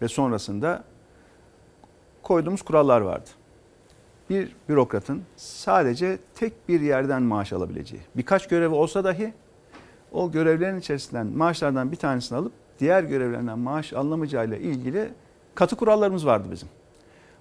ve 0.01 0.07
sonrasında 0.07 0.83
koyduğumuz 2.23 2.61
kurallar 2.61 3.01
vardı. 3.01 3.29
Bir 4.29 4.55
bürokratın 4.69 5.23
sadece 5.35 6.17
tek 6.35 6.69
bir 6.69 6.81
yerden 6.81 7.23
maaş 7.23 7.53
alabileceği, 7.53 8.01
birkaç 8.15 8.47
görevi 8.47 8.73
olsa 8.73 9.03
dahi 9.03 9.33
o 10.11 10.31
görevlerin 10.31 10.79
içerisinden 10.79 11.27
maaşlardan 11.27 11.91
bir 11.91 11.97
tanesini 11.97 12.37
alıp 12.37 12.51
diğer 12.79 13.03
görevlerinden 13.03 13.59
maaş 13.59 13.93
alınamayacağıyla 13.93 14.57
ilgili 14.57 15.09
katı 15.55 15.75
kurallarımız 15.75 16.25
vardı 16.25 16.47
bizim. 16.51 16.69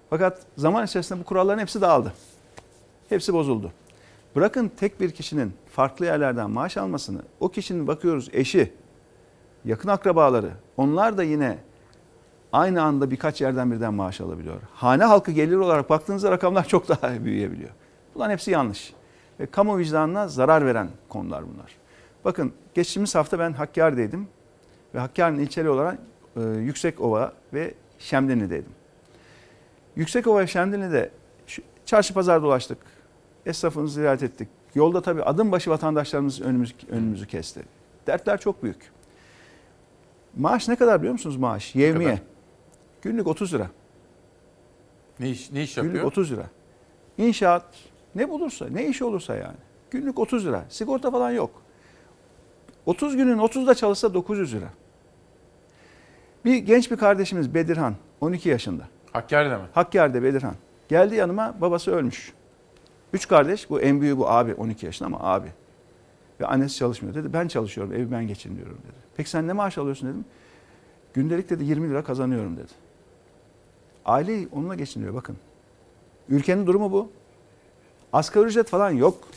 Fakat 0.09 0.41
zaman 0.57 0.85
içerisinde 0.85 1.19
bu 1.19 1.23
kuralların 1.23 1.59
hepsi 1.59 1.81
dağıldı. 1.81 2.13
Hepsi 3.09 3.33
bozuldu. 3.33 3.71
Bırakın 4.35 4.71
tek 4.77 5.01
bir 5.01 5.11
kişinin 5.11 5.53
farklı 5.71 6.05
yerlerden 6.05 6.49
maaş 6.49 6.77
almasını, 6.77 7.21
o 7.39 7.49
kişinin 7.49 7.87
bakıyoruz 7.87 8.29
eşi, 8.33 8.73
yakın 9.65 9.89
akrabaları, 9.89 10.51
onlar 10.77 11.17
da 11.17 11.23
yine 11.23 11.57
aynı 12.53 12.83
anda 12.83 13.11
birkaç 13.11 13.41
yerden 13.41 13.71
birden 13.71 13.93
maaş 13.93 14.21
alabiliyor. 14.21 14.61
Hane 14.73 15.03
halkı 15.03 15.31
gelir 15.31 15.55
olarak 15.55 15.89
baktığınızda 15.89 16.31
rakamlar 16.31 16.67
çok 16.67 16.89
daha 16.89 17.11
büyüyebiliyor. 17.25 17.69
Bunların 18.15 18.31
hepsi 18.31 18.51
yanlış. 18.51 18.93
Ve 19.39 19.45
kamu 19.45 19.77
vicdanına 19.77 20.27
zarar 20.27 20.65
veren 20.65 20.89
konular 21.09 21.43
bunlar. 21.53 21.75
Bakın 22.25 22.53
geçtiğimiz 22.73 23.15
hafta 23.15 23.39
ben 23.39 23.53
Hakkari'deydim 23.53 24.27
ve 24.95 24.99
Hakkari'nin 24.99 25.39
ilçeli 25.39 25.69
olarak 25.69 25.99
e, 26.35 26.41
Yüksekova 26.41 27.33
ve 27.53 27.73
Şemdinli'deydim. 27.99 28.71
Yüksekova 29.95 30.39
ve 30.39 30.47
Şemdinli'de 30.47 31.11
çarşı 31.85 32.13
pazar 32.13 32.41
dolaştık. 32.43 32.77
Esnafını 33.45 33.87
ziyaret 33.87 34.23
ettik. 34.23 34.47
Yolda 34.75 35.01
tabii 35.01 35.23
adım 35.23 35.51
başı 35.51 35.69
vatandaşlarımız 35.69 36.41
önümüz, 36.41 36.75
önümüzü 36.89 37.27
kesti. 37.27 37.61
Dertler 38.07 38.39
çok 38.39 38.63
büyük. 38.63 38.91
Maaş 40.39 40.67
ne 40.67 40.75
kadar 40.75 40.99
biliyor 40.99 41.13
musunuz 41.13 41.37
maaş? 41.37 41.75
Yevmiye. 41.75 42.09
kadar? 42.09 42.23
Günlük 43.01 43.27
30 43.27 43.53
lira. 43.53 43.67
Ne 45.19 45.29
iş, 45.29 45.51
ne 45.51 45.63
iş 45.63 45.77
yapıyor? 45.77 45.93
Günlük 45.93 46.07
30 46.07 46.31
lira. 46.31 46.45
İnşaat 47.17 47.65
ne 48.15 48.29
bulursa, 48.29 48.67
ne 48.71 48.87
iş 48.87 49.01
olursa 49.01 49.35
yani. 49.35 49.57
Günlük 49.91 50.19
30 50.19 50.45
lira. 50.45 50.65
Sigorta 50.69 51.11
falan 51.11 51.31
yok. 51.31 51.61
30 52.85 53.15
günün 53.15 53.37
30'da 53.37 53.75
çalışsa 53.75 54.13
900 54.13 54.53
lira. 54.53 54.69
Bir 56.45 56.57
genç 56.57 56.91
bir 56.91 56.97
kardeşimiz 56.97 57.53
Bedirhan, 57.53 57.95
12 58.21 58.49
yaşında. 58.49 58.83
Hakkari'de 59.11 59.57
mi? 59.57 59.63
Hakkari'de 59.73 60.23
Bedirhan. 60.23 60.55
Geldi 60.89 61.15
yanıma, 61.15 61.55
babası 61.61 61.91
ölmüş. 61.91 62.33
Üç 63.13 63.27
kardeş, 63.27 63.69
bu 63.69 63.81
en 63.81 64.01
büyüğü 64.01 64.17
bu 64.17 64.29
abi, 64.29 64.53
12 64.53 64.85
yaşında 64.85 65.05
ama 65.07 65.19
abi. 65.19 65.47
Ve 66.39 66.45
annesi 66.45 66.75
çalışmıyor 66.75 67.15
dedi. 67.15 67.33
Ben 67.33 67.47
çalışıyorum, 67.47 67.93
evi 67.93 68.11
ben 68.11 68.27
geçindiriyorum 68.27 68.77
dedi. 68.77 68.97
Peki 69.17 69.29
sen 69.29 69.47
ne 69.47 69.53
maaş 69.53 69.77
alıyorsun 69.77 70.09
dedim. 70.09 70.25
Gündelik 71.13 71.49
dedi 71.49 71.63
20 71.63 71.89
lira 71.89 72.03
kazanıyorum 72.03 72.57
dedi. 72.57 72.71
Aileyi 74.05 74.47
onunla 74.51 74.75
geçindiriyor 74.75 75.15
bakın. 75.15 75.37
Ülkenin 76.29 76.67
durumu 76.67 76.91
bu. 76.91 77.11
Asgari 78.13 78.45
ücret 78.45 78.67
falan 78.67 78.91
yok. 78.91 79.27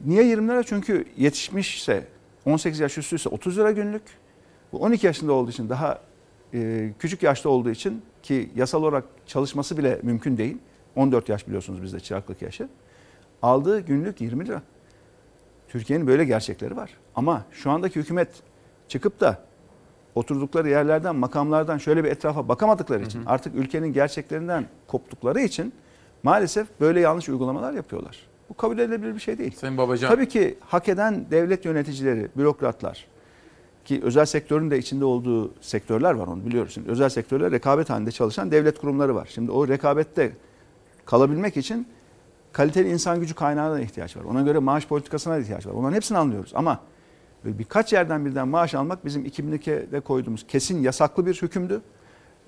Niye 0.00 0.24
20 0.24 0.48
lira? 0.48 0.62
Çünkü 0.62 1.04
yetişmişse 1.16 2.06
18 2.46 2.80
yaş 2.80 2.98
üstüyse 2.98 3.28
30 3.28 3.58
lira 3.58 3.72
günlük. 3.72 4.02
Bu 4.72 4.78
12 4.78 5.06
yaşında 5.06 5.32
olduğu 5.32 5.50
için 5.50 5.68
daha 5.68 6.00
e, 6.54 6.90
küçük 6.98 7.22
yaşta 7.22 7.48
olduğu 7.48 7.70
için 7.70 8.02
ki 8.22 8.50
yasal 8.56 8.82
olarak 8.82 9.04
çalışması 9.26 9.78
bile 9.78 10.00
mümkün 10.02 10.36
değil. 10.36 10.56
14 10.96 11.28
yaş 11.28 11.46
biliyorsunuz 11.46 11.82
bizde 11.82 12.00
çıraklık 12.00 12.42
yaşı. 12.42 12.68
Aldığı 13.42 13.80
günlük 13.80 14.20
20 14.20 14.46
lira. 14.46 14.62
Türkiye'nin 15.68 16.06
böyle 16.06 16.24
gerçekleri 16.24 16.76
var. 16.76 16.90
Ama 17.14 17.44
şu 17.52 17.70
andaki 17.70 18.00
hükümet 18.00 18.28
çıkıp 18.88 19.20
da 19.20 19.38
oturdukları 20.14 20.68
yerlerden, 20.68 21.16
makamlardan 21.16 21.78
şöyle 21.78 22.04
bir 22.04 22.08
etrafa 22.08 22.48
bakamadıkları 22.48 23.02
için, 23.02 23.22
artık 23.26 23.54
ülkenin 23.54 23.92
gerçeklerinden 23.92 24.66
koptukları 24.86 25.40
için 25.40 25.72
maalesef 26.22 26.66
böyle 26.80 27.00
yanlış 27.00 27.28
uygulamalar 27.28 27.72
yapıyorlar. 27.72 28.26
Bu 28.48 28.54
kabul 28.54 28.78
edilebilir 28.78 29.14
bir 29.14 29.20
şey 29.20 29.38
değil. 29.38 29.56
Sayın 29.56 29.78
Babacan. 29.78 30.08
Tabii 30.08 30.28
ki 30.28 30.58
hak 30.60 30.88
eden 30.88 31.26
devlet 31.30 31.64
yöneticileri, 31.64 32.28
bürokratlar 32.36 33.06
ki 33.84 34.00
özel 34.02 34.24
sektörün 34.24 34.70
de 34.70 34.78
içinde 34.78 35.04
olduğu 35.04 35.54
sektörler 35.60 36.14
var 36.14 36.26
onu 36.26 36.46
biliyoruz. 36.46 36.74
Şimdi 36.74 36.90
özel 36.90 37.08
sektörler 37.08 37.50
rekabet 37.50 37.90
halinde 37.90 38.10
çalışan 38.10 38.50
devlet 38.50 38.78
kurumları 38.78 39.14
var. 39.14 39.28
Şimdi 39.30 39.50
o 39.50 39.68
rekabette 39.68 40.32
kalabilmek 41.04 41.56
için 41.56 41.88
kaliteli 42.52 42.88
insan 42.88 43.20
gücü 43.20 43.34
kaynağına 43.34 43.80
ihtiyaç 43.80 44.16
var. 44.16 44.22
Ona 44.22 44.42
göre 44.42 44.58
maaş 44.58 44.86
politikasına 44.86 45.34
da 45.34 45.38
ihtiyaç 45.38 45.66
var. 45.66 45.72
Onların 45.72 45.96
hepsini 45.96 46.18
anlıyoruz 46.18 46.52
ama 46.54 46.80
böyle 47.44 47.58
birkaç 47.58 47.92
yerden 47.92 48.26
birden 48.26 48.48
maaş 48.48 48.74
almak 48.74 49.04
bizim 49.04 49.26
2002'de 49.26 50.00
koyduğumuz 50.00 50.46
kesin 50.46 50.82
yasaklı 50.82 51.26
bir 51.26 51.34
hükümdü. 51.34 51.80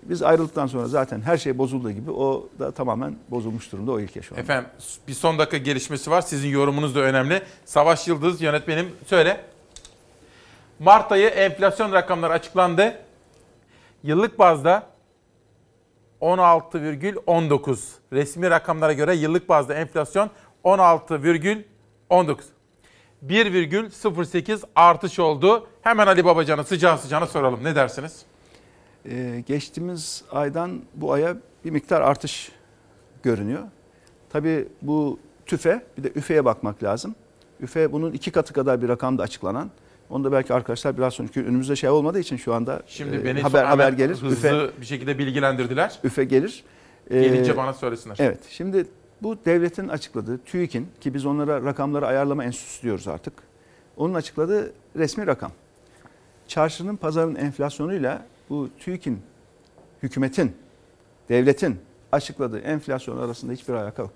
Biz 0.02 0.22
ayrıldıktan 0.22 0.66
sonra 0.66 0.88
zaten 0.88 1.20
her 1.20 1.36
şey 1.36 1.58
bozulduğu 1.58 1.90
gibi 1.90 2.10
o 2.10 2.48
da 2.58 2.70
tamamen 2.72 3.16
bozulmuş 3.30 3.72
durumda 3.72 3.92
o 3.92 4.00
ilke 4.00 4.22
şu 4.22 4.34
an. 4.34 4.40
Efendim 4.40 4.70
bir 5.08 5.12
son 5.12 5.38
dakika 5.38 5.56
gelişmesi 5.56 6.10
var. 6.10 6.22
Sizin 6.22 6.48
yorumunuz 6.48 6.94
da 6.94 7.00
önemli. 7.00 7.42
Savaş 7.64 8.08
Yıldız 8.08 8.42
yönetmenim 8.42 8.86
söyle. 9.06 9.44
Mart 10.78 11.12
ayı 11.12 11.28
enflasyon 11.28 11.92
rakamları 11.92 12.32
açıklandı. 12.32 12.98
Yıllık 14.02 14.38
bazda 14.38 14.89
16,19. 16.20 17.78
Resmi 18.12 18.50
rakamlara 18.50 18.92
göre 18.92 19.14
yıllık 19.14 19.48
bazda 19.48 19.74
enflasyon 19.74 20.30
16,19. 20.64 22.36
1,08 23.26 24.62
artış 24.74 25.18
oldu. 25.18 25.66
Hemen 25.82 26.06
Ali 26.06 26.24
Babacan'a 26.24 26.64
sıcağı 26.64 26.98
sıcağına 26.98 27.26
soralım. 27.26 27.64
Ne 27.64 27.74
dersiniz? 27.74 28.22
Ee, 29.08 29.44
geçtiğimiz 29.46 30.24
aydan 30.32 30.82
bu 30.94 31.12
aya 31.12 31.36
bir 31.64 31.70
miktar 31.70 32.00
artış 32.00 32.52
görünüyor. 33.22 33.62
Tabii 34.30 34.68
bu 34.82 35.18
tüfe 35.46 35.86
bir 35.98 36.04
de 36.04 36.12
üfeye 36.14 36.44
bakmak 36.44 36.82
lazım. 36.82 37.14
Üfe 37.60 37.92
bunun 37.92 38.12
iki 38.12 38.30
katı 38.30 38.52
kadar 38.52 38.82
bir 38.82 38.88
rakamda 38.88 39.22
açıklanan. 39.22 39.70
Onu 40.10 40.24
da 40.24 40.32
belki 40.32 40.54
arkadaşlar 40.54 40.96
biraz 40.98 41.14
sonra 41.14 41.28
çünkü 41.34 41.48
önümüzde 41.48 41.76
şey 41.76 41.90
olmadığı 41.90 42.18
için 42.18 42.36
şu 42.36 42.54
anda 42.54 42.82
Şimdi 42.86 43.16
e, 43.16 43.24
beni 43.24 43.40
haber 43.42 43.64
haber 43.64 43.92
gelir. 43.92 44.14
hızlı 44.14 44.32
Üfe, 44.32 44.80
bir 44.80 44.86
şekilde 44.86 45.18
bilgilendirdiler. 45.18 45.98
üfe 46.04 46.24
gelir. 46.24 46.64
Ee, 47.10 47.20
Gelince 47.22 47.56
bana 47.56 47.72
söylesinler. 47.72 48.16
Evet. 48.18 48.38
Şimdi 48.48 48.86
bu 49.22 49.36
devletin 49.44 49.88
açıkladığı 49.88 50.38
TÜİK'in 50.38 50.88
ki 51.00 51.14
biz 51.14 51.26
onlara 51.26 51.64
rakamları 51.64 52.06
ayarlama 52.06 52.44
enstitüsü 52.44 52.82
diyoruz 52.82 53.08
artık. 53.08 53.32
Onun 53.96 54.14
açıkladığı 54.14 54.72
resmi 54.96 55.26
rakam. 55.26 55.52
Çarşının 56.48 56.96
pazarın 56.96 57.34
enflasyonuyla 57.34 58.26
bu 58.50 58.68
TÜİK'in 58.78 59.20
hükümetin, 60.02 60.52
devletin 61.28 61.76
açıkladığı 62.12 62.58
enflasyon 62.58 63.18
arasında 63.18 63.52
hiçbir 63.52 63.74
alaka 63.74 64.02
yok. 64.02 64.12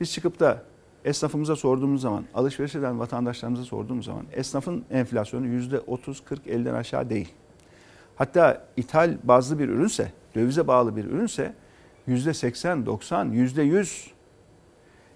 Biz 0.00 0.12
çıkıp 0.12 0.40
da 0.40 0.62
esnafımıza 1.04 1.56
sorduğumuz 1.56 2.02
zaman, 2.02 2.24
alışveriş 2.34 2.74
eden 2.74 2.98
vatandaşlarımıza 2.98 3.64
sorduğumuz 3.64 4.06
zaman 4.06 4.24
esnafın 4.32 4.84
enflasyonu 4.90 5.46
yüzde 5.46 5.80
30, 5.80 6.24
40, 6.24 6.46
50'den 6.46 6.74
aşağı 6.74 7.10
değil. 7.10 7.34
Hatta 8.16 8.66
ithal 8.76 9.18
bazlı 9.24 9.58
bir 9.58 9.68
ürünse, 9.68 10.12
dövize 10.34 10.66
bağlı 10.66 10.96
bir 10.96 11.04
ürünse 11.04 11.54
yüzde 12.06 12.34
80, 12.34 12.86
90, 12.86 13.24
yüzde 13.24 13.62
100 13.62 14.10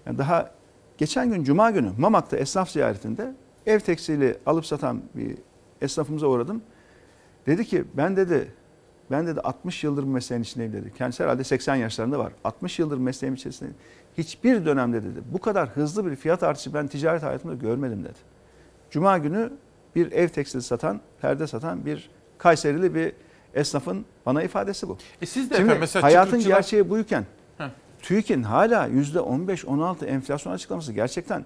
yani 0.05 0.17
daha 0.17 0.51
geçen 0.97 1.29
gün 1.29 1.43
Cuma 1.43 1.71
günü 1.71 1.91
Mamak'ta 1.97 2.37
esnaf 2.37 2.69
ziyaretinde 2.69 3.35
ev 3.65 3.79
tekstili 3.79 4.37
alıp 4.45 4.65
satan 4.65 5.01
bir 5.15 5.37
esnafımıza 5.81 6.27
uğradım. 6.27 6.61
Dedi 7.45 7.65
ki 7.65 7.83
ben 7.93 8.17
dedi 8.17 8.53
ben 9.11 9.27
dedi 9.27 9.41
60 9.41 9.83
yıldır 9.83 10.03
bu 10.03 10.07
mesleğin 10.07 10.41
içindeyim 10.43 10.73
dedi. 10.73 10.93
Kendisi 10.97 11.23
herhalde 11.23 11.43
80 11.43 11.75
yaşlarında 11.75 12.19
var. 12.19 12.33
60 12.43 12.79
yıldır 12.79 12.97
mesleğim 12.97 13.35
içerisindeyim. 13.35 13.77
Hiçbir 14.17 14.65
dönemde 14.65 15.03
dedi 15.03 15.21
bu 15.33 15.39
kadar 15.41 15.69
hızlı 15.69 16.11
bir 16.11 16.15
fiyat 16.15 16.43
artışı 16.43 16.73
ben 16.73 16.87
ticaret 16.87 17.23
hayatımda 17.23 17.55
görmedim 17.55 18.03
dedi. 18.03 18.19
Cuma 18.91 19.17
günü 19.17 19.51
bir 19.95 20.11
ev 20.11 20.27
tekstili 20.27 20.61
satan, 20.61 21.01
perde 21.21 21.47
satan 21.47 21.85
bir 21.85 22.09
Kayserili 22.37 22.95
bir 22.95 23.13
esnafın 23.53 24.05
bana 24.25 24.43
ifadesi 24.43 24.89
bu. 24.89 24.97
E 25.21 25.25
siz 25.25 25.49
de 25.49 25.55
Şimdi 25.55 25.65
efendim 25.65 25.79
mesela 25.81 26.03
hayatın 26.03 26.39
çıkrıkçılar- 26.39 26.47
gerçeği 26.55 26.89
buyken 26.89 27.25
Heh. 27.57 27.69
TÜİK'in 28.01 28.43
hala 28.43 28.87
%15-16 28.87 30.05
enflasyon 30.05 30.53
açıklaması 30.53 30.93
gerçekten 30.93 31.45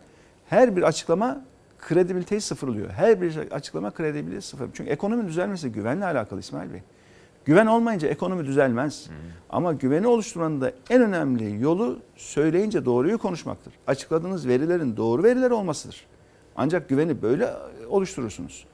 her 0.50 0.76
bir 0.76 0.84
açıklama 0.84 1.46
kredibiliteyi 1.80 2.42
sıfırlıyor. 2.42 2.90
Her 2.90 3.22
bir 3.22 3.38
açıklama 3.38 3.92
kredibiliteyi 3.92 4.42
sıfırlıyor. 4.42 4.74
Çünkü 4.76 4.90
ekonomi 4.92 5.28
düzelmesi 5.28 5.72
güvenle 5.72 6.06
alakalı 6.06 6.40
İsmail 6.40 6.74
Bey. 6.74 6.82
Güven 7.48 7.66
olmayınca 7.66 8.08
ekonomi 8.08 8.46
düzelmez. 8.46 9.10
Ama 9.50 9.74
güveni 9.74 10.08
oluşturmanın 10.08 10.62
da 10.62 10.72
en 10.90 11.02
önemli 11.02 11.62
yolu 11.64 12.00
söyleyince 12.16 12.86
doğruyu 12.86 13.18
konuşmaktır. 13.18 13.74
Açıkladığınız 13.88 14.48
verilerin 14.48 14.98
doğru 14.98 15.24
veriler 15.24 15.52
olmasıdır. 15.52 16.06
Ancak 16.56 16.90
güveni 16.90 17.22
böyle 17.22 17.54
oluşturursunuz. 17.90 18.66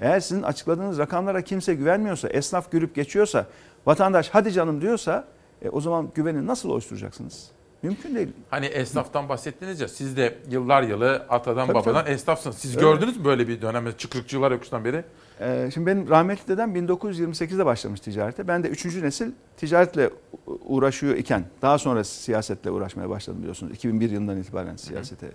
Eğer 0.00 0.20
sizin 0.20 0.42
açıkladığınız 0.42 0.98
rakamlara 0.98 1.42
kimse 1.42 1.74
güvenmiyorsa, 1.74 2.28
esnaf 2.28 2.72
gülüp 2.72 2.94
geçiyorsa, 2.94 3.46
vatandaş 3.86 4.28
hadi 4.28 4.52
canım 4.52 4.80
diyorsa 4.80 5.24
e, 5.62 5.68
o 5.68 5.80
zaman 5.80 6.08
güveni 6.14 6.46
nasıl 6.46 6.70
oluşturacaksınız? 6.70 7.50
Mümkün 7.82 8.14
değil. 8.14 8.28
Hani 8.50 8.66
esnaftan 8.66 9.28
bahsettiniz 9.28 9.80
ya 9.80 9.88
siz 9.88 10.16
de 10.16 10.38
yıllar 10.50 10.82
yılı 10.82 11.26
atadan 11.28 11.66
Tabii, 11.66 11.74
babadan 11.74 12.04
tabii. 12.04 12.10
esnafsınız. 12.14 12.56
Siz 12.56 12.76
Öyle. 12.76 12.86
gördünüz 12.86 13.16
mü 13.16 13.24
böyle 13.24 13.48
bir 13.48 13.62
dönemde 13.62 13.92
çıkrıkçılar 13.96 14.50
yokuştan 14.50 14.84
beri? 14.84 15.04
Ee, 15.40 15.70
şimdi 15.74 15.86
benim 15.86 16.08
rahmetli 16.08 16.48
dedem 16.48 16.76
1928'de 16.76 17.66
başlamış 17.66 18.00
ticarete. 18.00 18.48
Ben 18.48 18.62
de 18.62 18.68
3. 18.68 18.84
nesil 18.84 19.32
ticaretle 19.56 20.10
uğraşıyor 20.46 21.16
iken 21.16 21.44
daha 21.62 21.78
sonra 21.78 22.04
siyasetle 22.04 22.70
uğraşmaya 22.70 23.10
başladım 23.10 23.38
biliyorsunuz. 23.38 23.72
2001 23.72 24.10
yılından 24.10 24.38
itibaren 24.38 24.76
siyasete 24.76 25.26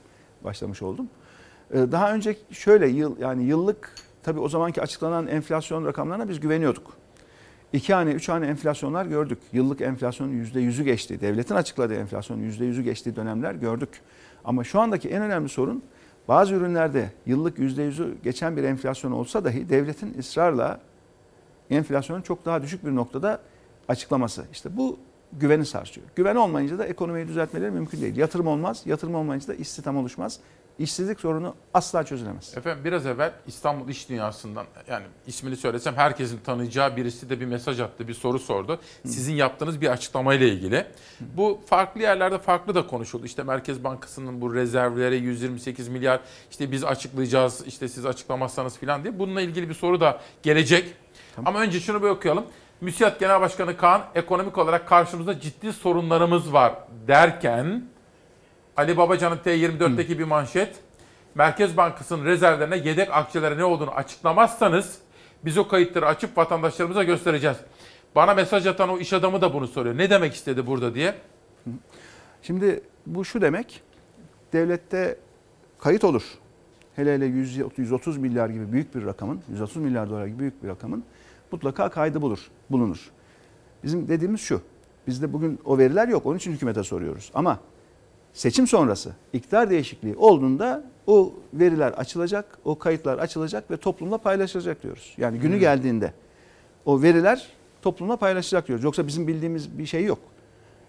başlamış 0.44 0.82
oldum. 0.82 1.10
Ee, 1.74 1.78
daha 1.91 2.14
önce 2.14 2.38
şöyle 2.52 2.88
yıl 2.88 3.19
yani 3.19 3.44
yıllık 3.44 3.95
tabii 4.24 4.40
o 4.40 4.49
zamanki 4.49 4.82
açıklanan 4.82 5.28
enflasyon 5.28 5.86
rakamlarına 5.86 6.30
biz 6.30 6.40
güveniyorduk. 6.40 6.94
İki 7.74 7.94
hane, 7.94 8.11
üç 8.11 8.30
hane 8.30 8.48
enflasyonlar 8.48 9.06
gördük. 9.06 9.40
Yıllık 9.53 9.82
enflasyonun 9.82 10.32
yüzde 10.32 10.60
yüzü 10.60 10.84
geçtiği, 10.84 11.22
devletin 11.22 11.56
açıkladığı 11.56 11.95
enflasyonun 11.95 12.41
yüzde 12.41 12.65
yüzü 12.65 12.82
geçtiği 12.82 13.15
dönemler 13.15 13.53
gördük. 13.53 13.90
Ama 14.45 14.64
şu 14.64 14.80
andaki 14.80 15.10
en 15.10 15.22
önemli 15.22 15.49
sorun 15.49 15.84
bazı 16.28 16.56
ürünlerde 16.56 17.12
yıllık 17.26 17.60
yüzde 17.60 17.84
yüzü 17.84 18.18
geçen 18.24 18.58
bir 18.58 18.64
enflasyon 18.64 19.12
olsa 19.12 19.44
dahi 19.44 19.70
devletin 19.70 20.16
ısrarla 20.20 20.80
enflasyonun 21.70 22.22
çok 22.22 22.45
daha 22.45 22.62
düşük 22.62 22.86
bir 22.86 22.95
noktada 22.95 23.41
açıklaması. 23.88 24.45
İşte 24.52 24.78
bu 24.78 24.98
güveni 25.34 25.66
sarsıyor. 25.66 26.08
Güven 26.16 26.36
olmayınca 26.36 26.80
da 26.80 26.86
ekonomiyi 26.86 27.28
düzeltmeleri 27.28 27.72
mümkün 27.72 28.02
değil. 28.02 28.18
Yatırım 28.18 28.48
olmaz, 28.48 28.82
yatırım 28.86 29.16
olmayınca 29.16 29.48
da 29.48 29.54
istihdam 29.54 29.98
oluşmaz. 29.98 30.40
İşsizlik 30.80 31.20
sorunu 31.20 31.56
asla 31.74 32.04
çözülemez. 32.04 32.58
Efendim 32.58 32.86
biraz 32.86 33.06
evvel 33.06 33.34
İstanbul 33.48 33.90
İş 33.90 34.10
Dünyası'ndan 34.10 34.66
yani 34.90 35.06
ismini 35.28 35.56
söylesem 35.56 35.95
herkesin 35.95 36.40
tanıyacağı 36.40 36.95
birisi 36.95 37.30
de 37.30 37.40
bir 37.40 37.45
mesaj 37.45 37.80
attı, 37.80 38.08
bir 38.08 38.14
soru 38.14 38.40
sordu. 38.40 38.80
Sizin 39.06 39.34
yaptığınız 39.34 39.82
bir 39.82 39.88
açıklamayla 39.88 40.48
ilgili. 40.48 40.86
Bu 41.20 41.62
farklı 41.66 42.02
yerlerde 42.02 42.38
farklı 42.38 42.76
da 42.76 42.88
konuşuldu. 42.88 43.26
İşte 43.26 43.44
Merkez 43.44 43.84
Bankası'nın 43.84 44.41
bu 44.41 44.54
rezervleri 44.54 45.16
128 45.16 45.88
milyar 45.88 46.20
işte 46.52 46.72
biz 46.72 46.84
açıklayacağız 46.84 47.68
işte 47.68 47.88
siz 47.88 48.06
açıklamazsanız 48.06 48.78
falan 48.78 49.04
diye. 49.04 49.20
Bununla 49.20 49.41
ilgili 49.41 49.70
bir 49.70 49.74
soru 49.74 49.99
da 49.99 50.22
gelecek. 50.44 50.94
Ama 51.45 51.60
önce 51.60 51.80
şunu 51.80 52.04
bir 52.04 52.08
okuyalım. 52.08 52.45
MÜSİAD 52.82 53.20
Genel 53.20 53.41
Başkanı 53.41 53.78
Kaan 53.78 54.02
ekonomik 54.16 54.58
olarak 54.58 54.88
karşımızda 54.88 55.40
ciddi 55.40 55.74
sorunlarımız 55.74 56.54
var 56.54 56.74
derken 57.08 57.84
Ali 58.78 58.98
Babacan'ın 58.98 59.38
T24'teki 59.38 60.20
bir 60.20 60.24
manşet. 60.24 60.76
Merkez 61.36 61.78
Bankası'nın 61.78 62.26
rezervlerine 62.26 62.78
yedek 62.78 63.10
akçelere 63.12 63.58
ne 63.58 63.64
olduğunu 63.64 63.91
açıklamazsanız 63.91 64.98
biz 65.45 65.58
o 65.58 65.68
kayıtları 65.68 66.06
açıp 66.06 66.38
vatandaşlarımıza 66.38 67.04
göstereceğiz. 67.04 67.58
Bana 68.16 68.34
mesaj 68.34 68.68
atan 68.68 68.90
o 68.90 68.98
iş 68.98 69.14
adamı 69.14 69.41
da 69.41 69.54
bunu 69.54 69.68
soruyor. 69.68 69.98
Ne 69.98 70.10
demek 70.10 70.34
istedi 70.34 70.68
burada 70.68 70.95
diye. 70.95 71.16
Şimdi 72.41 72.82
bu 73.06 73.26
şu 73.26 73.41
demek, 73.41 73.82
devlette 74.54 75.20
kayıt 75.80 76.04
olur. 76.04 76.24
Hele 76.95 77.16
hele 77.16 77.26
100, 77.26 77.58
130 77.78 78.18
milyar 78.18 78.49
gibi 78.49 78.72
büyük 78.72 78.95
bir 78.95 79.06
rakamın, 79.06 79.41
130 79.52 79.78
milyar 79.78 80.10
dolar 80.10 80.26
gibi 80.26 80.40
büyük 80.40 80.64
bir 80.64 80.68
rakamın 80.68 81.04
mutlaka 81.52 81.90
kaydı 81.90 82.22
bulur, 82.22 82.40
bulunur. 82.70 83.12
Bizim 83.84 84.08
dediğimiz 84.08 84.41
şu, 84.41 84.62
bizde 85.08 85.34
bugün 85.34 85.60
o 85.66 85.78
veriler 85.78 86.08
yok, 86.08 86.26
onun 86.26 86.38
için 86.38 86.52
hükümete 86.52 86.84
soruyoruz. 86.84 87.32
Ama 87.34 87.60
seçim 88.34 88.68
sonrası 88.68 89.12
iktidar 89.34 89.70
değişikliği 89.70 90.16
olduğunda 90.16 90.84
o 91.08 91.34
veriler 91.54 91.91
açılacak, 91.91 92.58
o 92.66 92.80
kayıtlar 92.80 93.18
açılacak 93.18 93.72
ve 93.72 93.78
toplumla 93.78 94.18
paylaşılacak 94.18 94.84
diyoruz. 94.84 95.14
Yani 95.18 95.40
günü 95.40 95.54
Hmm. 95.54 95.60
geldiğinde 95.60 96.14
o 96.86 97.02
veriler 97.02 97.48
toplumla 97.82 98.18
paylaşılacak 98.18 98.68
diyoruz. 98.68 98.84
Yoksa 98.84 99.08
bizim 99.08 99.28
bildiğimiz 99.28 99.78
bir 99.78 99.86
şey 99.86 100.06
yok. 100.06 100.20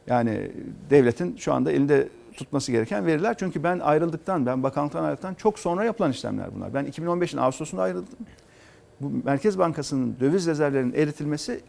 Yani 0.07 0.51
devletin 0.91 1.37
şu 1.37 1.53
anda 1.53 1.73
elinde 1.73 2.09
tutması 2.35 2.73
gereken 2.73 3.07
veriler. 3.07 3.37
Çünkü 3.39 3.63
ben 3.63 3.79
ayrıldıktan, 3.79 4.47
ben 4.47 4.63
bakanlıktan 4.63 5.05
ayrıldıktan 5.05 5.35
çok 5.35 5.59
sonra 5.59 5.85
yapılan 5.85 6.11
işlemler 6.11 6.55
bunlar. 6.55 6.75
Ben 6.75 6.87
2015'in 6.87 7.39
Ağustos'unda 7.39 7.83
ayrıldım. 7.83 8.09
Bu 9.01 9.11
Merkez 9.25 9.59
Bankası'nın 9.59 10.17
döviz 10.21 10.47
rezervlerinin 10.47 10.93
eritilmesi 10.93 11.61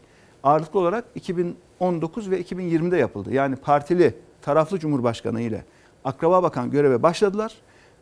ağırlıklı 0.44 0.80
olarak 0.80 1.06
2019 1.16 2.30
ve 2.32 2.42
2020'de 2.42 2.98
yapıldı. 2.98 3.34
Yani 3.34 3.56
partili, 3.56 4.14
taraflı 4.50 4.80
Cumhurbaşkanı 4.80 5.42
ile 5.42 5.66
Akraba 6.06 6.44
Bakan 6.44 6.72
göreve 6.72 7.04
başladılar. 7.04 7.54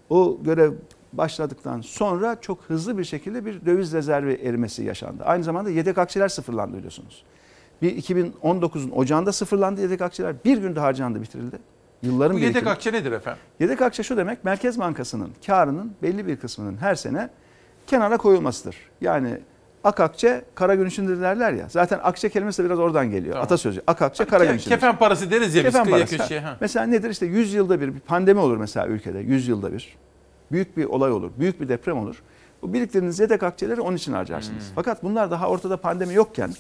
O 0.10 0.38
görev 0.44 0.74
başladıktan 1.14 1.82
sonra 1.82 2.42
çok 2.42 2.62
hızlı 2.68 2.98
bir 2.98 3.04
şekilde 3.04 3.46
bir 3.46 3.66
döviz 3.66 3.94
rezervi 3.94 4.34
erimesi 4.34 4.84
yaşandı. 4.84 5.24
Aynı 5.24 5.44
zamanda 5.44 5.70
yedek 5.70 5.98
akçeler 5.98 6.28
sıfırlandı 6.28 6.78
biliyorsunuz. 6.78 7.24
Bir 7.82 8.02
2019'un 8.02 8.92
ocağında 8.92 9.32
sıfırlandı 9.32 9.82
yedek 9.82 10.02
akçeler. 10.02 10.36
Bir 10.46 10.58
günde 10.58 10.80
harcandı 10.80 11.22
bitirildi. 11.22 11.60
Yılların 12.02 12.36
Bu 12.36 12.40
yedek 12.40 12.56
birikimi. 12.56 12.72
akçe 12.72 12.94
nedir 12.94 13.12
efendim? 13.12 13.40
Yedek 13.60 13.82
akçe 13.82 14.04
şu 14.04 14.18
demek 14.18 14.44
Merkez 14.44 14.80
Bankası'nın 14.80 15.32
karının 15.48 15.94
belli 16.02 16.28
bir 16.28 16.38
kısmının 16.38 16.78
her 16.78 16.96
sene 16.96 17.30
kenara 17.88 18.18
koyulmasıdır. 18.18 18.76
Yani 19.02 19.40
ak 19.84 20.00
akçe 20.00 20.42
kara 20.56 20.76
gün 20.76 20.86
içindir 20.86 21.22
derler 21.22 21.54
ya. 21.54 21.66
Zaten 21.70 22.00
akçe 22.04 22.30
kelimesi 22.30 22.64
de 22.64 22.66
biraz 22.68 22.80
oradan 22.80 23.12
geliyor. 23.12 23.34
Tamam. 23.34 23.46
Atasözü. 23.46 23.82
Ak 23.88 24.02
akçe 24.02 24.26
kara 24.26 24.46
gün 24.46 24.54
içindir. 24.58 24.76
kefen 24.76 24.98
parası 24.98 25.32
deriz 25.32 25.56
ya 25.56 25.64
biz 25.66 25.72
Kefen 25.74 25.84
kıyıya 25.86 26.06
köşeye, 26.06 26.40
Ha. 26.42 26.50
ha. 26.50 26.58
Mesela 26.62 26.86
nedir 26.86 27.10
işte 27.10 27.26
100 27.26 27.54
yılda 27.54 27.82
bir, 27.82 27.96
bir 27.96 28.00
pandemi 28.00 28.40
olur 28.40 28.58
mesela 28.58 28.88
ülkede 28.88 29.20
100 29.20 29.48
yılda 29.48 29.74
bir. 29.74 29.98
Büyük 30.52 30.78
bir 30.78 30.86
olay 30.86 31.12
olur. 31.12 31.32
Büyük 31.40 31.62
bir 31.62 31.70
deprem 31.70 31.98
olur. 31.98 32.22
Bu 32.62 32.74
biriktirdiğiniz 32.74 33.20
yedek 33.20 33.44
akçeleri 33.44 33.82
onun 33.82 33.98
için 33.98 34.14
harcarsınız. 34.14 34.64
Hmm. 34.68 34.76
Fakat 34.76 35.04
bunlar 35.04 35.32
daha 35.32 35.48
ortada 35.50 35.78
pandemi 35.78 36.14
yokken 36.14 36.54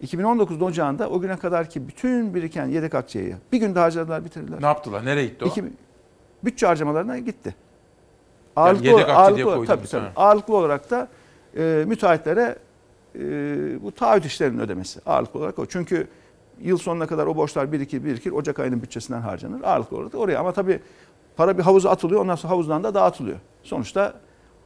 2019 0.00 0.62
ocağında 0.62 1.10
o 1.10 1.20
güne 1.20 1.36
kadar 1.36 1.70
ki 1.70 1.88
bütün 1.88 2.34
biriken 2.34 2.66
yedek 2.66 2.94
akçeyi 2.94 3.36
bir 3.52 3.58
günde 3.58 3.78
harcadılar 3.78 4.24
bitirdiler. 4.24 4.62
Ne 4.62 4.66
yaptılar? 4.66 5.04
Nereye 5.04 5.26
gitti 5.26 5.44
o? 5.44 5.48
İki- 5.48 5.64
bütçe 6.44 6.66
harcamalarına 6.66 7.18
gitti. 7.18 7.54
Yani 8.56 8.66
Ağırlıklı, 8.66 8.86
yedek 8.86 9.00
akçe 9.02 9.12
ağırlıklı, 9.14 9.56
diye 9.56 9.66
tabii, 9.66 9.86
tabii. 9.88 10.06
ağırlıklı 10.16 10.56
olarak 10.56 10.90
da 10.90 11.08
e, 11.56 11.84
müteahhitlere 11.86 12.56
e, 13.14 13.22
bu 13.82 13.92
taahhüt 13.92 14.24
işlerinin 14.24 14.58
ödemesi 14.58 15.00
ağırlıklı 15.06 15.40
olarak 15.40 15.58
o. 15.58 15.66
Çünkü 15.66 16.08
yıl 16.60 16.78
sonuna 16.78 17.06
kadar 17.06 17.26
o 17.26 17.36
borçlar 17.36 17.72
birikir 17.72 18.04
birikir 18.04 18.30
Ocak 18.30 18.58
ayının 18.58 18.82
bütçesinden 18.82 19.20
harcanır 19.20 19.62
ağırlıklı 19.62 19.96
olarak 19.96 20.14
oraya. 20.14 20.38
Ama 20.38 20.52
tabii 20.52 20.80
para 21.36 21.58
bir 21.58 21.62
havuza 21.62 21.90
atılıyor 21.90 22.20
ondan 22.20 22.34
sonra 22.34 22.52
havuzdan 22.52 22.84
da 22.84 22.94
dağıtılıyor. 22.94 23.38
Sonuçta 23.62 24.14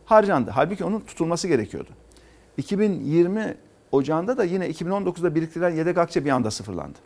harcandı. 0.05 0.51
Halbuki 0.51 0.85
onun 0.85 1.01
tutulması 1.01 1.49
gerekiyordu. 1.49 1.91
2020 2.57 3.57
Ocağında 3.93 4.39
da 4.39 4.45
yine 4.45 4.71
2019'da 4.71 5.35
biriktirilen 5.35 5.71
yedek 5.71 5.99
akçe 5.99 6.25
bir 6.25 6.31
anda 6.31 6.51
sıfırlandı. 6.51 6.99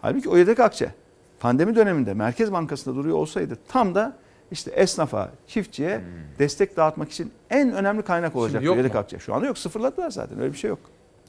Halbuki 0.00 0.28
o 0.28 0.36
yedek 0.36 0.60
akçe 0.60 0.94
pandemi 1.40 1.76
döneminde 1.76 2.14
Merkez 2.14 2.52
Bankası'nda 2.52 2.96
duruyor 2.96 3.16
olsaydı 3.16 3.58
tam 3.68 3.94
da 3.94 4.16
işte 4.50 4.70
esnafa, 4.70 5.30
çiftçiye 5.46 6.00
destek 6.38 6.76
dağıtmak 6.76 7.10
için 7.10 7.32
en 7.50 7.72
önemli 7.72 8.02
kaynak 8.02 8.36
olacak 8.36 8.62
yedek 8.76 8.94
akçe. 8.96 9.18
Şu 9.18 9.34
anda 9.34 9.46
yok 9.46 9.58
sıfırladılar 9.58 10.10
zaten 10.10 10.40
öyle 10.40 10.52
bir 10.52 10.58
şey 10.58 10.68
yok. 10.70 10.78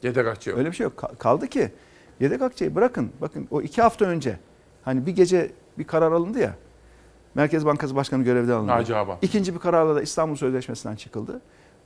Yedek 0.02 0.26
akçe 0.26 0.50
yok. 0.50 0.58
Öyle 0.58 0.70
bir 0.70 0.76
şey 0.76 0.84
yok. 0.84 0.94
Ka- 0.96 1.16
Kaldı 1.16 1.46
ki 1.48 1.70
yedek 2.20 2.42
akçeyi 2.42 2.74
bırakın. 2.74 3.10
Bakın 3.20 3.48
o 3.50 3.62
iki 3.62 3.82
hafta 3.82 4.04
önce 4.04 4.38
hani 4.84 5.06
bir 5.06 5.12
gece 5.16 5.50
bir 5.78 5.84
karar 5.84 6.12
alındı 6.12 6.38
ya. 6.38 6.54
Merkez 7.34 7.66
Bankası 7.66 7.96
Başkanı 7.96 8.24
görevden 8.24 8.52
alındı. 8.52 8.72
Ağabey. 8.72 9.14
İkinci 9.22 9.54
bir 9.54 9.58
kararla 9.60 9.94
da 9.94 10.02
İstanbul 10.02 10.36
Sözleşmesi'nden 10.36 10.96
çıkıldı. 10.96 11.40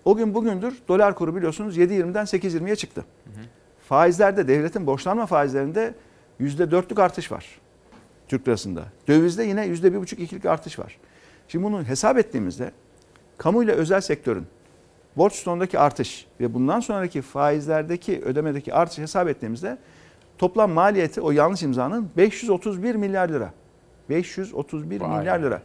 O 0.04 0.16
gün 0.16 0.34
bugündür 0.34 0.78
dolar 0.88 1.14
kuru 1.14 1.36
biliyorsunuz 1.36 1.78
7.20'den 1.78 2.24
8.20'ye 2.24 2.76
çıktı. 2.76 3.04
faizlerde 3.88 4.48
devletin 4.48 4.86
borçlanma 4.86 5.26
faizlerinde 5.26 5.94
yüzde 6.38 6.70
dörtlük 6.70 6.98
artış 6.98 7.32
var. 7.32 7.60
Türk 8.28 8.48
lirasında. 8.48 8.84
Dövizde 9.08 9.44
yine 9.44 9.66
yüzde 9.66 9.92
bir 9.92 9.98
buçuk 9.98 10.18
ikilik 10.18 10.44
artış 10.46 10.78
var. 10.78 10.98
Şimdi 11.48 11.64
bunu 11.64 11.85
hesap 11.85 12.18
ettiğimizde 12.18 12.70
kamu 13.39 13.62
ile 13.64 13.73
özel 13.73 14.01
sektörün 14.01 14.47
borç 15.16 15.32
stoğundaki 15.32 15.78
artış 15.78 16.27
ve 16.40 16.55
bundan 16.55 16.81
sonraki 16.81 17.23
faizlerdeki 17.23 18.23
ödemedeki 18.23 18.74
artış 18.74 18.98
hesap 18.98 19.28
ettiğimizde 19.28 19.78
toplam 20.39 20.70
maliyeti 20.70 21.20
o 21.20 21.31
yanlış 21.31 21.62
imzanın 21.62 22.10
531 22.16 22.94
milyar 22.94 23.28
lira. 23.28 23.52
531 24.10 25.01
Vay. 25.01 25.18
milyar 25.18 25.39
lira. 25.40 25.62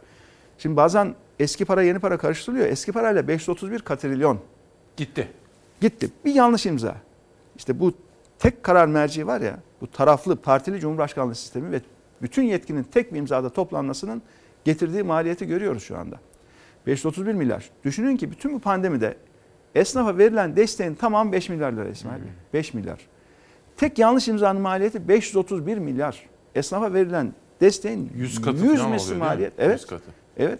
Şimdi 0.58 0.76
bazen 0.76 1.14
eski 1.38 1.64
para 1.64 1.82
yeni 1.82 1.98
para 1.98 2.18
karıştırılıyor. 2.18 2.66
Eski 2.66 2.92
parayla 2.92 3.28
531 3.28 3.78
katrilyon 3.80 4.38
Gitti. 4.96 5.28
gitti. 5.80 6.10
Bir 6.24 6.34
yanlış 6.34 6.66
imza. 6.66 6.96
İşte 7.56 7.80
bu 7.80 7.92
tek 8.38 8.62
karar 8.62 8.86
merci 8.86 9.26
var 9.26 9.40
ya, 9.40 9.58
bu 9.80 9.90
taraflı 9.90 10.36
partili 10.36 10.80
cumhurbaşkanlığı 10.80 11.34
sistemi 11.34 11.72
ve 11.72 11.80
bütün 12.22 12.42
yetkinin 12.42 12.82
tek 12.82 13.12
bir 13.12 13.18
imzada 13.18 13.50
toplanmasının 13.50 14.22
getirdiği 14.64 15.02
maliyeti 15.02 15.46
görüyoruz 15.46 15.82
şu 15.84 15.98
anda. 15.98 16.16
531 16.86 17.32
milyar. 17.34 17.70
Düşünün 17.84 18.16
ki 18.16 18.30
bütün 18.30 18.54
bu 18.54 18.58
pandemide 18.60 19.16
esnafa 19.74 20.18
verilen 20.18 20.56
desteğin 20.56 20.94
tamam 20.94 21.32
5 21.32 21.48
milyar 21.48 21.72
lira 21.72 21.88
İsmail 21.88 22.20
Bey. 22.22 22.28
5 22.54 22.74
milyar. 22.74 22.98
Tek 23.76 23.98
yanlış 23.98 24.28
imzanın 24.28 24.60
maliyeti 24.62 25.08
531 25.08 25.78
milyar. 25.78 26.26
Esnafa 26.54 26.94
verilen 26.94 27.32
desteğin 27.60 28.12
100 28.16 28.40
katı 28.40 28.64
100 28.64 28.76
falan 28.78 28.90
misli 28.90 29.14
maliyet. 29.14 29.52
100 29.58 29.66
Evet. 29.68 29.86
katı. 29.86 30.04
Evet. 30.36 30.58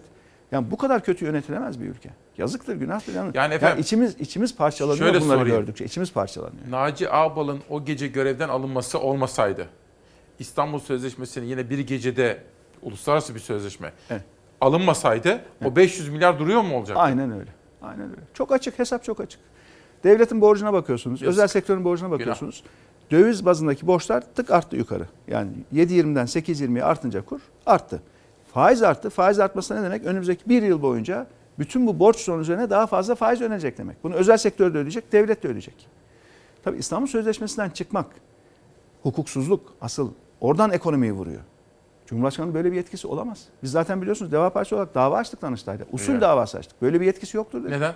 Yani 0.51 0.71
bu 0.71 0.77
kadar 0.77 1.03
kötü 1.03 1.25
yönetilemez 1.25 1.81
bir 1.81 1.85
ülke. 1.85 2.09
Yazıktır, 2.37 2.75
günahtır. 2.75 3.13
Yani, 3.13 3.31
Yani 3.33 3.53
efendim- 3.53 3.81
içimiz 3.81 4.15
içimiz 4.19 4.55
parçalanıyor 4.55 4.97
Şöyle 5.07 5.21
bunları 5.21 5.39
sorayım. 5.39 5.57
gördükçe. 5.59 5.85
İçimiz 5.85 6.13
parçalanıyor. 6.13 6.61
Naci 6.69 7.09
Ağbal'ın 7.11 7.59
o 7.69 7.85
gece 7.85 8.07
görevden 8.07 8.49
alınması 8.49 8.99
olmasaydı 8.99 9.67
İstanbul 10.39 10.79
Sözleşmesi'nin 10.79 11.45
yine 11.45 11.69
bir 11.69 11.79
gecede 11.79 12.37
uluslararası 12.83 13.35
bir 13.35 13.39
sözleşme 13.39 13.93
alınmasaydı 14.61 15.41
o 15.65 15.75
500 15.75 16.09
milyar 16.09 16.39
duruyor 16.39 16.61
mu 16.61 16.77
olacak? 16.77 16.97
Aynen 16.99 17.31
öyle. 17.31 17.49
Aynen 17.81 18.09
öyle. 18.09 18.21
Çok 18.33 18.51
açık, 18.51 18.79
hesap 18.79 19.03
çok 19.03 19.19
açık. 19.19 19.39
Devletin 20.03 20.41
borcuna 20.41 20.73
bakıyorsunuz, 20.73 21.21
Yazık. 21.21 21.29
özel 21.33 21.47
sektörün 21.47 21.83
borcuna 21.83 22.11
bakıyorsunuz. 22.11 22.63
Döviz 23.11 23.45
bazındaki 23.45 23.87
borçlar 23.87 24.23
tık 24.35 24.51
arttı 24.51 24.75
yukarı. 24.75 25.07
Yani 25.27 25.51
7.20'den 25.73 26.25
8.20'ye 26.25 26.83
artınca 26.83 27.25
kur 27.25 27.41
arttı. 27.65 28.01
Faiz 28.53 28.83
arttı. 28.83 29.09
Faiz 29.09 29.39
artması 29.39 29.75
ne 29.75 29.83
demek? 29.83 30.05
Önümüzdeki 30.05 30.49
bir 30.49 30.63
yıl 30.63 30.81
boyunca 30.81 31.27
bütün 31.59 31.87
bu 31.87 31.99
borç 31.99 32.17
sonu 32.17 32.41
üzerine 32.41 32.69
daha 32.69 32.87
fazla 32.87 33.15
faiz 33.15 33.41
ödenecek 33.41 33.77
demek. 33.77 34.03
Bunu 34.03 34.13
özel 34.15 34.37
sektör 34.37 34.73
de 34.73 34.77
ödeyecek, 34.77 35.11
devlet 35.11 35.43
de 35.43 35.47
ödeyecek. 35.47 35.87
Tabii 36.63 36.77
İstanbul 36.77 37.07
Sözleşmesi'nden 37.07 37.69
çıkmak, 37.69 38.05
hukuksuzluk 39.03 39.73
asıl 39.81 40.11
oradan 40.41 40.71
ekonomiyi 40.71 41.13
vuruyor. 41.13 41.41
Cumhurbaşkanının 42.05 42.53
böyle 42.53 42.71
bir 42.71 42.75
yetkisi 42.77 43.07
olamaz. 43.07 43.45
Biz 43.63 43.71
zaten 43.71 44.01
biliyorsunuz 44.01 44.31
Deva 44.31 44.49
Partisi 44.49 44.75
olarak 44.75 44.95
dava 44.95 45.17
açtık 45.17 45.41
Danıştay'da. 45.41 45.83
Usul 45.91 46.11
Evet. 46.11 46.21
davası 46.21 46.57
açtık. 46.57 46.81
Böyle 46.81 47.01
bir 47.01 47.05
yetkisi 47.05 47.37
yoktur 47.37 47.59
dedik. 47.59 47.71
Neden? 47.71 47.93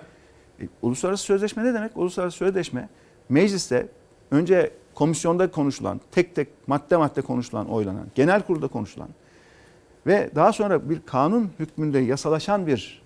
E, 0.61 0.67
uluslararası 0.81 1.23
sözleşme 1.23 1.63
ne 1.63 1.73
demek? 1.73 1.97
Uluslararası 1.97 2.37
sözleşme 2.37 2.89
mecliste 3.29 3.87
önce 4.31 4.71
komisyonda 4.93 5.51
konuşulan, 5.51 6.01
tek 6.11 6.35
tek 6.35 6.47
madde 6.67 6.97
madde 6.97 7.21
konuşulan, 7.21 7.69
oylanan, 7.69 8.05
genel 8.15 8.41
kurulda 8.41 8.67
konuşulan 8.67 9.09
ve 10.07 10.29
daha 10.35 10.53
sonra 10.53 10.89
bir 10.89 11.01
kanun 11.05 11.51
hükmünde 11.59 11.99
yasalaşan 11.99 12.67
bir 12.67 13.01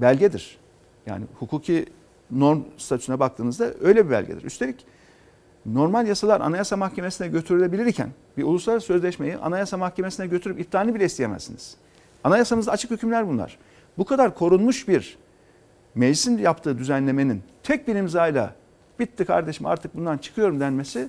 belgedir. 0.00 0.58
Yani 1.06 1.24
hukuki 1.38 1.86
norm 2.30 2.60
statüsüne 2.76 3.20
baktığınızda 3.20 3.70
öyle 3.80 4.06
bir 4.06 4.10
belgedir. 4.10 4.44
Üstelik 4.44 4.86
normal 5.66 6.06
yasalar 6.06 6.40
Anayasa 6.40 6.76
Mahkemesi'ne 6.76 7.28
götürülebilirken 7.28 8.10
bir 8.36 8.42
uluslararası 8.42 8.86
sözleşmeyi 8.86 9.36
Anayasa 9.36 9.76
Mahkemesi'ne 9.76 10.26
götürüp 10.26 10.60
iptalini 10.60 10.94
bile 10.94 11.04
isteyemezsiniz. 11.04 11.76
Anayasamızda 12.24 12.72
açık 12.72 12.90
hükümler 12.90 13.28
bunlar. 13.28 13.58
Bu 13.98 14.04
kadar 14.04 14.34
korunmuş 14.34 14.88
bir 14.88 15.18
meclisin 15.94 16.38
yaptığı 16.38 16.78
düzenlemenin 16.78 17.42
tek 17.62 17.88
bir 17.88 17.94
imzayla 17.94 18.54
bitti 18.98 19.24
kardeşim 19.24 19.66
artık 19.66 19.94
bundan 19.94 20.18
çıkıyorum 20.18 20.60
denmesi 20.60 21.08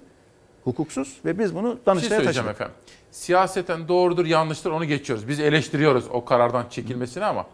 hukuksuz 0.64 1.18
ve 1.26 1.40
biz 1.40 1.56
bunu 1.56 1.68
şey 1.74 1.86
Danıştay'a 1.86 2.20
söyleyeceğim 2.20 2.48
taşıdık. 2.48 2.62
efendim. 2.62 2.76
Siyaseten 3.12 3.88
doğrudur 3.88 4.26
yanlıştır 4.26 4.72
onu 4.72 4.86
geçiyoruz. 4.86 5.28
Biz 5.28 5.40
eleştiriyoruz 5.40 6.06
o 6.12 6.26
karardan 6.26 6.66
çekilmesini 6.70 7.26
ama 7.26 7.46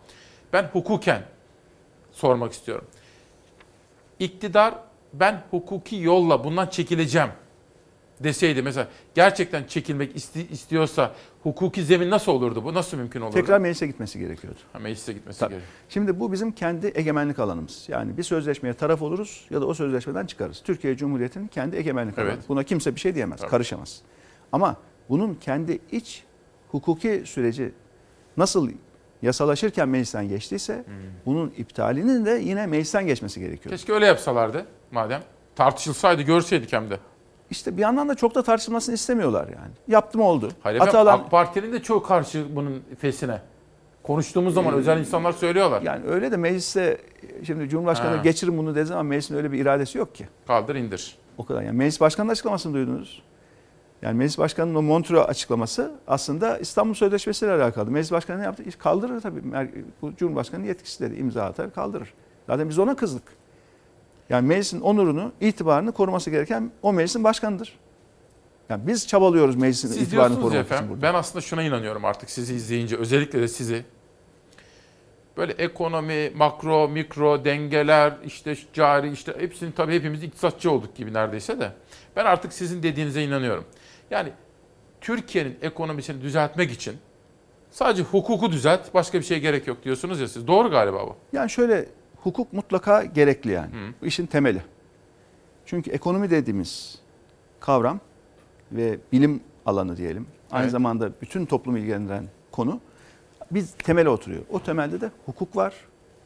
ben 0.53 0.63
hukuken 0.63 1.21
sormak 2.11 2.53
istiyorum. 2.53 2.85
İktidar 4.19 4.73
ben 5.13 5.43
hukuki 5.51 5.95
yolla 5.95 6.43
bundan 6.43 6.67
çekileceğim 6.67 7.29
deseydi 8.23 8.61
mesela 8.61 8.87
gerçekten 9.15 9.63
çekilmek 9.63 10.15
isti- 10.15 10.47
istiyorsa 10.51 11.11
hukuki 11.43 11.83
zemin 11.83 12.09
nasıl 12.09 12.31
olurdu 12.31 12.63
bu? 12.63 12.73
Nasıl 12.73 12.97
mümkün 12.97 13.21
olurdu? 13.21 13.33
Tekrar 13.35 13.59
meclise 13.59 13.87
gitmesi 13.87 14.19
gerekiyordu. 14.19 14.59
Ha, 14.73 14.79
meclise 14.79 15.13
gitmesi 15.13 15.39
Tabii. 15.39 15.49
gerekiyor. 15.49 15.71
Şimdi 15.89 16.19
bu 16.19 16.31
bizim 16.31 16.51
kendi 16.51 16.91
egemenlik 16.95 17.39
alanımız. 17.39 17.85
Yani 17.87 18.17
bir 18.17 18.23
sözleşmeye 18.23 18.73
taraf 18.73 19.01
oluruz 19.01 19.45
ya 19.49 19.61
da 19.61 19.65
o 19.65 19.73
sözleşmeden 19.73 20.25
çıkarız. 20.25 20.61
Türkiye 20.63 20.97
Cumhuriyeti'nin 20.97 21.47
kendi 21.47 21.75
egemenlik 21.75 22.17
Evet. 22.17 22.31
alanı. 22.33 22.41
Buna 22.49 22.63
kimse 22.63 22.95
bir 22.95 22.99
şey 22.99 23.15
diyemez, 23.15 23.39
Tabii. 23.39 23.49
karışamaz. 23.51 24.01
Ama 24.51 24.75
bunun 25.09 25.33
kendi 25.33 25.79
iç 25.91 26.23
hukuki 26.71 27.23
süreci 27.25 27.71
nasıl 28.37 28.69
yasalaşırken 29.21 29.89
meclisten 29.89 30.27
geçtiyse 30.29 30.75
Hmm. 30.85 30.93
bunun 31.25 31.53
iptalinin 31.57 32.25
de 32.25 32.31
yine 32.31 32.67
meclisten 32.67 33.07
geçmesi 33.07 33.39
gerekiyor. 33.39 33.71
Keşke 33.71 33.93
öyle 33.93 34.05
yapsalardı 34.05 34.65
madem. 34.91 35.21
Tartışılsaydı 35.55 36.21
görseydik 36.21 36.73
hem 36.73 36.89
de. 36.89 36.99
İşte 37.49 37.77
bir 37.77 37.81
yandan 37.81 38.09
da 38.09 38.15
çok 38.15 38.35
da 38.35 38.43
tartışılmasını 38.43 38.95
istemiyorlar 38.95 39.43
yani. 39.47 39.71
Yaptım 39.87 40.21
oldu. 40.21 40.49
Hayır 40.61 40.75
efendim, 40.75 40.95
Atalan 40.99 41.19
AK 41.19 41.31
Parti'nin 41.31 41.73
de 41.73 41.83
çok 41.83 42.05
karşı 42.07 42.55
bunun 42.55 42.83
fesine. 42.99 43.41
Konuştuğumuz 44.03 44.53
zaman 44.53 44.73
özel 44.73 44.99
insanlar 44.99 45.31
söylüyorlar. 45.31 45.81
yani 45.81 46.05
öyle 46.07 46.31
de 46.31 46.37
mecliste 46.37 46.97
şimdi 47.43 47.69
Cumhurbaşkanı 47.69 48.15
Ha. 48.15 48.21
geçirin 48.23 48.57
bunu 48.57 48.75
dediği 48.75 48.85
zaman 48.85 49.05
meclisin 49.05 49.35
öyle 49.35 49.51
bir 49.51 49.59
iradesi 49.59 49.97
yok 49.97 50.15
ki. 50.15 50.27
Kaldır 50.47 50.75
indir. 50.75 51.17
O 51.37 51.45
kadar. 51.45 51.61
Yani 51.61 51.77
meclis 51.77 52.01
başkanının 52.01 52.31
açıklamasını 52.31 52.73
duydunuz. 52.73 53.21
Yani 54.01 54.17
meclis 54.17 54.37
başkanının 54.37 54.75
o 54.75 54.81
Montreux 54.81 55.29
açıklaması 55.29 55.91
aslında 56.07 56.57
İstanbul 56.57 56.93
Sözleşmesi 56.93 57.45
ile 57.45 57.51
alakalı. 57.51 57.91
Meclis 57.91 58.11
başkanı 58.11 58.39
ne 58.39 58.43
yaptı? 58.43 58.63
Kaldırır 58.79 59.21
tabii. 59.21 59.41
Bu 60.01 60.15
Cumhurbaşkanı 60.15 60.65
yetkisi 60.67 60.99
dedi. 61.03 61.15
imza 61.19 61.43
atar 61.43 61.73
kaldırır. 61.73 62.13
Zaten 62.47 62.69
biz 62.69 62.79
ona 62.79 62.95
kızdık. 62.95 63.23
Yani 64.29 64.47
meclisin 64.47 64.81
onurunu, 64.81 65.31
itibarını 65.41 65.91
koruması 65.91 66.29
gereken 66.29 66.71
o 66.81 66.93
meclisin 66.93 67.23
başkanıdır. 67.23 67.79
Yani 68.69 68.87
biz 68.87 69.07
çabalıyoruz 69.07 69.55
meclisin 69.55 69.87
Siz 69.87 69.97
itibarını 69.97 70.11
diyorsunuz 70.17 70.43
korumak 70.43 70.65
için 70.65 70.75
efendim, 70.75 70.89
burada. 70.95 71.01
ben 71.01 71.13
aslında 71.13 71.41
şuna 71.41 71.63
inanıyorum 71.63 72.05
artık 72.05 72.29
sizi 72.29 72.53
izleyince, 72.53 72.97
özellikle 72.97 73.41
de 73.41 73.47
sizi. 73.47 73.85
Böyle 75.37 75.53
ekonomi, 75.53 76.31
makro, 76.35 76.87
mikro, 76.87 77.45
dengeler, 77.45 78.13
işte 78.25 78.55
cari, 78.73 79.11
işte 79.11 79.35
hepsinin 79.39 79.71
tabii 79.71 79.95
hepimiz 79.95 80.23
iktisatçı 80.23 80.71
olduk 80.71 80.95
gibi 80.95 81.13
neredeyse 81.13 81.59
de. 81.59 81.71
Ben 82.15 82.25
artık 82.25 82.53
sizin 82.53 82.83
dediğinize 82.83 83.23
inanıyorum. 83.23 83.65
Yani 84.11 84.29
Türkiye'nin 85.01 85.57
ekonomisini 85.61 86.21
düzeltmek 86.21 86.71
için 86.71 86.97
sadece 87.71 88.03
hukuku 88.03 88.51
düzelt, 88.51 88.93
başka 88.93 89.19
bir 89.19 89.23
şeye 89.23 89.39
gerek 89.39 89.67
yok 89.67 89.83
diyorsunuz 89.83 90.19
ya 90.19 90.27
siz. 90.27 90.47
Doğru 90.47 90.69
galiba 90.69 91.07
bu. 91.07 91.15
Yani 91.33 91.49
şöyle 91.49 91.85
hukuk 92.27 92.53
mutlaka 92.53 93.03
gerekli 93.03 93.51
yani. 93.51 93.69
Bu 94.01 94.05
işin 94.05 94.25
temeli. 94.25 94.61
Çünkü 95.65 95.91
ekonomi 95.91 96.29
dediğimiz 96.29 96.99
kavram 97.59 97.99
ve 98.71 98.99
bilim 99.11 99.41
alanı 99.65 99.97
diyelim. 99.97 100.27
Aynı 100.51 100.63
Evet. 100.63 100.71
zamanda 100.71 101.09
bütün 101.21 101.45
toplumu 101.45 101.77
ilgilendiren 101.77 102.25
konu 102.51 102.79
biz 103.51 103.73
temele 103.73 104.09
oturuyor. 104.09 104.41
O 104.51 104.59
temelde 104.63 105.01
de 105.01 105.11
hukuk 105.25 105.55
var, 105.55 105.73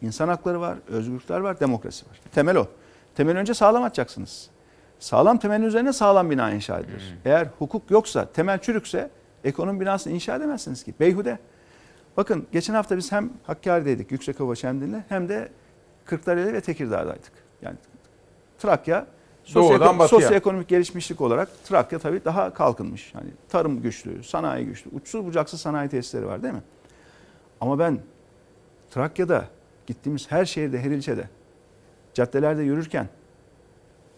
insan 0.02 0.28
hakları 0.28 0.62
var, 0.62 0.78
özgürlükler 0.88 1.40
var, 1.40 1.60
demokrasi 1.60 2.06
var. 2.10 2.20
Temel 2.34 2.56
o. 2.58 2.68
Temel 3.16 3.38
önce 3.38 3.54
sağlam 3.54 3.84
atacaksınız. 3.84 4.50
Sağlam 5.00 5.38
temelin 5.38 5.64
üzerine 5.66 5.94
sağlam 5.94 6.30
bina 6.30 6.52
inşa 6.52 6.80
edilir. 6.80 7.18
Eğer 7.26 7.48
hukuk 7.60 7.92
yoksa, 7.92 8.26
temel 8.32 8.60
çürükse 8.60 9.10
ekonomi 9.44 9.80
binasını 9.80 10.14
inşa 10.14 10.36
edemezsiniz 10.36 10.84
ki. 10.84 10.94
Beyhude. 11.00 11.40
Bakın 12.18 12.48
geçen 12.52 12.74
hafta 12.74 12.98
biz 12.98 13.12
hem 13.12 13.30
Hakkari'deydik 13.44 14.12
Yüksekova 14.12 14.56
Şemdin'le 14.56 15.04
hem 15.10 15.30
de 15.30 15.50
Kırklareli 16.06 16.54
ve 16.54 16.62
Tekirdağ'daydık. 16.62 17.32
Yani 17.62 17.76
Trakya 18.60 19.08
Doğudan 19.56 19.78
sosyoeko- 19.78 20.00
batıya. 20.00 20.22
sosyoekonomik 20.22 20.68
gelişmişlik 20.68 21.22
olarak 21.22 21.50
Trakya 21.64 22.00
tabii 22.00 22.26
daha 22.26 22.54
kalkınmış. 22.54 23.10
Hani 23.16 23.30
tarım 23.50 23.82
güçlü, 23.82 24.24
sanayi 24.24 24.66
güçlü, 24.66 24.90
uçsuz 24.96 25.26
bucaksız 25.26 25.62
sanayi 25.62 25.90
tesisleri 25.90 26.26
var 26.28 26.44
değil 26.44 26.54
mi? 26.54 26.64
Ama 27.62 27.80
ben 27.80 28.00
Trakya'da 28.92 29.46
gittiğimiz 29.88 30.32
her 30.32 30.46
şehirde, 30.46 30.80
her 30.80 30.92
ilçede 30.92 31.30
caddelerde 32.14 32.62
yürürken 32.64 33.08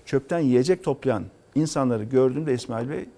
çöpten 0.05 0.39
yiyecek 0.39 0.83
toplayan 0.83 1.23
insanları 1.55 2.03
gördüğümde 2.03 2.53
İsmail 2.53 2.89
Bey 2.89 3.09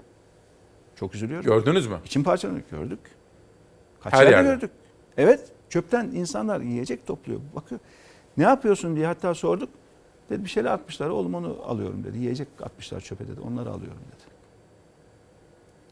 çok 0.96 1.16
üzülüyorum. 1.16 1.46
Gördünüz 1.46 1.88
mü? 1.88 1.98
İçim 2.06 2.24
parçalanıyor. 2.24 2.64
Gördük. 2.72 3.00
Kaç 4.04 4.14
Her 4.14 4.20
yerde, 4.24 4.36
yerde. 4.36 4.50
gördük. 4.50 4.72
Evet. 5.18 5.52
Çöpten 5.70 6.06
insanlar 6.06 6.62
yiyecek 6.62 7.08
topluyor. 7.08 7.40
Bakıyor. 7.56 7.82
Ne 8.38 8.44
yapıyorsun 8.44 8.96
diye 8.96 9.06
hatta 9.06 9.34
sorduk. 9.34 9.70
Dedi 10.30 10.44
bir 10.44 10.50
şeyler 10.50 10.72
atmışlar 10.72 11.10
oğlum 11.10 11.36
onu 11.36 11.58
alıyorum 11.66 12.04
dedi. 12.04 12.18
Yiyecek 12.18 12.48
atmışlar 12.64 13.02
çöpe 13.02 13.28
dedi. 13.28 13.42
Onları 13.42 13.70
alıyorum 13.70 14.02
dedi. 14.08 14.24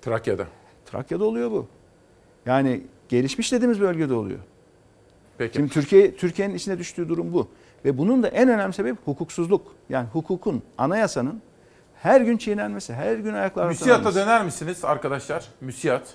Trakya'da. 0.02 0.48
Trakya'da 0.86 1.26
oluyor 1.26 1.52
bu. 1.52 1.68
Yani 2.46 2.82
gelişmiş 3.10 3.52
dediğimiz 3.52 3.82
bölgede 3.82 4.14
oluyor. 4.14 4.40
Peki. 5.38 5.56
Şimdi 5.56 5.70
Türkiye 5.70 6.16
Türkiye'nin 6.16 6.56
içine 6.56 6.80
düştüğü 6.80 7.10
durum 7.10 7.34
bu. 7.34 7.48
Ve 7.86 7.98
bunun 7.98 8.24
da 8.24 8.28
en 8.28 8.50
önemli 8.50 8.74
sebebi 8.74 8.98
hukuksuzluk. 9.06 9.76
Yani 9.90 10.08
hukukun, 10.14 10.64
anayasanın 10.78 11.42
her 11.96 12.22
gün 12.22 12.38
çiğnenmesi, 12.38 12.94
her 12.94 13.18
gün 13.18 13.34
ayaklar 13.34 13.68
Müsiyat'a 13.68 14.16
döner 14.16 14.46
misiniz 14.46 14.86
arkadaşlar? 14.86 15.46
Müsiyat. 15.62 16.14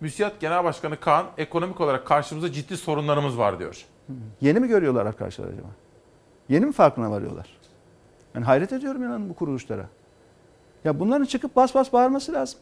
Müsiyat 0.00 0.40
Genel 0.40 0.64
Başkanı 0.64 1.00
Kaan 1.00 1.26
ekonomik 1.38 1.80
olarak 1.80 2.06
karşımızda 2.06 2.52
ciddi 2.52 2.76
sorunlarımız 2.76 3.38
var 3.38 3.58
diyor. 3.58 3.84
Yeni 4.40 4.60
mi 4.60 4.68
görüyorlar 4.68 5.06
arkadaşlar 5.06 5.44
acaba? 5.48 5.68
Yeni 6.48 6.66
mi 6.66 6.72
farkına 6.72 7.10
varıyorlar? 7.10 7.58
Ben 8.34 8.42
hayret 8.42 8.72
ediyorum 8.72 9.02
inanın 9.02 9.28
bu 9.28 9.34
kuruluşlara. 9.34 9.86
Ya 10.84 11.00
bunların 11.00 11.24
çıkıp 11.24 11.56
bas 11.56 11.74
bas 11.74 11.92
bağırması 11.92 12.32
lazım. 12.32 12.58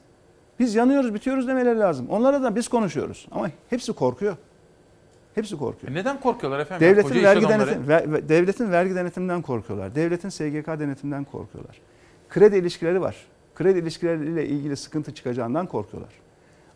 Biz 0.59 0.75
yanıyoruz, 0.75 1.15
bitiyoruz 1.15 1.49
demeleri 1.49 1.79
lazım. 1.79 2.07
Onlara 2.11 2.43
da 2.43 2.57
biz 2.57 2.69
konuşuyoruz. 2.69 3.29
Ama 3.31 3.51
hepsi 3.71 3.93
korkuyor. 3.93 4.37
Hepsi 5.35 5.59
korkuyor. 5.59 5.93
E 5.93 5.95
neden 5.97 6.21
korkuyorlar 6.21 6.59
efendim? 6.61 6.89
Devletin 6.89 7.09
koca 7.09 7.23
vergi 7.23 7.49
denetim, 7.49 7.89
ve- 7.89 8.13
ve- 8.13 8.29
devletin 8.29 8.71
vergi 8.73 8.95
denetiminden 8.95 9.43
korkuyorlar. 9.43 9.95
Devletin 9.95 10.29
SGK 10.29 10.67
denetiminden 10.81 11.25
korkuyorlar. 11.25 11.81
Kredi 12.29 12.57
ilişkileri 12.57 13.01
var. 13.01 13.17
Kredi 13.55 13.79
ilişkileriyle 13.79 14.47
ilgili 14.47 14.77
sıkıntı 14.77 15.15
çıkacağından 15.15 15.67
korkuyorlar. 15.67 16.13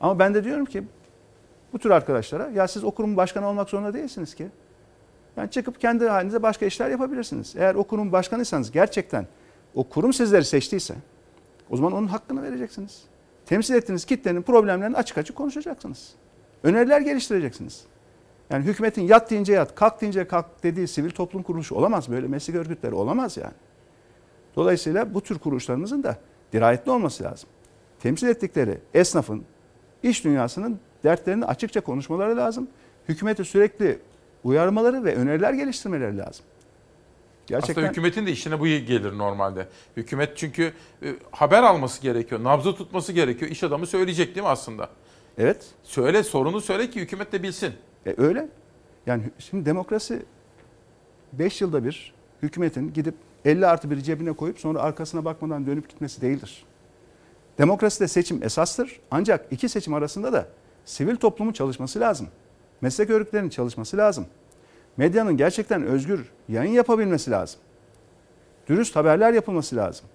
Ama 0.01 0.19
ben 0.19 0.35
de 0.35 0.45
diyorum 0.45 0.65
ki 0.65 0.83
bu 1.73 1.79
tür 1.79 1.91
arkadaşlara 1.91 2.49
ya 2.49 2.69
siz 2.69 2.85
o 2.85 2.91
kurumun 2.91 3.17
başkanı 3.17 3.49
olmak 3.49 3.71
zorunda 3.71 3.95
değilsiniz 3.95 4.35
ki. 4.35 4.49
Yani 5.37 5.51
çıkıp 5.51 5.81
kendi 5.81 6.09
halinize 6.09 6.43
başka 6.43 6.67
işler 6.67 6.91
yapabilirsiniz. 6.91 7.55
Eğer 7.57 7.75
o 7.75 7.85
kurumun 7.85 8.13
başkanıysanız 8.13 8.71
gerçekten 8.71 9.27
o 9.75 9.85
kurum 9.85 10.13
sizleri 10.13 10.45
seçtiyse 10.45 10.95
o 11.71 11.77
zaman 11.77 11.93
onun 11.93 12.07
hakkını 12.07 12.43
vereceksiniz. 12.43 13.03
Temsil 13.47 13.75
ettiğiniz 13.75 14.05
kitlenin 14.05 14.43
problemlerini 14.43 14.97
açık 14.97 15.19
açık 15.19 15.37
konuşacaksınız. 15.37 16.15
Öneriler 16.63 17.01
geliştireceksiniz. 17.01 17.85
Yani 18.51 18.65
hükümetin 18.65 19.03
yat 19.03 19.31
deyince 19.31 19.53
yat, 19.53 19.75
kalk 19.75 20.01
deyince 20.01 20.29
kalk 20.29 20.63
dediği 20.63 20.89
sivil 20.89 21.11
toplum 21.11 21.43
kuruluşu 21.43 21.75
olamaz. 21.75 22.11
Böyle 22.11 22.27
meslek 22.27 22.57
örgütleri 22.57 22.95
olamaz 22.95 23.37
yani. 23.37 23.55
Dolayısıyla 24.57 25.15
bu 25.15 25.21
tür 25.21 25.39
kuruluşlarımızın 25.39 26.03
da 26.03 26.17
dirayetli 26.53 26.91
olması 26.91 27.25
lazım. 27.25 27.49
Temsil 28.01 28.29
ettikleri 28.29 28.79
esnafın, 28.95 29.45
iş 30.03 30.25
dünyasının 30.25 30.81
dertlerini 31.05 31.45
açıkça 31.45 31.81
konuşmaları 31.81 32.37
lazım. 32.37 32.69
Hükümeti 33.09 33.45
sürekli 33.45 33.99
uyarmaları 34.45 35.05
ve 35.05 35.15
öneriler 35.15 35.53
geliştirmeleri 35.53 36.19
lazım. 36.19 36.45
Gerçekten 37.47 37.73
Aslında 37.73 37.89
hükümetin 37.89 38.27
de 38.27 38.33
işine 38.33 38.61
bu 38.61 38.67
gelir 38.67 39.19
normalde. 39.19 39.69
Hükümet 39.97 40.37
çünkü 40.37 40.73
e, 41.03 41.15
haber 41.31 41.63
alması 41.63 42.03
gerekiyor, 42.03 42.45
nabzı 42.45 42.75
tutması 42.75 43.13
gerekiyor. 43.13 43.51
İş 43.51 43.65
adamı 43.65 43.87
söyleyecek 43.87 44.35
değil 44.35 44.45
mi 44.45 44.49
aslında? 44.49 44.89
Evet. 45.39 45.67
Söyle, 45.83 46.23
sorunu 46.23 46.61
söyle 46.61 46.91
ki 46.91 47.01
hükümet 47.01 47.33
de 47.33 47.43
bilsin. 47.43 47.73
E, 48.07 48.15
öyle. 48.19 48.49
Yani 49.07 49.23
şimdi 49.39 49.67
demokrasi 49.67 50.23
5 51.33 51.61
yılda 51.61 51.85
bir 51.85 52.15
hükümetin 52.43 52.93
gidip 52.93 53.15
50 53.45 53.67
artı 53.67 53.91
bir 53.91 54.01
cebine 54.01 54.33
koyup 54.33 54.61
sonra 54.61 54.81
arkasına 54.81 55.25
bakmadan 55.25 55.67
dönüp 55.67 55.89
gitmesi 55.89 56.21
değildir. 56.21 56.65
Demokraside 57.59 58.09
seçim 58.09 58.43
esastır. 58.43 59.01
Ancak 59.11 59.47
iki 59.51 59.69
seçim 59.69 59.95
arasında 59.95 60.33
da 60.33 60.49
sivil 60.91 61.17
toplumun 61.17 61.53
çalışması 61.53 62.01
lazım. 62.01 62.29
Meslek 62.81 63.11
örgütlerinin 63.11 63.49
çalışması 63.49 63.97
lazım. 63.97 64.27
Medyanın 64.97 65.37
gerçekten 65.37 65.83
özgür 65.83 66.33
yayın 66.49 66.73
yapabilmesi 66.73 67.31
lazım. 67.31 67.61
Dürüst 68.69 68.97
haberler 68.97 69.33
yapılması 69.33 69.77
lazım. 69.77 70.07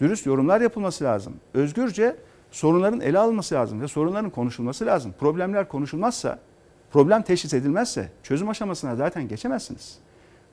Dürüst 0.00 0.26
yorumlar 0.26 0.60
yapılması 0.60 1.04
lazım. 1.04 1.34
Özgürce 1.54 2.16
sorunların 2.50 3.00
ele 3.00 3.18
alınması 3.18 3.54
lazım 3.54 3.80
ve 3.80 3.88
sorunların 3.88 4.30
konuşulması 4.30 4.86
lazım. 4.86 5.14
Problemler 5.20 5.68
konuşulmazsa, 5.68 6.38
problem 6.92 7.22
teşhis 7.22 7.54
edilmezse 7.54 8.08
çözüm 8.22 8.48
aşamasına 8.48 8.96
zaten 8.96 9.28
geçemezsiniz. 9.28 9.98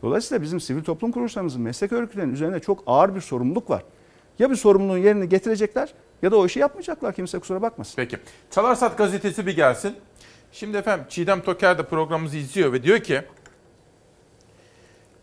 Dolayısıyla 0.01 0.41
bizim 0.41 0.59
sivil 0.59 0.83
toplum 0.83 1.11
kuruluşlarımızın, 1.11 1.61
meslek 1.61 1.91
örgütlerinin 1.91 2.33
üzerinde 2.33 2.59
çok 2.59 2.83
ağır 2.87 3.15
bir 3.15 3.21
sorumluluk 3.21 3.69
var. 3.69 3.83
Ya 4.39 4.49
bir 4.49 4.55
sorumluluğun 4.55 4.97
yerini 4.97 5.29
getirecekler 5.29 5.93
ya 6.21 6.31
da 6.31 6.37
o 6.37 6.45
işi 6.45 6.59
yapmayacaklar. 6.59 7.13
Kimse 7.13 7.39
kusura 7.39 7.61
bakmasın. 7.61 7.93
Peki. 7.95 8.17
Çalarsat 8.51 8.97
gazetesi 8.97 9.47
bir 9.47 9.55
gelsin. 9.55 9.95
Şimdi 10.51 10.77
efendim 10.77 11.05
Çiğdem 11.09 11.41
Toker 11.41 11.77
de 11.77 11.83
programımızı 11.83 12.37
izliyor 12.37 12.73
ve 12.73 12.83
diyor 12.83 12.99
ki 12.99 13.21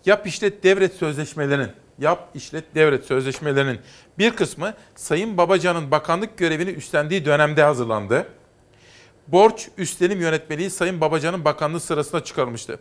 yap 0.06 0.26
işlet 0.26 0.62
devret 0.62 0.94
sözleşmelerinin 0.94 1.70
yap 1.98 2.28
işlet 2.34 2.74
devret 2.74 3.04
sözleşmelerinin 3.04 3.78
bir 4.18 4.30
kısmı 4.30 4.74
Sayın 4.94 5.36
Babacan'ın 5.36 5.90
bakanlık 5.90 6.38
görevini 6.38 6.70
üstlendiği 6.70 7.24
dönemde 7.24 7.62
hazırlandı. 7.62 8.26
Borç 9.28 9.68
üstlenim 9.78 10.20
yönetmeliği 10.20 10.70
Sayın 10.70 11.00
Babacan'ın 11.00 11.44
bakanlığı 11.44 11.80
sırasında 11.80 12.24
çıkarılmıştı. 12.24 12.78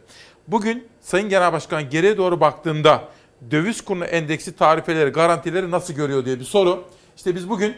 Bugün 0.47 0.87
Sayın 1.01 1.29
Genel 1.29 1.53
Başkan 1.53 1.89
geriye 1.89 2.17
doğru 2.17 2.39
baktığında 2.39 3.03
döviz 3.51 3.81
kurunu 3.81 4.05
endeksi 4.05 4.55
tarifeleri, 4.55 5.09
garantileri 5.09 5.71
nasıl 5.71 5.93
görüyor 5.93 6.25
diye 6.25 6.39
bir 6.39 6.45
soru. 6.45 6.85
İşte 7.15 7.35
biz 7.35 7.49
bugün 7.49 7.75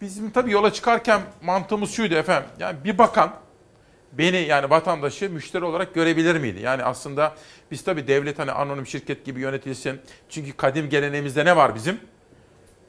bizim 0.00 0.30
tabii 0.30 0.50
yola 0.52 0.72
çıkarken 0.72 1.20
mantığımız 1.42 1.90
şuydu 1.90 2.14
efendim. 2.14 2.50
Yani 2.58 2.76
bir 2.84 2.98
bakan 2.98 3.34
beni 4.12 4.36
yani 4.36 4.70
vatandaşı 4.70 5.30
müşteri 5.30 5.64
olarak 5.64 5.94
görebilir 5.94 6.36
miydi? 6.36 6.60
Yani 6.60 6.82
aslında 6.82 7.34
biz 7.70 7.84
tabii 7.84 8.08
devlet 8.08 8.38
hani 8.38 8.52
anonim 8.52 8.86
şirket 8.86 9.24
gibi 9.24 9.40
yönetilsin. 9.40 10.00
Çünkü 10.28 10.52
kadim 10.52 10.88
geleneğimizde 10.88 11.44
ne 11.44 11.56
var 11.56 11.74
bizim? 11.74 12.00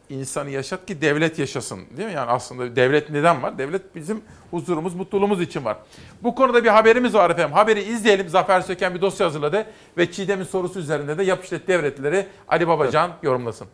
İnsanı 0.10 0.50
yaşat 0.50 0.86
ki 0.86 1.02
devlet 1.02 1.40
yaşasın 1.40 1.80
değil 1.98 2.08
mi? 2.10 2.16
Yani 2.16 2.32
aslında 2.32 2.76
devlet 2.76 3.10
neden 3.10 3.44
var? 3.44 3.58
Devlet 3.58 3.96
bizim 3.96 4.22
huzurumuz, 4.52 4.96
mutluluğumuz 4.96 5.42
için 5.42 5.66
var. 5.66 5.78
Bu 6.24 6.36
konuda 6.36 6.64
bir 6.64 6.70
haberimiz 6.70 7.14
var 7.14 7.30
efendim. 7.30 7.54
Haberi 7.54 7.82
izleyelim. 7.82 8.30
Zafer 8.30 8.62
Söken 8.62 8.96
bir 8.96 9.02
dosya 9.02 9.28
hazırladı 9.28 9.66
ve 9.98 10.12
Çiğdem'in 10.12 10.44
sorusu 10.44 10.80
üzerinde 10.80 11.18
de 11.18 11.24
yap 11.24 11.44
işlet 11.44 11.68
devletleri 11.68 12.28
Ali 12.48 12.68
Babacan 12.68 13.12
yorumlasın. 13.24 13.68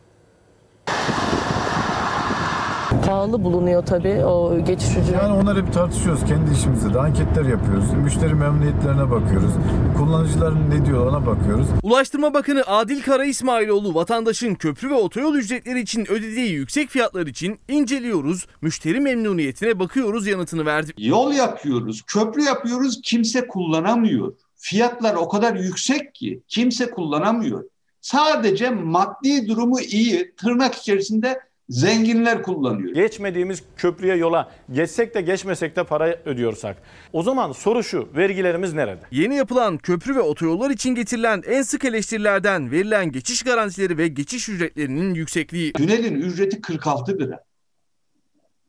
Pahalı 2.99 3.43
bulunuyor 3.43 3.85
tabii 3.85 4.25
o 4.25 4.65
geçiş 4.65 4.89
ücreti. 4.89 5.11
Yani 5.13 5.33
onları 5.41 5.67
bir 5.67 5.71
tartışıyoruz 5.71 6.25
kendi 6.25 6.51
işimizde 6.51 6.93
de 6.93 6.99
anketler 6.99 7.45
yapıyoruz. 7.45 7.93
Müşteri 8.03 8.33
memnuniyetlerine 8.35 9.11
bakıyoruz. 9.11 9.51
Kullanıcıların 9.97 10.69
ne 10.69 10.85
diyor 10.85 11.05
ona 11.05 11.25
bakıyoruz. 11.25 11.67
Ulaştırma 11.83 12.33
Bakanı 12.33 12.63
Adil 12.67 13.01
Kara 13.01 13.25
İsmailoğlu 13.25 13.95
vatandaşın 13.95 14.55
köprü 14.55 14.89
ve 14.89 14.93
otoyol 14.93 15.35
ücretleri 15.35 15.79
için 15.79 16.11
ödediği 16.11 16.51
yüksek 16.51 16.89
fiyatlar 16.89 17.27
için 17.27 17.59
inceliyoruz, 17.67 18.47
müşteri 18.61 18.99
memnuniyetine 18.99 19.79
bakıyoruz 19.79 20.27
yanıtını 20.27 20.65
verdi. 20.65 20.91
Yol 20.97 21.31
yapıyoruz, 21.33 22.01
köprü 22.01 22.43
yapıyoruz, 22.43 23.01
kimse 23.03 23.47
kullanamıyor. 23.47 24.33
Fiyatlar 24.55 25.15
o 25.15 25.29
kadar 25.29 25.55
yüksek 25.55 26.15
ki 26.15 26.41
kimse 26.47 26.91
kullanamıyor. 26.91 27.63
Sadece 28.01 28.69
maddi 28.69 29.47
durumu 29.47 29.79
iyi, 29.79 30.35
tırnak 30.35 30.75
içerisinde 30.75 31.39
zenginler 31.71 32.43
kullanıyor. 32.43 32.93
Geçmediğimiz 32.93 33.63
köprüye 33.77 34.15
yola 34.15 34.51
geçsek 34.71 35.15
de 35.15 35.21
geçmesek 35.21 35.75
de 35.75 35.83
para 35.83 36.15
ödüyorsak. 36.25 36.77
O 37.13 37.23
zaman 37.23 37.51
soru 37.51 37.83
şu 37.83 38.09
vergilerimiz 38.15 38.73
nerede? 38.73 39.01
Yeni 39.11 39.35
yapılan 39.35 39.77
köprü 39.77 40.15
ve 40.15 40.21
otoyollar 40.21 40.69
için 40.69 40.95
getirilen 40.95 41.43
en 41.47 41.61
sık 41.61 41.85
eleştirilerden 41.85 42.71
verilen 42.71 43.11
geçiş 43.11 43.43
garantileri 43.43 43.97
ve 43.97 44.07
geçiş 44.07 44.49
ücretlerinin 44.49 45.13
yüksekliği. 45.13 45.73
Tünelin 45.73 46.15
ücreti 46.15 46.61
46 46.61 47.19
lira. 47.19 47.43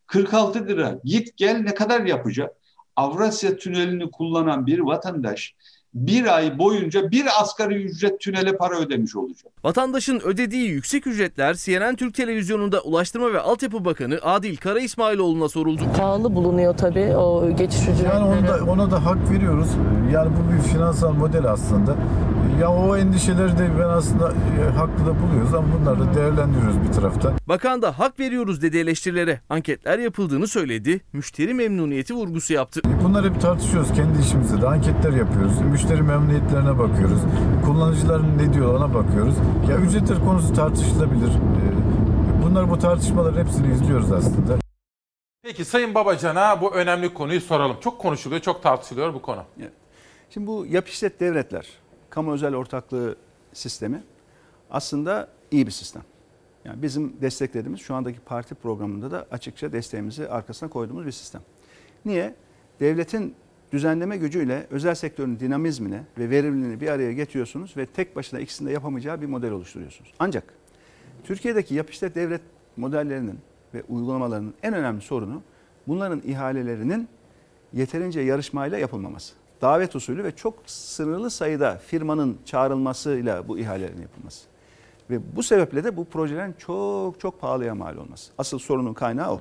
46 0.06 0.68
lira. 0.68 0.98
Git 1.04 1.36
gel 1.36 1.56
ne 1.56 1.74
kadar 1.74 2.04
yapacak? 2.04 2.52
Avrasya 2.96 3.56
Tüneli'ni 3.56 4.10
kullanan 4.10 4.66
bir 4.66 4.78
vatandaş 4.78 5.54
bir 5.94 6.36
ay 6.36 6.58
boyunca 6.58 7.10
bir 7.10 7.26
asgari 7.40 7.74
ücret 7.74 8.20
tünele 8.20 8.56
para 8.56 8.78
ödemiş 8.78 9.16
olacak. 9.16 9.52
Vatandaşın 9.64 10.20
ödediği 10.20 10.68
yüksek 10.68 11.06
ücretler 11.06 11.54
CNN 11.54 11.96
Türk 11.96 12.14
Televizyonu'nda 12.14 12.80
Ulaştırma 12.80 13.32
ve 13.32 13.40
Altyapı 13.40 13.84
Bakanı 13.84 14.18
Adil 14.22 14.56
Kara 14.56 14.80
İsmailoğlu'na 14.80 15.48
soruldu. 15.48 15.82
Pahalı 15.96 16.34
bulunuyor 16.34 16.76
tabii 16.76 17.16
o 17.16 17.56
geçiş 17.56 17.82
ücreti. 17.82 18.04
Yani 18.04 18.24
ona 18.24 18.48
da, 18.48 18.64
ona 18.64 18.90
da 18.90 19.04
hak 19.06 19.30
veriyoruz. 19.30 19.68
Yani 20.12 20.30
bu 20.36 20.52
bir 20.52 20.72
finansal 20.72 21.12
model 21.12 21.44
aslında. 21.44 21.96
Ya 22.60 22.70
o 22.72 22.96
endişeleri 22.96 23.58
de 23.58 23.70
ben 23.78 23.88
aslında 23.88 24.28
e, 24.32 24.70
haklı 24.70 25.06
da 25.06 25.22
buluyoruz 25.22 25.54
ama 25.54 25.66
bunları 25.80 26.00
da 26.00 26.14
değerlendiriyoruz 26.14 26.76
bir 26.88 26.92
taraftan. 26.92 27.32
Bakan 27.48 27.82
da 27.82 27.98
hak 27.98 28.20
veriyoruz 28.20 28.62
dedi 28.62 28.78
eleştirilere. 28.78 29.40
Anketler 29.50 29.98
yapıldığını 29.98 30.48
söyledi. 30.48 31.00
Müşteri 31.12 31.54
memnuniyeti 31.54 32.14
vurgusu 32.14 32.52
yaptı. 32.52 32.80
Bunları 33.04 33.34
bir 33.34 33.40
tartışıyoruz 33.40 33.92
kendi 33.92 34.20
işimizde 34.20 34.62
de 34.62 34.66
anketler 34.66 35.12
yapıyoruz. 35.12 35.60
Müşteri 35.60 35.81
memnuniyetlerine 35.90 36.78
bakıyoruz. 36.78 37.20
Kullanıcıların 37.66 38.38
ne 38.38 38.52
diyor 38.54 38.74
ona 38.74 38.94
bakıyoruz. 38.94 39.34
Ya 39.70 39.76
ücretler 39.76 40.24
konusu 40.24 40.54
tartışılabilir. 40.54 41.28
Ee, 41.28 41.72
Bunlar 42.44 42.70
bu 42.70 42.78
tartışmaların 42.78 43.40
hepsini 43.44 43.74
izliyoruz 43.74 44.12
aslında. 44.12 44.58
Peki 45.42 45.64
Sayın 45.64 45.94
Babacan'a 45.94 46.60
bu 46.60 46.74
önemli 46.74 47.14
konuyu 47.14 47.40
soralım. 47.40 47.76
Çok 47.80 47.98
konuşuluyor, 48.00 48.40
çok 48.40 48.62
tartışılıyor 48.62 49.14
bu 49.14 49.22
konu. 49.22 49.42
Şimdi 50.30 50.46
bu 50.46 50.66
yap 50.68 50.88
işlet 50.88 51.20
devletler, 51.20 51.68
kamu 52.10 52.32
özel 52.32 52.54
ortaklığı 52.54 53.16
sistemi 53.52 54.02
aslında 54.70 55.28
iyi 55.50 55.66
bir 55.66 55.72
sistem. 55.72 56.02
Yani 56.64 56.82
bizim 56.82 57.20
desteklediğimiz 57.20 57.80
şu 57.80 57.94
andaki 57.94 58.20
parti 58.20 58.54
programında 58.54 59.10
da 59.10 59.26
açıkça 59.30 59.72
desteğimizi 59.72 60.28
arkasına 60.28 60.68
koyduğumuz 60.70 61.06
bir 61.06 61.12
sistem. 61.12 61.42
Niye? 62.04 62.34
Devletin 62.80 63.34
düzenleme 63.72 64.16
gücüyle 64.16 64.66
özel 64.70 64.94
sektörün 64.94 65.40
dinamizmini 65.40 66.00
ve 66.18 66.30
verimliliğini 66.30 66.80
bir 66.80 66.88
araya 66.88 67.12
getiriyorsunuz 67.12 67.76
ve 67.76 67.86
tek 67.86 68.16
başına 68.16 68.40
ikisini 68.40 68.68
de 68.68 68.72
yapamayacağı 68.72 69.20
bir 69.20 69.26
model 69.26 69.50
oluşturuyorsunuz. 69.50 70.12
Ancak 70.18 70.44
Türkiye'deki 71.24 71.74
yap 71.74 71.88
devlet 72.14 72.40
modellerinin 72.76 73.38
ve 73.74 73.82
uygulamalarının 73.88 74.54
en 74.62 74.74
önemli 74.74 75.00
sorunu 75.00 75.42
bunların 75.88 76.22
ihalelerinin 76.24 77.08
yeterince 77.72 78.20
yarışmayla 78.20 78.78
yapılmaması. 78.78 79.34
Davet 79.62 79.96
usulü 79.96 80.24
ve 80.24 80.36
çok 80.36 80.54
sınırlı 80.66 81.30
sayıda 81.30 81.76
firmanın 81.76 82.38
çağrılmasıyla 82.44 83.48
bu 83.48 83.58
ihalelerin 83.58 84.02
yapılması. 84.02 84.46
Ve 85.10 85.36
bu 85.36 85.42
sebeple 85.42 85.84
de 85.84 85.96
bu 85.96 86.04
projelerin 86.04 86.54
çok 86.58 87.20
çok 87.20 87.40
pahalıya 87.40 87.74
mal 87.74 87.96
olması. 87.96 88.32
Asıl 88.38 88.58
sorunun 88.58 88.94
kaynağı 88.94 89.32
o. 89.32 89.40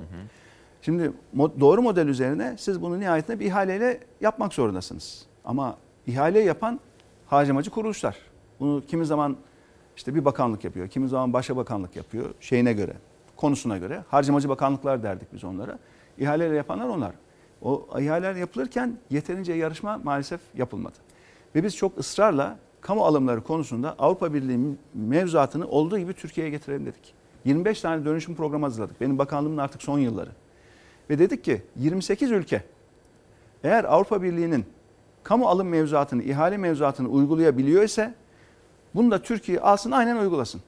Şimdi 0.82 1.12
doğru 1.36 1.82
model 1.82 2.06
üzerine 2.06 2.54
siz 2.58 2.82
bunu 2.82 3.00
nihayetinde 3.00 3.40
bir 3.40 3.46
ihaleyle 3.46 4.00
yapmak 4.20 4.54
zorundasınız. 4.54 5.26
Ama 5.44 5.76
ihale 6.06 6.40
yapan 6.40 6.80
harcamacı 7.26 7.70
kuruluşlar. 7.70 8.16
Bunu 8.60 8.82
kimi 8.88 9.06
zaman 9.06 9.36
işte 9.96 10.14
bir 10.14 10.24
bakanlık 10.24 10.64
yapıyor, 10.64 10.88
kimi 10.88 11.08
zaman 11.08 11.32
başka 11.32 11.56
bakanlık 11.56 11.96
yapıyor 11.96 12.30
şeyine 12.40 12.72
göre, 12.72 12.92
konusuna 13.36 13.78
göre. 13.78 14.04
Harcamacı 14.08 14.48
bakanlıklar 14.48 15.02
derdik 15.02 15.32
biz 15.32 15.44
onlara. 15.44 15.78
İhaleyle 16.18 16.56
yapanlar 16.56 16.88
onlar. 16.88 17.12
O 17.62 17.88
ihaleler 17.98 18.34
yapılırken 18.34 18.98
yeterince 19.10 19.52
yarışma 19.52 20.00
maalesef 20.04 20.40
yapılmadı. 20.54 20.96
Ve 21.54 21.64
biz 21.64 21.76
çok 21.76 21.98
ısrarla 21.98 22.58
kamu 22.80 23.04
alımları 23.04 23.42
konusunda 23.42 23.94
Avrupa 23.98 24.34
Birliği 24.34 24.76
mevzuatını 24.94 25.68
olduğu 25.68 25.98
gibi 25.98 26.12
Türkiye'ye 26.12 26.50
getirelim 26.50 26.86
dedik. 26.86 27.14
25 27.44 27.80
tane 27.80 28.04
dönüşüm 28.04 28.34
programı 28.34 28.66
hazırladık. 28.66 29.00
Benim 29.00 29.18
bakanlığımın 29.18 29.58
artık 29.58 29.82
son 29.82 29.98
yılları. 29.98 30.30
Ve 31.12 31.18
dedik 31.18 31.44
ki 31.44 31.62
28 31.76 32.30
ülke 32.30 32.62
eğer 33.64 33.84
Avrupa 33.84 34.22
Birliği'nin 34.22 34.64
kamu 35.22 35.48
alım 35.48 35.68
mevzuatını, 35.68 36.22
ihale 36.22 36.56
mevzuatını 36.56 37.08
uygulayabiliyor 37.08 37.82
ise 37.82 38.14
bunu 38.94 39.10
da 39.10 39.22
Türkiye 39.22 39.60
alsın 39.60 39.90
aynen 39.90 40.16
uygulasın. 40.16 40.60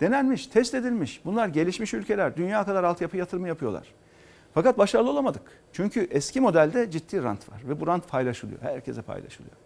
Denenmiş, 0.00 0.46
test 0.46 0.74
edilmiş. 0.74 1.20
Bunlar 1.24 1.48
gelişmiş 1.48 1.94
ülkeler. 1.94 2.36
Dünya 2.36 2.64
kadar 2.64 2.84
altyapı 2.84 3.16
yatırımı 3.16 3.48
yapıyorlar. 3.48 3.92
Fakat 4.54 4.78
başarılı 4.78 5.10
olamadık. 5.10 5.42
Çünkü 5.72 6.08
eski 6.10 6.40
modelde 6.40 6.90
ciddi 6.90 7.22
rant 7.22 7.52
var 7.52 7.60
ve 7.68 7.80
bu 7.80 7.86
rant 7.86 8.08
paylaşılıyor. 8.08 8.62
Herkese 8.62 9.02
paylaşılıyor. 9.02 9.56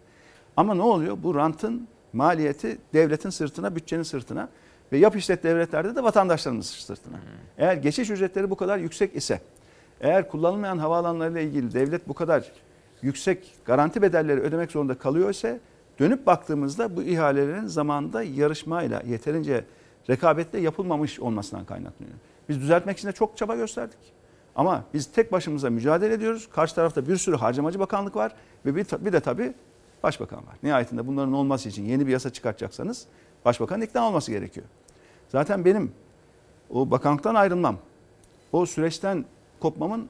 Ama 0.57 0.73
ne 0.73 0.81
oluyor? 0.81 1.17
Bu 1.23 1.35
rantın 1.35 1.87
maliyeti 2.13 2.77
devletin 2.93 3.29
sırtına, 3.29 3.75
bütçenin 3.75 4.03
sırtına 4.03 4.49
ve 4.91 4.97
yap 4.97 5.15
işlet 5.15 5.43
devletlerde 5.43 5.95
de 5.95 6.03
vatandaşlarımız 6.03 6.65
sırtına. 6.65 7.17
Eğer 7.57 7.73
geçiş 7.73 8.09
ücretleri 8.09 8.49
bu 8.49 8.55
kadar 8.55 8.77
yüksek 8.77 9.15
ise, 9.15 9.41
eğer 10.01 10.29
kullanılmayan 10.29 10.77
havaalanlarıyla 10.77 11.41
ilgili 11.41 11.73
devlet 11.73 12.07
bu 12.07 12.13
kadar 12.13 12.51
yüksek 13.01 13.53
garanti 13.65 14.01
bedelleri 14.01 14.41
ödemek 14.41 14.71
zorunda 14.71 14.97
kalıyor 14.97 15.29
ise 15.29 15.59
dönüp 15.99 16.25
baktığımızda 16.25 16.95
bu 16.95 17.03
ihalelerin 17.03 17.67
zamanında 17.67 18.23
yarışmayla 18.23 19.01
yeterince 19.07 19.65
rekabetle 20.09 20.59
yapılmamış 20.59 21.19
olmasından 21.19 21.65
kaynaklanıyor. 21.65 22.17
Biz 22.49 22.61
düzeltmek 22.61 22.97
için 22.97 23.07
de 23.07 23.11
çok 23.11 23.37
çaba 23.37 23.55
gösterdik. 23.55 23.99
Ama 24.55 24.83
biz 24.93 25.11
tek 25.11 25.31
başımıza 25.31 25.69
mücadele 25.69 26.13
ediyoruz. 26.13 26.49
Karşı 26.53 26.75
tarafta 26.75 27.07
bir 27.07 27.17
sürü 27.17 27.35
harcamacı 27.35 27.79
bakanlık 27.79 28.15
var 28.15 28.35
ve 28.65 28.75
bir, 28.75 28.85
bir 29.05 29.13
de 29.13 29.19
tabii 29.19 29.53
başbakan 30.03 30.39
var. 30.39 30.55
Nihayetinde 30.63 31.07
bunların 31.07 31.33
olması 31.33 31.69
için 31.69 31.85
yeni 31.85 32.07
bir 32.07 32.11
yasa 32.11 32.29
çıkartacaksanız 32.29 33.05
başbakanın 33.45 33.81
ikna 33.81 34.07
olması 34.07 34.31
gerekiyor. 34.31 34.65
Zaten 35.29 35.65
benim 35.65 35.91
o 36.69 36.91
bakanlıktan 36.91 37.35
ayrılmam, 37.35 37.77
o 38.51 38.65
süreçten 38.65 39.25
kopmamın 39.61 40.09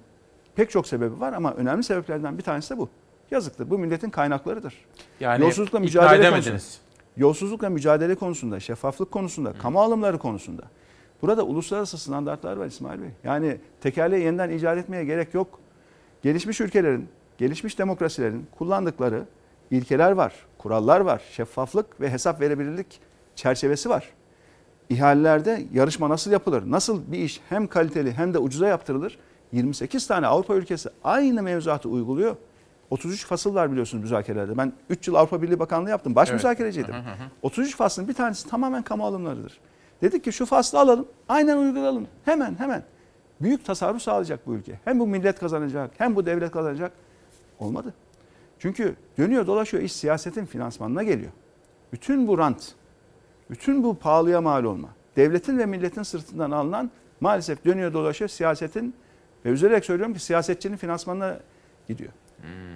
pek 0.55 0.69
çok 0.71 0.87
sebebi 0.87 1.19
var 1.19 1.33
ama 1.33 1.53
önemli 1.53 1.83
sebeplerden 1.83 2.37
bir 2.37 2.43
tanesi 2.43 2.69
de 2.69 2.77
bu. 2.77 2.89
Yazıktır. 3.31 3.69
Bu 3.69 3.77
milletin 3.77 4.09
kaynaklarıdır. 4.09 4.85
Yani 5.19 5.43
yolsuzlukla 5.43 5.79
mücadele 5.79 6.19
edemediniz. 6.19 6.47
konusunda, 6.47 6.81
yolsuzlukla 7.17 7.69
mücadele 7.69 8.15
konusunda, 8.15 8.59
şeffaflık 8.59 9.11
konusunda, 9.11 9.53
kamu 9.53 9.81
alımları 9.81 10.19
konusunda. 10.19 10.63
Burada 11.21 11.43
uluslararası 11.43 11.97
standartlar 11.97 12.57
var 12.57 12.65
İsmail 12.65 13.01
Bey. 13.01 13.09
Yani 13.23 13.57
tekerleği 13.81 14.23
yeniden 14.23 14.49
icat 14.49 14.77
etmeye 14.77 15.05
gerek 15.05 15.33
yok. 15.33 15.59
Gelişmiş 16.21 16.61
ülkelerin, 16.61 17.09
gelişmiş 17.37 17.79
demokrasilerin 17.79 18.47
kullandıkları 18.57 19.25
ilkeler 19.71 20.11
var, 20.11 20.33
kurallar 20.57 20.99
var, 20.99 21.21
şeffaflık 21.31 22.01
ve 22.01 22.09
hesap 22.09 22.41
verebilirlik 22.41 22.99
çerçevesi 23.35 23.89
var. 23.89 24.09
İhalelerde 24.89 25.63
yarışma 25.73 26.09
nasıl 26.09 26.31
yapılır? 26.31 26.71
Nasıl 26.71 27.11
bir 27.11 27.17
iş 27.17 27.41
hem 27.49 27.67
kaliteli 27.67 28.11
hem 28.11 28.33
de 28.33 28.39
ucuza 28.39 28.67
yaptırılır? 28.67 29.17
28 29.51 30.07
tane 30.07 30.27
Avrupa 30.27 30.55
ülkesi 30.55 30.89
aynı 31.03 31.43
mevzuatı 31.43 31.89
uyguluyor. 31.89 32.35
33 32.89 33.25
fasıl 33.25 33.55
var 33.55 33.71
biliyorsunuz 33.71 34.03
müzakerelerde. 34.03 34.57
Ben 34.57 34.73
3 34.89 35.07
yıl 35.07 35.15
Avrupa 35.15 35.41
Birliği 35.41 35.59
Bakanlığı 35.59 35.89
yaptım. 35.89 36.15
Baş 36.15 36.29
Evet. 36.29 36.39
müzakereciydim. 36.39 36.93
Hı 36.93 36.97
hı 36.97 37.01
hı. 37.01 37.29
33 37.41 37.75
faslın 37.75 38.07
bir 38.07 38.13
tanesi 38.13 38.49
tamamen 38.49 38.83
kamu 38.83 39.05
alımlarıdır. 39.05 39.59
Dedik 40.01 40.23
ki 40.23 40.33
şu 40.33 40.45
faslı 40.45 40.79
alalım, 40.79 41.07
aynen 41.29 41.57
uygulayalım. 41.57 42.07
Hemen 42.25 42.55
hemen. 42.59 42.83
Büyük 43.41 43.65
tasarruf 43.65 44.01
sağlayacak 44.01 44.47
bu 44.47 44.53
ülke. 44.53 44.79
Hem 44.85 44.99
bu 44.99 45.07
millet 45.07 45.39
kazanacak, 45.39 45.91
hem 45.97 46.15
bu 46.15 46.25
devlet 46.25 46.51
kazanacak. 46.51 46.91
Olmadı. 47.59 47.93
Çünkü 48.59 48.95
dönüyor 49.17 49.47
dolaşıyor 49.47 49.83
iş 49.83 49.91
siyasetin 49.91 50.45
finansmanına 50.45 51.03
geliyor. 51.03 51.31
Bütün 51.93 52.27
bu 52.27 52.37
rant, 52.37 52.75
bütün 53.49 53.83
bu 53.83 53.95
pahalıya 53.95 54.41
mal 54.41 54.63
olma, 54.63 54.89
devletin 55.15 55.57
ve 55.57 55.65
milletin 55.65 56.03
sırtından 56.03 56.51
alınan 56.51 56.91
maalesef 57.21 57.65
dönüyor 57.65 57.93
dolaşıyor 57.93 58.29
siyasetin 58.29 58.95
ve 59.45 59.49
üzülerek 59.49 59.85
söylüyorum 59.85 60.13
ki 60.13 60.19
siyasetçinin 60.19 60.77
finansmanına 60.77 61.39
gidiyor. 61.87 62.11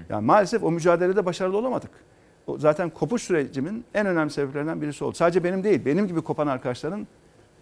Yani 0.09 0.25
maalesef 0.25 0.63
o 0.63 0.71
mücadelede 0.71 1.25
başarılı 1.25 1.57
olamadık. 1.57 1.91
O 2.47 2.57
zaten 2.57 2.89
kopuş 2.89 3.21
sürecimin 3.21 3.85
en 3.93 4.07
önemli 4.07 4.31
sebeplerinden 4.31 4.81
birisi 4.81 5.03
oldu. 5.03 5.15
Sadece 5.15 5.43
benim 5.43 5.63
değil, 5.63 5.85
benim 5.85 6.07
gibi 6.07 6.21
kopan 6.21 6.47
arkadaşların 6.47 7.07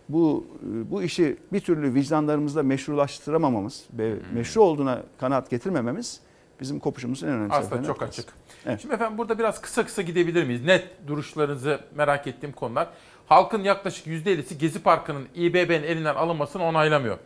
bu 0.09 0.47
bu 0.91 1.03
işi 1.03 1.38
bir 1.53 1.59
türlü 1.59 1.93
vicdanlarımızda 1.93 2.63
meşrulaştıramamamız 2.63 3.84
ve 3.93 4.15
meşru 4.34 4.61
olduğuna 4.61 5.03
kanaat 5.19 5.49
getirmememiz 5.49 6.19
bizim 6.59 6.80
kopuşumuzun 6.80 7.27
en 7.27 7.34
önemli 7.34 7.53
Aslında 7.53 7.84
çok 7.84 8.01
açık. 8.01 8.34
Şimdi 8.81 8.93
efendim 8.93 9.17
burada 9.17 9.39
biraz 9.39 9.61
kısa 9.61 9.85
kısa 9.85 10.01
gidebilir 10.01 10.43
miyiz? 10.43 10.65
Net 10.65 11.07
duruşlarınızı 11.07 11.80
merak 11.95 12.27
ettiğim 12.27 12.53
konular. 12.53 12.88
Halkın 13.27 13.63
yaklaşık 13.63 14.07
%50'si 14.07 14.57
Gezi 14.57 14.84
Parkı'nın 14.84 15.27
İBB'nin 15.35 15.84
elinden 15.84 16.15
alınmasını 16.15 16.63
onaylamıyor. 16.63 17.17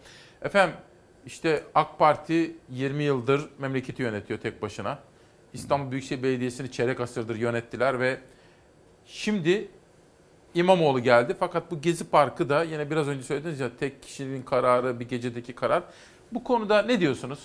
Efendim 0.41 0.75
işte 1.27 1.63
AK 1.75 1.99
Parti 1.99 2.55
20 2.69 3.03
yıldır 3.03 3.49
memleketi 3.59 4.01
yönetiyor 4.01 4.39
tek 4.39 4.61
başına. 4.61 4.99
İstanbul 5.53 5.91
Büyükşehir 5.91 6.23
Belediyesi'ni 6.23 6.71
çeyrek 6.71 6.99
asırdır 6.99 7.35
yönettiler 7.35 7.99
ve 7.99 8.17
şimdi 9.05 9.67
İmamoğlu 10.53 10.99
geldi. 10.99 11.35
Fakat 11.39 11.71
bu 11.71 11.81
Gezi 11.81 12.09
Parkı 12.09 12.49
da 12.49 12.63
yine 12.63 12.91
biraz 12.91 13.07
önce 13.07 13.23
söylediniz 13.23 13.59
ya 13.59 13.77
tek 13.77 14.03
kişinin 14.03 14.41
kararı, 14.41 14.99
bir 14.99 15.07
gecedeki 15.07 15.53
karar. 15.53 15.83
Bu 16.31 16.43
konuda 16.43 16.81
ne 16.81 16.99
diyorsunuz? 16.99 17.39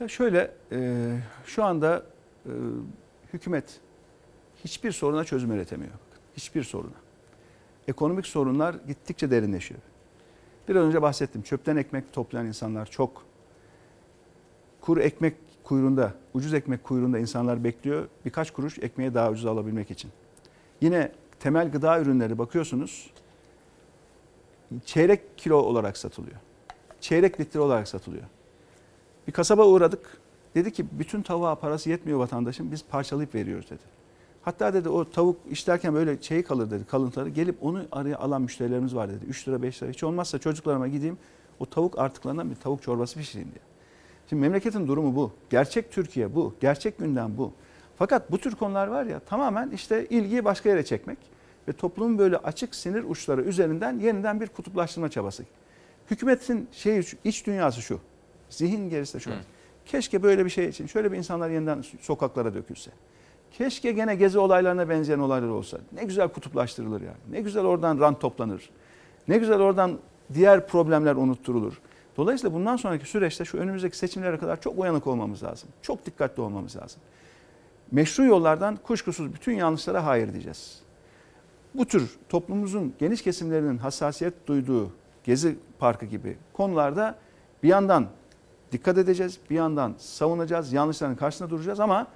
Ya 0.00 0.08
şöyle 0.08 0.54
e, 0.72 1.10
şu 1.46 1.64
anda 1.64 2.06
e, 2.46 2.50
hükümet 3.32 3.80
hiçbir 4.64 4.92
soruna 4.92 5.24
çözüm 5.24 5.52
üretemiyor. 5.52 5.92
Hiçbir 6.36 6.62
soruna. 6.62 6.96
Ekonomik 7.88 8.26
sorunlar 8.26 8.74
gittikçe 8.86 9.30
derinleşiyor. 9.30 9.80
Biraz 10.68 10.84
önce 10.84 11.02
bahsettim. 11.02 11.42
Çöpten 11.42 11.76
ekmek 11.76 12.12
toplayan 12.12 12.46
insanlar 12.46 12.86
çok. 12.86 13.22
Kuru 14.80 15.00
ekmek 15.00 15.34
kuyruğunda, 15.64 16.14
ucuz 16.34 16.54
ekmek 16.54 16.84
kuyruğunda 16.84 17.18
insanlar 17.18 17.64
bekliyor. 17.64 18.08
Birkaç 18.24 18.50
kuruş 18.50 18.78
ekmeği 18.78 19.14
daha 19.14 19.30
ucuz 19.30 19.46
alabilmek 19.46 19.90
için. 19.90 20.10
Yine 20.80 21.12
temel 21.40 21.70
gıda 21.70 22.00
ürünleri 22.00 22.38
bakıyorsunuz. 22.38 23.10
Çeyrek 24.84 25.38
kilo 25.38 25.56
olarak 25.56 25.96
satılıyor. 25.96 26.36
Çeyrek 27.00 27.40
litre 27.40 27.60
olarak 27.60 27.88
satılıyor. 27.88 28.24
Bir 29.26 29.32
kasaba 29.32 29.66
uğradık. 29.66 30.20
Dedi 30.54 30.72
ki 30.72 30.86
bütün 30.92 31.22
tavuğa 31.22 31.54
parası 31.54 31.90
yetmiyor 31.90 32.18
vatandaşın 32.18 32.72
biz 32.72 32.84
parçalayıp 32.84 33.34
veriyoruz 33.34 33.70
dedi. 33.70 33.82
Hatta 34.46 34.74
dedi 34.74 34.88
o 34.88 35.10
tavuk 35.10 35.36
işlerken 35.50 35.94
böyle 35.94 36.22
şey 36.22 36.42
kalır 36.42 36.70
dedi 36.70 36.84
kalıntıları. 36.84 37.28
Gelip 37.28 37.64
onu 37.64 37.82
araya 37.92 38.16
alan 38.16 38.42
müşterilerimiz 38.42 38.94
var 38.94 39.10
dedi. 39.10 39.24
3 39.24 39.48
lira 39.48 39.62
5 39.62 39.82
lira 39.82 39.90
hiç 39.90 40.04
olmazsa 40.04 40.38
çocuklarıma 40.38 40.88
gideyim 40.88 41.18
o 41.58 41.66
tavuk 41.66 41.98
artıklarından 41.98 42.50
bir 42.50 42.54
tavuk 42.54 42.82
çorbası 42.82 43.18
pişireyim 43.18 43.48
diye. 43.48 43.60
Şimdi 44.28 44.40
memleketin 44.40 44.88
durumu 44.88 45.16
bu. 45.16 45.32
Gerçek 45.50 45.92
Türkiye 45.92 46.34
bu. 46.34 46.54
Gerçek 46.60 46.98
gündem 46.98 47.34
bu. 47.38 47.52
Fakat 47.96 48.32
bu 48.32 48.38
tür 48.38 48.54
konular 48.54 48.86
var 48.86 49.04
ya 49.04 49.20
tamamen 49.20 49.70
işte 49.70 50.06
ilgiyi 50.10 50.44
başka 50.44 50.68
yere 50.68 50.84
çekmek 50.84 51.18
ve 51.68 51.72
toplumun 51.72 52.18
böyle 52.18 52.36
açık 52.36 52.74
sinir 52.74 53.04
uçları 53.04 53.42
üzerinden 53.42 53.98
yeniden 53.98 54.40
bir 54.40 54.46
kutuplaştırma 54.46 55.08
çabası. 55.08 55.44
Hükümetin 56.10 56.68
şey 56.72 57.00
iç 57.24 57.46
dünyası 57.46 57.82
şu. 57.82 58.00
Zihin 58.50 58.90
gerisi 58.90 59.14
de 59.14 59.20
şu. 59.20 59.30
Keşke 59.86 60.22
böyle 60.22 60.44
bir 60.44 60.50
şey 60.50 60.68
için 60.68 60.86
şöyle 60.86 61.12
bir 61.12 61.18
insanlar 61.18 61.50
yeniden 61.50 61.84
sokaklara 62.00 62.54
dökülse. 62.54 62.90
Keşke 63.58 63.92
gene 63.92 64.14
gezi 64.14 64.38
olaylarına 64.38 64.88
benzeyen 64.88 65.18
olaylar 65.18 65.48
olsa. 65.48 65.78
Ne 65.92 66.04
güzel 66.04 66.28
kutuplaştırılır 66.28 67.00
yani. 67.00 67.16
Ne 67.30 67.40
güzel 67.40 67.64
oradan 67.64 68.00
rant 68.00 68.20
toplanır. 68.20 68.70
Ne 69.28 69.38
güzel 69.38 69.60
oradan 69.60 69.98
diğer 70.34 70.66
problemler 70.66 71.16
unutturulur. 71.16 71.80
Dolayısıyla 72.16 72.54
bundan 72.56 72.76
sonraki 72.76 73.06
süreçte 73.06 73.44
şu 73.44 73.58
önümüzdeki 73.58 73.98
seçimlere 73.98 74.38
kadar 74.38 74.60
çok 74.60 74.78
uyanık 74.78 75.06
olmamız 75.06 75.42
lazım. 75.42 75.68
Çok 75.82 76.06
dikkatli 76.06 76.42
olmamız 76.42 76.76
lazım. 76.76 77.00
Meşru 77.90 78.24
yollardan 78.24 78.76
kuşkusuz 78.76 79.34
bütün 79.34 79.52
yanlışlara 79.52 80.06
hayır 80.06 80.32
diyeceğiz. 80.32 80.80
Bu 81.74 81.86
tür 81.86 82.18
toplumumuzun 82.28 82.94
geniş 82.98 83.22
kesimlerinin 83.22 83.78
hassasiyet 83.78 84.46
duyduğu 84.46 84.90
Gezi 85.24 85.56
Parkı 85.78 86.06
gibi 86.06 86.36
konularda 86.52 87.18
bir 87.62 87.68
yandan 87.68 88.06
dikkat 88.72 88.98
edeceğiz, 88.98 89.38
bir 89.50 89.54
yandan 89.54 89.94
savunacağız, 89.98 90.72
yanlışların 90.72 91.16
karşısında 91.16 91.50
duracağız 91.50 91.80
ama 91.80 92.06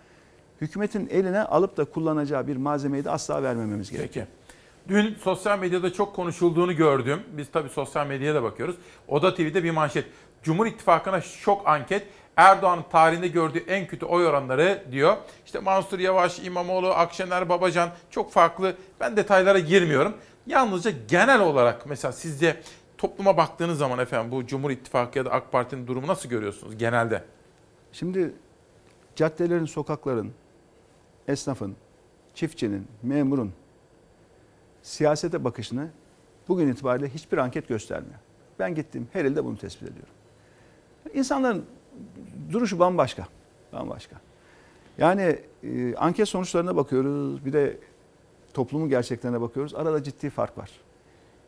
hükümetin 0.61 1.09
eline 1.09 1.43
alıp 1.43 1.77
da 1.77 1.85
kullanacağı 1.85 2.47
bir 2.47 2.57
malzemeyi 2.57 3.05
de 3.05 3.11
asla 3.11 3.43
vermememiz 3.43 3.91
gerekiyor. 3.91 4.27
Peki. 4.27 4.41
Dün 4.89 5.15
sosyal 5.15 5.59
medyada 5.59 5.93
çok 5.93 6.17
konuşulduğunu 6.17 6.77
gördüm. 6.77 7.21
Biz 7.33 7.51
tabii 7.53 7.69
sosyal 7.69 8.07
medyaya 8.07 8.35
da 8.35 8.43
bakıyoruz. 8.43 8.77
Oda 9.09 9.35
TV'de 9.35 9.65
bir 9.65 9.71
manşet. 9.71 10.05
Cumhur 10.43 10.67
İttifakı'na 10.67 11.21
şok 11.21 11.69
anket. 11.69 12.07
Erdoğan'ın 12.37 12.85
tarihinde 12.91 13.29
gördüğü 13.29 13.59
en 13.59 13.87
kötü 13.87 14.07
oy 14.07 14.27
oranları 14.27 14.85
diyor. 14.93 15.17
İşte 15.47 15.59
Mansur 15.59 15.99
Yavaş, 15.99 16.39
İmamoğlu, 16.39 16.89
Akşener, 16.89 17.49
Babacan 17.49 17.91
çok 18.11 18.33
farklı. 18.33 18.77
Ben 19.01 19.17
detaylara 19.17 19.59
girmiyorum. 19.59 20.15
Yalnızca 20.47 20.93
genel 21.09 21.41
olarak 21.41 21.87
mesela 21.87 22.13
sizce 22.13 22.61
topluma 22.99 23.37
baktığınız 23.37 23.79
zaman 23.79 23.99
efendim 23.99 24.33
bu 24.33 24.47
Cumhur 24.47 24.71
İttifakı 24.71 25.19
ya 25.19 25.25
da 25.25 25.31
AK 25.31 25.53
Parti'nin 25.53 25.87
durumu 25.87 26.07
nasıl 26.07 26.29
görüyorsunuz 26.29 26.79
genelde? 26.79 27.25
Şimdi 27.93 28.33
caddelerin, 29.17 29.65
sokakların, 29.65 30.33
esnafın, 31.31 31.77
çiftçinin, 32.35 32.87
memurun 33.03 33.53
siyasete 34.83 35.45
bakışını 35.45 35.89
bugün 36.49 36.69
itibariyle 36.69 37.09
hiçbir 37.09 37.39
anket 37.39 37.69
göstermiyor. 37.69 38.19
Ben 38.59 38.75
gittim 38.75 39.09
her 39.13 39.25
ilde 39.25 39.45
bunu 39.45 39.59
tespit 39.59 39.83
ediyorum. 39.83 40.15
İnsanların 41.15 41.65
duruşu 42.53 42.79
bambaşka. 42.79 43.27
Bambaşka. 43.73 44.17
Yani 44.99 45.39
e, 45.63 45.95
anket 45.95 46.29
sonuçlarına 46.29 46.77
bakıyoruz. 46.77 47.45
Bir 47.45 47.53
de 47.53 47.79
toplumun 48.55 48.89
gerçeklerine 48.89 49.41
bakıyoruz. 49.41 49.75
Arada 49.75 50.03
ciddi 50.03 50.31
fark 50.31 50.59
var. 50.59 50.71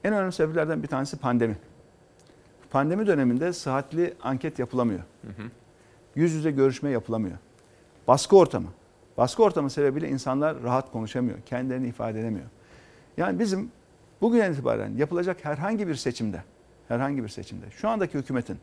En 0.05 0.15
önemli 0.15 0.33
sebeplerden 0.33 0.83
bir 0.83 0.89
tanesi 0.89 1.17
pandemi. 1.17 1.57
Pandemi 2.71 3.07
döneminde 3.07 3.53
sıhhatli 3.53 4.15
anket 4.23 4.59
yapılamıyor. 4.59 5.01
Hı 5.01 5.29
hı. 5.29 5.47
Yüz 6.15 6.33
yüze 6.33 6.51
görüşme 6.51 6.91
yapılamıyor. 6.91 7.37
Baskı 8.09 8.37
ortamı. 8.37 8.69
Baskı 9.17 9.43
ortamı 9.43 9.71
sebebiyle 9.71 10.09
insanlar 10.09 10.63
rahat 10.63 10.93
konuşamıyor. 10.93 11.39
Kendilerini 11.47 11.89
ifade 11.89 12.21
edemiyor. 12.21 12.47
Yani 13.17 13.39
bizim 13.39 13.71
bugün 14.21 14.53
itibaren 14.53 14.97
yapılacak 14.97 15.45
herhangi 15.45 15.89
bir 15.89 15.95
seçimde, 15.95 16.43
herhangi 16.89 17.23
bir 17.23 17.29
seçimde 17.29 17.71
şu 17.71 17.89
andaki 17.89 18.19
hükümetin 18.19 18.59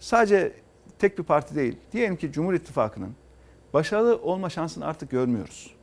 sadece 0.00 0.52
tek 0.98 1.18
bir 1.18 1.22
parti 1.22 1.54
değil, 1.54 1.76
diyelim 1.92 2.16
ki 2.16 2.32
Cumhur 2.32 2.54
İttifakı'nın 2.54 3.14
başarılı 3.74 4.16
olma 4.16 4.50
şansını 4.50 4.86
artık 4.86 5.10
görmüyoruz. 5.10 5.74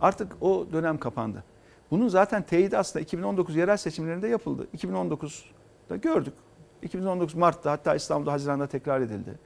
Artık 0.00 0.32
o 0.40 0.66
dönem 0.72 0.98
kapandı. 0.98 1.44
Bunun 1.90 2.08
zaten 2.08 2.42
teyidi 2.42 2.78
aslında 2.78 3.02
2019 3.02 3.56
yerel 3.56 3.76
seçimlerinde 3.76 4.28
yapıldı. 4.28 4.68
2019'da 4.76 5.96
gördük. 5.96 6.34
2019 6.82 7.34
Mart'ta 7.34 7.72
hatta 7.72 7.94
İstanbul'da 7.94 8.32
Haziran'da 8.32 8.66
tekrar 8.66 9.00
edildi. 9.00 9.38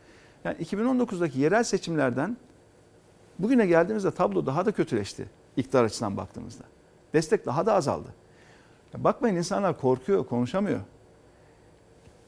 Yani 0.45 0.57
2019'daki 0.57 1.39
yerel 1.39 1.63
seçimlerden 1.63 2.37
bugüne 3.43 3.67
geldiğimizde 3.67 4.11
tablo 4.11 4.47
daha 4.47 4.67
da 4.67 4.73
kötüleşti 4.73 5.27
iktidar 5.57 5.85
açısından 5.85 6.17
baktığımızda. 6.17 6.65
Destek 7.15 7.47
daha 7.47 7.67
da 7.67 7.75
azaldı. 7.75 8.09
Bakmayın 8.97 9.37
insanlar 9.37 9.81
korkuyor, 9.81 10.27
konuşamıyor. 10.27 10.81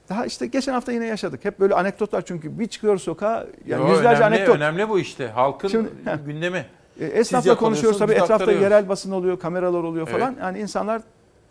Daha 0.08 0.26
işte 0.26 0.46
geçen 0.46 0.72
hafta 0.72 0.92
yine 0.92 1.06
yaşadık. 1.06 1.44
Hep 1.44 1.60
böyle 1.60 1.74
anekdotlar 1.74 2.22
çünkü 2.24 2.58
bir 2.58 2.66
çıkıyor 2.66 2.98
sokağa 2.98 3.46
yani 3.66 3.82
Yo, 3.82 3.88
yüzlerce 3.94 4.22
önemli, 4.22 4.36
anekdot. 4.36 4.56
Önemli 4.56 4.88
bu 4.88 4.98
işte. 4.98 5.28
Halkın 5.28 5.68
Şimdi, 5.68 5.90
gündemi. 6.26 6.66
E, 7.00 7.04
Esnafla 7.04 7.56
konuşuyoruz 7.56 7.98
tabii 7.98 8.12
etrafta 8.12 8.34
aktarıyoruz. 8.34 8.62
yerel 8.62 8.88
basın 8.88 9.10
oluyor, 9.12 9.38
kameralar 9.38 9.82
oluyor 9.82 10.08
Evet. 10.10 10.20
falan. 10.20 10.36
Yani 10.40 10.58
insanlar 10.58 11.02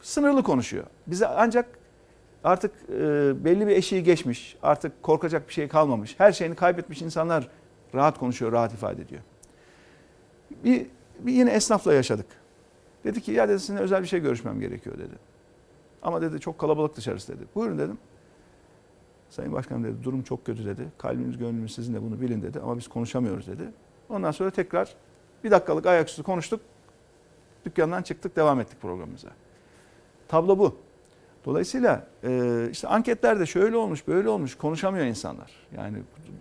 sınırlı 0.02 0.44
konuşuyor. 0.44 0.84
Bize 1.08 1.28
ancak 1.28 1.66
artık 2.44 2.72
e, 2.90 3.00
belli 3.46 3.68
bir 3.68 3.76
eşiği 3.76 4.04
geçmiş, 4.04 4.58
artık 4.64 5.04
korkacak 5.04 5.48
bir 5.48 5.54
şey 5.54 5.68
kalmamış. 5.68 6.16
Her 6.18 6.32
şeyini 6.32 6.56
kaybetmiş 6.56 7.02
insanlar 7.02 7.48
rahat 7.96 8.18
konuşuyor, 8.20 8.52
rahat 8.52 8.74
ifade 8.74 9.02
ediyor. 9.02 9.22
Bir, 10.64 10.88
bir 11.20 11.34
yine 11.34 11.52
esnafla 11.52 11.94
yaşadık. 11.94 12.26
Dedi 13.04 13.22
ki 13.22 13.32
ya 13.32 13.50
dedi 13.50 13.60
sizinle 13.60 13.80
özel 13.80 14.02
bir 14.02 14.08
şey 14.08 14.20
görüşmem 14.20 14.60
gerekiyor 14.60 14.98
dedi. 14.98 15.16
Ama 16.02 16.22
dedi 16.22 16.40
çok 16.40 16.60
kalabalık 16.60 16.96
dışarısı 16.96 17.34
dedi. 17.34 17.44
Buyurun 17.56 17.80
dedim. 17.80 17.98
Sayın 19.30 19.54
Başkanım 19.54 19.84
dedi 19.84 20.04
durum 20.04 20.24
çok 20.24 20.46
kötü 20.46 20.66
dedi. 20.66 20.88
Kalbimiz 20.98 21.38
gönlümüz 21.38 21.76
sizinle 21.76 22.02
bunu 22.02 22.22
bilin 22.22 22.42
dedi 22.42 22.60
ama 22.60 22.78
biz 22.78 22.88
konuşamıyoruz 22.88 23.48
dedi. 23.48 23.64
Ondan 24.10 24.32
sonra 24.32 24.52
tekrar 24.52 24.96
bir 25.44 25.52
dakikalık 25.52 25.86
ayaküstü 25.86 26.24
konuştuk. 26.24 26.62
Dükkandan 27.66 28.02
çıktık 28.02 28.36
devam 28.36 28.60
ettik 28.60 28.82
programımıza. 28.82 29.30
Tablo 30.28 30.60
bu. 30.60 30.78
Dolayısıyla 31.46 32.08
işte 32.72 32.88
anketlerde 32.88 33.46
şöyle 33.46 33.78
olmuş 33.78 34.08
böyle 34.08 34.30
olmuş 34.30 34.56
konuşamıyor 34.56 35.06
insanlar. 35.06 35.52
Yani 35.78 35.98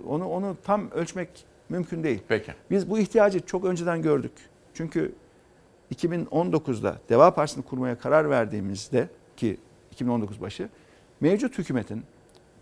onu 0.07 0.29
onu 0.29 0.57
tam 0.65 0.91
ölçmek 0.91 1.47
mümkün 1.71 2.05
değil. 2.05 2.23
Peki. 2.29 2.53
Biz 2.71 2.91
bu 2.91 2.99
ihtiyacı 2.99 3.41
çok 3.41 3.65
önceden 3.65 4.03
gördük. 4.03 4.33
Çünkü 4.75 5.13
2019'da 5.95 7.01
Deva 7.09 7.35
Partisi'ni 7.35 7.65
kurmaya 7.65 7.99
karar 7.99 8.31
verdiğimizde 8.31 9.09
ki 9.37 9.57
2019 9.93 10.41
başı 10.41 10.69
mevcut 11.21 11.59
hükümetin 11.59 12.03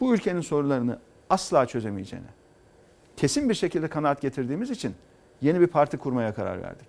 bu 0.00 0.14
ülkenin 0.14 0.40
sorunlarını 0.40 0.98
asla 1.30 1.66
çözemeyeceğine 1.66 2.26
kesin 3.16 3.48
bir 3.48 3.54
şekilde 3.54 3.88
kanaat 3.88 4.20
getirdiğimiz 4.20 4.70
için 4.70 4.94
yeni 5.40 5.60
bir 5.60 5.66
parti 5.66 5.98
kurmaya 5.98 6.34
karar 6.34 6.62
verdik. 6.62 6.88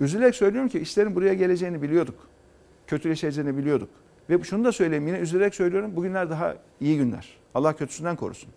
Üzülerek 0.00 0.34
söylüyorum 0.34 0.68
ki 0.68 0.78
işlerin 0.78 1.14
buraya 1.14 1.34
geleceğini 1.34 1.82
biliyorduk. 1.82 2.28
Kötüleşeceğini 2.86 3.56
biliyorduk. 3.56 3.90
Ve 4.30 4.42
şunu 4.44 4.64
da 4.64 4.72
söyleyeyim 4.72 5.06
yine 5.06 5.18
üzülerek 5.18 5.54
söylüyorum 5.54 5.96
bugünler 5.96 6.30
daha 6.30 6.54
iyi 6.80 6.96
günler. 6.96 7.28
Allah 7.54 7.76
kötüsünden 7.76 8.16
korusun. 8.16 8.50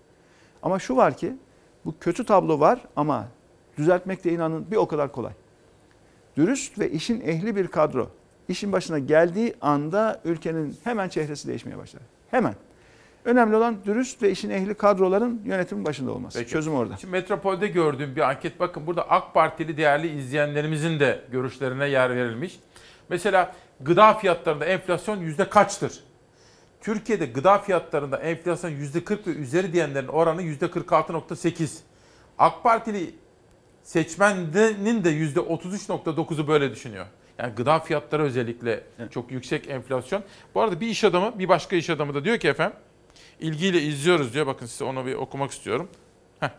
Ama 0.63 0.80
şu 0.80 0.95
var 0.95 1.18
ki 1.18 1.34
bu 1.85 1.95
kötü 1.99 2.25
tablo 2.25 2.59
var 2.59 2.79
ama 2.95 3.27
düzeltmek 3.77 4.23
de 4.23 4.31
inanın 4.31 4.71
bir 4.71 4.75
o 4.75 4.87
kadar 4.87 5.11
kolay. 5.11 5.33
Dürüst 6.37 6.79
ve 6.79 6.91
işin 6.91 7.21
ehli 7.21 7.55
bir 7.55 7.67
kadro 7.67 8.09
işin 8.47 8.71
başına 8.71 8.99
geldiği 8.99 9.53
anda 9.61 10.21
ülkenin 10.25 10.77
hemen 10.83 11.09
çehresi 11.09 11.47
değişmeye 11.47 11.77
başlar. 11.77 12.01
Hemen. 12.31 12.55
Önemli 13.25 13.55
olan 13.55 13.75
dürüst 13.85 14.21
ve 14.21 14.31
işin 14.31 14.49
ehli 14.49 14.73
kadroların 14.73 15.41
yönetimin 15.45 15.85
başında 15.85 16.11
olması. 16.11 16.39
Peki. 16.39 16.51
Çözüm 16.51 16.73
orada. 16.73 16.97
Şimdi 16.97 17.11
Metropol'de 17.11 17.67
gördüğüm 17.67 18.15
bir 18.15 18.21
anket 18.21 18.59
bakın 18.59 18.87
burada 18.87 19.09
AK 19.09 19.33
Partili 19.33 19.77
değerli 19.77 20.19
izleyenlerimizin 20.19 20.99
de 20.99 21.21
görüşlerine 21.31 21.89
yer 21.89 22.15
verilmiş. 22.15 22.59
Mesela 23.09 23.55
gıda 23.81 24.13
fiyatlarında 24.13 24.65
enflasyon 24.65 25.17
yüzde 25.17 25.49
kaçtır? 25.49 26.03
Türkiye'de 26.81 27.25
gıda 27.25 27.57
fiyatlarında 27.59 28.17
enflasyon 28.17 28.71
yüzde 28.71 29.03
40 29.03 29.27
ve 29.27 29.31
üzeri 29.31 29.73
diyenlerin 29.73 30.07
oranı 30.07 30.41
yüzde 30.41 30.65
46.8. 30.65 31.77
AK 32.37 32.63
Partili 32.63 33.15
seçmenin 33.83 35.03
de 35.03 35.09
yüzde 35.09 35.39
33.9'u 35.39 36.47
böyle 36.47 36.71
düşünüyor. 36.71 37.05
Yani 37.37 37.55
gıda 37.55 37.79
fiyatları 37.79 38.23
özellikle 38.23 38.83
çok 39.11 39.31
yüksek 39.31 39.69
enflasyon. 39.69 40.23
Bu 40.55 40.61
arada 40.61 40.81
bir 40.81 40.87
iş 40.87 41.03
adamı, 41.03 41.39
bir 41.39 41.49
başka 41.49 41.75
iş 41.75 41.89
adamı 41.89 42.13
da 42.13 42.25
diyor 42.25 42.37
ki 42.37 42.47
efendim, 42.47 42.77
ilgiyle 43.39 43.81
izliyoruz 43.81 44.33
diyor. 44.33 44.47
Bakın 44.47 44.65
size 44.65 44.83
onu 44.83 45.05
bir 45.05 45.13
okumak 45.13 45.51
istiyorum. 45.51 45.89
Heh. 46.39 46.49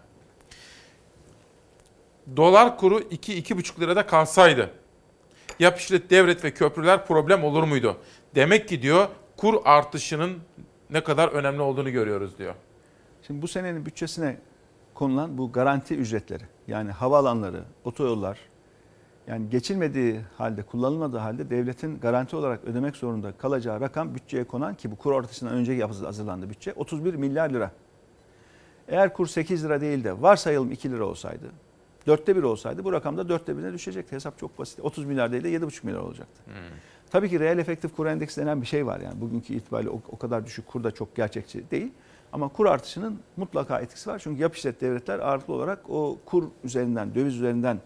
Dolar 2.36 2.78
kuru 2.78 3.00
2-2,5 3.00 3.80
lirada 3.80 4.06
kalsaydı 4.06 4.70
yap 5.58 5.80
işlet 5.80 6.10
devlet 6.10 6.44
ve 6.44 6.54
köprüler 6.54 7.06
problem 7.06 7.44
olur 7.44 7.62
muydu? 7.62 7.96
Demek 8.34 8.68
ki 8.68 8.82
diyor 8.82 9.08
kur 9.42 9.54
artışının 9.64 10.38
ne 10.90 11.04
kadar 11.04 11.28
önemli 11.28 11.60
olduğunu 11.60 11.90
görüyoruz 11.90 12.38
diyor. 12.38 12.54
Şimdi 13.26 13.42
bu 13.42 13.48
senenin 13.48 13.86
bütçesine 13.86 14.36
konulan 14.94 15.38
bu 15.38 15.52
garanti 15.52 15.96
ücretleri 15.96 16.42
yani 16.68 16.90
havaalanları, 16.90 17.62
otoyollar 17.84 18.38
yani 19.26 19.50
geçilmediği 19.50 20.20
halde, 20.38 20.62
kullanılmadığı 20.62 21.18
halde 21.18 21.50
devletin 21.50 22.00
garanti 22.00 22.36
olarak 22.36 22.64
ödemek 22.64 22.96
zorunda 22.96 23.32
kalacağı 23.32 23.80
rakam 23.80 24.14
bütçeye 24.14 24.44
konan 24.44 24.74
ki 24.74 24.90
bu 24.90 24.96
kur 24.96 25.12
artışından 25.12 25.54
önce 25.54 25.72
yapı- 25.72 26.04
hazırlandı 26.04 26.50
bütçe 26.50 26.72
31 26.72 27.14
milyar 27.14 27.50
lira. 27.50 27.70
Eğer 28.88 29.12
kur 29.14 29.26
8 29.26 29.64
lira 29.64 29.80
değil 29.80 30.04
de 30.04 30.22
varsayalım 30.22 30.72
2 30.72 30.90
lira 30.90 31.04
olsaydı, 31.04 31.46
dörtte 32.06 32.36
bir 32.36 32.42
olsaydı 32.42 32.84
bu 32.84 32.92
rakam 32.92 33.16
da 33.16 33.28
dörtte 33.28 33.56
birine 33.58 33.72
düşecekti. 33.72 34.16
Hesap 34.16 34.38
çok 34.38 34.58
basit. 34.58 34.80
30 34.80 35.04
milyar 35.04 35.32
değil 35.32 35.44
de 35.44 35.48
7,5 35.50 35.84
milyar 35.86 36.00
olacaktı. 36.00 36.42
Tabii 37.12 37.28
ki 37.28 37.40
reel 37.40 37.58
efektif 37.58 37.96
kur 37.96 38.06
endeksi 38.06 38.40
denen 38.40 38.62
bir 38.62 38.66
şey 38.66 38.86
var 38.86 39.00
yani. 39.00 39.20
Bugünkü 39.20 39.54
itibariyle 39.54 39.90
o, 39.90 40.00
o 40.08 40.18
kadar 40.18 40.46
düşük 40.46 40.66
kur 40.66 40.84
da 40.84 40.90
çok 40.90 41.16
gerçekçi 41.16 41.70
değil. 41.70 41.92
Ama 42.32 42.48
kur 42.48 42.66
artışının 42.66 43.18
mutlaka 43.36 43.80
etkisi 43.80 44.10
var. 44.10 44.18
Çünkü 44.18 44.42
yap 44.42 44.56
işlet 44.56 44.80
devletler 44.80 45.18
ağırlıklı 45.18 45.54
olarak 45.54 45.90
o 45.90 46.18
kur 46.26 46.44
üzerinden, 46.64 47.14
döviz 47.14 47.36
üzerinden 47.36 47.78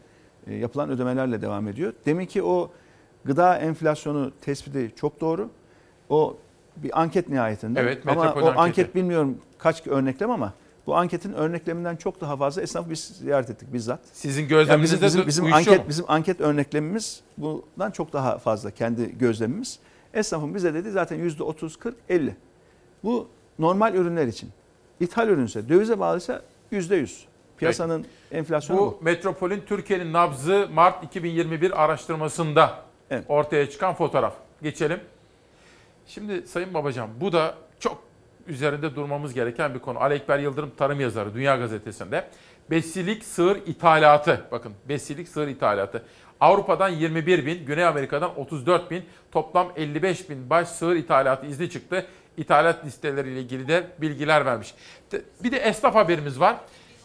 e, 0.47 0.55
yapılan 0.55 0.91
ödemelerle 0.91 1.43
devam 1.43 1.69
ediyor. 1.69 1.93
Demin 2.07 2.27
ki 2.27 2.43
o 2.43 2.71
gıda 3.25 3.59
enflasyonu 3.59 4.33
tespiti 4.41 4.93
çok 4.97 5.21
doğru. 5.21 5.51
O 6.09 6.37
bir 6.77 7.01
anket 7.01 7.29
nihayetinde. 7.29 7.81
Evet, 7.81 8.09
ama 8.09 8.23
o 8.23 8.47
anketi. 8.47 8.59
anket 8.59 8.95
bilmiyorum 8.95 9.39
kaç 9.59 9.87
örneklem 9.87 10.31
ama 10.31 10.53
bu 10.87 10.97
anketin 10.97 11.33
örnekleminden 11.33 11.97
çok 11.97 12.21
daha 12.21 12.37
fazla 12.37 12.63
esnafı 12.63 12.91
biz 12.91 13.01
ziyaret 13.05 13.51
ettik 13.51 13.73
bizzat. 13.73 14.01
Sizin 14.13 14.49
gözleminizde 14.49 14.95
bizim, 14.95 15.03
de 15.03 15.07
bizim, 15.07 15.27
bizim 15.27 15.45
uyuşuyor 15.45 15.67
anket 15.67 15.79
mu? 15.79 15.89
bizim 15.89 16.05
anket 16.09 16.41
örneklemimiz 16.41 17.21
bundan 17.39 17.91
çok 17.91 18.13
daha 18.13 18.39
fazla 18.39 18.71
kendi 18.71 19.19
gözlemimiz. 19.19 19.79
Esnafın 20.15 20.55
bize 20.55 20.75
dedi 20.75 20.91
zaten 20.91 21.17
yüzde 21.17 21.43
30 21.43 21.77
40 21.77 21.97
50. 22.09 22.37
Bu 23.05 23.29
normal 23.59 23.95
ürünler 23.95 24.27
için. 24.27 24.51
İthal 25.01 25.29
ürünse, 25.29 25.69
dövize 25.69 26.01
bağlıysa 26.01 26.43
yüzde 26.71 26.97
100. 26.97 27.27
Piyasanın 27.59 28.07
enflasyonu 28.33 28.81
bu. 28.81 28.85
Bu 28.85 29.05
Metropol'ün 29.05 29.63
Türkiye'nin 29.67 30.13
nabzı 30.13 30.69
Mart 30.75 31.05
2021 31.05 31.85
araştırmasında 31.85 32.79
ortaya 33.29 33.71
çıkan 33.71 33.95
fotoğraf. 33.95 34.35
Geçelim. 34.63 35.01
Şimdi 36.07 36.47
Sayın 36.47 36.75
Babacan 36.75 37.09
bu 37.21 37.33
da 37.33 37.55
üzerinde 38.49 38.95
durmamız 38.95 39.35
gereken 39.35 39.75
bir 39.75 39.79
konu. 39.79 40.01
Ali 40.01 40.15
Ekber 40.15 40.39
Yıldırım 40.39 40.73
tarım 40.77 41.01
yazarı 41.01 41.35
Dünya 41.35 41.57
Gazetesi'nde. 41.57 42.29
Besilik 42.71 43.25
sığır 43.25 43.57
ithalatı. 43.57 44.45
Bakın 44.53 44.73
besilik 44.89 45.29
sığır 45.29 45.49
ithalatı. 45.49 46.03
Avrupa'dan 46.41 46.89
21 46.89 47.47
bin, 47.47 47.67
Güney 47.67 47.85
Amerika'dan 47.85 48.39
34 48.39 48.91
bin, 48.91 49.05
toplam 49.33 49.73
55 49.77 50.31
bin 50.31 50.51
baş 50.51 50.69
sığır 50.69 50.97
ithalatı 50.97 51.47
izni 51.47 51.71
çıktı. 51.71 52.07
İthalat 52.37 52.85
listeleriyle 52.85 53.41
ilgili 53.41 53.69
de 53.69 53.87
bilgiler 53.99 54.47
vermiş. 54.47 54.75
Bir 55.45 55.53
de 55.53 55.57
esnaf 55.57 55.95
haberimiz 55.95 56.41
var. 56.41 56.57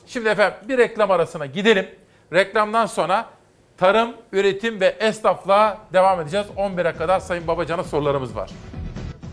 Şimdi 0.07 0.29
efendim 0.29 0.57
bir 0.67 0.77
reklam 0.77 1.11
arasına 1.11 1.45
gidelim. 1.45 1.85
Reklamdan 2.33 2.85
sonra 2.85 3.29
tarım, 3.77 4.13
üretim 4.31 4.79
ve 4.79 4.85
esnafla 4.85 5.77
devam 5.93 6.21
edeceğiz. 6.21 6.47
11'e 6.57 6.95
kadar 6.95 7.19
Sayın 7.19 7.47
Babacan'a 7.47 7.83
sorularımız 7.83 8.35
var. 8.35 8.51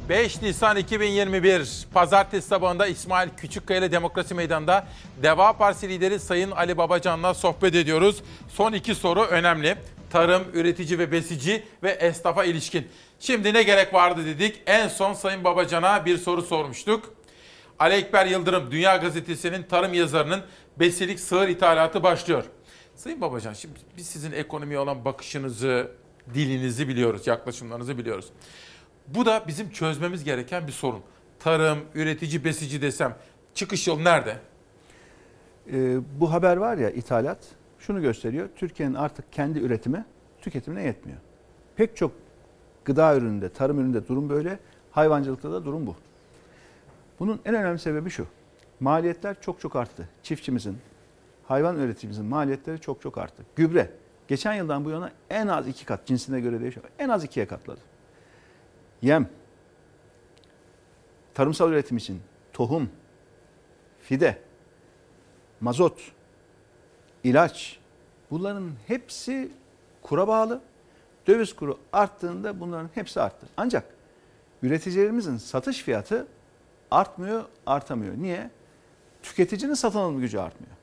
5 0.08 0.42
Nisan 0.42 0.76
2021 0.76 1.86
Pazartesi 1.94 2.48
sabahında 2.48 2.86
İsmail 2.86 3.28
Küçükkaya 3.36 3.80
ile 3.80 3.92
Demokrasi 3.92 4.34
Meydanı'nda 4.34 4.86
Deva 5.22 5.52
Partisi 5.52 5.88
lideri 5.88 6.20
Sayın 6.20 6.50
Ali 6.50 6.76
Babacan'la 6.76 7.34
sohbet 7.34 7.74
ediyoruz. 7.74 8.22
Son 8.48 8.72
iki 8.72 8.94
soru 8.94 9.24
önemli. 9.24 9.76
Tarım, 10.10 10.42
üretici 10.54 10.98
ve 10.98 11.12
besici 11.12 11.64
ve 11.82 11.90
esnafa 11.90 12.44
ilişkin. 12.44 12.88
Şimdi 13.20 13.54
ne 13.54 13.62
gerek 13.62 13.94
vardı 13.94 14.26
dedik. 14.26 14.62
En 14.66 14.88
son 14.88 15.12
Sayın 15.12 15.44
Babacan'a 15.44 16.06
bir 16.06 16.18
soru 16.18 16.42
sormuştuk. 16.42 17.14
Ali 17.78 17.94
Ekber 17.94 18.26
Yıldırım, 18.26 18.70
Dünya 18.70 18.96
Gazetesi'nin 18.96 19.62
tarım 19.62 19.94
yazarının 19.94 20.42
besilik 20.76 21.20
sığır 21.20 21.48
ithalatı 21.48 22.02
başlıyor. 22.02 22.44
Sayın 22.94 23.20
Babacan, 23.20 23.52
şimdi 23.52 23.74
biz 23.96 24.06
sizin 24.06 24.32
ekonomiye 24.32 24.78
olan 24.78 25.04
bakışınızı, 25.04 25.90
dilinizi 26.34 26.88
biliyoruz, 26.88 27.26
yaklaşımlarınızı 27.26 27.98
biliyoruz. 27.98 28.26
Bu 29.14 29.26
da 29.26 29.44
bizim 29.46 29.70
çözmemiz 29.70 30.24
gereken 30.24 30.66
bir 30.66 30.72
sorun. 30.72 31.00
Tarım, 31.38 31.78
üretici, 31.94 32.44
besici 32.44 32.82
desem 32.82 33.16
çıkış 33.54 33.86
yolu 33.86 34.04
nerede? 34.04 34.36
Ee, 35.72 35.98
bu 36.20 36.32
haber 36.32 36.56
var 36.56 36.76
ya 36.76 36.90
ithalat 36.90 37.38
şunu 37.78 38.02
gösteriyor. 38.02 38.48
Türkiye'nin 38.56 38.94
artık 38.94 39.32
kendi 39.32 39.58
üretimi 39.58 40.04
tüketimine 40.40 40.82
yetmiyor. 40.82 41.18
Pek 41.76 41.96
çok 41.96 42.12
gıda 42.84 43.16
ürününde, 43.16 43.48
tarım 43.48 43.78
ürününde 43.80 44.08
durum 44.08 44.28
böyle. 44.28 44.58
Hayvancılıkta 44.90 45.52
da 45.52 45.64
durum 45.64 45.86
bu. 45.86 45.96
Bunun 47.20 47.40
en 47.44 47.54
önemli 47.54 47.78
sebebi 47.78 48.10
şu. 48.10 48.26
Maliyetler 48.80 49.40
çok 49.40 49.60
çok 49.60 49.76
arttı. 49.76 50.08
Çiftçimizin, 50.22 50.78
hayvan 51.46 51.76
üreticimizin 51.76 52.24
maliyetleri 52.24 52.80
çok 52.80 53.02
çok 53.02 53.18
arttı. 53.18 53.42
Gübre 53.56 53.90
geçen 54.28 54.54
yıldan 54.54 54.84
bu 54.84 54.90
yana 54.90 55.10
en 55.30 55.46
az 55.46 55.68
iki 55.68 55.84
kat 55.84 56.06
cinsine 56.06 56.40
göre 56.40 56.60
değişiyor. 56.60 56.86
En 56.98 57.08
az 57.08 57.24
ikiye 57.24 57.46
katladı. 57.46 57.80
Yem, 59.02 59.28
tarımsal 61.34 61.72
üretim 61.72 61.96
için 61.96 62.22
tohum, 62.52 62.90
fide, 64.00 64.42
mazot, 65.60 66.12
ilaç 67.24 67.78
bunların 68.30 68.70
hepsi 68.86 69.52
kura 70.02 70.28
bağlı. 70.28 70.60
Döviz 71.26 71.56
kuru 71.56 71.78
arttığında 71.92 72.60
bunların 72.60 72.90
hepsi 72.94 73.20
arttı. 73.20 73.46
Ancak 73.56 73.84
üreticilerimizin 74.62 75.36
satış 75.36 75.82
fiyatı 75.82 76.26
artmıyor, 76.90 77.44
artamıyor. 77.66 78.14
Niye? 78.16 78.50
Tüketicinin 79.22 79.74
satın 79.74 79.98
alım 79.98 80.20
gücü 80.20 80.38
artmıyor. 80.38 80.76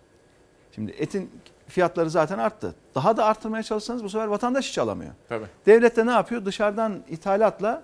Şimdi 0.71 0.91
etin 0.91 1.31
fiyatları 1.67 2.09
zaten 2.09 2.39
arttı. 2.39 2.75
Daha 2.95 3.17
da 3.17 3.25
arttırmaya 3.25 3.63
çalışsanız 3.63 4.03
bu 4.03 4.09
sefer 4.09 4.27
vatandaş 4.27 4.69
hiç 4.69 4.77
alamıyor. 4.77 5.11
Tabii. 5.29 5.45
Devlet 5.65 5.97
de 5.97 6.05
ne 6.05 6.11
yapıyor? 6.11 6.45
Dışarıdan 6.45 7.03
ithalatla 7.09 7.83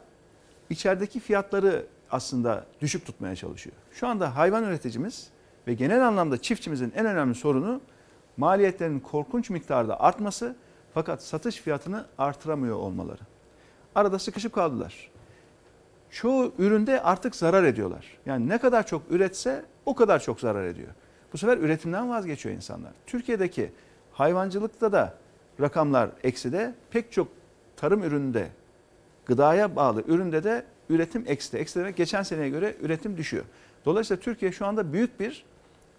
içerideki 0.71 1.19
fiyatları 1.19 1.85
aslında 2.11 2.65
düşük 2.81 3.05
tutmaya 3.05 3.35
çalışıyor. 3.35 3.75
Şu 3.91 4.07
anda 4.07 4.35
hayvan 4.35 4.63
üreticimiz 4.63 5.29
ve 5.67 5.73
genel 5.73 6.07
anlamda 6.07 6.37
çiftçimizin 6.41 6.93
en 6.95 7.05
önemli 7.05 7.35
sorunu 7.35 7.81
maliyetlerin 8.37 8.99
korkunç 8.99 9.49
miktarda 9.49 9.99
artması 9.99 10.55
fakat 10.93 11.23
satış 11.23 11.55
fiyatını 11.55 12.05
artıramıyor 12.17 12.75
olmaları. 12.75 13.21
Arada 13.95 14.19
sıkışıp 14.19 14.53
kaldılar. 14.53 15.11
Çoğu 16.09 16.53
üründe 16.57 17.01
artık 17.01 17.35
zarar 17.35 17.63
ediyorlar. 17.63 18.17
Yani 18.25 18.49
ne 18.49 18.57
kadar 18.57 18.87
çok 18.87 19.01
üretse 19.09 19.65
o 19.85 19.95
kadar 19.95 20.19
çok 20.19 20.39
zarar 20.39 20.65
ediyor. 20.65 20.89
Bu 21.33 21.37
sefer 21.37 21.57
üretimden 21.57 22.09
vazgeçiyor 22.09 22.55
insanlar. 22.55 22.91
Türkiye'deki 23.05 23.71
hayvancılıkta 24.11 24.91
da 24.91 25.17
rakamlar 25.61 26.09
ekside 26.23 26.75
pek 26.91 27.11
çok 27.11 27.27
tarım 27.75 28.03
ürününde 28.03 28.47
gıdaya 29.25 29.75
bağlı 29.75 30.03
üründe 30.07 30.43
de 30.43 30.65
üretim 30.89 31.23
ekside. 31.27 31.59
Eksi 31.59 31.79
demek 31.79 31.97
geçen 31.97 32.23
seneye 32.23 32.49
göre 32.49 32.75
üretim 32.81 33.17
düşüyor. 33.17 33.43
Dolayısıyla 33.85 34.21
Türkiye 34.21 34.51
şu 34.51 34.65
anda 34.65 34.93
büyük 34.93 35.19
bir 35.19 35.45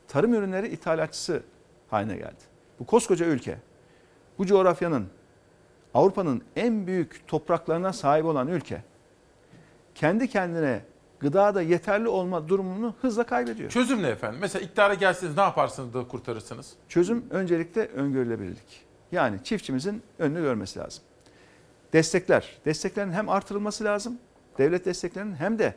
tarım 0.09 0.35
ürünleri 0.35 0.69
ithalatçısı 0.69 1.43
haline 1.91 2.17
geldi. 2.17 2.43
Bu 2.81 2.87
koskoca 2.87 3.27
ülke, 3.27 3.59
bu 4.39 4.47
coğrafyanın, 4.47 5.07
Avrupa'nın 5.95 6.43
en 6.57 6.87
büyük 6.87 7.29
topraklarına 7.29 7.93
sahip 7.93 8.25
olan 8.25 8.49
ülke, 8.49 8.83
kendi 9.95 10.29
kendine 10.29 10.81
gıdada 11.21 11.63
yeterli 11.63 12.09
olma 12.09 12.49
durumunu 12.49 12.95
hızla 13.01 13.25
kaybediyor. 13.25 13.71
Çözüm 13.71 14.03
ne 14.03 14.09
efendim? 14.09 14.39
Mesela 14.41 14.65
iktidara 14.65 14.95
gelseniz 14.95 15.37
ne 15.37 15.43
yaparsınız 15.43 15.95
da 15.95 16.09
kurtarırsınız? 16.09 16.73
Çözüm 16.89 17.25
öncelikle 17.31 17.87
öngörülebilirlik. 17.87 18.85
Yani 19.13 19.45
çiftçimizin 19.45 20.03
önünü 20.19 20.41
görmesi 20.41 20.79
lazım. 20.79 21.05
Destekler, 21.93 22.61
desteklerin 22.65 23.13
hem 23.13 23.29
artırılması 23.29 23.85
lazım, 23.85 24.19
devlet 24.59 24.85
desteklerinin 24.85 25.35
hem 25.35 25.59
de 25.59 25.75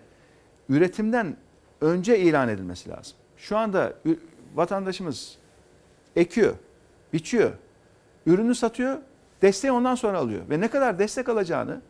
üretimden 0.69 1.37
önce 1.81 2.19
ilan 2.19 2.49
edilmesi 2.49 2.89
lazım. 2.89 3.17
Şu 3.37 3.57
anda 3.57 3.93
vatandaşımız 4.55 5.37
ekiyor, 6.15 6.55
biçiyor, 7.13 7.51
ürünü 8.25 8.55
satıyor, 8.55 8.97
desteği 9.41 9.71
ondan 9.71 9.95
sonra 9.95 10.17
alıyor. 10.17 10.49
Ve 10.49 10.59
ne 10.59 10.67
kadar 10.67 10.99
destek 10.99 11.29
alacağını 11.29 11.81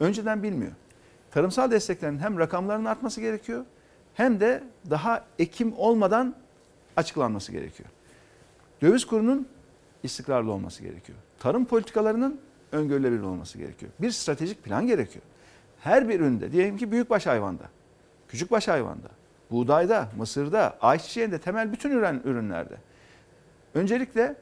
önceden 0.00 0.42
bilmiyor. 0.42 0.72
Tarımsal 1.30 1.70
desteklerin 1.70 2.18
hem 2.18 2.38
rakamlarının 2.38 2.84
artması 2.84 3.20
gerekiyor 3.20 3.64
hem 4.14 4.40
de 4.40 4.62
daha 4.90 5.24
ekim 5.38 5.74
olmadan 5.76 6.34
açıklanması 6.96 7.52
gerekiyor. 7.52 7.88
Döviz 8.82 9.04
kurunun 9.04 9.48
istikrarlı 10.02 10.52
olması 10.52 10.82
gerekiyor. 10.82 11.18
Tarım 11.38 11.64
politikalarının 11.64 12.40
öngörülebilir 12.72 13.22
olması 13.22 13.58
gerekiyor. 13.58 13.92
Bir 13.98 14.10
stratejik 14.10 14.64
plan 14.64 14.86
gerekiyor. 14.86 15.24
Her 15.80 16.08
bir 16.08 16.20
üründe 16.20 16.52
diyelim 16.52 16.76
ki 16.76 16.92
büyükbaş 16.92 17.26
hayvanda, 17.26 17.64
küçükbaş 18.28 18.68
hayvanda, 18.68 19.08
buğdayda, 19.50 20.08
mısırda, 20.16 20.76
ayçiçeğinde 20.80 21.38
temel 21.38 21.72
bütün 21.72 21.90
ürün, 21.90 22.20
ürünlerde. 22.24 22.74
Öncelikle 23.74 24.36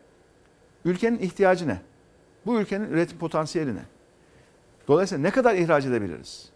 ülkenin 0.85 1.19
ihtiyacı 1.19 1.69
ne? 1.69 1.79
Bu 2.47 2.61
ülkenin 2.61 2.89
üretim 2.91 3.19
potansiyeli 3.19 3.75
ne? 3.75 3.83
Dolayısıyla 4.89 5.23
ne 5.23 5.31
kadar 5.31 5.55
ihraç 5.55 5.87
edebiliriz? 5.87 6.49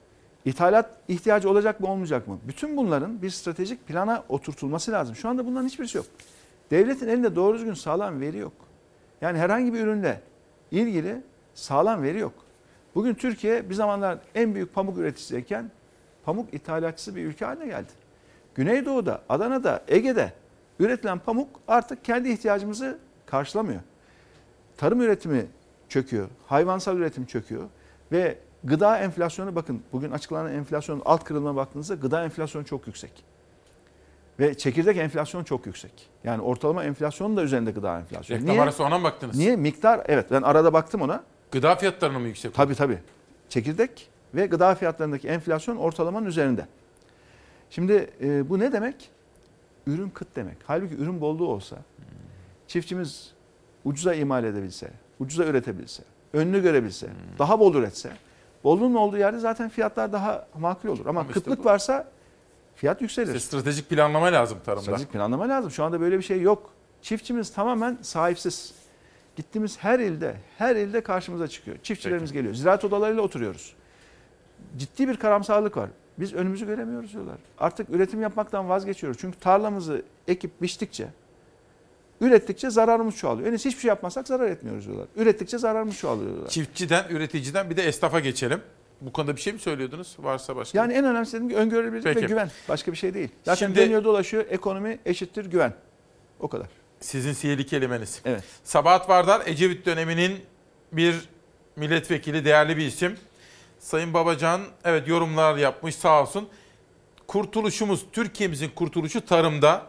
İthalat 0.44 0.90
ihtiyacı 1.08 1.50
olacak 1.50 1.80
mı 1.80 1.90
olmayacak 1.90 2.28
mı? 2.28 2.38
Bütün 2.48 2.76
bunların 2.76 3.22
bir 3.22 3.30
stratejik 3.30 3.86
plana 3.86 4.24
oturtulması 4.28 4.92
lazım. 4.92 5.16
Şu 5.16 5.28
anda 5.28 5.46
bunların 5.46 5.66
hiçbirisi 5.66 5.96
yok. 5.96 6.06
Devletin 6.70 7.08
elinde 7.08 7.36
doğru 7.36 7.58
düzgün 7.58 7.74
sağlam 7.74 8.20
veri 8.20 8.38
yok. 8.38 8.52
Yani 9.20 9.38
herhangi 9.38 9.74
bir 9.74 9.80
ürünle 9.80 10.20
ilgili 10.70 11.22
sağlam 11.58 12.02
veri 12.02 12.18
yok. 12.18 12.32
Bugün 12.94 13.14
Türkiye 13.14 13.70
bir 13.70 13.74
zamanlar 13.74 14.18
en 14.34 14.54
büyük 14.54 14.74
pamuk 14.74 14.98
üreticisiyken 14.98 15.70
pamuk 16.24 16.54
ithalatçısı 16.54 17.16
bir 17.16 17.24
ülke 17.24 17.44
haline 17.44 17.66
geldi. 17.66 17.92
Güneydoğu'da, 18.54 19.22
Adana'da, 19.28 19.84
Ege'de 19.88 20.32
üretilen 20.78 21.18
pamuk 21.18 21.48
artık 21.68 22.04
kendi 22.04 22.28
ihtiyacımızı 22.28 22.98
karşılamıyor. 23.26 23.80
Tarım 24.76 25.00
üretimi 25.00 25.46
çöküyor, 25.88 26.28
hayvansal 26.46 26.96
üretim 26.96 27.26
çöküyor 27.26 27.64
ve 28.12 28.38
gıda 28.64 28.98
enflasyonu 28.98 29.54
bakın 29.54 29.82
bugün 29.92 30.10
açıklanan 30.10 30.52
enflasyonun 30.52 31.02
alt 31.04 31.24
kırılma 31.24 31.56
baktığınızda 31.56 31.94
gıda 31.94 32.24
enflasyonu 32.24 32.66
çok 32.66 32.86
yüksek. 32.86 33.24
Ve 34.40 34.54
çekirdek 34.54 34.96
enflasyon 34.96 35.44
çok 35.44 35.66
yüksek. 35.66 36.08
Yani 36.24 36.42
ortalama 36.42 36.84
enflasyonun 36.84 37.36
da 37.36 37.42
üzerinde 37.42 37.70
gıda 37.70 37.98
enflasyonu. 37.98 38.42
Reklam 38.42 38.60
arası 38.60 38.84
ona 38.84 38.98
mı 38.98 39.04
baktınız? 39.04 39.36
Niye? 39.36 39.56
Miktar 39.56 40.00
evet 40.06 40.30
ben 40.30 40.42
arada 40.42 40.72
baktım 40.72 41.02
ona. 41.02 41.24
Gıda 41.52 41.76
fiyatlarının 41.76 42.20
mı 42.20 42.26
yüksek? 42.28 42.54
Tabii 42.54 42.74
tabii. 42.74 42.98
Çekirdek 43.48 44.08
ve 44.34 44.46
gıda 44.46 44.74
fiyatlarındaki 44.74 45.28
enflasyon 45.28 45.76
ortalamanın 45.76 46.26
üzerinde. 46.26 46.66
Şimdi 47.70 48.10
e, 48.20 48.48
bu 48.48 48.58
ne 48.58 48.72
demek? 48.72 49.10
Ürün 49.86 50.08
kıt 50.10 50.28
demek. 50.36 50.56
Halbuki 50.66 50.94
ürün 50.94 51.20
bolluğu 51.20 51.46
olsa, 51.48 51.76
çiftçimiz 52.66 53.32
ucuza 53.84 54.14
imal 54.14 54.44
edebilse, 54.44 54.90
ucuza 55.20 55.44
üretebilse, 55.44 56.02
önünü 56.32 56.62
görebilse, 56.62 57.06
daha 57.38 57.60
bol 57.60 57.74
üretse, 57.74 58.10
bolluğun 58.64 58.94
olduğu 58.94 59.16
yerde 59.18 59.38
zaten 59.38 59.68
fiyatlar 59.68 60.12
daha 60.12 60.46
makul 60.58 60.88
olur. 60.88 61.06
Ama, 61.06 61.20
Ama 61.20 61.28
işte 61.28 61.32
kıtlık 61.40 61.58
bu- 61.58 61.64
varsa 61.64 62.08
fiyat 62.74 63.02
yükselir. 63.02 63.34
İşte 63.34 63.40
stratejik 63.40 63.90
planlama 63.90 64.26
lazım 64.26 64.58
tarımda. 64.64 64.82
Stratejik 64.82 65.12
planlama 65.12 65.48
lazım. 65.48 65.70
Şu 65.70 65.84
anda 65.84 66.00
böyle 66.00 66.18
bir 66.18 66.22
şey 66.22 66.40
yok. 66.40 66.70
Çiftçimiz 67.02 67.52
tamamen 67.52 67.98
sahipsiz. 68.02 68.74
Gittiğimiz 69.38 69.78
her 69.78 69.98
ilde, 69.98 70.36
her 70.58 70.76
ilde 70.76 71.00
karşımıza 71.00 71.48
çıkıyor. 71.48 71.76
Çiftçilerimiz 71.82 72.32
geliyor. 72.32 72.54
Ziraat 72.54 72.84
odalarıyla 72.84 73.22
oturuyoruz. 73.22 73.74
Ciddi 74.78 75.08
bir 75.08 75.16
karamsarlık 75.16 75.76
var. 75.76 75.90
Biz 76.18 76.34
önümüzü 76.34 76.66
göremiyoruz 76.66 77.12
diyorlar. 77.12 77.36
Artık 77.58 77.90
üretim 77.90 78.22
yapmaktan 78.22 78.68
vazgeçiyoruz. 78.68 79.18
Çünkü 79.20 79.38
tarlamızı 79.38 80.02
ekip 80.28 80.62
biçtikçe, 80.62 81.08
ürettikçe 82.20 82.70
zararımız 82.70 83.16
çoğalıyor. 83.16 83.52
İyisi 83.52 83.68
hiçbir 83.68 83.80
şey 83.80 83.88
yapmasak 83.88 84.28
zarar 84.28 84.48
etmiyoruz 84.50 84.86
diyorlar. 84.86 85.06
Ürettikçe 85.16 85.58
zararımız 85.58 85.98
çoğalıyor 85.98 86.30
diyorlar. 86.30 86.50
Çiftçiden, 86.50 87.04
üreticiden 87.10 87.70
bir 87.70 87.76
de 87.76 87.82
esnafa 87.82 88.20
geçelim. 88.20 88.60
Bu 89.00 89.12
konuda 89.12 89.36
bir 89.36 89.40
şey 89.40 89.52
mi 89.52 89.58
söylüyordunuz? 89.58 90.16
Varsa 90.18 90.56
başka. 90.56 90.78
Yani 90.78 90.92
en 90.92 91.04
önemlisi 91.04 91.32
dediğim 91.32 91.48
gibi 91.48 91.58
öngörülebilirlik 91.58 92.06
ve 92.06 92.14
Peki. 92.14 92.26
güven. 92.26 92.50
Başka 92.68 92.92
bir 92.92 92.96
şey 92.96 93.14
değil. 93.14 93.28
Zaten 93.44 93.66
Şimdi- 93.66 93.78
dönüyor 93.80 94.04
dolaşıyor. 94.04 94.44
Ekonomi 94.50 94.98
eşittir 95.06 95.46
güven. 95.50 95.72
O 96.40 96.48
kadar. 96.48 96.66
Sizin 97.00 97.32
sihirli 97.32 97.66
kelimeniz. 97.66 98.20
Evet. 98.24 98.44
Sabahat 98.64 99.08
Vardar 99.08 99.42
Ecevit 99.46 99.86
döneminin 99.86 100.40
bir 100.92 101.14
milletvekili, 101.76 102.44
değerli 102.44 102.76
bir 102.76 102.86
isim. 102.86 103.18
Sayın 103.78 104.14
Babacan 104.14 104.60
evet 104.84 105.08
yorumlar 105.08 105.56
yapmış 105.56 105.94
sağ 105.94 106.22
olsun. 106.22 106.48
Kurtuluşumuz, 107.26 108.04
Türkiye'mizin 108.12 108.68
kurtuluşu 108.68 109.26
tarımda. 109.26 109.86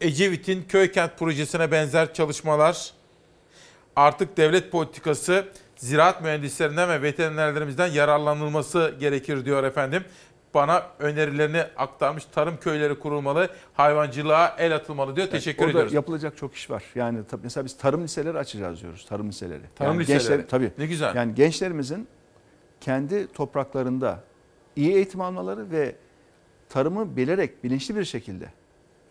Ecevit'in 0.00 0.62
köy 0.62 0.92
kent 0.92 1.18
projesine 1.18 1.70
benzer 1.70 2.14
çalışmalar. 2.14 2.92
Artık 3.96 4.36
devlet 4.36 4.72
politikası 4.72 5.48
ziraat 5.76 6.22
mühendislerinden 6.22 6.88
ve 6.88 7.02
veterinerlerimizden 7.02 7.86
yararlanılması 7.86 8.94
gerekir 9.00 9.44
diyor 9.44 9.64
efendim. 9.64 10.04
Bana 10.56 10.86
önerilerini 10.98 11.64
aktarmış. 11.76 12.24
Tarım 12.24 12.56
köyleri 12.56 12.98
kurulmalı, 12.98 13.48
hayvancılığa 13.74 14.54
el 14.58 14.74
atılmalı 14.74 15.16
diyor. 15.16 15.26
Teşekkür 15.26 15.60
Orada 15.60 15.70
ediyoruz. 15.70 15.92
yapılacak 15.92 16.36
çok 16.36 16.54
iş 16.54 16.70
var. 16.70 16.84
Yani 16.94 17.18
tabii 17.30 17.42
mesela 17.42 17.64
biz 17.64 17.76
tarım 17.76 18.04
liseleri 18.04 18.38
açacağız 18.38 18.82
diyoruz. 18.82 19.06
Tarım 19.08 19.28
liseleri. 19.28 19.62
Tarım 19.74 19.92
yani 19.92 20.00
liseleri. 20.00 20.22
Gençler, 20.22 20.48
tabii. 20.48 20.72
Ne 20.78 20.86
güzel. 20.86 21.14
Yani 21.14 21.34
gençlerimizin 21.34 22.08
kendi 22.80 23.32
topraklarında 23.32 24.20
iyi 24.76 24.94
eğitim 24.94 25.20
almaları 25.20 25.70
ve 25.70 25.96
tarımı 26.68 27.16
bilerek 27.16 27.64
bilinçli 27.64 27.96
bir 27.96 28.04
şekilde 28.04 28.52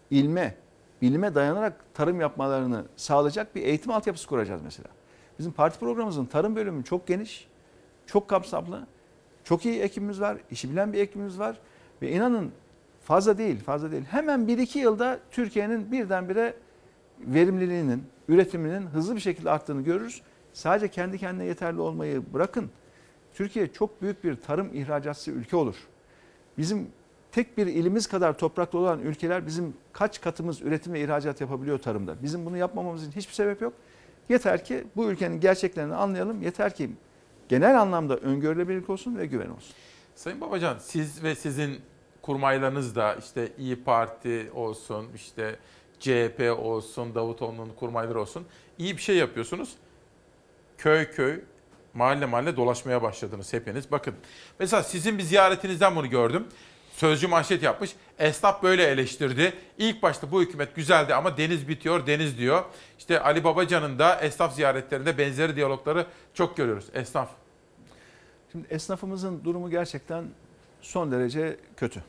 ilme, 0.09 0.55
bilime 1.01 1.35
dayanarak 1.35 1.73
tarım 1.93 2.21
yapmalarını 2.21 2.85
sağlayacak 2.95 3.55
bir 3.55 3.61
eğitim 3.61 3.91
altyapısı 3.91 4.27
kuracağız 4.27 4.61
mesela. 4.63 4.89
Bizim 5.39 5.51
parti 5.51 5.79
programımızın 5.79 6.25
tarım 6.25 6.55
bölümü 6.55 6.83
çok 6.83 7.07
geniş, 7.07 7.47
çok 8.05 8.27
kapsamlı. 8.27 8.87
Çok 9.45 9.65
iyi 9.65 9.81
ekibimiz 9.81 10.21
var, 10.21 10.37
işi 10.51 10.71
bilen 10.71 10.93
bir 10.93 10.99
ekibimiz 10.99 11.39
var. 11.39 11.57
Ve 12.01 12.11
inanın 12.11 12.51
fazla 13.01 13.37
değil, 13.37 13.63
fazla 13.63 13.91
değil. 13.91 14.03
Hemen 14.03 14.39
1-2 14.39 14.77
yılda 14.77 15.19
Türkiye'nin 15.31 15.91
birdenbire 15.91 16.53
verimliliğinin, 17.19 18.03
üretiminin 18.27 18.81
hızlı 18.87 19.15
bir 19.15 19.21
şekilde 19.21 19.49
arttığını 19.51 19.81
görürüz. 19.81 20.21
Sadece 20.53 20.87
kendi 20.87 21.17
kendine 21.17 21.45
yeterli 21.45 21.81
olmayı 21.81 22.33
bırakın. 22.33 22.69
Türkiye 23.33 23.73
çok 23.73 24.01
büyük 24.01 24.23
bir 24.23 24.35
tarım 24.35 24.69
ihracatçısı 24.73 25.31
ülke 25.31 25.55
olur. 25.55 25.75
Bizim 26.57 26.87
tek 27.31 27.57
bir 27.57 27.67
ilimiz 27.67 28.07
kadar 28.07 28.37
topraklı 28.37 28.79
olan 28.79 28.99
ülkeler 28.99 29.47
bizim 29.47 29.73
kaç 29.93 30.21
katımız 30.21 30.61
üretim 30.61 30.93
ve 30.93 31.01
ihracat 31.01 31.41
yapabiliyor 31.41 31.79
tarımda. 31.79 32.15
Bizim 32.23 32.45
bunu 32.45 32.57
yapmamamızın 32.57 33.11
hiçbir 33.11 33.33
sebep 33.33 33.61
yok. 33.61 33.73
Yeter 34.29 34.65
ki 34.65 34.83
bu 34.95 35.05
ülkenin 35.05 35.39
gerçeklerini 35.39 35.95
anlayalım. 35.95 36.41
Yeter 36.41 36.75
ki 36.75 36.89
genel 37.49 37.81
anlamda 37.81 38.17
öngörülebilirlik 38.17 38.89
olsun 38.89 39.17
ve 39.17 39.25
güven 39.25 39.49
olsun. 39.49 39.75
Sayın 40.15 40.41
Babacan 40.41 40.77
siz 40.77 41.23
ve 41.23 41.35
sizin 41.35 41.81
kurmaylarınız 42.21 42.95
da 42.95 43.15
işte 43.15 43.51
İyi 43.57 43.83
Parti 43.83 44.51
olsun, 44.53 45.07
işte 45.15 45.59
CHP 45.99 46.59
olsun, 46.59 47.15
Davutoğlu'nun 47.15 47.69
kurmayları 47.69 48.21
olsun 48.21 48.45
iyi 48.77 48.97
bir 48.97 49.01
şey 49.01 49.15
yapıyorsunuz. 49.15 49.75
Köy 50.77 51.11
köy, 51.11 51.41
mahalle 51.93 52.25
mahalle 52.25 52.57
dolaşmaya 52.57 53.01
başladınız 53.01 53.53
hepiniz. 53.53 53.91
Bakın 53.91 54.15
mesela 54.59 54.83
sizin 54.83 55.17
bir 55.17 55.23
ziyaretinizden 55.23 55.95
bunu 55.95 56.09
gördüm. 56.09 56.47
Sözcü 56.95 57.27
manşet 57.27 57.63
yapmış. 57.63 57.95
Esnaf 58.19 58.63
böyle 58.63 58.83
eleştirdi. 58.83 59.53
İlk 59.77 60.03
başta 60.03 60.31
bu 60.31 60.41
hükümet 60.41 60.75
güzeldi 60.75 61.15
ama 61.15 61.37
deniz 61.37 61.67
bitiyor, 61.67 62.07
deniz 62.07 62.37
diyor. 62.37 62.63
İşte 62.97 63.19
Ali 63.19 63.43
Babacan'ın 63.43 63.99
da 63.99 64.19
esnaf 64.19 64.55
ziyaretlerinde 64.55 65.17
benzeri 65.17 65.55
diyalogları 65.55 66.05
çok 66.33 66.57
görüyoruz. 66.57 66.85
Esnaf. 66.93 67.29
Şimdi 68.51 68.67
esnafımızın 68.69 69.43
durumu 69.43 69.69
gerçekten 69.69 70.25
son 70.81 71.11
derece 71.11 71.57
kötü. 71.77 72.03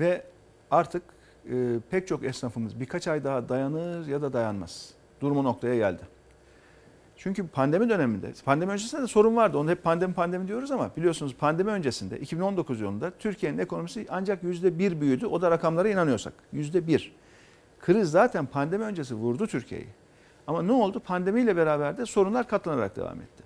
Ve 0.00 0.24
artık 0.70 1.02
e, 1.50 1.54
pek 1.90 2.08
çok 2.08 2.24
esnafımız 2.24 2.80
birkaç 2.80 3.08
ay 3.08 3.24
daha 3.24 3.48
dayanır 3.48 4.06
ya 4.06 4.22
da 4.22 4.32
dayanmaz. 4.32 4.90
Durumu 5.20 5.44
noktaya 5.44 5.76
geldi. 5.76 6.02
Çünkü 7.22 7.48
pandemi 7.48 7.88
döneminde, 7.88 8.32
pandemi 8.44 8.72
öncesinde 8.72 9.02
de 9.02 9.06
sorun 9.06 9.36
vardı. 9.36 9.58
Onu 9.58 9.70
hep 9.70 9.84
pandemi 9.84 10.14
pandemi 10.14 10.48
diyoruz 10.48 10.70
ama 10.70 10.90
biliyorsunuz 10.96 11.34
pandemi 11.34 11.70
öncesinde 11.70 12.20
2019 12.20 12.80
yılında 12.80 13.10
Türkiye'nin 13.10 13.58
ekonomisi 13.58 14.06
ancak 14.10 14.42
%1 14.42 15.00
büyüdü. 15.00 15.26
O 15.26 15.42
da 15.42 15.50
rakamlara 15.50 15.88
inanıyorsak. 15.88 16.32
%1. 16.54 17.10
Kriz 17.80 18.10
zaten 18.10 18.46
pandemi 18.46 18.84
öncesi 18.84 19.14
vurdu 19.14 19.46
Türkiye'yi. 19.46 19.86
Ama 20.46 20.62
ne 20.62 20.72
oldu? 20.72 21.00
Pandemiyle 21.00 21.56
beraber 21.56 21.98
de 21.98 22.06
sorunlar 22.06 22.48
katlanarak 22.48 22.96
devam 22.96 23.20
etti. 23.20 23.42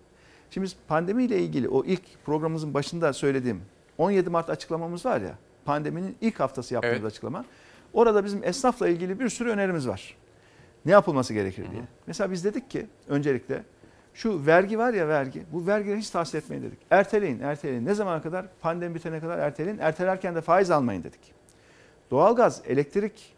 Şimdi 0.50 0.64
biz 0.64 0.76
pandemiyle 0.88 1.38
ilgili 1.38 1.68
o 1.68 1.84
ilk 1.84 2.24
programımızın 2.24 2.74
başında 2.74 3.12
söylediğim 3.12 3.62
17 3.98 4.30
Mart 4.30 4.50
açıklamamız 4.50 5.06
var 5.06 5.20
ya, 5.20 5.34
pandeminin 5.64 6.16
ilk 6.20 6.40
haftası 6.40 6.74
yaptığımız 6.74 7.00
Evet. 7.00 7.06
açıklama. 7.10 7.44
Orada 7.92 8.24
bizim 8.24 8.44
esnafla 8.44 8.88
ilgili 8.88 9.20
bir 9.20 9.28
sürü 9.28 9.50
önerimiz 9.50 9.88
var. 9.88 10.16
Ne 10.86 10.92
yapılması 10.92 11.34
gerekir 11.34 11.70
diye. 11.70 11.82
Mesela 12.06 12.30
biz 12.30 12.44
dedik 12.44 12.70
ki 12.70 12.86
öncelikle 13.08 13.62
şu 14.14 14.46
vergi 14.46 14.78
var 14.78 14.94
ya 14.94 15.08
vergi, 15.08 15.42
bu 15.52 15.66
vergileri 15.66 15.98
hiç 15.98 16.10
tahsil 16.10 16.38
etmeyin 16.38 16.62
dedik. 16.62 16.78
Erteleyin, 16.90 17.40
erteleyin. 17.40 17.86
Ne 17.86 17.94
zamana 17.94 18.22
kadar? 18.22 18.46
Pandemi 18.60 18.94
bitene 18.94 19.20
kadar 19.20 19.38
erteleyin. 19.38 19.78
Ertelerken 19.78 20.34
de 20.34 20.40
faiz 20.40 20.70
almayın 20.70 21.04
dedik. 21.04 21.34
Doğalgaz, 22.10 22.62
elektrik 22.66 23.34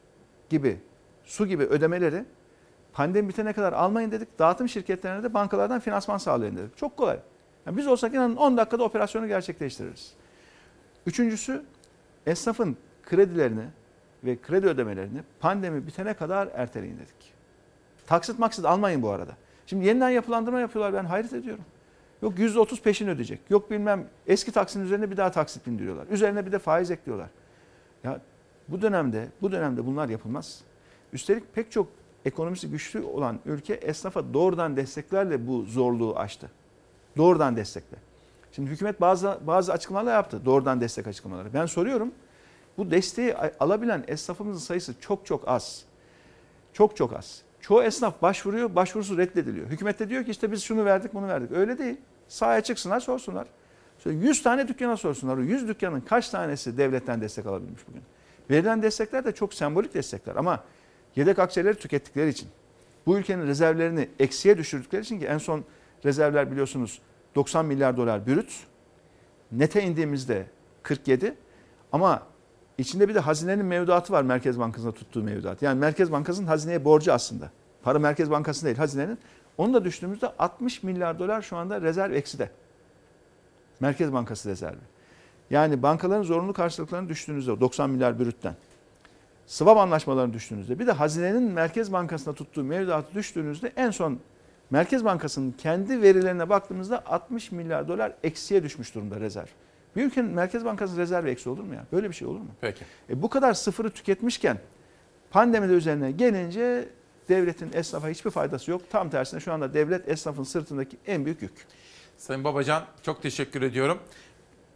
gibi, 0.51 0.81
su 1.25 1.47
gibi 1.47 1.63
ödemeleri 1.63 2.25
pandemi 2.93 3.29
bitene 3.29 3.53
kadar 3.53 3.73
almayın 3.73 4.11
dedik. 4.11 4.39
Dağıtım 4.39 4.69
şirketlerine 4.69 5.23
de 5.23 5.35
bankalardan 5.35 5.81
finansman 5.81 6.19
sağlayın 6.19 6.57
dedik. 6.57 6.77
Çok 6.77 6.97
kolay. 6.97 7.19
Yani 7.67 7.77
biz 7.77 7.87
olsak 7.87 8.15
inanın 8.15 8.37
10 8.37 8.57
dakikada 8.57 8.85
operasyonu 8.85 9.29
gerçekleştiririz. 9.29 10.13
Üçüncüsü 11.07 11.63
esnafın 12.27 12.77
kredilerini 13.03 13.65
ve 14.25 14.41
kredi 14.41 14.67
ödemelerini 14.67 15.23
pandemi 15.41 15.87
bitene 15.87 16.15
kadar 16.15 16.49
erteleyin 16.55 16.97
dedik. 16.97 17.36
Taksit 18.07 18.39
maksit 18.39 18.65
almayın 18.65 19.03
bu 19.03 19.11
arada. 19.11 19.33
Şimdi 19.67 19.87
yeniden 19.87 20.11
yapılandırma 20.11 20.61
yapıyorlar 20.61 20.95
ben 20.95 21.05
hayret 21.05 21.33
ediyorum. 21.33 21.65
Yok 22.23 22.39
%30 22.39 22.83
peşin 22.83 23.09
ödeyecek. 23.09 23.41
Yok 23.51 23.71
bilmem 23.71 24.09
eski 24.27 24.53
taksinin 24.53 24.85
üzerine 24.85 25.11
bir 25.11 25.17
daha 25.17 25.31
taksit 25.31 25.67
bindiriyorlar. 25.67 26.07
Üzerine 26.07 26.47
bir 26.47 26.53
de 26.53 26.59
faiz 26.59 26.91
ekliyorlar. 26.91 27.29
Ya 28.05 28.21
bu 28.69 28.83
dönemde 28.83 29.29
bu 29.43 29.53
dönemde 29.53 29.87
bunlar 29.87 30.09
yapılmaz. 30.09 30.61
Üstelik 31.13 31.55
pek 31.55 31.73
çok 31.73 31.89
ekonomisi 32.25 32.71
güçlü 32.71 33.03
olan 33.03 33.41
ülke 33.47 33.75
esnafa 33.75 34.35
doğrudan 34.35 34.77
desteklerle 34.77 35.47
bu 35.47 35.63
zorluğu 35.63 36.19
aştı. 36.19 36.51
Doğrudan 37.17 37.57
destekle. 37.57 37.97
Şimdi 38.53 38.71
hükümet 38.71 39.01
bazı 39.01 39.39
bazı 39.47 39.73
açıklamalar 39.73 40.15
yaptı. 40.15 40.45
Doğrudan 40.45 40.81
destek 40.81 41.07
açıklamaları. 41.07 41.55
Ben 41.55 41.67
soruyorum. 41.67 42.13
Bu 42.79 42.91
desteği 42.91 43.37
alabilen 43.61 44.05
esnafımızın 44.09 44.61
sayısı 44.61 45.01
çok 45.01 45.27
çok 45.27 45.49
az. 45.49 45.85
Çok 46.73 46.97
çok 46.97 47.13
az. 47.13 47.43
Çoğu 47.67 47.83
esnaf 47.83 48.23
başvuruyor, 48.23 48.75
başvurusu 48.75 49.19
reddediliyor. 49.19 49.67
Hükümet 49.67 49.99
de 49.99 50.09
diyor 50.09 50.25
ki 50.25 50.31
işte 50.31 50.53
biz 50.53 50.63
şunu 50.63 50.85
verdik, 50.85 51.15
bunu 51.15 51.29
verdik. 51.29 51.53
Öyle 51.53 51.79
değil. 51.79 51.97
Sahaya 52.29 52.61
çıksınlar, 52.61 53.01
sorsunlar. 53.01 53.47
Şöyle 53.99 54.19
100 54.19 54.43
tane 54.43 54.69
dükkana 54.69 54.97
sorsunlar. 54.97 55.37
O 55.37 55.41
100 55.41 55.69
dükkanın 55.69 56.01
kaç 56.01 56.29
tanesi 56.29 56.79
devletten 56.79 57.21
destek 57.21 57.47
alabilmiş 57.47 57.83
bugün? 57.89 58.03
Verilen 58.51 58.83
destekler 58.83 59.25
de 59.25 59.33
çok 59.33 59.55
sembolik 59.55 59.95
destekler 59.95 60.37
ama 60.37 60.65
yedek 61.17 61.39
akçeleri 61.39 61.75
tükettikleri 61.75 62.29
için, 62.29 62.49
bu 63.07 63.19
ülkenin 63.19 63.47
rezervlerini 63.47 64.09
eksiye 64.19 64.59
düşürdükleri 64.59 65.03
için 65.03 65.21
ki 65.21 65.27
en 65.27 65.39
son 65.39 65.65
rezervler 66.05 66.51
biliyorsunuz 66.51 67.01
90 67.35 67.67
milyar 67.67 67.97
dolar 67.97 68.27
bürüt. 68.27 68.67
Nete 69.53 69.83
indiğimizde 69.83 70.47
47 70.83 71.35
ama 71.93 72.23
İçinde 72.79 73.09
bir 73.09 73.15
de 73.15 73.21
hazinenin 73.21 73.65
mevduatı 73.65 74.13
var 74.13 74.23
Merkez 74.23 74.59
Bankası'nda 74.59 74.93
tuttuğu 74.93 75.23
mevduat. 75.23 75.63
Yani 75.63 75.81
Merkez 75.81 76.13
Bankası'nın 76.13 76.47
hazineye 76.47 76.85
borcu 76.85 77.13
aslında. 77.13 77.51
Para 77.83 77.99
Merkez 77.99 78.31
Bankası 78.31 78.67
değil 78.67 78.77
hazinenin. 78.77 79.19
Onu 79.59 79.75
da 79.75 79.85
düştüğümüzde 79.85 80.27
60 80.39 80.83
milyar 80.83 81.19
dolar 81.19 81.43
şu 81.43 81.57
anda 81.57 81.81
rezerv 81.81 82.13
ekside. 82.13 82.51
Merkez 83.81 84.13
Bankası 84.13 84.49
rezervi. 84.49 84.77
Yani 85.51 85.83
bankaların 85.83 86.23
zorunlu 86.23 86.53
karşılıklarını 86.53 87.09
düştüğünüzde 87.09 87.61
90 87.61 87.91
milyar 87.91 88.19
bürütten. 88.19 88.55
Swap 89.47 89.79
anlaşmalarını 89.79 90.33
düştüğünüzde 90.33 90.79
bir 90.79 90.87
de 90.87 90.93
hazinenin 90.93 91.43
Merkez 91.43 91.93
Bankası'nda 91.93 92.35
tuttuğu 92.35 92.65
mevduatı 92.65 93.15
düştüğünüzde 93.15 93.73
en 93.77 93.91
son 93.91 94.19
Merkez 94.71 95.05
Bankası'nın 95.05 95.53
kendi 95.53 96.03
verilerine 96.03 96.49
baktığımızda 96.49 97.03
60 97.07 97.53
milyar 97.53 97.89
dolar 97.89 98.13
eksiye 98.23 98.63
düşmüş 98.63 98.95
durumda 98.95 99.21
rezerv. 99.21 99.47
Bir 99.97 100.05
ülkenin 100.05 100.31
Merkez 100.31 100.65
Bankası 100.65 100.97
rezervi 100.97 101.31
eksi 101.31 101.49
olur 101.51 101.63
mu 101.63 101.75
ya? 101.75 101.87
Böyle 101.93 102.09
bir 102.09 102.15
şey 102.15 102.29
olur 102.29 102.41
mu? 102.41 102.49
Peki. 102.61 102.85
E 103.11 103.23
bu 103.23 103.29
kadar 103.31 103.55
sıfırı 103.55 103.91
tüketmişken 103.91 104.59
pandemi 105.31 105.69
de 105.69 105.73
üzerine 105.73 106.11
gelince 106.11 106.89
devletin 107.29 107.71
esnafa 107.73 108.09
hiçbir 108.09 108.31
faydası 108.31 108.71
yok. 108.71 108.83
Tam 108.91 109.11
tersine 109.11 109.41
şu 109.41 109.53
anda 109.53 109.75
devlet 109.75 110.09
esnafın 110.09 110.43
sırtındaki 110.43 110.97
en 111.07 111.25
büyük 111.25 111.43
yük. 111.43 111.53
Sayın 112.17 112.45
Babacan 112.45 112.85
çok 113.03 113.23
teşekkür 113.23 113.63
ediyorum. 113.63 113.99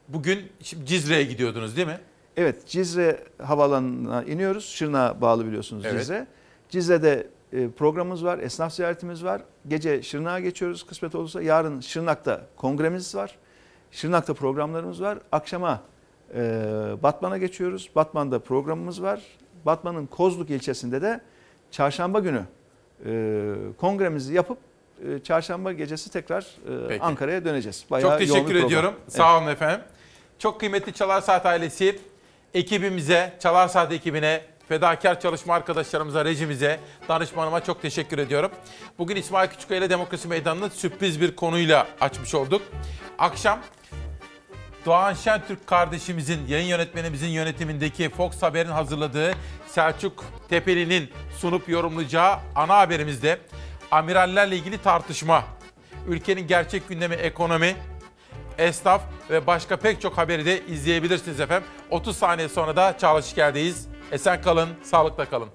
Bugün 0.08 0.52
Cizre'ye 0.84 1.24
gidiyordunuz 1.24 1.76
değil 1.76 1.86
mi? 1.86 1.98
Evet 2.36 2.66
Cizre 2.66 3.24
havaalanına 3.42 4.22
iniyoruz. 4.24 4.64
Şırnak'a 4.64 5.20
bağlı 5.20 5.46
biliyorsunuz 5.46 5.84
Evet. 5.86 6.00
Cizre. 6.00 6.26
Cizre'de 6.68 7.26
e, 7.52 7.68
programımız 7.70 8.24
var, 8.24 8.38
esnaf 8.38 8.74
ziyaretimiz 8.74 9.24
var. 9.24 9.42
Gece 9.68 10.02
Şırnak'a 10.02 10.40
geçiyoruz 10.40 10.86
kısmet 10.86 11.14
olursa. 11.14 11.42
Yarın 11.42 11.80
Şırnak'ta 11.80 12.46
kongremiz 12.56 13.14
var. 13.14 13.38
Şırnak'ta 13.92 14.34
programlarımız 14.34 15.02
var. 15.02 15.18
Akşama 15.32 15.80
e, 16.34 16.40
Batman'a 17.02 17.38
geçiyoruz. 17.38 17.90
Batman'da 17.96 18.38
programımız 18.38 19.02
var. 19.02 19.20
Batman'ın 19.66 20.06
Kozluk 20.06 20.50
ilçesinde 20.50 21.02
de 21.02 21.20
çarşamba 21.70 22.18
günü 22.18 22.42
e, 23.06 23.54
kongremizi 23.78 24.34
yapıp 24.34 24.58
e, 25.08 25.18
çarşamba 25.18 25.72
gecesi 25.72 26.10
tekrar 26.12 26.42
e, 26.42 26.88
Peki. 26.88 27.02
Ankara'ya 27.02 27.44
döneceğiz. 27.44 27.84
Çok 27.90 28.02
yoğun 28.02 28.14
bir 28.14 28.26
teşekkür 28.26 28.44
program. 28.44 28.66
ediyorum. 28.66 28.94
Sağ 29.08 29.38
olun 29.38 29.46
efendim. 29.46 29.80
Çok 30.38 30.60
kıymetli 30.60 30.92
Çalar 30.92 31.20
Saat 31.20 31.46
ailesi, 31.46 31.98
ekibimize, 32.54 33.32
Çalar 33.38 33.68
Saat 33.68 33.92
ekibine, 33.92 34.42
fedakar 34.70 35.20
çalışma 35.20 35.54
arkadaşlarımıza, 35.54 36.24
rejimize, 36.24 36.80
danışmanıma 37.08 37.64
çok 37.64 37.82
teşekkür 37.82 38.18
ediyorum. 38.18 38.50
Bugün 38.98 39.16
İsmail 39.16 39.48
Küçükkaya 39.48 39.80
ile 39.80 39.90
Demokrasi 39.90 40.28
Meydanı'nı 40.28 40.70
sürpriz 40.70 41.20
bir 41.20 41.36
konuyla 41.36 41.86
açmış 42.00 42.34
olduk. 42.34 42.62
Akşam 43.18 43.60
Doğan 44.86 45.14
Şentürk 45.14 45.66
kardeşimizin, 45.66 46.46
yayın 46.46 46.66
yönetmenimizin 46.66 47.28
yönetimindeki 47.28 48.08
Fox 48.08 48.42
Haber'in 48.42 48.70
hazırladığı 48.70 49.32
Selçuk 49.66 50.24
Tepeli'nin 50.48 51.10
sunup 51.38 51.68
yorumlayacağı 51.68 52.38
ana 52.54 52.78
haberimizde 52.78 53.38
amirallerle 53.90 54.56
ilgili 54.56 54.78
tartışma, 54.78 55.44
ülkenin 56.06 56.46
gerçek 56.46 56.88
gündemi 56.88 57.14
ekonomi, 57.14 57.76
esnaf 58.58 59.02
ve 59.30 59.46
başka 59.46 59.76
pek 59.76 60.00
çok 60.00 60.18
haberi 60.18 60.46
de 60.46 60.66
izleyebilirsiniz 60.66 61.40
efendim. 61.40 61.68
30 61.90 62.16
saniye 62.16 62.48
sonra 62.48 62.76
da 62.76 62.98
Çağla 62.98 63.22
Şiker'deyiz. 63.22 63.90
Esen 64.12 64.42
kalın, 64.42 64.68
sağlıkla 64.82 65.24
kalın. 65.24 65.48